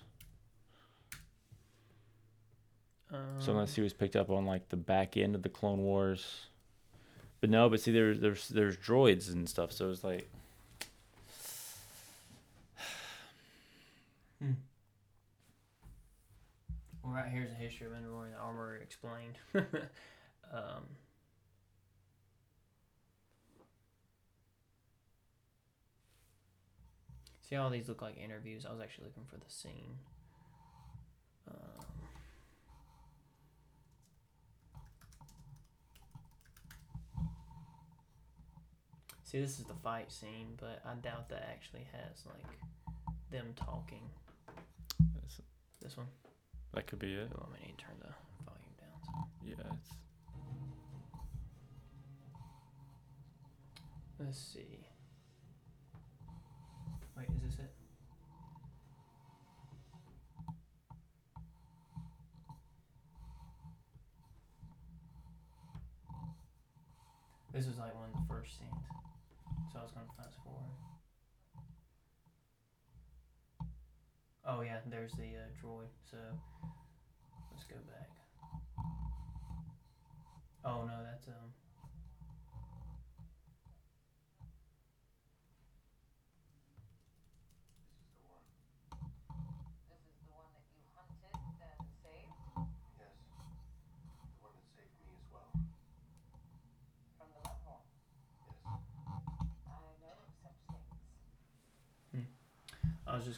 Um, 3.12 3.18
So 3.38 3.52
unless 3.52 3.74
he 3.74 3.80
was 3.80 3.92
picked 3.92 4.16
up 4.16 4.30
on 4.30 4.46
like 4.46 4.68
the 4.68 4.76
back 4.76 5.16
end 5.16 5.34
of 5.34 5.42
the 5.42 5.48
Clone 5.48 5.80
Wars, 5.80 6.46
but 7.40 7.50
no, 7.50 7.68
but 7.68 7.80
see, 7.80 7.92
there's 7.92 8.20
there's 8.20 8.48
there's 8.48 8.76
droids 8.76 9.32
and 9.32 9.48
stuff, 9.48 9.72
so 9.72 9.90
it's 9.90 10.04
like 10.04 10.28
Well, 17.02 17.12
right 17.12 17.30
here's 17.30 17.50
a 17.50 17.54
history 17.54 17.86
of 17.86 17.92
Mandalorian 17.92 18.32
the 18.32 18.38
armor 18.38 18.76
explained. 18.76 19.38
um, 20.52 20.84
see, 27.48 27.56
all 27.56 27.70
these 27.70 27.88
look 27.88 28.02
like 28.02 28.16
interviews. 28.22 28.66
I 28.66 28.72
was 28.72 28.80
actually 28.80 29.06
looking 29.06 29.24
for 29.24 29.36
the 29.36 29.48
scene. 29.48 29.96
Um, 31.50 31.84
see, 39.24 39.40
this 39.40 39.58
is 39.58 39.64
the 39.64 39.74
fight 39.74 40.12
scene, 40.12 40.54
but 40.60 40.82
I 40.84 40.94
doubt 40.94 41.28
that 41.30 41.48
actually 41.50 41.86
has 41.92 42.24
like 42.26 42.58
them 43.30 43.54
talking. 43.56 44.02
This 45.80 45.96
one. 45.96 46.08
that 46.74 46.86
could 46.86 46.98
be 46.98 47.14
it. 47.14 47.30
Oh, 47.34 47.46
I 47.54 47.66
need 47.66 47.78
to 47.78 47.84
turn 47.84 47.94
the 48.00 48.12
volume 48.44 48.74
down. 48.78 48.98
So. 49.06 49.46
Yeah, 49.46 49.72
it's 49.72 49.90
Let's 54.20 54.38
see. 54.38 54.84
Wait, 57.16 57.28
is 57.34 57.42
this 57.42 57.58
it? 57.60 57.70
This 67.52 67.66
was 67.66 67.78
like 67.78 67.94
one 67.94 68.08
of 68.14 68.20
the 68.20 68.26
first 68.34 68.58
scenes. 68.58 68.70
So 69.72 69.78
I 69.78 69.82
was 69.82 69.92
gonna 69.92 70.06
fast 70.16 70.36
forward. 70.44 70.74
Oh 74.46 74.60
yeah, 74.62 74.78
there's 74.88 75.12
the 75.12 75.24
uh, 75.36 75.48
droid. 75.62 75.88
So 76.10 76.18
let's 77.50 77.64
go 77.64 77.76
back. 77.88 78.10
Oh 80.64 80.84
no, 80.84 80.94
that's 81.04 81.26
um. 81.28 81.52
This 89.88 90.02
is 90.06 90.16
the 90.22 90.30
one 90.34 90.48
that 90.54 90.64
you 90.74 90.82
hunted 90.96 91.34
and 91.34 91.80
saved 92.02 92.34
Yes. 92.98 93.16
The 93.28 94.42
one 94.42 94.52
that 94.54 94.66
saved 94.74 94.94
me 95.00 95.12
as 95.16 95.26
well. 95.32 95.50
from 97.16 97.28
the 97.34 97.40
Mudhorn. 97.44 97.84
Yes. 98.64 98.82
I 99.66 99.78
know 100.02 100.16
of 100.20 100.32
such 100.42 100.58
things. 100.68 102.28
I 103.06 103.16
was 103.16 103.24
just 103.24 103.24
gonna 103.24 103.26
see 103.26 103.26
Beyond 103.26 103.26
where. 103.26 103.26
tell 103.26 103.26
of 103.26 103.26
battles 103.26 103.26
between 103.26 103.26
Mandalore 103.26 103.26
the 103.26 103.26
Great 103.26 103.26
and 103.26 103.26
an 103.26 103.26
order 103.26 103.26
of 103.26 103.36
sorcerers 103.36 103.36
called 103.36 103.36
Jedi 103.36 103.36
that 103.36 103.36
fought 103.36 103.36
with 103.36 103.36
such 103.36 103.36
powers. 103.36 103.36
It 103.36 103.36
is 103.36 103.37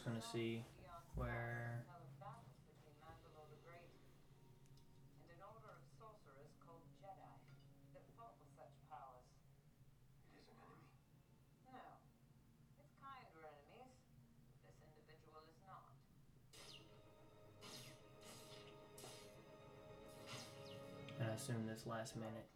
And 21.19 21.29
I 21.29 21.33
assume 21.35 21.67
this 21.67 21.85
last 21.85 22.15
minute 22.15 22.49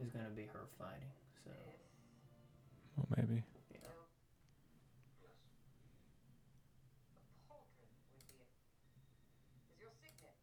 is 0.00 0.10
gonna 0.10 0.28
be 0.36 0.42
her 0.52 0.66
fighting. 0.78 1.08
So 1.44 1.50
well, 2.96 3.06
maybe. 3.16 3.42
yeah. 3.72 3.80
Yes. 5.24 5.32
the 7.16 7.24
pauldron 7.48 7.88
would 8.12 8.20
be 8.20 8.36
it. 8.36 8.52
Is 9.72 9.80
your 9.80 9.88
signet. 10.04 10.36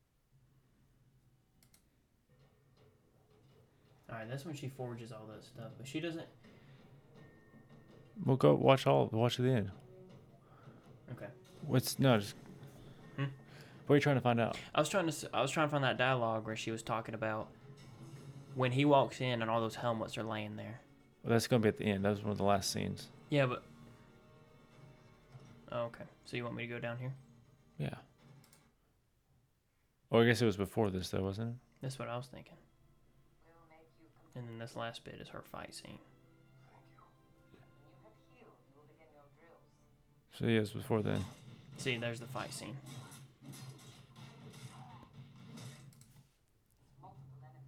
All 4.09 4.09
right, 4.20 4.30
that's 4.30 4.46
when 4.46 4.56
she 4.56 4.68
forges 4.68 5.12
all 5.12 5.26
that 5.34 5.44
stuff, 5.44 5.72
but 5.78 5.88
she 5.88 6.00
doesn't. 6.00 6.28
We'll 8.26 8.36
go 8.38 8.54
watch 8.54 8.86
all 8.86 9.10
watch 9.12 9.38
the 9.38 9.50
end. 9.50 9.72
Okay. 11.12 11.28
What's 11.66 12.00
no? 12.00 12.20
Just, 12.20 12.36
Hmm? 13.16 13.26
What 13.88 13.94
are 13.94 13.98
you 13.98 14.02
trying 14.02 14.18
to 14.18 14.22
find 14.22 14.40
out? 14.40 14.58
I 14.76 14.80
was 14.80 14.90
trying 14.90 15.10
to. 15.10 15.30
I 15.34 15.41
was 15.41 15.52
trying 15.52 15.68
to 15.68 15.72
find 15.72 15.84
that 15.84 15.98
dialogue 15.98 16.46
where 16.46 16.56
she 16.56 16.72
was 16.72 16.84
talking 16.84 17.16
about 17.16 17.48
when 18.56 18.72
he 18.74 18.86
walks 18.86 19.22
in 19.22 19.41
and 19.41 19.50
all 19.50 19.62
those 19.62 19.76
helmets 19.76 20.18
are 20.18 20.24
laying 20.24 20.58
there. 20.58 20.82
Well, 21.24 21.32
that's 21.32 21.48
gonna 21.48 21.62
be 21.62 21.70
at 21.70 21.78
the 21.78 21.86
end. 21.86 22.04
That 22.06 22.10
was 22.10 22.22
one 22.22 22.32
of 22.32 22.38
the 22.38 22.44
last 22.44 22.72
scenes. 22.72 23.08
Yeah, 23.30 23.46
but. 23.46 23.64
Oh, 25.72 25.84
okay. 25.84 26.04
So 26.26 26.36
you 26.36 26.44
want 26.44 26.56
me 26.56 26.64
to 26.64 26.74
go 26.74 26.80
down 26.80 26.98
here? 26.98 27.14
Yeah. 27.78 27.96
Well, 30.10 30.24
I 30.24 30.26
guess 30.26 30.41
it 30.41 30.46
was 30.46 30.58
before 30.58 30.90
this, 30.90 31.10
though, 31.10 31.22
wasn't 31.22 31.50
it? 31.50 31.56
That's 31.82 32.00
what 32.00 32.08
I 32.08 32.18
was 32.18 32.26
thinking. 32.26 32.56
We'll 33.46 33.54
make 33.70 33.88
you 34.00 34.08
complete. 34.16 34.28
And 34.40 34.48
then 34.48 34.57
this 34.57 34.78
last 34.78 35.03
bit 35.03 35.16
is 35.20 35.28
her 35.30 35.41
fight 35.41 35.76
scene. 35.76 35.99
Thank 36.72 36.86
you. 36.95 37.03
When 37.52 37.91
you 37.91 37.98
have 38.06 38.14
healed, 38.32 38.56
you 38.70 38.76
will 38.80 38.88
begin 38.88 39.11
your 39.14 39.28
drills. 39.36 39.60
So 40.32 40.45
yeah, 40.48 40.61
was 40.61 40.70
before 40.70 41.02
then. 41.02 41.26
See, 41.76 41.98
there's 41.98 42.22
the 42.22 42.28
fight 42.28 42.53
scene. 42.53 42.78
Multiple 47.02 47.20
enemies. 47.44 47.68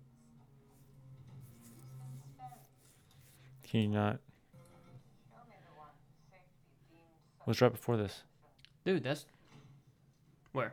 Use 1.67 1.83
them 1.99 2.15
sparingly. 2.31 3.69
Can 3.69 3.81
you 3.81 3.87
not? 3.89 4.19
Show 5.29 5.43
me 5.49 5.55
the 5.65 5.75
one 5.77 5.89
safety 6.29 6.71
deemed 6.89 7.03
What's 7.43 7.59
right 7.59 7.73
before 7.73 7.97
this? 7.97 8.23
Dude, 8.85 9.03
that's. 9.03 9.25
Where? 10.53 10.71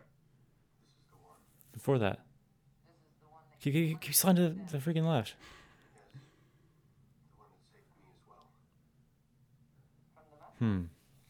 Before 1.73 1.99
that. 1.99 2.21
This 2.87 2.95
is 2.95 3.19
that 3.21 3.61
Keep, 3.61 3.73
keep, 3.75 4.01
keep 4.01 4.15
sliding 4.15 4.45
to 4.45 4.71
the, 4.71 4.79
the 4.79 4.93
freaking 4.93 5.09
left. 5.09 5.35
Hmm. 10.59 10.83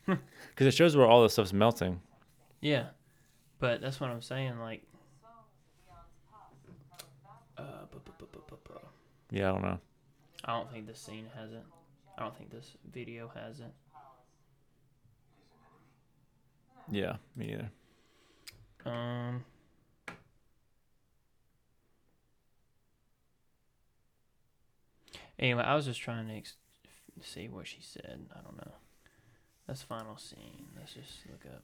Because 0.07 0.67
it 0.67 0.75
shows 0.75 0.97
where 0.97 1.07
all 1.07 1.23
this 1.23 1.35
stuff's 1.35 1.53
melting. 1.53 2.01
Yeah, 2.61 2.87
but 3.59 3.81
that's 3.81 4.01
what 4.01 4.11
I'm 4.11 4.23
saying. 4.23 4.59
Like, 4.59 4.83
uh, 7.59 7.63
bu- 7.91 7.99
bu- 8.01 8.13
bu- 8.19 8.27
bu- 8.33 8.43
bu- 8.49 8.57
bu- 8.65 9.37
Yeah, 9.37 9.51
I 9.51 9.53
don't 9.53 9.63
know. 9.63 9.79
I 10.45 10.53
don't 10.57 10.71
think 10.73 10.87
this 10.87 10.99
scene 10.99 11.27
has 11.37 11.53
it. 11.53 11.63
I 12.17 12.23
don't 12.23 12.37
think 12.37 12.51
this 12.51 12.71
video 12.91 13.31
has 13.35 13.61
it. 13.61 13.73
Yeah, 16.91 17.17
me 17.37 17.53
either. 17.53 17.71
Um. 18.91 19.45
Anyway, 25.39 25.63
I 25.63 25.75
was 25.75 25.85
just 25.85 26.01
trying 26.01 26.27
to 26.29 26.35
ex- 26.35 26.57
see 27.23 27.49
what 27.49 27.67
she 27.67 27.79
said. 27.81 28.27
I 28.35 28.41
don't 28.41 28.57
know. 28.57 28.73
That's 29.69 29.83
final 29.83 30.17
scene. 30.17 30.65
Let's 30.77 30.95
just 30.95 31.21
look 31.31 31.45
up. 31.55 31.63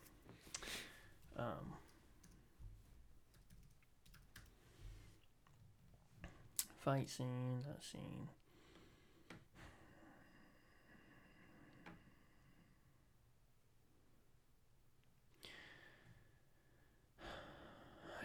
Um. 1.39 1.73
Fight 6.79 7.09
scene. 7.09 7.63
That 7.67 7.83
scene. 7.83 8.29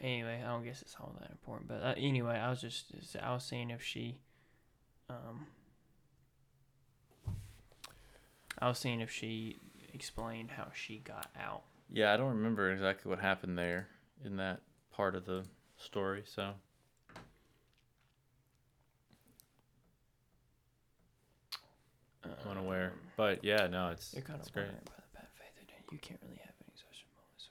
anyway, 0.02 0.42
I 0.46 0.50
don't 0.50 0.64
guess 0.64 0.82
it's 0.82 0.96
all 1.00 1.16
that 1.20 1.32
important. 1.32 1.68
But 1.68 1.82
uh, 1.84 1.94
anyway, 1.98 2.38
I 2.38 2.50
was 2.50 2.62
just 2.62 2.86
I 3.22 3.34
was 3.34 3.44
seeing 3.44 3.70
if 3.70 3.84
she, 3.84 4.18
um, 5.10 5.48
I 8.58 8.68
was 8.68 8.78
seeing 8.78 9.02
if 9.02 9.12
she 9.12 9.58
explained 10.00 10.52
how 10.52 10.68
she 10.74 11.00
got 11.00 11.28
out. 11.38 11.64
Yeah, 11.92 12.14
I 12.14 12.18
don't 12.18 12.30
remember 12.30 12.72
exactly 12.72 13.10
what 13.10 13.20
happened 13.20 13.58
there 13.58 13.90
in 14.24 14.38
that 14.38 14.62
part 14.92 15.14
of 15.14 15.26
the 15.26 15.44
story. 15.76 16.24
So 16.26 16.52
I'm 22.24 22.32
unaware. 22.50 22.88
Um, 22.94 23.00
But 23.18 23.44
yeah, 23.44 23.68
no, 23.68 23.90
it's 23.90 24.14
You're 24.14 24.22
kind 24.24 24.40
it's 24.40 24.48
of 24.48 24.54
great. 24.54 24.68
by 24.68 24.94
the 24.96 25.02
bad 25.20 25.28
faith 25.38 25.46
you 25.92 25.98
can't 25.98 26.20
really 26.24 26.40
have 26.46 26.54
any 26.64 26.74
such 26.76 27.04
moments 27.18 27.50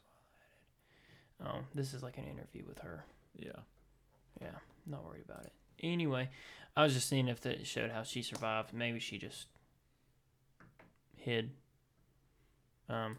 while 1.41 1.51
at 1.51 1.57
it. 1.59 1.59
Um, 1.59 1.65
this 1.75 1.93
is 1.93 2.03
like 2.03 2.17
an 2.17 2.25
interview 2.25 2.63
with 2.67 2.79
her. 2.79 3.05
Yeah. 3.37 3.61
Yeah, 4.41 4.49
not 4.87 5.05
worried 5.05 5.25
about 5.29 5.45
it. 5.45 5.53
Anyway, 5.83 6.31
I 6.77 6.85
was 6.85 6.95
just 6.95 7.09
seeing 7.09 7.29
if 7.29 7.45
it 7.45 7.67
showed 7.67 7.91
how 7.91 8.05
she 8.05 8.23
survived. 8.23 8.73
Maybe 8.73 9.01
she 9.01 9.19
just 9.19 9.49
hid. 11.17 11.51
Um. 12.89 13.17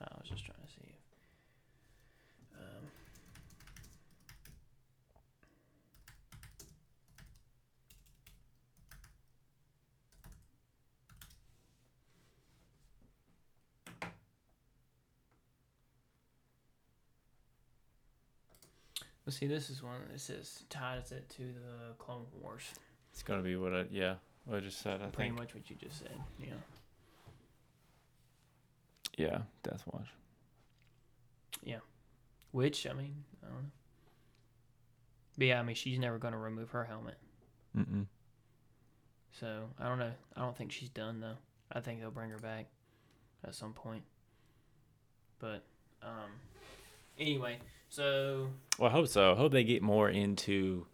I 0.00 0.04
was 0.20 0.28
just 0.28 0.44
trying 0.44 0.58
to 0.64 0.72
see 0.72 0.88
if. 0.88 2.60
Um, 2.60 2.90
Well, 19.24 19.32
see, 19.32 19.48
this 19.48 19.70
is 19.70 19.82
one 19.82 19.94
that 20.12 20.20
says 20.20 20.62
ties 20.70 21.10
it 21.10 21.28
to 21.30 21.42
the 21.42 21.94
Clone 21.98 22.26
Wars. 22.40 22.62
It's 23.12 23.24
gonna 23.24 23.42
be 23.42 23.56
what 23.56 23.74
I 23.74 23.86
yeah 23.90 24.14
what 24.46 24.56
I 24.58 24.60
just 24.60 24.80
said. 24.80 25.02
I 25.02 25.06
Pretty 25.06 25.30
think. 25.30 25.38
much 25.38 25.54
what 25.54 25.68
you 25.68 25.76
just 25.76 25.98
said. 25.98 26.18
Yeah. 26.40 26.54
Yeah, 29.16 29.38
Death 29.62 29.82
Watch. 29.92 30.08
Yeah. 31.62 31.78
Which 32.52 32.86
I 32.86 32.92
mean, 32.92 33.24
I 33.42 33.46
don't 33.48 33.56
know. 33.62 33.68
But 35.38 35.46
yeah, 35.48 35.60
I 35.60 35.62
mean, 35.62 35.76
she's 35.76 35.98
never 35.98 36.18
gonna 36.18 36.38
remove 36.38 36.70
her 36.70 36.84
helmet. 36.84 37.16
Mm-mm. 37.76 38.06
So 39.40 39.64
I 39.78 39.88
don't 39.88 39.98
know. 39.98 40.12
I 40.36 40.40
don't 40.40 40.56
think 40.56 40.72
she's 40.72 40.88
done 40.90 41.20
though. 41.20 41.36
I 41.72 41.80
think 41.80 42.00
they'll 42.00 42.10
bring 42.10 42.30
her 42.30 42.38
back 42.38 42.66
at 43.44 43.54
some 43.54 43.72
point. 43.72 44.02
But 45.38 45.62
um, 46.02 46.30
anyway, 47.18 47.58
so 47.88 48.48
Well, 48.78 48.88
I 48.88 48.92
hope 48.92 49.08
so. 49.08 49.32
I 49.32 49.36
hope 49.36 49.52
they 49.52 49.64
get 49.64 49.82
more 49.82 50.08
into 50.08 50.86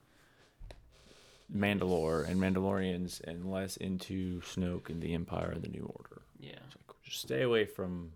Mandalore 1.55 2.29
and 2.29 2.41
Mandalorians 2.41 3.21
and 3.23 3.51
less 3.51 3.77
into 3.77 4.41
Snoke 4.43 4.89
and 4.91 5.03
the 5.03 5.15
Empire 5.15 5.51
and 5.51 5.63
the 5.63 5.69
New 5.69 5.91
Order. 5.95 6.23
yeah, 6.39 6.53
It's 6.67 6.77
like, 6.77 6.97
just 7.05 7.21
stay 7.23 7.43
away 7.43 7.65
from 7.65 8.13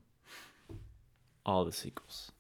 all 1.45 1.65
the 1.65 1.73
sequels. 1.73 2.33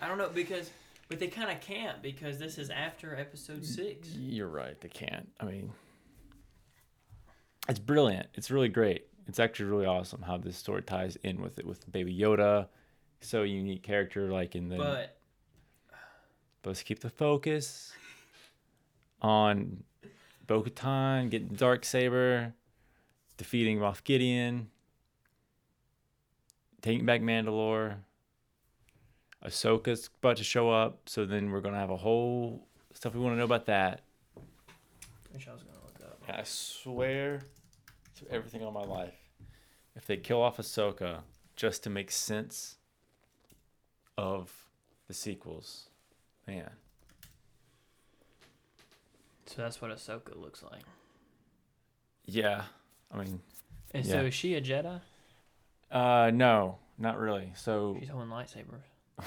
I 0.00 0.08
don't 0.08 0.18
know 0.18 0.28
because, 0.28 0.70
but 1.08 1.18
they 1.18 1.28
kind 1.28 1.50
of 1.50 1.60
can't 1.60 2.02
because 2.02 2.38
this 2.38 2.58
is 2.58 2.70
after 2.70 3.16
Episode 3.16 3.64
Six. 3.64 4.08
You're 4.14 4.48
right. 4.48 4.78
They 4.80 4.88
can't. 4.88 5.28
I 5.40 5.44
mean, 5.46 5.72
it's 7.68 7.78
brilliant. 7.78 8.28
It's 8.34 8.50
really 8.50 8.68
great. 8.68 9.06
It's 9.26 9.40
actually 9.40 9.66
really 9.70 9.86
awesome 9.86 10.22
how 10.22 10.36
this 10.36 10.56
story 10.56 10.82
ties 10.82 11.16
in 11.22 11.40
with 11.40 11.58
it 11.58 11.66
with 11.66 11.90
Baby 11.90 12.16
Yoda. 12.16 12.68
So 13.20 13.42
unique 13.42 13.82
character, 13.82 14.30
like 14.30 14.54
in 14.54 14.68
the. 14.68 14.76
But 14.76 15.16
But 16.62 16.70
let's 16.70 16.82
keep 16.82 17.00
the 17.00 17.10
focus 17.10 17.92
on 19.26 19.82
Bo 20.46 20.62
Katan 20.62 21.28
getting 21.30 21.48
the 21.48 21.56
Dark 21.56 21.84
Saber, 21.84 22.54
defeating 23.36 23.78
Moff 23.78 24.04
Gideon, 24.04 24.70
taking 26.80 27.04
back 27.04 27.20
Mandalore. 27.20 27.96
Ahsoka's 29.44 30.08
about 30.20 30.36
to 30.36 30.44
show 30.44 30.70
up, 30.70 31.00
so 31.06 31.24
then 31.24 31.50
we're 31.50 31.60
gonna 31.60 31.78
have 31.78 31.90
a 31.90 31.96
whole 31.96 32.66
stuff 32.94 33.14
we 33.14 33.20
want 33.20 33.34
to 33.34 33.38
know 33.38 33.44
about 33.44 33.66
that. 33.66 34.00
which 35.32 35.46
I 35.48 35.52
was 35.52 35.62
gonna 35.62 35.78
look 35.84 36.00
up. 36.02 36.22
I 36.28 36.42
swear 36.44 37.40
to 38.18 38.30
everything 38.30 38.62
on 38.64 38.72
my 38.72 38.82
life, 38.84 39.18
if 39.94 40.06
they 40.06 40.16
kill 40.16 40.40
off 40.40 40.56
Ahsoka 40.56 41.20
just 41.56 41.82
to 41.82 41.90
make 41.90 42.10
sense 42.10 42.76
of 44.16 44.52
the 45.08 45.14
sequels, 45.14 45.90
man, 46.46 46.70
So 49.46 49.62
that's 49.62 49.80
what 49.80 49.90
Ahsoka 49.90 50.36
looks 50.40 50.62
like. 50.62 50.82
yeah. 52.26 52.64
I 53.12 53.18
mean, 53.22 53.40
And 53.92 54.04
Yeah. 54.04 54.12
so 54.12 54.20
is 54.24 54.34
she 54.34 54.54
a 54.56 54.60
Jedi? 54.60 55.00
uh, 55.90 56.30
no, 56.34 56.78
not 56.98 57.18
really. 57.18 57.52
So 57.54 57.96
She's 58.00 58.08
holding 58.08 58.28
lightsabers. 58.30 58.82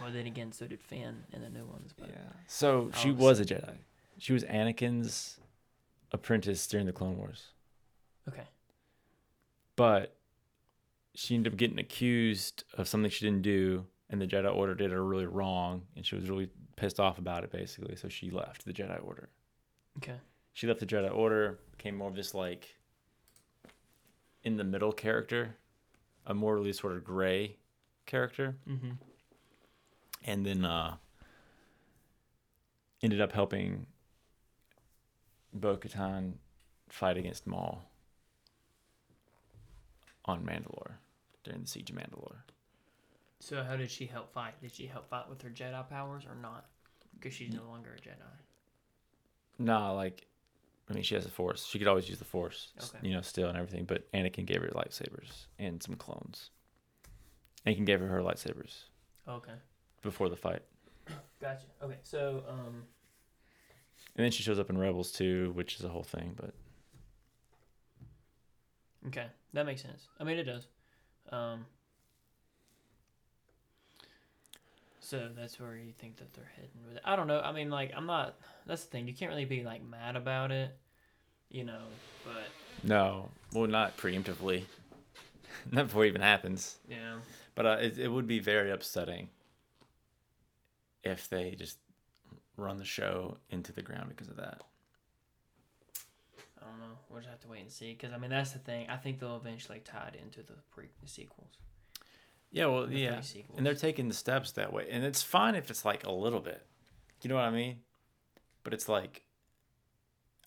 well, 0.00 0.12
then 0.12 0.26
again, 0.26 0.52
so 0.52 0.66
did 0.66 0.80
Finn 0.82 1.24
in 1.32 1.40
the 1.42 1.48
new 1.48 1.64
ones. 1.64 1.92
But 1.98 2.10
yeah, 2.10 2.16
so 2.46 2.90
she 2.94 3.10
was 3.10 3.40
a 3.40 3.44
Jedi. 3.44 3.76
She 4.18 4.32
was 4.34 4.44
Anakin's 4.44 5.40
apprentice 6.12 6.66
during 6.66 6.86
the 6.86 6.92
Clone 6.92 7.16
Wars, 7.16 7.48
okay, 8.28 8.44
but 9.74 10.14
she 11.14 11.34
ended 11.34 11.52
up 11.52 11.56
getting 11.58 11.78
accused 11.80 12.62
of 12.74 12.86
something 12.86 13.10
she 13.10 13.24
didn't 13.24 13.42
do, 13.42 13.86
and 14.10 14.20
the 14.20 14.26
Jedi 14.26 14.54
Order 14.54 14.74
did 14.74 14.90
her 14.90 15.04
really 15.04 15.26
wrong, 15.26 15.82
and 15.96 16.04
she 16.04 16.14
was 16.14 16.28
really 16.28 16.50
pissed 16.76 17.00
off 17.00 17.18
about 17.18 17.44
it, 17.44 17.50
basically. 17.50 17.96
So 17.96 18.08
she 18.08 18.30
left 18.30 18.64
the 18.64 18.72
Jedi 18.72 19.02
Order. 19.04 19.28
okay, 19.98 20.16
she 20.52 20.66
left 20.66 20.80
the 20.80 20.86
Jedi 20.86 21.14
Order, 21.14 21.58
became 21.76 21.96
more 21.96 22.08
of 22.08 22.14
this 22.14 22.34
like 22.34 22.76
in 24.42 24.56
the 24.56 24.64
middle 24.64 24.92
character, 24.92 25.56
a 26.26 26.34
morally 26.34 26.72
sort 26.72 26.96
of 26.96 27.04
gray 27.04 27.56
character, 28.06 28.56
mm-hmm. 28.68 28.92
and 30.24 30.44
then 30.44 30.64
uh, 30.64 30.96
ended 33.02 33.20
up 33.20 33.32
helping 33.32 33.86
Bo 35.52 35.76
Katan 35.76 36.34
fight 36.88 37.16
against 37.16 37.46
Maul 37.46 37.82
on 40.24 40.44
Mandalore 40.44 40.94
during 41.42 41.62
the 41.62 41.66
siege 41.66 41.90
of 41.90 41.96
Mandalore. 41.96 42.42
So 43.44 43.62
how 43.62 43.76
did 43.76 43.90
she 43.90 44.06
help 44.06 44.32
fight? 44.32 44.54
Did 44.62 44.74
she 44.74 44.86
help 44.86 45.10
fight 45.10 45.28
with 45.28 45.42
her 45.42 45.50
Jedi 45.50 45.86
powers 45.90 46.24
or 46.26 46.34
not? 46.34 46.64
Because 47.14 47.34
she's 47.34 47.52
no 47.52 47.64
longer 47.68 47.90
a 47.94 48.00
Jedi. 48.00 48.38
Nah, 49.58 49.92
like, 49.92 50.26
I 50.88 50.94
mean, 50.94 51.02
she 51.02 51.14
has 51.14 51.24
the 51.24 51.30
Force. 51.30 51.66
She 51.66 51.78
could 51.78 51.86
always 51.86 52.08
use 52.08 52.18
the 52.18 52.24
Force, 52.24 52.72
Okay. 52.82 53.06
you 53.06 53.12
know, 53.12 53.20
still 53.20 53.50
and 53.50 53.58
everything. 53.58 53.84
But 53.84 54.10
Anakin 54.12 54.46
gave 54.46 54.62
her 54.62 54.68
lightsabers 54.68 55.44
and 55.58 55.82
some 55.82 55.94
clones. 55.94 56.52
Anakin 57.66 57.84
gave 57.84 58.00
her 58.00 58.06
her 58.06 58.22
lightsabers 58.22 58.84
Okay, 59.28 59.52
before 60.00 60.30
the 60.30 60.36
fight. 60.36 60.62
gotcha. 61.38 61.66
Okay, 61.82 61.98
so 62.02 62.44
um, 62.48 62.84
And 64.16 64.24
then 64.24 64.30
she 64.30 64.42
shows 64.42 64.58
up 64.58 64.70
in 64.70 64.78
Rebels 64.78 65.12
too, 65.12 65.52
which 65.52 65.76
is 65.76 65.84
a 65.84 65.88
whole 65.90 66.02
thing. 66.02 66.32
But 66.34 66.54
okay, 69.08 69.26
that 69.52 69.66
makes 69.66 69.82
sense. 69.82 70.08
I 70.18 70.24
mean, 70.24 70.38
it 70.38 70.44
does. 70.44 70.66
Um, 71.30 71.66
So 75.04 75.28
that's 75.36 75.60
where 75.60 75.76
you 75.76 75.92
think 75.92 76.16
that 76.16 76.32
they're 76.32 76.50
heading 76.56 76.70
with 76.86 76.96
it. 76.96 77.02
I 77.04 77.14
don't 77.14 77.26
know. 77.26 77.38
I 77.38 77.52
mean, 77.52 77.68
like, 77.68 77.92
I'm 77.94 78.06
not. 78.06 78.36
That's 78.66 78.84
the 78.84 78.90
thing. 78.90 79.06
You 79.06 79.12
can't 79.12 79.30
really 79.30 79.44
be 79.44 79.62
like 79.62 79.84
mad 79.84 80.16
about 80.16 80.50
it, 80.50 80.74
you 81.50 81.62
know. 81.62 81.82
But 82.24 82.44
No, 82.82 83.28
well, 83.52 83.66
not 83.66 83.98
preemptively. 83.98 84.64
not 85.70 85.88
before 85.88 86.06
it 86.06 86.08
even 86.08 86.22
happens. 86.22 86.78
yeah, 86.88 87.16
But 87.54 87.66
uh, 87.66 87.76
it, 87.82 87.98
it 87.98 88.08
would 88.08 88.26
be 88.26 88.38
very 88.38 88.70
upsetting 88.70 89.28
if 91.02 91.28
they 91.28 91.50
just 91.50 91.76
run 92.56 92.78
the 92.78 92.84
show 92.86 93.36
into 93.50 93.72
the 93.74 93.82
ground 93.82 94.08
because 94.08 94.28
of 94.28 94.36
that. 94.36 94.62
I 96.62 96.64
don't 96.64 96.80
know. 96.80 96.96
We'll 97.10 97.20
just 97.20 97.28
have 97.28 97.40
to 97.40 97.48
wait 97.48 97.60
and 97.60 97.70
see. 97.70 97.92
Because 97.92 98.14
I 98.14 98.16
mean, 98.16 98.30
that's 98.30 98.52
the 98.52 98.58
thing. 98.58 98.86
I 98.88 98.96
think 98.96 99.20
they'll 99.20 99.36
eventually 99.36 99.82
tie 99.84 100.12
it 100.14 100.20
into 100.22 100.40
the 100.40 100.54
pre 100.72 100.86
the 101.02 101.08
sequels. 101.10 101.58
Yeah, 102.54 102.66
well, 102.66 102.88
yeah, 102.88 103.20
and 103.56 103.66
they're 103.66 103.74
taking 103.74 104.06
the 104.06 104.14
steps 104.14 104.52
that 104.52 104.72
way, 104.72 104.86
and 104.88 105.02
it's 105.04 105.22
fine 105.24 105.56
if 105.56 105.70
it's 105.70 105.84
like 105.84 106.06
a 106.06 106.12
little 106.12 106.38
bit. 106.40 106.64
You 107.20 107.28
know 107.28 107.34
what 107.34 107.44
I 107.44 107.50
mean? 107.50 107.80
But 108.62 108.72
it's 108.72 108.88
like, 108.88 109.24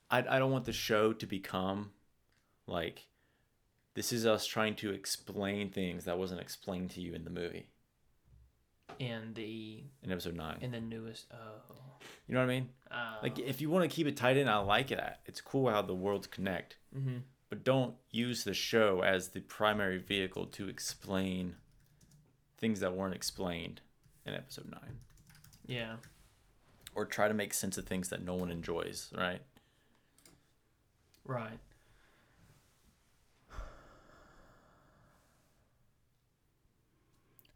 I 0.09 0.19
I 0.19 0.39
don't 0.39 0.51
want 0.51 0.63
the 0.63 0.71
show 0.71 1.11
to 1.11 1.25
become 1.27 1.91
like 2.65 3.07
this 3.93 4.13
is 4.13 4.25
us 4.25 4.45
trying 4.45 4.75
to 4.75 4.91
explain 4.91 5.69
things 5.69 6.05
that 6.05 6.17
wasn't 6.17 6.39
explained 6.39 6.91
to 6.91 7.01
you 7.01 7.13
in 7.13 7.25
the 7.25 7.29
movie 7.29 7.67
in 8.99 9.33
the 9.33 9.83
in 10.01 10.11
episode 10.11 10.35
nine. 10.35 10.59
in 10.61 10.71
the 10.71 10.79
newest. 10.79 11.25
Oh, 11.33 11.73
You 12.27 12.35
know 12.35 12.39
what 12.39 12.45
I 12.51 12.53
mean? 12.59 12.69
uh, 12.89 13.17
Like 13.21 13.37
if 13.39 13.59
you 13.59 13.69
want 13.69 13.89
to 13.89 13.93
keep 13.93 14.07
it 14.07 14.15
tight 14.15 14.37
in, 14.37 14.47
I 14.47 14.57
like 14.59 14.91
it. 14.91 15.01
It's 15.25 15.41
cool 15.41 15.69
how 15.69 15.81
the 15.81 15.93
worlds 15.95 16.27
connect, 16.27 16.77
hmm 16.93 17.17
but 17.49 17.63
don't 17.63 17.95
use 18.11 18.43
the 18.43 18.53
show 18.53 19.01
as 19.01 19.29
the 19.29 19.39
primary 19.39 19.97
vehicle 19.97 20.45
to 20.47 20.67
explain 20.67 21.55
things 22.57 22.79
that 22.79 22.93
weren't 22.95 23.15
explained 23.15 23.81
in 24.25 24.33
episode 24.33 24.69
nine, 24.71 24.97
yeah, 25.65 25.95
or 26.95 27.05
try 27.05 27.27
to 27.27 27.33
make 27.33 27.53
sense 27.53 27.77
of 27.77 27.85
things 27.85 28.09
that 28.09 28.23
no 28.23 28.35
one 28.35 28.49
enjoys. 28.51 29.11
Right? 29.15 29.41
right. 31.25 31.59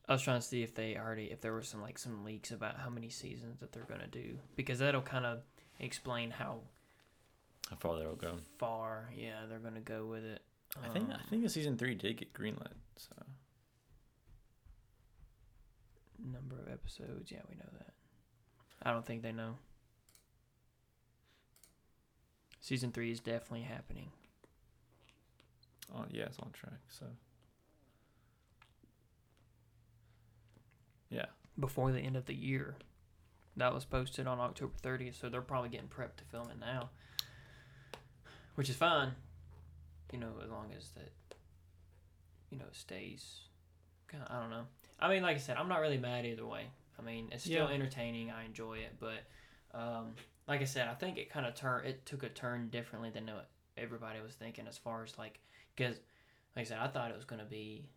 I 0.07 0.13
was 0.13 0.21
trying 0.23 0.39
to 0.41 0.45
see 0.45 0.61
if 0.63 0.75
they 0.75 0.97
already 0.97 1.25
if 1.25 1.39
there 1.41 1.53
were 1.53 1.61
some 1.61 1.81
like 1.81 1.97
some 1.97 2.23
leaks 2.25 2.51
about 2.51 2.77
how 2.77 2.89
many 2.89 3.09
seasons 3.09 3.59
that 3.59 3.71
they're 3.71 3.85
gonna 3.87 4.07
do 4.07 4.37
because 4.55 4.79
that'll 4.79 5.01
kind 5.01 5.25
of 5.25 5.39
explain 5.79 6.31
how 6.31 6.59
How 7.69 7.77
far 7.77 7.97
they'll 7.97 8.15
go. 8.15 8.37
far 8.57 9.09
yeah 9.15 9.45
they're 9.47 9.59
gonna 9.59 9.79
go 9.79 10.05
with 10.05 10.23
it. 10.25 10.41
I 10.83 10.89
think 10.89 11.09
I 11.09 11.13
Um, 11.13 11.19
think 11.29 11.43
the 11.43 11.49
season 11.49 11.77
three 11.77 11.95
did 11.95 12.17
get 12.17 12.33
greenlit. 12.33 12.73
So 12.97 13.13
number 16.23 16.55
of 16.55 16.71
episodes. 16.71 17.31
Yeah, 17.31 17.39
we 17.49 17.55
know 17.55 17.69
that. 17.77 17.93
I 18.83 18.91
don't 18.91 19.05
think 19.05 19.21
they 19.21 19.31
know. 19.31 19.55
Season 22.59 22.91
three 22.91 23.11
is 23.11 23.19
definitely 23.19 23.61
happening. 23.61 24.11
oh 25.95 26.05
yeah, 26.11 26.25
it's 26.25 26.39
on 26.39 26.51
track. 26.51 26.79
So 26.89 27.05
yeah, 31.09 31.25
before 31.59 31.91
the 31.91 31.99
end 31.99 32.15
of 32.15 32.25
the 32.25 32.35
year. 32.35 32.75
That 33.57 33.73
was 33.73 33.83
posted 33.83 34.27
on 34.27 34.39
October 34.39 34.73
30th, 34.81 35.19
so 35.19 35.27
they're 35.27 35.41
probably 35.41 35.69
getting 35.69 35.89
prepped 35.89 36.17
to 36.17 36.23
film 36.23 36.49
it 36.49 36.59
now, 36.59 36.89
which 38.55 38.69
is 38.69 38.77
fine. 38.77 39.11
You 40.13 40.19
know, 40.19 40.31
as 40.43 40.49
long 40.49 40.71
as 40.77 40.91
that, 40.91 41.11
you 42.49 42.57
know, 42.57 42.65
stays. 42.71 43.41
Kind 44.07 44.23
of, 44.23 44.33
I 44.33 44.39
don't 44.39 44.49
know. 44.49 44.65
I 45.01 45.09
mean, 45.09 45.23
like 45.23 45.35
I 45.35 45.39
said, 45.39 45.57
I'm 45.57 45.67
not 45.69 45.79
really 45.81 45.97
mad 45.97 46.25
either 46.25 46.45
way. 46.45 46.67
I 46.99 47.01
mean, 47.01 47.29
it's 47.31 47.43
still 47.43 47.67
Yeah. 47.67 47.73
entertaining. 47.73 48.29
I 48.31 48.43
enjoy 48.45 48.79
it, 48.79 48.95
but 48.99 49.23
um, 49.73 50.13
like 50.47 50.61
I 50.61 50.65
said, 50.65 50.87
I 50.87 50.93
think 50.93 51.17
it 51.17 51.29
kind 51.29 51.45
of 51.45 51.55
turned. 51.55 51.87
it 51.87 52.05
took 52.05 52.23
a 52.23 52.29
turn 52.29 52.69
differently 52.69 53.09
than 53.09 53.25
what 53.25 53.49
everybody 53.77 54.19
was 54.21 54.33
thinking 54.35 54.67
as 54.67 54.77
far 54.77 55.03
as 55.03 55.17
like 55.17 55.39
because, 55.75 55.95
like 56.55 56.65
I 56.65 56.69
said, 56.69 56.79
I 56.79 56.87
thought 56.87 57.09
it 57.09 57.15
was 57.15 57.25
gonna 57.25 57.45
be 57.45 57.89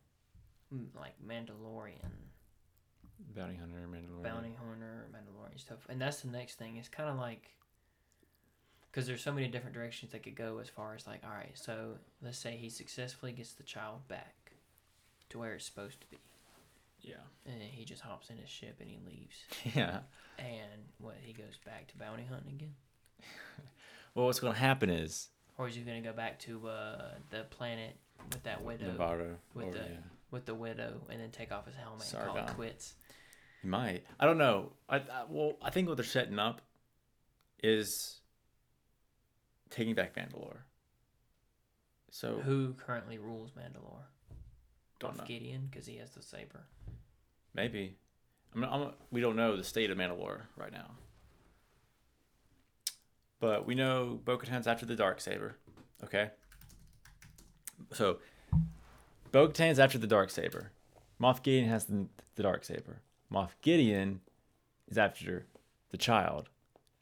mm, 0.74 0.86
like 0.98 1.14
Mandalorian 1.26 1.98
bounty 3.36 3.56
hunter, 3.56 3.86
Mandalorian. 3.90 4.22
bounty 4.22 4.55
hunter, 4.59 5.06
Mandalorian 5.12 5.59
stuff, 5.60 5.78
and 5.89 6.01
that's 6.01 6.20
the 6.20 6.28
next 6.28 6.55
thing. 6.59 6.76
It's 6.76 6.89
kind 6.89 7.10
of 7.10 7.16
like 7.16 7.51
because 8.90 9.06
there's 9.06 9.22
so 9.22 9.32
many 9.32 9.48
different 9.48 9.74
directions 9.74 10.12
they 10.12 10.20
could 10.20 10.36
go 10.36 10.59
as 10.59 10.68
far 10.68 10.94
as 10.94 11.06
like, 11.06 11.20
all 11.24 11.31
right, 11.35 11.51
so 11.55 11.97
let's 12.22 12.39
say 12.39 12.56
he 12.56 12.68
successfully 12.70 13.32
gets 13.32 13.52
the 13.52 13.64
child 13.64 14.06
back 14.06 14.52
to 15.31 15.39
where 15.39 15.55
it's 15.55 15.64
supposed 15.66 16.01
to 16.01 16.06
be, 16.06 16.18
Yeah. 17.05 17.16
and 17.47 17.60
he 17.62 17.85
just 17.85 18.02
hops 18.02 18.31
in 18.31 18.36
his 18.39 18.48
ship 18.48 18.76
and 18.81 18.89
he 18.89 18.98
leaves, 19.06 19.36
Yeah. 19.74 20.01
and 20.39 20.82
what 20.98 21.16
he 21.20 21.32
goes 21.32 21.59
back 21.64 21.89
to 21.89 21.97
bounty 21.98 22.24
hunting 22.24 22.55
again, 22.55 22.74
Well, 24.14 24.26
what's 24.26 24.40
going 24.40 24.55
to 24.55 24.59
happen 24.59 24.90
is 24.90 25.28
or 25.59 25.68
is 25.68 25.74
he 25.76 25.82
gonna 25.82 26.01
go 26.01 26.12
back 26.12 26.39
to 26.40 26.66
uh, 26.68 27.10
the 27.31 27.44
planet 27.44 27.97
with 28.32 28.43
that 28.43 28.64
widow, 28.64 28.86
Navarro. 28.89 29.36
with 29.55 29.66
or, 29.66 29.72
the- 29.72 29.78
yeah. 29.78 29.97
with 30.31 30.47
the 30.47 30.55
widow, 30.55 31.01
and 31.10 31.20
then 31.20 31.31
take 31.31 31.52
off 31.52 31.66
his 31.66 31.76
helmet 31.76 32.12
and 32.12 32.24
call 32.26 32.36
it 32.36 32.47
quits? 32.48 32.94
He 33.62 33.68
might. 33.68 34.05
I 34.18 34.26
don't 34.26 34.39
know. 34.39 34.72
I, 34.89 34.97
I 34.97 35.24
well, 35.28 35.56
I 35.62 35.70
think 35.70 35.89
what 35.89 35.97
they're 35.97 36.05
setting 36.05 36.39
up 36.39 36.60
is 37.62 38.20
taking 39.70 39.94
back 39.94 40.14
Mandalore. 40.16 40.59
So 42.10 42.40
Who 42.44 42.74
currently 42.74 43.18
rules 43.18 43.51
Mandalore? 43.52 44.05
Don't 45.05 45.14
Moff 45.14 45.18
know. 45.18 45.24
Gideon, 45.24 45.68
because 45.70 45.86
he 45.86 45.97
has 45.97 46.10
the 46.10 46.22
saber. 46.22 46.64
Maybe. 47.55 47.97
I 48.55 48.59
mean, 48.59 48.68
I'm, 48.70 48.93
we 49.10 49.20
don't 49.20 49.36
know 49.36 49.56
the 49.56 49.64
state 49.64 49.90
of 49.90 49.98
Mandalore 49.98 50.43
right 50.56 50.72
now. 50.72 50.93
But 53.40 53.66
we 53.66 53.74
know 53.74 54.20
Bo 54.24 54.39
Katan's 54.39 54.66
after 54.66 54.86
the 54.86 54.97
dark 54.97 55.20
saber. 55.20 55.56
Okay. 56.02 56.31
So 57.93 58.18
Bo 59.32 59.48
Katan's 59.48 59.78
after 59.78 59.98
the 59.98 60.06
dark 60.06 60.31
saber. 60.31 60.70
Moff 61.20 61.43
Gideon 61.43 61.68
has 61.68 61.85
the, 61.85 62.06
the 62.36 62.43
dark 62.43 62.64
saber. 62.64 63.01
Moff 63.32 63.51
Gideon 63.60 64.20
is 64.89 64.98
after 64.98 65.47
the 65.90 65.97
child. 65.97 66.48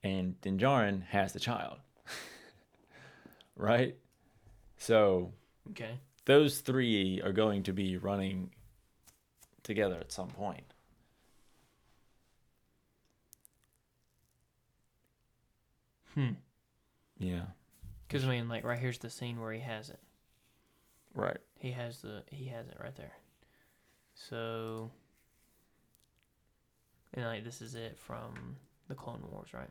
And 0.02 0.40
Din 0.40 0.58
Djarin 0.58 1.04
has 1.08 1.32
the 1.32 1.40
child. 1.40 1.78
right? 3.56 3.96
So 4.76 5.32
Okay. 5.70 6.00
Those 6.24 6.60
three 6.60 7.20
are 7.22 7.32
going 7.32 7.62
to 7.64 7.72
be 7.72 7.96
running 7.96 8.50
together 9.62 9.96
at 10.00 10.12
some 10.12 10.28
point. 10.28 10.74
Hmm. 16.14 16.30
Yeah. 17.18 17.42
Because 18.06 18.24
I 18.24 18.28
mean, 18.28 18.48
like 18.48 18.64
right 18.64 18.78
here's 18.78 18.98
the 18.98 19.10
scene 19.10 19.40
where 19.40 19.52
he 19.52 19.60
has 19.60 19.88
it. 19.88 20.00
Right. 21.14 21.38
He 21.58 21.70
has 21.72 22.02
the 22.02 22.22
he 22.30 22.46
has 22.46 22.68
it 22.68 22.76
right 22.82 22.94
there. 22.96 23.12
So, 24.14 24.90
and 27.14 27.24
like 27.24 27.44
this 27.44 27.62
is 27.62 27.74
it 27.74 27.98
from 27.98 28.56
the 28.88 28.94
Clone 28.94 29.22
Wars, 29.30 29.54
right? 29.54 29.70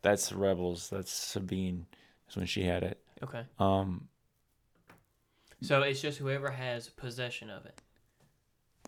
That's 0.00 0.32
Rebels. 0.32 0.88
That's 0.90 1.12
Sabine. 1.12 1.86
That's 2.26 2.36
when 2.36 2.46
she 2.46 2.62
had 2.62 2.82
it. 2.82 3.00
Okay. 3.22 3.42
Um. 3.58 4.08
So 5.62 5.82
it's 5.82 6.00
just 6.02 6.18
whoever 6.18 6.50
has 6.50 6.88
possession 6.88 7.48
of 7.48 7.64
it. 7.66 7.80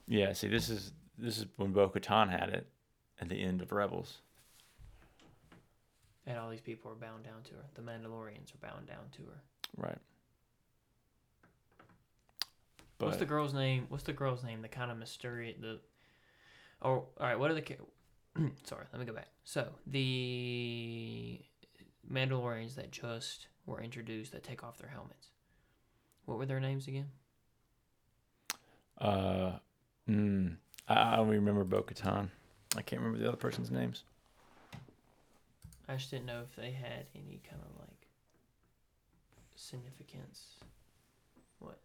Yeah. 0.07 0.33
See, 0.33 0.49
this 0.49 0.69
is 0.69 0.93
this 1.17 1.39
is 1.39 1.47
when 1.57 1.73
Bo 1.73 1.89
Katan 1.89 2.29
had 2.29 2.49
it 2.51 2.67
at 3.21 3.29
the 3.29 3.41
end 3.41 3.63
of 3.63 3.73
Rebels. 3.73 4.19
And 6.27 6.39
all 6.39 6.51
these 6.51 6.61
people 6.61 6.91
are 6.91 6.95
bound 6.95 7.25
down 7.25 7.43
to 7.45 7.55
her. 7.55 7.65
The 7.75 7.83
Mandalorians 7.83 8.55
are 8.55 8.67
bound 8.67 8.87
down 8.87 9.05
to 9.17 9.23
her. 9.23 9.43
Right. 9.77 9.99
What's 12.99 13.19
the 13.19 13.27
girl's 13.27 13.53
name? 13.53 13.87
What's 13.89 14.05
the 14.05 14.13
girl's 14.13 14.43
name? 14.43 14.63
The 14.63 14.69
kind 14.69 14.91
of 14.91 14.99
mysterious. 14.99 15.57
The. 15.61 15.79
Oh, 16.83 16.89
all 16.91 17.07
right. 17.21 17.39
What 17.39 17.51
are 17.51 17.55
the? 17.55 17.63
Sorry, 18.65 18.87
let 18.93 18.99
me 18.99 19.05
go 19.05 19.13
back. 19.13 19.29
So 19.45 19.69
the 19.87 21.41
Mandalorians 22.11 22.75
that 22.77 22.91
just 22.91 23.49
were 23.67 23.81
introduced 23.81 24.33
that 24.33 24.43
take 24.43 24.65
off 24.65 24.79
their 24.79 24.89
helmets. 24.89 25.29
What 26.25 26.39
were 26.39 26.47
their 26.47 26.61
names 26.61 26.89
again? 26.89 27.11
uh, 28.99 29.53
mm, 30.09 30.57
I, 30.89 30.95
I 30.95 31.17
only 31.19 31.37
remember 31.37 31.65
Bo 31.65 31.83
Katan. 31.83 32.29
I 32.77 32.83
can't 32.83 33.01
remember 33.03 33.23
the 33.23 33.29
other 33.29 33.37
person's 33.37 33.71
names. 33.71 34.05
I 35.89 35.97
just 35.97 36.11
didn't 36.11 36.27
know 36.27 36.43
if 36.49 36.57
they 36.57 36.73
had 36.73 37.07
any 37.15 37.41
kind 37.49 37.63
of 37.63 37.81
like 37.81 38.07
significance. 39.55 40.57
What? 41.59 41.79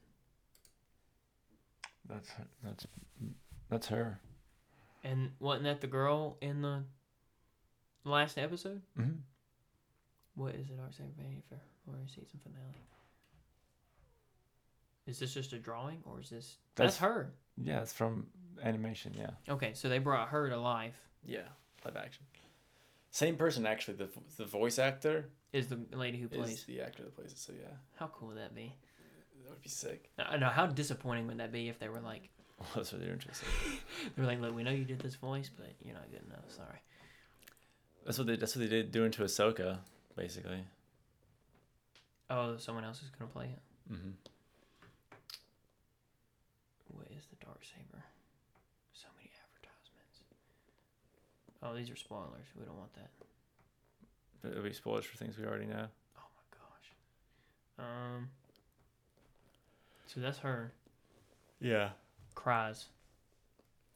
That's 2.08 2.32
that's 2.64 2.88
that's 3.70 3.88
her. 3.88 4.20
And 5.04 5.32
wasn't 5.40 5.66
that 5.66 5.82
the 5.82 5.88
girl 5.88 6.38
in 6.42 6.62
the 6.62 6.84
last 8.04 8.38
episode? 8.38 8.82
Mm-hmm. 8.98 9.20
What 10.36 10.56
is 10.56 10.70
it? 10.70 10.80
Our 10.82 10.92
second 10.92 11.14
Vanity 11.18 11.44
Fair 11.50 11.60
or 11.88 11.96
season 12.08 12.40
finale? 12.42 12.76
Is 15.08 15.20
this 15.20 15.34
just 15.34 15.54
a 15.54 15.58
drawing 15.60 16.00
or 16.06 16.20
is 16.20 16.30
this 16.30 16.58
that's, 16.76 16.98
That's- 16.98 17.16
her? 17.16 17.34
Yeah, 17.62 17.82
it's 17.82 17.92
from 17.94 18.28
animation. 18.64 19.14
Yeah. 19.18 19.32
Okay, 19.50 19.74
so 19.74 19.90
they 19.90 20.00
brought 20.00 20.30
her 20.30 20.50
to 20.50 20.58
life. 20.58 20.96
Yeah, 21.26 21.48
live 21.84 21.98
action. 21.98 22.24
Same 23.12 23.36
person 23.36 23.66
actually. 23.66 23.96
The 23.98 24.10
the 24.38 24.46
voice 24.46 24.80
actor 24.80 25.30
Is 25.52 25.68
the 25.68 25.80
lady 25.94 26.20
who 26.20 26.28
plays? 26.30 26.64
the 26.66 26.82
actor 26.82 27.04
that 27.04 27.16
plays 27.16 27.32
it. 27.32 27.38
So 27.40 27.54
yeah, 27.60 27.68
How 27.96 28.08
cool 28.08 28.30
would 28.30 28.38
that 28.38 28.54
be? 28.56 28.74
that 29.44 29.50
would 29.50 29.62
be 29.62 29.70
sick. 29.70 30.12
I 30.20 30.38
know 30.38 30.50
how 30.50 30.68
disappointing 30.68 31.26
would 31.28 31.40
that 31.40 31.52
be 31.52 31.70
if 31.70 31.80
they 31.80 31.90
were 31.90 32.00
like, 32.02 32.30
Well, 32.60 32.70
that's 32.76 32.94
really 32.94 33.10
interesting. 33.10 33.50
they 34.16 34.22
were 34.22 34.28
like, 34.28 34.40
look, 34.42 34.56
we 34.56 34.64
know 34.64 34.72
you 34.72 34.86
did 34.86 35.00
this 35.00 35.16
voice, 35.16 35.50
but 35.50 35.74
you're 35.82 35.96
not 35.96 36.10
good 36.12 36.22
enough. 36.28 36.46
Sorry. 36.50 36.82
That's 38.06 38.18
what 38.18 38.28
they. 38.28 38.36
That's 38.38 38.56
what 38.56 38.62
they 38.62 38.70
did 38.70 38.92
doing 38.92 39.12
to 39.12 39.24
Ahsoka, 39.24 39.80
basically. 40.16 40.64
Oh, 42.30 42.58
someone 42.58 42.84
else 42.86 43.02
is 43.02 43.10
gonna 43.10 43.30
play 43.32 43.46
it. 43.56 43.94
Mm-hmm. 43.94 44.12
What 46.90 47.08
is 47.18 47.26
the 47.28 47.44
dark 47.46 47.62
saber? 47.64 48.04
So 48.94 49.08
many 49.18 49.30
advertisements. 49.34 50.22
Oh, 51.62 51.76
these 51.76 51.90
are 51.90 51.96
spoilers. 51.96 52.46
We 52.58 52.66
don't 52.66 52.78
want 52.78 52.94
that. 52.94 54.50
It'll 54.50 54.64
be 54.64 54.74
spoilers 54.74 55.06
for 55.06 55.18
things 55.18 55.38
we 55.38 55.46
already 55.46 55.66
know. 55.66 55.88
Oh 56.18 56.30
my 56.36 56.58
gosh. 56.58 57.88
Um. 57.88 58.30
So 60.08 60.20
that's 60.22 60.40
her. 60.40 60.72
Yeah. 61.60 61.90
Kryze. 62.36 62.86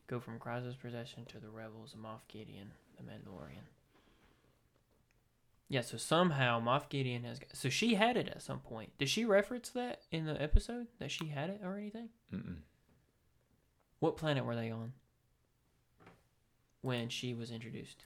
Go 0.08 0.20
from 0.20 0.38
Kryze' 0.38 0.78
possession 0.80 1.26
to 1.26 1.40
the 1.40 1.50
rebels 1.50 1.94
of 1.94 2.02
Moff 2.02 2.28
Gideon, 2.28 2.72
the 2.98 3.04
Mandalorian. 3.04 3.64
Yeah, 5.70 5.82
so 5.82 5.98
somehow 5.98 6.60
Moff 6.62 6.90
Gideon 6.90 7.24
has. 7.24 7.40
Got, 7.40 7.56
so 7.56 7.70
she 7.70 7.96
had 7.96 8.18
it 8.18 8.28
at 8.28 8.42
some 8.42 8.60
point. 8.60 8.92
Did 9.00 9.10
she 9.10 9.24
reference 9.26 9.70
that 9.70 10.02
in 10.12 10.26
the 10.26 10.40
episode 10.40 10.88
that 11.00 11.10
she 11.10 11.28
had 11.28 11.50
it 11.50 11.62
or 11.64 11.78
anything? 11.78 12.10
Mm-mm. 12.34 12.58
What 14.00 14.18
planet 14.18 14.46
were 14.46 14.56
they 14.56 14.70
on? 14.70 14.92
When 16.84 17.10
she 17.10 17.34
was 17.34 17.50
introduced. 17.50 18.04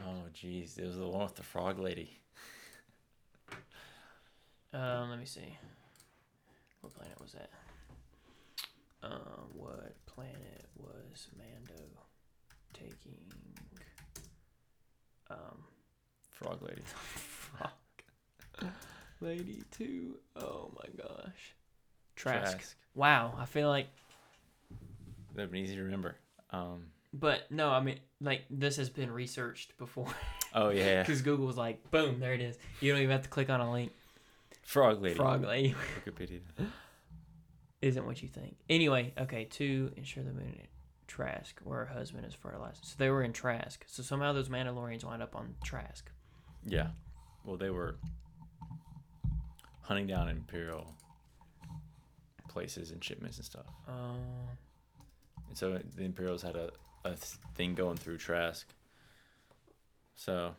Oh 0.00 0.24
jeez. 0.34 0.78
Oh, 0.78 0.82
it 0.82 0.86
was 0.86 0.96
the 0.96 1.06
one 1.06 1.22
with 1.22 1.36
the 1.36 1.42
frog 1.42 1.78
lady. 1.78 2.18
Um, 4.72 5.10
let 5.10 5.18
me 5.18 5.26
see. 5.26 5.56
What 6.80 6.94
planet 6.94 7.20
was 7.20 7.32
that? 7.32 7.50
Um, 9.02 9.50
what 9.52 9.94
planet 10.06 10.66
was 10.78 11.28
Mando 11.36 11.82
taking? 12.72 13.20
Um, 15.30 15.64
Frog 16.30 16.62
lady. 16.62 16.82
frog 17.52 17.72
lady 19.20 19.62
two. 19.70 20.16
Oh 20.36 20.70
my 20.74 21.04
gosh. 21.04 21.54
Trask. 22.16 22.52
Trask. 22.52 22.76
Wow, 22.94 23.34
I 23.38 23.44
feel 23.44 23.68
like, 23.68 23.88
That'd 25.34 25.52
be 25.52 25.60
easy 25.60 25.76
to 25.76 25.82
remember. 25.82 26.16
Um. 26.52 26.86
but 27.14 27.50
no, 27.50 27.70
I 27.70 27.80
mean, 27.80 28.00
like 28.20 28.42
this 28.50 28.76
has 28.76 28.90
been 28.90 29.10
researched 29.10 29.76
before 29.78 30.12
Oh 30.54 30.70
yeah. 30.70 31.02
because 31.02 31.22
Google 31.28 31.46
was 31.46 31.56
like, 31.56 31.90
boom, 31.90 32.18
there 32.20 32.34
it 32.34 32.40
is. 32.40 32.58
You 32.80 32.92
don't 32.92 33.00
even 33.02 33.12
have 33.12 33.22
to 33.22 33.28
click 33.28 33.50
on 33.50 33.60
a 33.60 33.70
link. 33.70 33.92
Frog 34.62 35.00
lady. 35.02 35.14
Frog 35.14 35.42
lady. 35.44 35.74
Wikipedia. 36.06 36.40
isn't 37.82 38.04
what 38.06 38.20
you 38.22 38.28
think. 38.28 38.56
Anyway, 38.68 39.12
okay, 39.18 39.44
To 39.44 39.90
ensure 39.96 40.22
the 40.22 40.32
moon 40.32 40.56
Trask, 41.06 41.58
where 41.64 41.86
her 41.86 41.94
husband 41.94 42.24
is 42.26 42.34
fertilized. 42.34 42.84
So 42.84 42.94
they 42.98 43.10
were 43.10 43.22
in 43.22 43.32
Trask. 43.32 43.84
So 43.88 44.02
somehow 44.02 44.32
those 44.32 44.48
Mandalorians 44.48 45.04
wind 45.04 45.22
up 45.22 45.34
on 45.34 45.54
Trask. 45.64 46.08
Yeah. 46.64 46.88
Well, 47.44 47.56
they 47.56 47.70
were 47.70 47.96
hunting 49.82 50.06
down 50.06 50.28
imperial 50.28 50.94
places 52.48 52.90
and 52.92 53.02
shipments 53.02 53.38
and 53.38 53.46
stuff. 53.46 53.66
Um, 53.88 54.18
And 55.50 55.58
so 55.58 55.80
the 55.96 56.04
Imperials 56.04 56.42
had 56.42 56.54
a, 56.54 56.70
a 57.04 57.16
thing 57.56 57.74
going 57.74 57.96
through 57.96 58.18
Trask. 58.18 58.72
So 60.14 60.54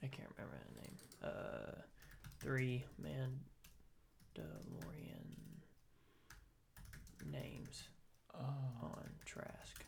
I 0.00 0.06
can't 0.06 0.28
remember 0.38 0.56
the 0.68 0.80
name. 0.80 0.96
Uh, 1.24 1.80
three 2.38 2.84
Mandalorian 3.02 3.34
names 7.26 7.88
on 8.32 9.10
Trask. 9.24 9.84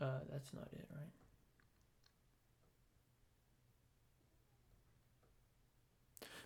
Uh, 0.00 0.20
that's 0.32 0.54
not 0.54 0.68
it, 0.72 0.86
right? 0.90 1.13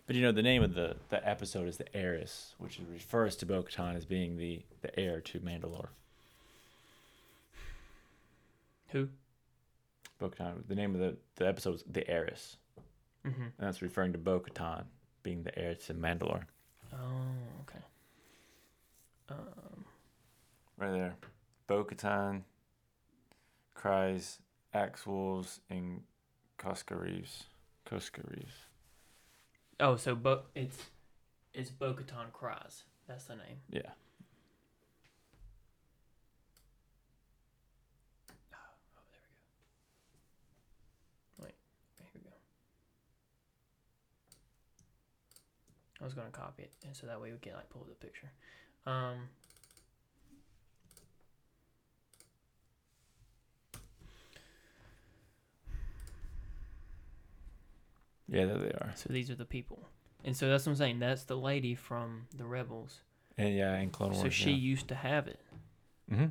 But 0.09 0.15
you 0.15 0.23
know, 0.23 0.31
the 0.31 0.41
name 0.41 0.63
of 0.63 0.73
the, 0.73 0.95
the 1.09 1.29
episode 1.29 1.67
is 1.67 1.77
The 1.77 1.95
Heiress, 1.95 2.55
which 2.57 2.79
refers 2.91 3.35
to 3.35 3.45
Bo 3.45 3.61
Katan 3.61 3.95
as 3.95 4.05
being 4.05 4.37
the, 4.37 4.63
the 4.81 4.99
heir 4.99 5.21
to 5.21 5.39
Mandalore. 5.39 5.89
Who? 8.87 9.09
Bo 10.17 10.31
Katan, 10.31 10.67
the 10.67 10.73
name 10.73 10.95
of 10.95 10.99
the, 10.99 11.17
the 11.35 11.47
episode 11.47 11.75
is 11.75 11.83
The 11.87 12.09
Heiress. 12.09 12.57
Mm-hmm. 13.23 13.39
And 13.39 13.51
that's 13.59 13.83
referring 13.83 14.13
to 14.13 14.17
Bo 14.17 14.39
Katan 14.39 14.85
being 15.21 15.43
the 15.43 15.55
heir 15.55 15.75
to 15.75 15.93
Mandalore. 15.93 16.45
Oh, 16.91 16.97
okay. 17.61 17.83
Um, 19.29 19.85
Right 20.79 20.91
there. 20.91 21.15
Bo 21.67 21.83
Katan, 21.83 22.41
Kryze, 23.77 24.39
Axe 24.73 25.05
Woves, 25.05 25.59
and 25.69 26.01
Koska 26.57 26.95
Reeves. 26.95 27.43
Koska 27.85 28.23
Reeves. 28.27 28.68
Oh, 29.79 29.95
so 29.95 30.15
Bo- 30.15 30.43
it's 30.55 30.77
it's 31.53 31.69
Bo-Katan 31.69 32.31
Kryze. 32.33 32.83
That's 33.07 33.25
the 33.25 33.35
name. 33.35 33.61
Yeah. 33.69 33.81
Oh, 38.53 39.01
there 39.11 39.21
we 41.39 41.43
go. 41.43 41.45
Wait, 41.45 41.55
here 41.97 42.07
we 42.13 42.19
go. 42.21 42.35
I 46.01 46.03
was 46.05 46.13
gonna 46.13 46.29
copy 46.29 46.63
it, 46.63 46.71
and 46.85 46.95
so 46.95 47.07
that 47.07 47.19
way 47.21 47.31
we 47.31 47.37
can 47.39 47.53
like 47.53 47.69
pull 47.69 47.85
the 47.87 47.95
picture. 47.95 48.31
Um. 48.85 49.29
Yeah, 58.29 58.45
there 58.45 58.57
they 58.57 58.69
are. 58.71 58.91
So 58.95 59.09
these 59.11 59.29
are 59.29 59.35
the 59.35 59.45
people, 59.45 59.87
and 60.23 60.35
so 60.37 60.47
that's 60.49 60.65
what 60.65 60.73
I'm 60.73 60.77
saying. 60.77 60.99
That's 60.99 61.23
the 61.23 61.37
lady 61.37 61.75
from 61.75 62.27
the 62.35 62.45
rebels. 62.45 62.99
And 63.37 63.55
yeah, 63.55 63.77
in 63.79 63.89
Clone 63.89 64.11
Wars. 64.11 64.21
so 64.23 64.29
she 64.29 64.51
used 64.51 64.87
to 64.89 64.95
have 64.95 65.27
it. 65.27 65.39
Mm-hmm. 66.11 66.25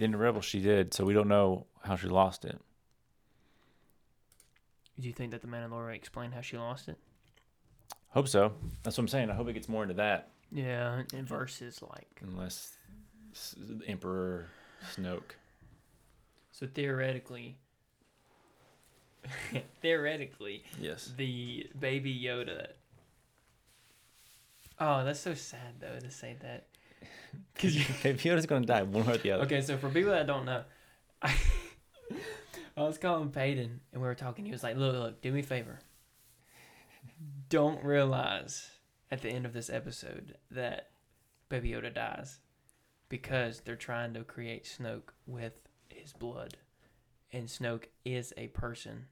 In 0.00 0.10
the 0.10 0.18
Rebels, 0.18 0.44
she 0.44 0.60
did, 0.60 0.92
so 0.92 1.04
we 1.04 1.14
don't 1.14 1.28
know 1.28 1.66
how 1.84 1.94
she 1.94 2.08
lost 2.08 2.44
it. 2.44 2.58
Do 4.98 5.06
you 5.06 5.12
think 5.12 5.30
that 5.32 5.40
the 5.40 5.46
Mandalorian 5.46 5.94
explained 5.94 6.34
how 6.34 6.40
she 6.40 6.56
lost 6.56 6.88
it? 6.88 6.96
Hope 8.08 8.26
so. 8.28 8.52
That's 8.82 8.96
what 8.96 9.02
I'm 9.04 9.08
saying. 9.08 9.30
I 9.30 9.34
hope 9.34 9.48
it 9.48 9.52
gets 9.54 9.68
more 9.68 9.82
into 9.82 9.94
that, 9.94 10.30
Yeah, 10.52 11.02
and 11.12 11.28
versus 11.28 11.80
like 11.82 12.20
unless 12.22 12.76
Emperor 13.86 14.46
Snoke. 14.96 15.32
so 16.50 16.66
theoretically. 16.66 17.58
theoretically, 19.82 20.64
Yes. 20.80 21.12
the 21.16 21.68
baby 21.78 22.18
Yoda. 22.22 22.68
Oh, 24.78 25.04
that's 25.04 25.20
so 25.20 25.34
sad 25.34 25.80
though 25.80 25.98
to 26.00 26.10
say 26.10 26.36
that. 26.42 26.66
Cause 27.56 27.74
baby 28.02 28.18
Yoda's 28.18 28.46
gonna 28.46 28.66
die, 28.66 28.82
one 28.82 29.06
way 29.06 29.14
or 29.14 29.18
the 29.18 29.32
other. 29.32 29.44
okay, 29.44 29.60
so 29.60 29.76
for 29.76 29.88
people 29.88 30.12
that 30.12 30.26
don't 30.26 30.44
know, 30.44 30.62
I, 31.22 31.34
I 32.76 32.82
was 32.82 32.98
calling 32.98 33.30
Peyton 33.30 33.80
and 33.92 34.02
we 34.02 34.06
were 34.08 34.14
talking. 34.14 34.44
He 34.44 34.52
was 34.52 34.62
like, 34.62 34.76
"Look, 34.76 34.94
look, 34.94 35.22
do 35.22 35.32
me 35.32 35.40
a 35.40 35.42
favor. 35.44 35.78
Don't 37.48 37.84
realize 37.84 38.70
at 39.10 39.22
the 39.22 39.28
end 39.28 39.46
of 39.46 39.52
this 39.52 39.70
episode 39.70 40.36
that 40.50 40.90
Baby 41.48 41.70
Yoda 41.70 41.94
dies 41.94 42.38
because 43.08 43.60
they're 43.60 43.76
trying 43.76 44.14
to 44.14 44.24
create 44.24 44.64
Snoke 44.64 45.10
with 45.26 45.52
his 45.88 46.12
blood, 46.12 46.56
and 47.32 47.46
Snoke 47.46 47.84
is 48.04 48.32
a 48.36 48.48
person 48.48 49.06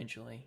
eventually." 0.00 0.46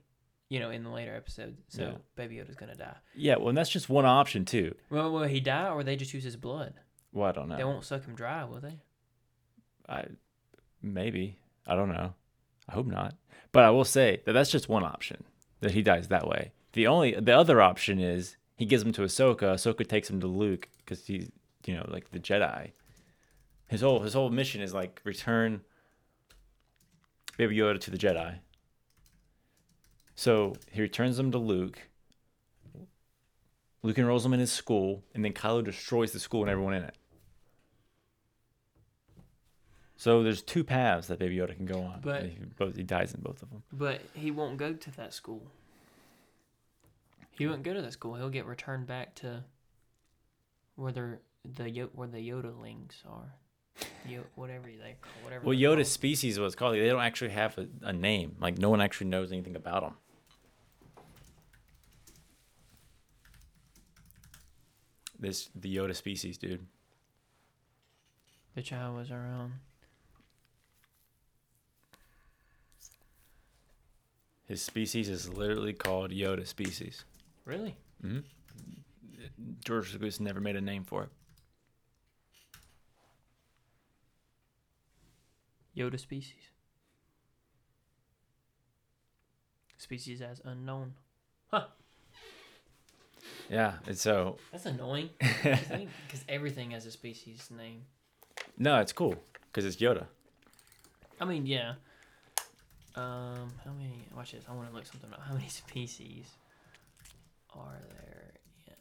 You 0.49 0.59
know, 0.59 0.69
in 0.69 0.83
the 0.83 0.89
later 0.89 1.15
episodes, 1.15 1.61
so 1.69 1.81
Yeah. 1.83 1.97
Baby 2.15 2.35
Yoda's 2.35 2.55
gonna 2.55 2.75
die. 2.75 2.97
Yeah, 3.15 3.37
well, 3.37 3.49
and 3.49 3.57
that's 3.57 3.69
just 3.71 3.89
one 3.89 4.05
option 4.05 4.45
too. 4.45 4.75
Well, 4.89 5.11
will 5.11 5.23
he 5.23 5.39
die, 5.39 5.69
or 5.69 5.83
they 5.83 5.95
just 5.95 6.13
use 6.13 6.23
his 6.23 6.35
blood? 6.35 6.75
Well, 7.11 7.27
I 7.27 7.31
don't 7.31 7.47
know. 7.47 7.57
They 7.57 7.63
won't 7.63 7.83
suck 7.85 8.05
him 8.05 8.13
dry, 8.13 8.43
will 8.43 8.59
they? 8.59 8.79
I 9.89 10.05
maybe 10.81 11.39
I 11.65 11.75
don't 11.75 11.89
know. 11.89 12.13
I 12.67 12.73
hope 12.73 12.85
not. 12.87 13.15
But 13.51 13.63
I 13.63 13.69
will 13.71 13.85
say 13.85 14.21
that 14.25 14.33
that's 14.33 14.51
just 14.51 14.69
one 14.69 14.83
option 14.83 15.23
that 15.61 15.71
he 15.71 15.81
dies 15.81 16.07
that 16.09 16.27
way. 16.27 16.51
The 16.73 16.87
only 16.87 17.13
the 17.13 17.35
other 17.37 17.61
option 17.61 17.99
is 17.99 18.37
he 18.55 18.65
gives 18.65 18.83
him 18.83 18.91
to 18.93 19.01
Ahsoka. 19.01 19.53
Ahsoka 19.53 19.87
takes 19.87 20.09
him 20.09 20.19
to 20.21 20.27
Luke 20.27 20.69
because 20.77 21.05
he's 21.07 21.31
you 21.65 21.75
know 21.75 21.85
like 21.89 22.11
the 22.11 22.19
Jedi. 22.19 22.71
His 23.67 23.81
whole 23.81 24.01
his 24.01 24.13
whole 24.13 24.29
mission 24.29 24.61
is 24.61 24.73
like 24.73 25.01
return 25.03 25.61
Baby 27.37 27.57
Yoda 27.57 27.79
to 27.79 27.91
the 27.91 27.97
Jedi. 27.97 28.39
So 30.15 30.55
he 30.71 30.81
returns 30.81 31.17
them 31.17 31.31
to 31.31 31.37
Luke. 31.37 31.79
Luke 33.81 33.97
enrolls 33.97 34.23
them 34.23 34.33
in 34.33 34.39
his 34.39 34.51
school, 34.51 35.03
and 35.13 35.25
then 35.25 35.33
Kylo 35.33 35.63
destroys 35.63 36.11
the 36.13 36.19
school 36.19 36.41
and 36.41 36.49
everyone 36.49 36.73
in 36.73 36.83
it. 36.83 36.95
So 39.97 40.23
there's 40.23 40.41
two 40.41 40.63
paths 40.63 41.07
that 41.07 41.19
Baby 41.19 41.37
Yoda 41.37 41.55
can 41.55 41.65
go 41.65 41.81
on. 41.81 41.99
But- 42.01 42.23
he, 42.23 42.37
both, 42.57 42.75
he 42.75 42.83
dies 42.83 43.13
in 43.13 43.21
both 43.21 43.41
of 43.41 43.49
them. 43.49 43.63
But 43.71 44.01
he 44.13 44.31
won't 44.31 44.57
go 44.57 44.73
to 44.73 44.91
that 44.97 45.13
school. 45.13 45.41
He 47.31 47.47
won't 47.47 47.63
go 47.63 47.73
to 47.73 47.81
that 47.81 47.93
school. 47.93 48.15
He'll 48.15 48.29
get 48.29 48.45
returned 48.45 48.85
back 48.85 49.15
to 49.15 49.43
where 50.75 50.91
the 50.91 51.69
Yo- 51.69 51.89
where 51.93 52.07
the 52.07 52.17
Yodelings 52.19 52.91
are. 53.09 53.33
Yo, 54.07 54.21
whatever 54.35 54.67
they 54.67 54.95
call 55.01 55.11
whatever. 55.23 55.45
Well, 55.45 55.57
they're 55.57 55.75
called. 55.77 55.87
species 55.87 56.37
was 56.39 56.53
called. 56.55 56.75
They 56.75 56.87
don't 56.87 57.01
actually 57.01 57.31
have 57.31 57.57
a, 57.57 57.67
a 57.81 57.93
name. 57.93 58.35
Like 58.39 58.59
no 58.59 58.69
one 58.69 58.81
actually 58.81 59.07
knows 59.07 59.31
anything 59.31 59.55
about 59.55 59.81
them. 59.81 59.93
This 65.23 65.49
the 65.55 65.73
Yoda 65.73 65.95
species, 65.95 66.37
dude. 66.37 66.67
The 68.55 68.61
child 68.61 68.97
was 68.97 69.09
around. 69.09 69.53
His 74.45 74.61
species 74.61 75.07
is 75.07 75.29
literally 75.29 75.71
called 75.71 76.11
Yoda 76.11 76.45
species. 76.45 77.05
Really? 77.45 77.77
hmm 78.01 78.19
George 79.63 79.93
Lucas 79.93 80.19
never 80.19 80.41
made 80.41 80.57
a 80.57 80.61
name 80.61 80.83
for 80.83 81.03
it. 81.03 81.09
Yoda 85.77 85.97
species. 85.97 86.51
Species 89.77 90.21
as 90.21 90.41
unknown. 90.43 90.95
Yeah, 93.49 93.73
and 93.87 93.97
so 93.97 94.37
That's 94.51 94.65
annoying. 94.65 95.09
Because 95.19 96.23
everything 96.29 96.71
has 96.71 96.85
a 96.85 96.91
species 96.91 97.49
name. 97.55 97.83
no, 98.57 98.79
it's 98.79 98.93
cool 98.93 99.15
because 99.51 99.65
it's 99.65 99.77
Yoda. 99.77 100.05
I 101.19 101.25
mean, 101.25 101.45
yeah. 101.45 101.73
Um, 102.95 103.51
how 103.65 103.71
many? 103.77 104.07
Watch 104.15 104.31
this. 104.33 104.43
I 104.49 104.53
want 104.53 104.69
to 104.69 104.75
look 104.75 104.85
something 104.85 105.11
up. 105.13 105.21
How 105.21 105.33
many 105.33 105.47
species 105.63 106.25
are 107.55 107.79
there? 107.89 108.31
In, 108.67 108.73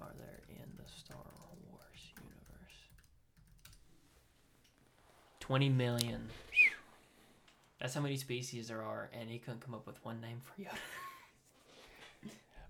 are 0.00 0.12
there 0.18 0.40
in 0.48 0.68
the 0.76 0.84
Star 0.98 1.16
Wars 1.70 2.12
universe? 2.16 2.78
Twenty 5.40 5.68
million. 5.68 6.28
That's 7.80 7.92
how 7.94 8.00
many 8.00 8.16
species 8.16 8.68
there 8.68 8.82
are, 8.82 9.10
and 9.12 9.28
he 9.30 9.38
couldn't 9.38 9.60
come 9.60 9.74
up 9.74 9.86
with 9.86 10.02
one 10.04 10.20
name 10.20 10.40
for 10.42 10.60
Yoda. 10.62 10.78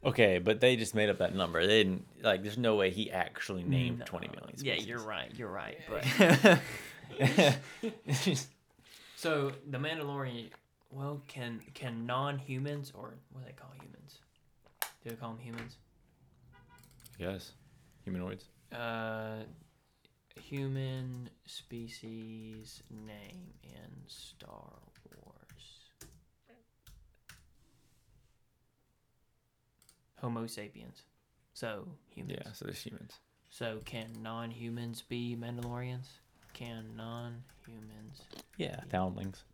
Okay, 0.04 0.38
but 0.38 0.60
they 0.60 0.76
just 0.76 0.94
made 0.94 1.08
up 1.08 1.18
that 1.18 1.34
number. 1.34 1.66
They 1.66 1.82
didn't 1.82 2.06
like. 2.22 2.42
There's 2.42 2.58
no 2.58 2.76
way 2.76 2.90
he 2.90 3.10
actually 3.10 3.64
named 3.64 4.00
No. 4.00 4.04
20 4.04 4.28
million. 4.28 4.54
Yeah, 4.58 4.74
you're 4.74 5.00
right. 5.00 5.32
You're 5.36 5.50
right. 5.50 5.78
But 5.88 6.04
so 9.16 9.52
the 9.68 9.78
Mandalorian, 9.78 10.50
well, 10.90 11.22
can 11.26 11.60
can 11.74 12.06
non-humans 12.06 12.92
or 12.94 13.14
what 13.32 13.40
do 13.40 13.46
they 13.46 13.52
call 13.52 13.72
humans? 13.80 14.18
Do 15.02 15.10
they 15.10 15.16
call 15.16 15.30
them 15.30 15.40
humans? 15.40 15.76
yes, 17.18 17.52
humanoids. 18.04 18.44
Uh, 18.72 19.38
human 20.40 21.30
species 21.46 22.82
name 22.90 23.54
in 23.62 23.90
Star 24.06 24.78
Wars. 25.24 25.90
Homo 30.26 30.48
sapiens. 30.48 31.04
So 31.54 31.86
humans. 32.08 32.40
Yeah, 32.44 32.52
so 32.52 32.64
there's 32.64 32.82
humans. 32.82 33.20
So 33.48 33.78
can 33.84 34.08
non-humans 34.22 35.02
be 35.02 35.36
Mandalorians? 35.40 36.08
Can 36.52 36.96
non-humans? 36.96 38.22
Yeah, 38.56 38.80
foundlings. 38.90 39.44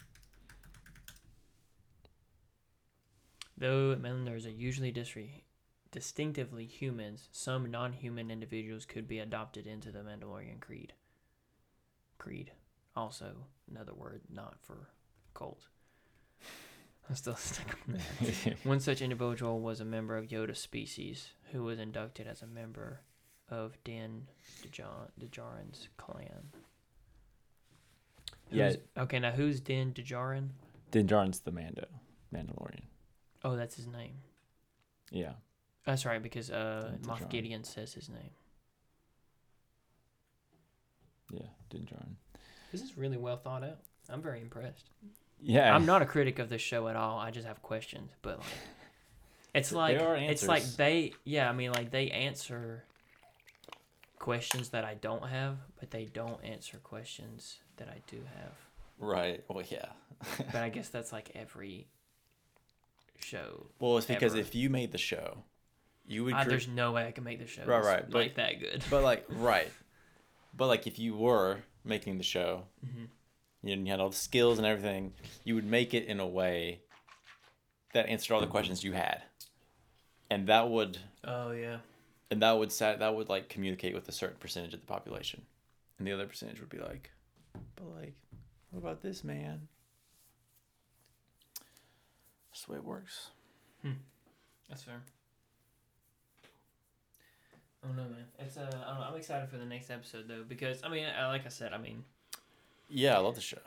Though 3.59 3.95
Mandalorians 3.97 4.47
are 4.47 4.49
usually 4.49 4.91
disre- 4.91 5.43
distinctively 5.91 6.65
humans, 6.65 7.29
some 7.33 7.71
non-human 7.71 8.31
individuals 8.31 8.87
could 8.87 9.07
be 9.07 9.19
adopted 9.19 9.67
into 9.67 9.93
the 9.93 9.99
Mandalorian 9.99 10.59
creed. 10.59 10.95
Creed, 12.17 12.51
also 12.97 13.35
another 13.71 13.93
word 13.93 14.23
not 14.33 14.57
for 14.63 14.89
cult. 15.35 15.67
I'm 17.13 17.17
still 17.17 17.37
stuck 17.37 17.77
on 17.87 17.99
that. 17.99 18.57
One 18.65 18.81
such 18.81 19.03
individual 19.03 19.61
was 19.61 19.81
a 19.81 19.85
member 19.85 20.17
of 20.17 20.29
Yoda 20.29 20.57
species 20.57 21.29
who 21.51 21.63
was 21.63 21.79
inducted 21.79 22.27
as 22.27 22.41
a 22.41 22.47
member 22.47 23.03
of 23.51 23.77
Din 23.85 24.29
Djarin, 24.73 25.11
Djarin's 25.31 25.91
clan. 25.99 26.55
Yeah. 28.51 28.73
Okay, 28.97 29.19
now 29.19 29.33
who's 29.33 29.61
Din 29.61 29.93
Djarin? 29.93 30.49
Din 30.91 31.07
Djarin's 31.07 31.41
the 31.41 31.53
Mando, 31.53 31.85
Mandalorian. 32.35 32.85
Oh, 33.45 33.57
that's 33.57 33.77
his 33.77 33.87
name. 33.87 34.15
Yeah. 35.11 35.33
That's 35.85 36.07
right, 36.07 36.23
because 36.23 36.51
uh, 36.51 36.93
Moff 37.03 37.29
Gideon 37.29 37.65
says 37.65 37.93
his 37.93 38.09
name. 38.09 38.31
Yeah, 41.31 41.49
Djarin. 41.71 42.15
This 42.71 42.81
is 42.81 42.97
really 42.97 43.19
well 43.19 43.37
thought 43.37 43.65
out. 43.65 43.81
I'm 44.09 44.23
very 44.23 44.41
impressed. 44.41 44.89
Yeah. 45.43 45.75
I'm 45.75 45.87
not 45.87 46.03
a 46.03 46.07
critic 46.07 46.39
of 46.39 46.49
this 46.49 46.63
show 46.63 46.89
at 46.89 46.97
all. 46.97 47.19
I 47.19 47.31
just 47.31 47.47
have 47.47 47.63
questions, 47.63 48.11
but 48.23 48.39
like, 48.39 48.47
it's 49.55 49.71
There 49.71 49.79
like 49.79 49.97
it's 50.31 50.47
like 50.47 50.63
they 50.77 51.13
yeah. 51.25 51.49
I 51.49 51.53
mean, 51.53 51.73
like 51.73 51.91
they 51.91 52.11
answer 52.11 52.85
questions 54.19 54.69
that 54.71 54.85
I 54.85 54.95
don't 54.95 55.27
have, 55.29 55.57
but 55.81 55.91
they 55.91 56.05
don't 56.05 56.43
answer 56.45 56.79
questions 56.79 57.59
that 57.77 57.89
I 57.89 57.99
do 58.07 58.19
have. 58.37 58.53
Right. 58.99 59.43
Well, 59.49 59.65
yeah. 59.69 59.87
But 60.53 60.63
I 60.63 60.69
guess 60.69 60.89
that's 60.89 61.13
like 61.13 61.33
every 61.35 61.89
show. 63.19 63.67
Well, 63.81 63.99
it's 63.99 64.07
because 64.07 64.33
Ever. 64.35 64.41
if 64.41 64.55
you 64.55 64.71
made 64.71 64.93
the 64.93 64.99
show, 64.99 65.39
you 66.07 66.25
would. 66.25 66.35
Cre- 66.35 66.49
there's 66.49 66.69
no 66.69 66.93
way 66.93 67.07
I 67.07 67.11
can 67.11 67.25
make 67.25 67.41
the 67.41 67.47
show 67.47 67.65
Right, 67.65 67.83
right, 67.85 68.05
but- 68.11 68.19
like 68.19 68.35
that 68.37 68.61
good. 68.61 68.85
but 68.91 69.03
like, 69.03 69.25
right. 69.29 69.71
But 70.57 70.67
like, 70.69 70.87
if 70.87 70.99
you 70.99 71.17
were 71.17 71.59
making 71.85 72.19
the 72.19 72.25
show, 72.25 72.65
Mhm. 72.87 73.07
You, 73.63 73.77
know, 73.77 73.83
you 73.83 73.91
had 73.91 74.01
all 74.01 74.11
the 74.11 74.17
skills 74.17 74.59
and 74.59 74.67
everything, 74.67 75.13
you 75.45 75.55
would 75.55 75.65
make 75.65 75.95
it 75.95 76.07
in 76.07 76.21
a 76.21 76.27
way 76.27 76.81
that 77.93 78.07
answered 78.07 78.35
all 78.35 78.41
the 78.41 78.47
questions 78.47 78.83
you 78.83 78.93
had, 78.93 79.23
and 80.31 80.47
that 80.49 80.69
would 80.71 80.99
Oh 81.25 81.51
yeah. 81.53 81.79
and 82.31 82.41
that 82.43 82.59
would 82.59 82.73
sat 82.73 82.99
that 83.01 83.15
would 83.15 83.29
like 83.29 83.49
communicate 83.49 83.95
with 83.95 84.09
a 84.09 84.13
certain 84.13 84.39
percentage 84.39 84.75
of 84.75 84.81
the 84.81 84.87
population, 84.87 85.43
and 85.99 86.07
the 86.09 86.13
other 86.13 86.27
percentage 86.27 86.59
would 86.61 86.71
be 86.71 86.79
like, 86.79 87.11
but 87.77 87.85
like, 88.01 88.15
what 88.71 88.81
about 88.81 89.03
this 89.03 89.23
man? 89.23 89.69
That's 92.51 92.65
the 92.65 92.73
way 92.73 92.79
it 92.79 92.85
works. 92.85 93.29
That's 94.69 94.85
fair. 94.85 95.03
I 97.85 97.87
don't 97.89 97.97
know, 97.97 98.05
man. 98.05 98.25
It's 98.39 98.57
uh, 98.57 98.61
I 98.63 98.91
don't 98.91 99.01
know, 99.01 99.07
I'm 99.11 99.17
excited 99.17 99.51
for 99.51 99.59
the 99.59 99.67
next 99.67 99.91
episode 99.91 100.29
though 100.29 100.45
because 100.49 100.83
I 100.83 100.89
mean, 100.89 101.05
I, 101.05 101.27
like 101.27 101.45
I 101.45 101.51
said, 101.51 101.73
I 101.75 101.79
mean, 101.79 102.05
Yeah, 102.89 103.17
I 103.17 103.21
love 103.21 103.35
the 103.35 103.41
show. 103.41 103.59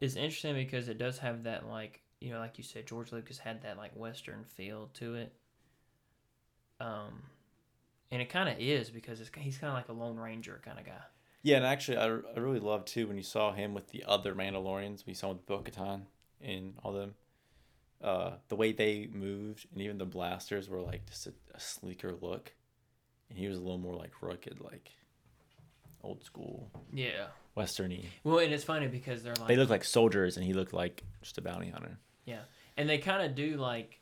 it's 0.00 0.16
interesting 0.16 0.54
because 0.54 0.88
it 0.88 0.98
does 0.98 1.18
have 1.18 1.44
that 1.44 1.68
like 1.68 2.02
you 2.22 2.30
know, 2.30 2.38
like 2.38 2.56
you 2.56 2.64
said, 2.64 2.86
George 2.86 3.12
Lucas 3.12 3.38
had 3.38 3.62
that 3.62 3.76
like 3.76 3.92
Western 3.96 4.44
feel 4.44 4.88
to 4.94 5.14
it. 5.16 5.32
Um, 6.80 7.22
and 8.10 8.22
it 8.22 8.28
kind 8.28 8.48
of 8.48 8.56
is 8.58 8.90
because 8.90 9.20
it's 9.20 9.30
he's 9.36 9.58
kind 9.58 9.70
of 9.70 9.76
like 9.76 9.88
a 9.88 9.92
Lone 9.92 10.16
Ranger 10.16 10.60
kind 10.64 10.78
of 10.78 10.86
guy. 10.86 11.02
Yeah, 11.42 11.56
and 11.56 11.66
actually, 11.66 11.96
I, 11.96 12.06
I 12.06 12.38
really 12.38 12.60
loved 12.60 12.86
too 12.86 13.08
when 13.08 13.16
you 13.16 13.24
saw 13.24 13.52
him 13.52 13.74
with 13.74 13.88
the 13.88 14.04
other 14.06 14.34
Mandalorians. 14.34 15.04
We 15.04 15.14
saw 15.14 15.30
him 15.30 15.38
with 15.38 15.46
Bo 15.46 15.58
Katan 15.58 16.02
and 16.40 16.74
all 16.84 16.92
them. 16.92 17.14
Uh, 18.00 18.32
the 18.48 18.56
way 18.56 18.72
they 18.72 19.08
moved 19.12 19.66
and 19.72 19.80
even 19.80 19.98
the 19.98 20.04
blasters 20.04 20.68
were 20.68 20.80
like 20.80 21.06
just 21.06 21.26
a, 21.26 21.32
a 21.54 21.60
sleeker 21.60 22.14
look, 22.20 22.52
and 23.28 23.38
he 23.38 23.48
was 23.48 23.58
a 23.58 23.60
little 23.60 23.78
more 23.78 23.96
like 23.96 24.12
rugged, 24.20 24.60
like 24.60 24.92
old 26.02 26.24
school, 26.24 26.70
Yeah. 26.92 27.26
westerny. 27.56 28.06
Well, 28.24 28.38
and 28.38 28.52
it's 28.52 28.64
funny 28.64 28.88
because 28.88 29.22
they're 29.22 29.34
like 29.34 29.48
They 29.48 29.56
look 29.56 29.70
like 29.70 29.84
soldiers, 29.84 30.36
and 30.36 30.44
he 30.46 30.52
looked 30.52 30.72
like 30.72 31.02
just 31.22 31.38
a 31.38 31.42
bounty 31.42 31.70
hunter. 31.70 31.98
Yeah, 32.24 32.42
and 32.76 32.88
they 32.88 32.98
kind 32.98 33.22
of 33.22 33.34
do 33.34 33.56
like. 33.56 34.00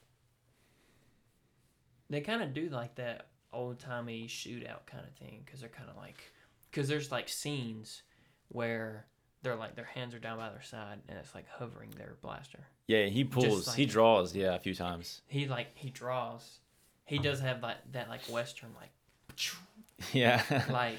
They 2.08 2.20
kind 2.20 2.42
of 2.42 2.52
do 2.52 2.68
like 2.68 2.96
that 2.96 3.28
old 3.52 3.78
timey 3.78 4.26
shootout 4.26 4.86
kind 4.86 5.04
of 5.06 5.14
thing 5.14 5.42
because 5.44 5.60
they're 5.60 5.68
kind 5.68 5.88
of 5.88 5.96
like, 5.96 6.32
because 6.70 6.88
there's 6.88 7.12
like 7.12 7.28
scenes 7.28 8.02
where 8.48 9.06
they're 9.42 9.56
like 9.56 9.76
their 9.76 9.84
hands 9.84 10.14
are 10.14 10.18
down 10.18 10.38
by 10.38 10.50
their 10.50 10.62
side 10.62 10.98
and 11.08 11.18
it's 11.18 11.34
like 11.34 11.46
hovering 11.48 11.90
their 11.96 12.16
blaster. 12.20 12.60
Yeah, 12.88 13.06
he 13.06 13.22
pulls, 13.24 13.72
he 13.74 13.86
draws, 13.86 14.34
yeah, 14.34 14.54
a 14.54 14.58
few 14.58 14.74
times. 14.74 15.22
He 15.28 15.46
like 15.46 15.68
he 15.74 15.90
draws, 15.90 16.58
he 17.04 17.18
does 17.18 17.40
have 17.40 17.62
like 17.62 17.76
that 17.92 18.08
like 18.08 18.22
western 18.22 18.70
like 18.78 18.90
Yeah, 20.12 20.42
like 20.70 20.96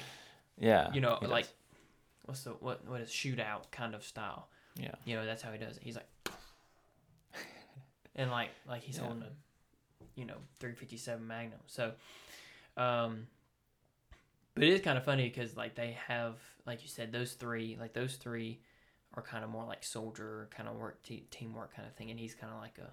yeah. 0.58 0.92
you 0.92 1.00
know 1.00 1.16
he 1.20 1.26
does. 1.26 1.30
like 1.30 1.46
what's 2.24 2.42
the 2.44 2.50
what 2.50 2.86
what 2.88 3.00
is 3.00 3.08
shootout 3.10 3.70
kind 3.70 3.94
of 3.94 4.04
style. 4.04 4.48
Yeah. 4.76 4.94
You 5.04 5.16
know, 5.16 5.26
that's 5.26 5.42
how 5.42 5.52
he 5.52 5.58
does 5.58 5.76
it. 5.76 5.82
He's 5.82 5.96
like, 5.96 6.08
and 8.16 8.30
like 8.30 8.50
like 8.68 8.82
he's 8.82 8.96
Yeah. 8.98 9.04
holding 9.04 9.22
a, 9.22 9.30
you 10.14 10.24
know, 10.24 10.36
357 10.60 11.26
Magnum. 11.26 11.60
So, 11.66 11.92
um, 12.76 13.26
but 14.54 14.64
it 14.64 14.70
is 14.70 14.80
kind 14.80 14.96
of 14.98 15.04
funny 15.04 15.28
because 15.28 15.56
like 15.56 15.74
they 15.74 15.96
have, 16.08 16.36
like 16.66 16.82
you 16.82 16.88
said, 16.88 17.12
those 17.12 17.32
three, 17.34 17.76
like 17.80 17.92
those 17.92 18.16
three, 18.16 18.60
are 19.14 19.22
kind 19.22 19.44
of 19.44 19.50
more 19.50 19.64
like 19.64 19.84
soldier 19.84 20.48
kind 20.56 20.68
of 20.68 20.76
work, 20.76 21.02
te- 21.02 21.26
teamwork 21.30 21.74
kind 21.74 21.86
of 21.86 21.94
thing, 21.94 22.10
and 22.10 22.18
he's 22.18 22.34
kind 22.34 22.52
of 22.52 22.60
like 22.60 22.78
a, 22.78 22.90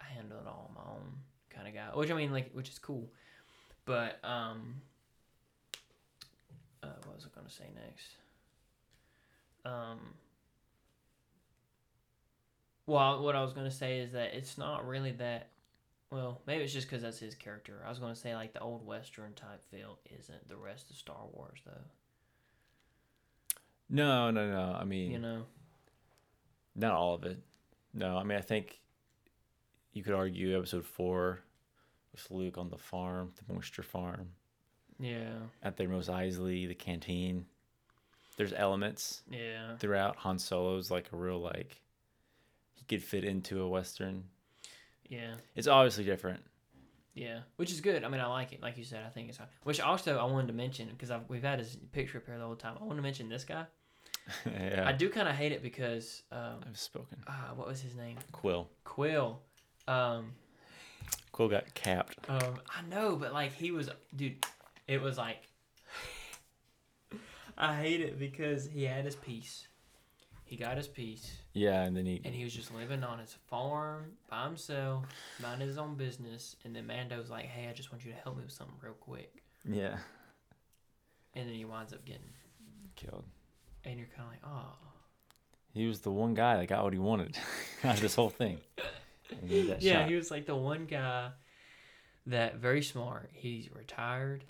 I 0.00 0.06
handle 0.14 0.38
it 0.40 0.46
all 0.46 0.70
on 0.70 0.74
my 0.84 0.90
own 0.92 1.12
kind 1.50 1.68
of 1.68 1.74
guy. 1.74 1.86
Which 1.96 2.10
I 2.10 2.14
mean, 2.14 2.32
like, 2.32 2.50
which 2.52 2.68
is 2.68 2.78
cool, 2.78 3.08
but 3.84 4.18
um. 4.24 4.80
Uh, 6.84 6.92
what 7.06 7.16
was 7.16 7.26
I 7.26 7.34
gonna 7.34 7.50
say 7.50 7.64
next? 7.74 8.16
Um, 9.64 10.14
well, 12.86 13.22
what 13.22 13.34
I 13.34 13.42
was 13.42 13.52
gonna 13.52 13.70
say 13.70 14.00
is 14.00 14.12
that 14.12 14.34
it's 14.34 14.58
not 14.58 14.86
really 14.86 15.12
that. 15.12 15.48
Well, 16.10 16.42
maybe 16.46 16.62
it's 16.62 16.72
just 16.72 16.86
because 16.88 17.02
that's 17.02 17.18
his 17.18 17.34
character. 17.34 17.82
I 17.86 17.88
was 17.88 17.98
gonna 17.98 18.14
say 18.14 18.34
like 18.34 18.52
the 18.52 18.60
old 18.60 18.86
western 18.86 19.32
type 19.34 19.62
feel 19.70 19.98
isn't 20.18 20.48
the 20.48 20.56
rest 20.56 20.90
of 20.90 20.96
Star 20.96 21.24
Wars 21.32 21.60
though. 21.64 21.72
No, 23.88 24.30
no, 24.30 24.50
no. 24.50 24.76
I 24.78 24.84
mean, 24.84 25.10
You 25.12 25.18
know? 25.18 25.42
not 26.74 26.92
all 26.92 27.14
of 27.14 27.24
it. 27.24 27.38
No, 27.92 28.16
I 28.18 28.24
mean, 28.24 28.36
I 28.36 28.42
think 28.42 28.80
you 29.92 30.02
could 30.02 30.14
argue 30.14 30.56
episode 30.56 30.84
four 30.84 31.40
with 32.12 32.30
Luke 32.30 32.58
on 32.58 32.68
the 32.68 32.78
farm, 32.78 33.32
the 33.46 33.52
moisture 33.54 33.82
farm, 33.82 34.30
Yeah, 34.98 35.32
at 35.62 35.76
their 35.76 35.88
Mos 35.88 36.08
Eisley, 36.08 36.68
the 36.68 36.74
canteen. 36.74 37.46
There's 38.36 38.52
elements 38.52 39.22
yeah, 39.30 39.76
throughout. 39.78 40.16
Han 40.16 40.38
Solo's 40.38 40.90
like 40.90 41.08
a 41.12 41.16
real 41.16 41.38
like 41.40 41.80
he 42.74 42.84
could 42.84 43.02
fit 43.02 43.24
into 43.24 43.62
a 43.62 43.68
western. 43.68 44.24
yeah, 45.08 45.34
It's 45.54 45.68
obviously 45.68 46.04
different. 46.04 46.40
yeah. 47.14 47.40
Which 47.56 47.70
is 47.70 47.80
good. 47.80 48.02
I 48.02 48.08
mean, 48.08 48.20
I 48.20 48.26
like 48.26 48.52
it. 48.52 48.60
Like 48.60 48.76
you 48.76 48.84
said, 48.84 49.04
I 49.06 49.10
think 49.10 49.28
it's. 49.28 49.38
Which 49.62 49.80
also 49.80 50.18
I 50.18 50.24
wanted 50.24 50.48
to 50.48 50.52
mention 50.52 50.88
because 50.96 51.12
we've 51.28 51.42
had 51.44 51.60
his 51.60 51.76
picture 51.92 52.18
up 52.18 52.26
here 52.26 52.38
the 52.38 52.44
whole 52.44 52.56
time. 52.56 52.76
I 52.80 52.84
want 52.84 52.98
to 52.98 53.02
mention 53.02 53.28
this 53.28 53.44
guy. 53.44 53.66
yeah, 54.46 54.84
I 54.86 54.92
do 54.92 55.08
kind 55.10 55.28
of 55.28 55.34
hate 55.36 55.52
it 55.52 55.62
because 55.62 56.22
um, 56.32 56.60
I've 56.66 56.78
spoken. 56.78 57.18
ah, 57.28 57.50
what 57.54 57.68
was 57.68 57.80
his 57.80 57.94
name? 57.94 58.16
Kuiil. 58.32 58.66
Kuiil. 58.86 59.36
Um, 59.86 60.32
Kuiil 61.32 61.50
got 61.50 61.72
capped. 61.74 62.16
Um, 62.28 62.58
I 62.74 62.82
know, 62.88 63.16
but 63.16 63.32
like 63.32 63.52
he 63.52 63.70
was, 63.70 63.90
dude. 64.16 64.44
It 64.86 65.00
was 65.00 65.16
like 65.18 65.42
I 67.56 67.74
hate 67.76 68.00
it 68.00 68.18
because 68.18 68.66
he 68.66 68.84
had 68.84 69.04
his 69.04 69.16
piece. 69.16 69.68
He 70.44 70.56
got 70.56 70.76
his 70.76 70.86
piece, 70.88 71.32
Yeah, 71.54 71.82
and 71.82 71.96
then 71.96 72.04
he 72.04 72.20
and 72.24 72.34
he 72.34 72.44
was 72.44 72.54
just 72.54 72.72
living 72.74 73.02
on 73.02 73.18
his 73.18 73.34
farm 73.48 74.12
by 74.28 74.44
himself, 74.44 75.04
minding 75.40 75.66
his 75.68 75.78
own 75.78 75.94
business. 75.94 76.54
And 76.64 76.76
then 76.76 76.86
Mando's 76.86 77.30
like, 77.30 77.46
"Hey, 77.46 77.66
I 77.68 77.72
just 77.72 77.90
want 77.90 78.04
you 78.04 78.12
to 78.12 78.18
help 78.18 78.36
me 78.36 78.42
with 78.44 78.52
something 78.52 78.76
real 78.82 78.92
quick." 78.94 79.42
yeah 79.66 79.96
And 81.34 81.48
then 81.48 81.54
he 81.54 81.64
winds 81.64 81.92
up 81.94 82.04
getting, 82.04 82.28
killed. 82.96 83.24
and 83.84 83.98
you're 83.98 84.08
kind 84.14 84.28
of 84.28 84.32
like, 84.32 84.42
"Oh, 84.44 84.76
He 85.72 85.86
was 85.86 86.00
the 86.00 86.10
one 86.10 86.34
guy 86.34 86.58
that 86.58 86.66
got 86.66 86.84
what 86.84 86.92
he 86.92 86.98
wanted 86.98 87.36
out 87.84 87.94
of 87.94 88.00
this 88.00 88.14
whole 88.14 88.30
thing. 88.30 88.58
He 89.46 89.62
yeah." 89.80 90.00
shot. 90.02 90.08
He 90.10 90.14
was 90.14 90.30
like 90.30 90.44
the 90.46 90.54
one 90.56 90.84
guy 90.84 91.30
that 92.26 92.56
very 92.56 92.82
smart. 92.82 93.30
He's 93.32 93.70
retired, 93.74 94.44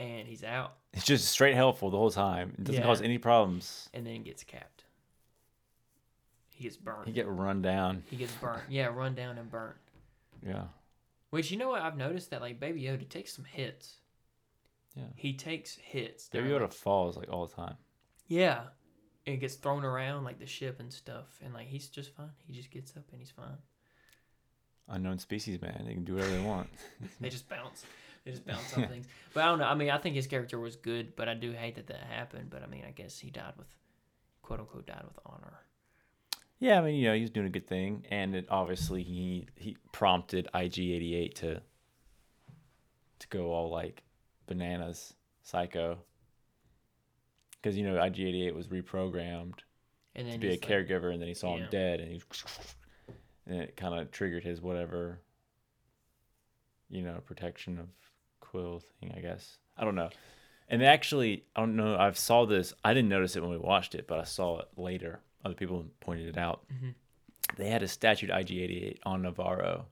and 0.00 0.26
he's 0.26 0.42
out, 0.42 0.76
It's 0.94 1.04
just 1.04 1.28
straight 1.28 1.54
helpful 1.54 1.90
the 1.90 1.98
whole 1.98 2.10
time. 2.10 2.54
It 2.58 2.64
doesn't 2.64 2.80
Yeah. 2.80 2.86
cause 2.86 3.02
any 3.02 3.18
problems. 3.18 3.88
and 3.94 4.06
then 4.06 4.22
gets 4.22 4.42
capped. 4.42 4.84
He 6.54 6.64
gets 6.64 6.76
burnt. 6.76 7.06
He 7.06 7.12
get 7.12 7.28
run 7.28 7.62
down. 7.62 8.02
He 8.10 8.16
gets 8.16 8.32
burnt. 8.34 8.62
Yeah, 8.68 8.86
run 8.86 9.14
down 9.14 9.38
and 9.38 9.50
burnt. 9.50 9.76
Yeah. 10.44 10.64
Which 11.30 11.50
you 11.50 11.56
know 11.58 11.68
what 11.68 11.82
I've 11.82 11.96
noticed 11.96 12.30
that 12.30 12.40
like 12.40 12.58
Baby 12.60 12.82
Yoda 12.82 13.08
takes 13.08 13.32
some 13.32 13.44
hits. 13.44 13.96
Yeah. 14.94 15.04
He 15.16 15.32
takes 15.34 15.76
hits. 15.76 16.28
Baby 16.28 16.48
Yoda 16.48 16.62
like- 16.62 16.72
falls 16.72 17.16
like 17.16 17.28
all 17.30 17.46
the 17.46 17.54
time. 17.54 17.76
yeah. 18.26 18.64
And 19.26 19.38
gets 19.38 19.54
thrown 19.54 19.84
around 19.84 20.24
like 20.24 20.38
the 20.38 20.46
ship 20.46 20.80
and 20.80 20.90
stuff, 20.92 21.26
and 21.44 21.52
like 21.52 21.66
he's 21.68 21.88
just 21.88 22.10
fine. 22.16 22.30
He 22.46 22.54
just 22.54 22.70
gets 22.70 22.96
up 22.96 23.04
and 23.12 23.20
he's 23.20 23.30
fine. 23.30 23.58
Unknown 24.88 25.18
species, 25.18 25.60
man. 25.60 25.84
They 25.86 25.92
can 25.92 26.04
do 26.04 26.14
whatever 26.14 26.32
they 26.36 26.42
want. 26.42 26.68
They 27.20 27.28
just 27.28 27.46
bounce. 27.48 27.84
They 28.24 28.30
just 28.32 28.46
bounce 28.46 28.76
on 28.76 28.86
things. 28.88 29.06
But 29.34 29.44
I 29.44 29.46
don't 29.48 29.58
know. 29.58 29.66
I 29.66 29.74
mean, 29.74 29.90
I 29.90 29.98
think 29.98 30.14
his 30.14 30.26
character 30.26 30.58
was 30.58 30.76
good, 30.76 31.16
but 31.16 31.28
I 31.28 31.34
do 31.34 31.52
hate 31.52 31.76
that 31.76 31.86
that 31.88 32.00
happened. 32.10 32.50
But 32.50 32.62
I 32.62 32.66
mean, 32.66 32.84
I 32.86 32.90
guess 32.90 33.18
he 33.18 33.30
died 33.30 33.54
with, 33.56 33.68
quote 34.42 34.60
unquote, 34.60 34.86
died 34.86 35.04
with 35.04 35.18
honor. 35.26 35.60
Yeah, 36.58 36.78
I 36.78 36.84
mean, 36.84 36.96
you 36.96 37.08
know, 37.08 37.14
he 37.14 37.22
was 37.22 37.30
doing 37.30 37.46
a 37.46 37.50
good 37.50 37.66
thing, 37.66 38.04
and 38.10 38.34
it 38.34 38.46
obviously 38.50 39.02
he 39.02 39.46
he 39.56 39.76
prompted 39.92 40.48
IG88 40.54 41.34
to 41.36 41.62
to 43.20 43.28
go 43.28 43.52
all 43.52 43.70
like 43.70 44.02
bananas, 44.46 45.14
psycho. 45.42 45.98
Because 47.62 47.76
you 47.78 47.84
know 47.86 47.94
IG88 48.00 48.54
was 48.54 48.68
reprogrammed 48.68 49.58
And 50.14 50.26
then 50.26 50.34
to 50.34 50.38
be 50.38 50.48
a 50.48 50.50
like- 50.52 50.60
caregiver, 50.60 51.12
and 51.12 51.20
then 51.20 51.28
he 51.28 51.34
saw 51.34 51.56
Yeah. 51.56 51.64
him 51.64 51.68
dead, 51.70 52.00
and 52.00 52.10
he 52.12 52.22
and 53.46 53.60
it 53.62 53.76
kind 53.76 53.98
of 53.98 54.10
triggered 54.10 54.44
his 54.44 54.60
whatever, 54.60 55.18
you 56.88 57.02
know, 57.02 57.20
protection 57.24 57.78
of 57.78 57.88
Kuiil 58.52 58.82
thing. 59.00 59.12
I 59.16 59.20
guess 59.20 59.58
I 59.76 59.84
don't 59.84 59.94
know. 59.94 60.10
And 60.68 60.84
actually, 60.84 61.44
I 61.56 61.60
don't 61.60 61.74
know. 61.76 61.96
I 61.96 62.10
saw 62.12 62.46
this. 62.46 62.72
I 62.84 62.94
didn't 62.94 63.08
notice 63.08 63.34
it 63.36 63.40
when 63.42 63.50
we 63.50 63.58
watched 63.58 63.94
it, 63.94 64.06
but 64.06 64.18
I 64.20 64.24
saw 64.24 64.60
it 64.60 64.68
later. 64.76 65.20
Other 65.44 65.54
people 65.54 65.84
pointed 66.00 66.28
it 66.28 66.38
out. 66.38 66.64
Mhm. 66.72 66.94
They 67.56 67.68
had 67.68 67.82
a 67.82 67.88
statue 67.88 68.28
to 68.28 68.32
IG88 68.34 68.98
on 69.04 69.22
Nevarro. 69.22 69.84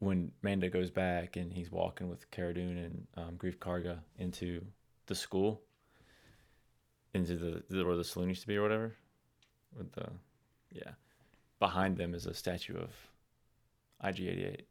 When 0.00 0.32
Mando 0.42 0.68
goes 0.70 0.90
back 0.90 1.36
and 1.36 1.52
he's 1.52 1.70
walking 1.70 2.08
with 2.08 2.30
Cara 2.30 2.54
Dune 2.54 2.78
and 2.78 3.06
um, 3.16 3.36
Greef 3.36 3.56
Karga 3.58 3.98
into 4.18 4.64
the 5.06 5.14
school, 5.14 5.62
into 7.14 7.36
the, 7.36 7.62
the 7.68 7.84
where 7.84 7.96
the 7.96 8.04
saloon 8.04 8.28
used 8.30 8.40
to 8.42 8.46
be 8.46 8.56
or 8.56 8.62
whatever, 8.62 8.96
with 9.76 9.92
the 9.92 10.08
yeah, 10.72 10.92
behind 11.58 11.96
them 11.96 12.14
is 12.14 12.26
a 12.26 12.32
statue 12.34 12.76
of 12.78 12.90
IG88 14.04 14.62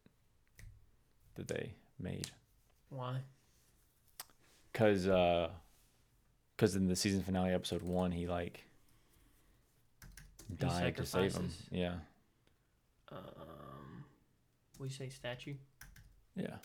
that 1.36 1.48
they 1.48 1.74
made 2.00 2.30
Why? 2.90 3.18
because 4.72 5.08
uh 5.08 5.50
because 6.56 6.76
in 6.76 6.88
the 6.88 6.96
season 6.96 7.22
finale 7.24 7.52
episode 7.52 7.82
one 7.82 8.12
he 8.12 8.28
like 8.28 8.64
died 10.58 10.96
to 10.98 11.06
save 11.06 11.24
him 11.24 11.32
sacrifices. 11.32 11.64
yeah 11.72 11.94
Um, 13.12 14.04
we 14.80 14.90
say, 14.90 15.10
statue? 15.10 15.56
yeah 16.36 16.56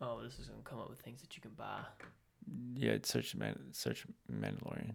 Oh, 0.00 0.20
this 0.22 0.38
is 0.40 0.48
gonna 0.48 0.62
come 0.64 0.80
up 0.80 0.90
with 0.90 0.98
things 1.00 1.20
that 1.20 1.36
you 1.36 1.42
can 1.42 1.52
buy. 1.52 1.80
yeah 2.74 2.92
it's 2.92 3.08
search 3.08 3.34
man 3.36 3.56
search 3.72 4.04
mandalorian 4.30 4.94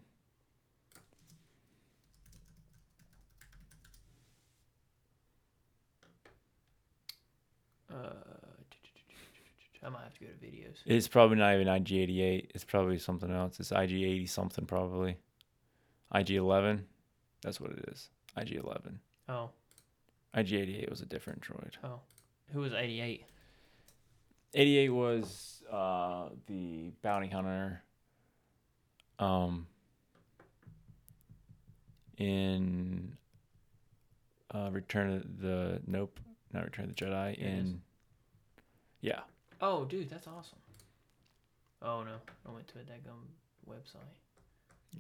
Uh, 7.91 8.09
I 9.85 9.89
might 9.89 10.03
have 10.03 10.13
to 10.15 10.19
go 10.19 10.25
to 10.27 10.45
videos. 10.45 10.77
it's 10.85 11.07
probably 11.07 11.37
not 11.37 11.53
even 11.53 11.67
ig88 11.67 12.47
it's 12.53 12.63
probably 12.65 12.97
something 12.97 13.31
else. 13.31 13.59
It's 13.59 13.69
ig80 13.71 14.27
something 14.29 14.65
probably. 14.65 15.17
Ig11 16.13 16.81
that's 17.41 17.59
what 17.61 17.71
it 17.71 17.85
is. 17.91 18.09
Ig11 18.37 18.95
Oh, 19.29 19.49
ig88 20.35 20.89
was 20.89 21.01
a 21.01 21.05
different 21.05 21.41
droid. 21.41 21.73
Oh, 21.83 21.99
who 22.51 22.59
was 22.59 22.73
eighty 22.73 22.99
eight? 23.01 23.25
88 24.53 24.89
was 24.89 25.63
uh 25.71 26.29
the 26.47 26.91
bounty 27.01 27.27
hunter 27.27 27.81
um 29.19 29.67
in 32.17 33.15
uh 34.53 34.69
return 34.71 35.13
of 35.17 35.39
the 35.41 35.81
nope 35.85 36.19
not 36.53 36.63
return 36.65 36.85
of 36.85 36.95
the 36.95 37.05
jedi 37.05 37.33
It 37.33 37.39
is. 37.39 37.45
in 37.69 37.81
yeah 39.01 39.21
Oh, 39.59 39.85
dude, 39.85 40.07
that's 40.09 40.27
awesome. 40.27 40.59
Oh 41.81 42.03
no, 42.03 42.15
I 42.47 42.51
went 42.51 42.67
to 42.69 42.75
a 42.79 42.81
daggum 42.83 43.25
website. 43.67 44.13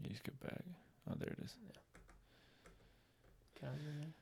you 0.03 0.09
just 0.09 0.23
go 0.23 0.31
back 0.43 0.61
oh 1.09 1.13
there 1.19 1.29
it 1.29 1.39
is 1.43 1.53
Yeah. 1.67 1.73
Can 3.59 3.69
I 3.69 3.77
zoom 3.83 4.01
in? 4.01 4.13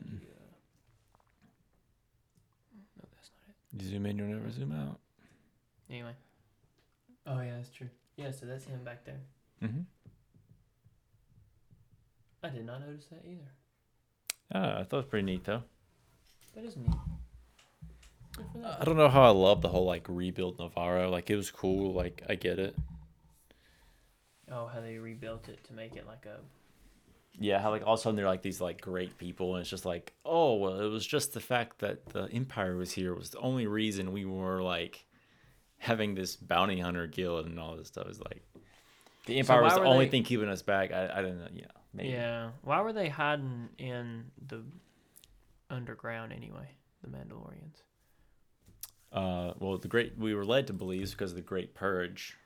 Mm-mm. 0.00 0.20
Yeah. 0.20 0.28
No, 2.98 3.04
that's 3.14 3.30
not 3.36 3.54
it. 3.78 3.82
you 3.82 3.90
zoom 3.90 4.06
in 4.06 4.18
you'll 4.18 4.28
never 4.28 4.50
zoom 4.50 4.72
out 4.72 4.98
Anyway. 5.90 6.12
Oh 7.26 7.40
yeah, 7.40 7.56
that's 7.56 7.70
true. 7.70 7.88
Yeah, 8.16 8.30
so 8.30 8.46
that's 8.46 8.64
him 8.64 8.84
back 8.84 9.04
there. 9.04 9.20
mm-hmm. 9.62 9.80
I 12.42 12.48
did 12.48 12.64
not 12.64 12.80
notice 12.80 13.06
that 13.10 13.22
either. 13.26 13.50
Oh, 14.54 14.58
i 14.60 14.82
thought 14.84 14.92
it 14.92 14.96
was 14.96 15.06
pretty 15.06 15.26
neat 15.26 15.44
though 15.44 15.62
That 16.54 16.64
is 16.64 16.76
neat. 16.76 16.90
Good 18.36 18.46
for 18.52 18.58
that. 18.58 18.78
I 18.80 18.84
don't 18.84 18.96
know 18.96 19.08
how 19.08 19.22
I 19.22 19.30
love 19.30 19.60
the 19.62 19.68
whole 19.68 19.84
like 19.84 20.06
rebuild 20.08 20.58
Nevarro. 20.58 21.10
Like 21.10 21.30
it 21.30 21.36
was 21.36 21.50
cool. 21.50 21.92
Like 21.92 22.22
I 22.28 22.34
get 22.36 22.58
it. 22.58 22.74
Oh, 24.50 24.66
how 24.66 24.80
they 24.80 24.98
rebuilt 24.98 25.48
it 25.48 25.62
to 25.64 25.72
make 25.72 25.94
it 25.96 26.06
like 26.06 26.26
a. 26.26 26.38
Yeah, 27.38 27.60
how 27.60 27.70
like 27.70 27.86
all 27.86 27.94
of 27.94 28.00
a 28.00 28.02
sudden 28.02 28.16
they're 28.16 28.26
like 28.26 28.42
these 28.42 28.60
like 28.60 28.80
great 28.80 29.16
people, 29.18 29.54
and 29.54 29.60
it's 29.62 29.70
just 29.70 29.84
like, 29.84 30.12
oh 30.24 30.54
well, 30.56 30.80
it 30.80 30.88
was 30.88 31.06
just 31.06 31.32
the 31.32 31.40
fact 31.40 31.78
that 31.78 32.06
the 32.10 32.24
Empire 32.32 32.76
was 32.76 32.92
here 32.92 33.14
was 33.14 33.30
the 33.30 33.38
only 33.38 33.66
reason 33.66 34.12
we 34.12 34.24
were 34.24 34.62
like 34.62 35.04
having 35.78 36.14
this 36.14 36.34
bounty 36.36 36.80
hunter 36.80 37.06
guild 37.06 37.46
and 37.46 37.58
all 37.58 37.76
this 37.76 37.88
stuff. 37.88 38.08
Is 38.08 38.20
like 38.20 38.42
the 39.26 39.38
Empire 39.38 39.62
was 39.62 39.74
the 39.74 39.82
only 39.82 40.06
they- 40.06 40.10
thing 40.10 40.22
keeping 40.24 40.48
us 40.48 40.62
back. 40.62 40.92
I 40.92 41.10
I 41.18 41.22
don't 41.22 41.38
know. 41.38 41.48
Yeah, 41.52 41.66
maybe. 41.92 42.10
Yeah. 42.10 42.50
Why 42.62 42.80
were 42.80 42.92
they 42.92 43.08
hiding 43.08 43.68
in 43.78 44.24
the 44.46 44.62
underground 45.68 46.32
anyway? 46.32 46.70
The 47.02 47.08
Mandalorians. 47.08 47.82
Uh, 49.12 49.54
well, 49.58 49.76
the 49.78 49.88
great 49.88 50.16
we 50.18 50.34
were 50.34 50.44
led 50.44 50.66
to 50.68 50.72
believe 50.72 51.10
because 51.10 51.32
of 51.32 51.36
the 51.36 51.42
Great 51.42 51.74
Purge. 51.74 52.36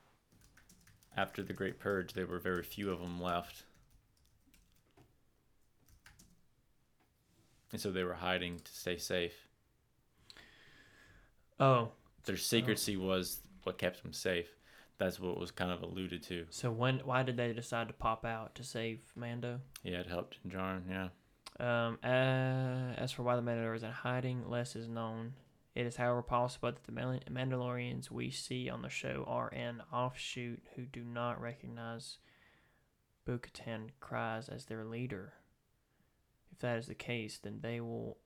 After 1.17 1.43
the 1.43 1.53
Great 1.53 1.79
Purge, 1.79 2.13
there 2.13 2.25
were 2.25 2.39
very 2.39 2.63
few 2.63 2.91
of 2.91 2.99
them 2.99 3.21
left, 3.21 3.63
and 7.71 7.79
so 7.79 7.91
they 7.91 8.03
were 8.03 8.15
hiding 8.15 8.59
to 8.59 8.71
stay 8.73 8.97
safe. 8.97 9.47
Oh, 11.59 11.91
Their 12.25 12.35
secrecy 12.37 12.97
was 12.97 13.39
what 13.63 13.77
kept 13.77 14.03
them 14.03 14.11
safe. 14.11 14.49
That's 14.97 15.19
what 15.19 15.37
was 15.37 15.51
kind 15.51 15.71
of 15.71 15.81
alluded 15.81 16.23
to. 16.23 16.45
so 16.49 16.71
when? 16.71 16.99
Why 16.99 17.23
did 17.23 17.37
they 17.37 17.51
decide 17.51 17.87
to 17.89 17.93
pop 17.93 18.23
out 18.25 18.55
to 18.55 18.63
save 18.63 18.99
Mando? 19.15 19.59
Yeah, 19.83 19.99
it 19.99 20.07
helped 20.07 20.39
Jarn. 20.47 20.83
Yeah. 20.89 21.09
Um, 21.59 21.99
uh, 22.03 22.93
as 22.97 23.11
for 23.11 23.23
why 23.23 23.35
the 23.35 23.41
Mandalorians 23.41 23.83
are 23.83 23.87
in 23.87 23.91
hiding, 23.91 24.49
less 24.49 24.75
is 24.75 24.87
known. 24.87 25.33
It 25.73 25.85
is, 25.85 25.97
however, 25.97 26.21
possible 26.21 26.71
that 26.71 26.83
the 26.85 27.31
Mandalorians 27.31 28.09
we 28.09 28.31
see 28.31 28.69
on 28.69 28.81
the 28.81 28.89
show 28.89 29.25
are 29.27 29.53
an 29.53 29.83
offshoot 29.91 30.63
who 30.75 30.83
do 30.83 31.03
not 31.03 31.41
recognize 31.41 32.17
Bo-Katan 33.25 33.89
Kryze 34.01 34.53
as 34.53 34.65
their 34.65 34.85
leader. 34.85 35.33
If 36.51 36.59
that 36.59 36.77
is 36.77 36.87
the 36.87 36.95
case, 36.95 37.39
then 37.41 37.59
they 37.61 37.81
will, 37.81 38.17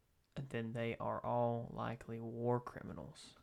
then 0.50 0.74
they 0.74 0.96
are 1.00 1.26
all 1.26 1.72
likely 1.76 2.20
war 2.20 2.60
criminals 2.60 3.34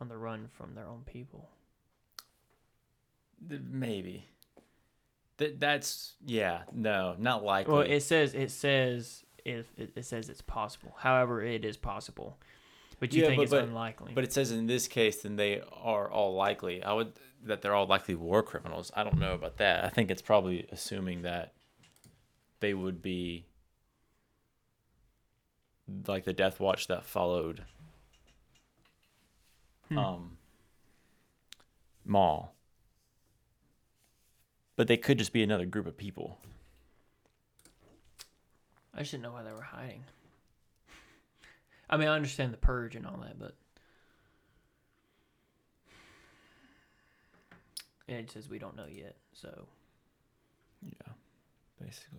on 0.00 0.08
the 0.08 0.16
run 0.16 0.48
from 0.52 0.74
their 0.74 0.86
own 0.86 1.02
people. 1.04 1.50
Maybe. 3.40 4.26
That 5.38 5.60
that's 5.60 6.14
yeah 6.24 6.62
no 6.72 7.14
not 7.18 7.44
likely. 7.44 7.72
Well, 7.74 7.82
it 7.82 8.00
says 8.00 8.34
it 8.34 8.50
says 8.50 9.24
if 9.44 9.66
it, 9.76 9.92
it 9.94 10.04
says 10.04 10.28
it's 10.28 10.40
possible. 10.42 10.94
However, 10.98 11.42
it 11.42 11.64
is 11.64 11.76
possible, 11.76 12.38
but 13.00 13.12
you 13.12 13.20
Yeah, 13.22 13.28
think 13.28 13.38
but- 13.38 13.42
it's 13.42 13.50
but- 13.52 13.64
unlikely. 13.64 14.12
But 14.14 14.24
it 14.24 14.32
says 14.32 14.50
in 14.50 14.66
this 14.66 14.88
case, 14.88 15.22
then 15.22 15.36
they 15.36 15.60
are 15.72 16.10
all 16.10 16.34
likely. 16.34 16.82
I 16.82 16.92
would 16.94 17.12
that 17.44 17.60
they're 17.62 17.74
all 17.74 17.86
likely 17.86 18.14
war 18.14 18.42
criminals. 18.42 18.90
I 18.96 19.04
don't 19.04 19.18
know 19.18 19.34
about 19.34 19.58
that. 19.58 19.84
I 19.84 19.88
think 19.90 20.10
it's 20.10 20.22
probably 20.22 20.66
assuming 20.72 21.22
that 21.22 21.52
they 22.60 22.72
would 22.72 23.02
be 23.02 23.44
like 26.08 26.24
the 26.24 26.32
Death 26.32 26.58
Watch 26.58 26.86
that 26.88 27.04
followed 27.04 27.62
Hmm. 29.88 29.98
um 29.98 30.38
Maul. 32.04 32.55
But 34.76 34.88
they 34.88 34.96
could 34.98 35.18
just 35.18 35.32
be 35.32 35.42
another 35.42 35.64
group 35.66 35.86
of 35.86 35.96
people. 35.96 36.38
I 38.94 39.00
just 39.00 39.10
didn't 39.10 39.24
know 39.24 39.32
why 39.32 39.42
they 39.42 39.52
were 39.52 39.62
hiding. 39.62 40.04
I 41.88 41.96
mean, 41.96 42.08
I 42.08 42.14
understand 42.16 42.52
the 42.52 42.56
purge 42.58 42.96
and 42.96 43.06
all 43.06 43.18
that, 43.22 43.38
but 43.38 43.54
and 48.08 48.18
it 48.18 48.30
says 48.30 48.48
we 48.48 48.58
don't 48.58 48.76
know 48.76 48.86
yet. 48.90 49.16
So 49.32 49.66
Yeah, 50.82 51.12
basically. 51.80 52.18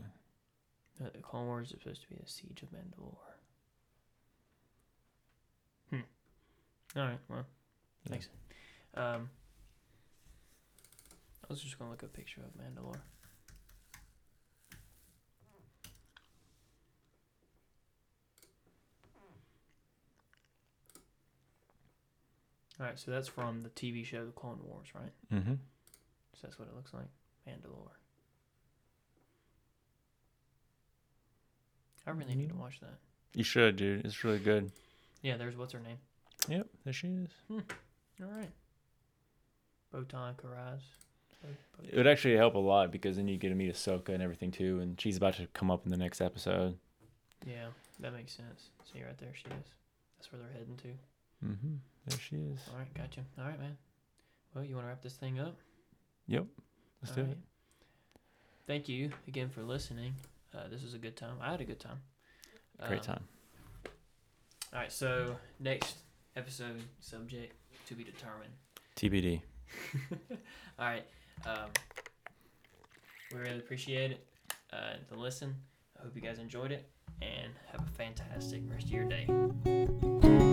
uh, 1.03 1.09
the 1.13 1.19
Clone 1.19 1.45
Wars 1.47 1.71
is 1.71 1.79
supposed 1.81 2.01
to 2.03 2.09
be 2.09 2.15
the 2.15 2.29
siege 2.29 2.63
of 2.63 2.69
Mandalore. 2.69 3.17
Hmm. 5.89 6.99
All 6.99 7.07
right. 7.07 7.19
Well, 7.29 7.45
Yeah. 8.03 8.09
thanks. 8.09 8.29
Um, 8.95 9.29
I 11.49 11.53
was 11.53 11.61
just 11.61 11.79
gonna 11.79 11.91
look 11.91 12.03
at 12.03 12.09
a 12.09 12.11
picture 12.11 12.41
of 12.41 12.51
Mandalore. 12.61 12.99
All 22.79 22.85
right, 22.85 22.99
so 22.99 23.09
that's 23.09 23.27
from 23.27 23.63
the 23.63 23.69
TV 23.69 24.05
show 24.05 24.23
The 24.25 24.31
Clone 24.31 24.59
Wars, 24.63 24.89
right? 24.93 25.11
Mm-hmm. 25.33 25.53
So 25.53 26.39
that's 26.43 26.59
what 26.59 26.67
it 26.67 26.75
looks 26.75 26.93
like. 26.93 27.07
Mandalore. 27.47 27.95
I 32.05 32.11
really 32.11 32.35
need 32.35 32.49
to 32.49 32.55
watch 32.55 32.79
that. 32.81 32.99
You 33.33 33.43
should, 33.43 33.77
dude. 33.77 34.05
It's 34.05 34.23
really 34.23 34.39
good. 34.39 34.71
Yeah, 35.23 35.37
there's 35.37 35.57
what's 35.57 35.73
her 35.73 35.79
name. 35.79 35.97
Yep, 36.47 36.67
there 36.83 36.93
she 36.93 37.07
is. 37.07 37.29
All 37.49 38.29
right. 38.29 38.51
Botan 39.93 40.35
Karaz. 40.35 40.81
It 41.83 41.95
would 41.95 42.07
actually 42.07 42.35
help 42.35 42.55
a 42.55 42.59
lot 42.59 42.91
because 42.91 43.15
then 43.17 43.27
you 43.27 43.37
get 43.37 43.49
to 43.49 43.55
meet 43.55 43.71
Ahsoka 43.73 44.09
and 44.09 44.21
everything 44.21 44.51
too, 44.51 44.79
and 44.79 44.99
she's 44.99 45.15
about 45.17 45.35
to 45.35 45.47
come 45.53 45.69
up 45.71 45.85
in 45.85 45.91
the 45.91 45.97
next 45.97 46.21
episode. 46.21 46.77
Yeah, 47.45 47.67
that 47.99 48.13
makes 48.13 48.33
sense. 48.33 48.69
See 48.91 49.03
right 49.03 49.17
there, 49.17 49.29
she 49.33 49.45
is. 49.45 49.73
That's 50.17 50.31
where 50.31 50.41
they're 50.41 50.51
heading 50.51 50.75
to. 50.77 50.87
Mm-hmm. 51.47 51.75
There 52.07 52.19
she 52.19 52.35
is. 52.37 52.59
All 52.71 52.79
right, 52.79 52.93
gotcha. 52.95 53.21
All 53.39 53.45
right, 53.45 53.59
man. 53.59 53.77
Well, 54.53 54.63
you 54.63 54.73
want 54.75 54.85
to 54.85 54.89
wrap 54.89 55.01
this 55.03 55.13
thing 55.13 55.39
up? 55.39 55.55
Yep. 56.27 56.45
Let's 57.01 57.11
All 57.11 57.15
do 57.23 57.29
right. 57.29 57.31
it. 57.31 57.37
Thank 58.65 58.89
you 58.89 59.11
again 59.27 59.49
for 59.49 59.61
listening. 59.61 60.13
Uh, 60.53 60.67
this 60.69 60.81
was 60.83 60.93
a 60.93 60.97
good 60.97 61.15
time. 61.15 61.35
I 61.41 61.51
had 61.51 61.61
a 61.61 61.65
good 61.65 61.79
time. 61.79 61.99
Great 62.87 62.99
Um, 63.01 63.05
time. 63.15 63.23
All 64.73 64.79
right, 64.79 64.91
so 64.91 65.35
next 65.59 65.97
episode 66.35 66.81
subject 66.99 67.53
to 67.85 67.95
be 67.95 68.03
determined. 68.03 68.51
TBD. 68.95 69.41
All 70.79 70.85
right. 70.85 71.05
Um, 71.45 71.69
we 73.31 73.39
really 73.39 73.59
appreciate 73.59 74.11
it. 74.11 74.27
Uh, 74.71 74.93
the 75.09 75.17
listen. 75.17 75.55
I 75.99 76.03
hope 76.03 76.15
you 76.15 76.21
guys 76.21 76.39
enjoyed 76.39 76.71
it 76.71 76.89
and 77.21 77.53
have 77.71 77.81
a 77.87 77.91
fantastic 77.91 78.61
rest 78.69 78.85
of 78.85 78.91
your 78.91 79.05
day. 79.05 80.45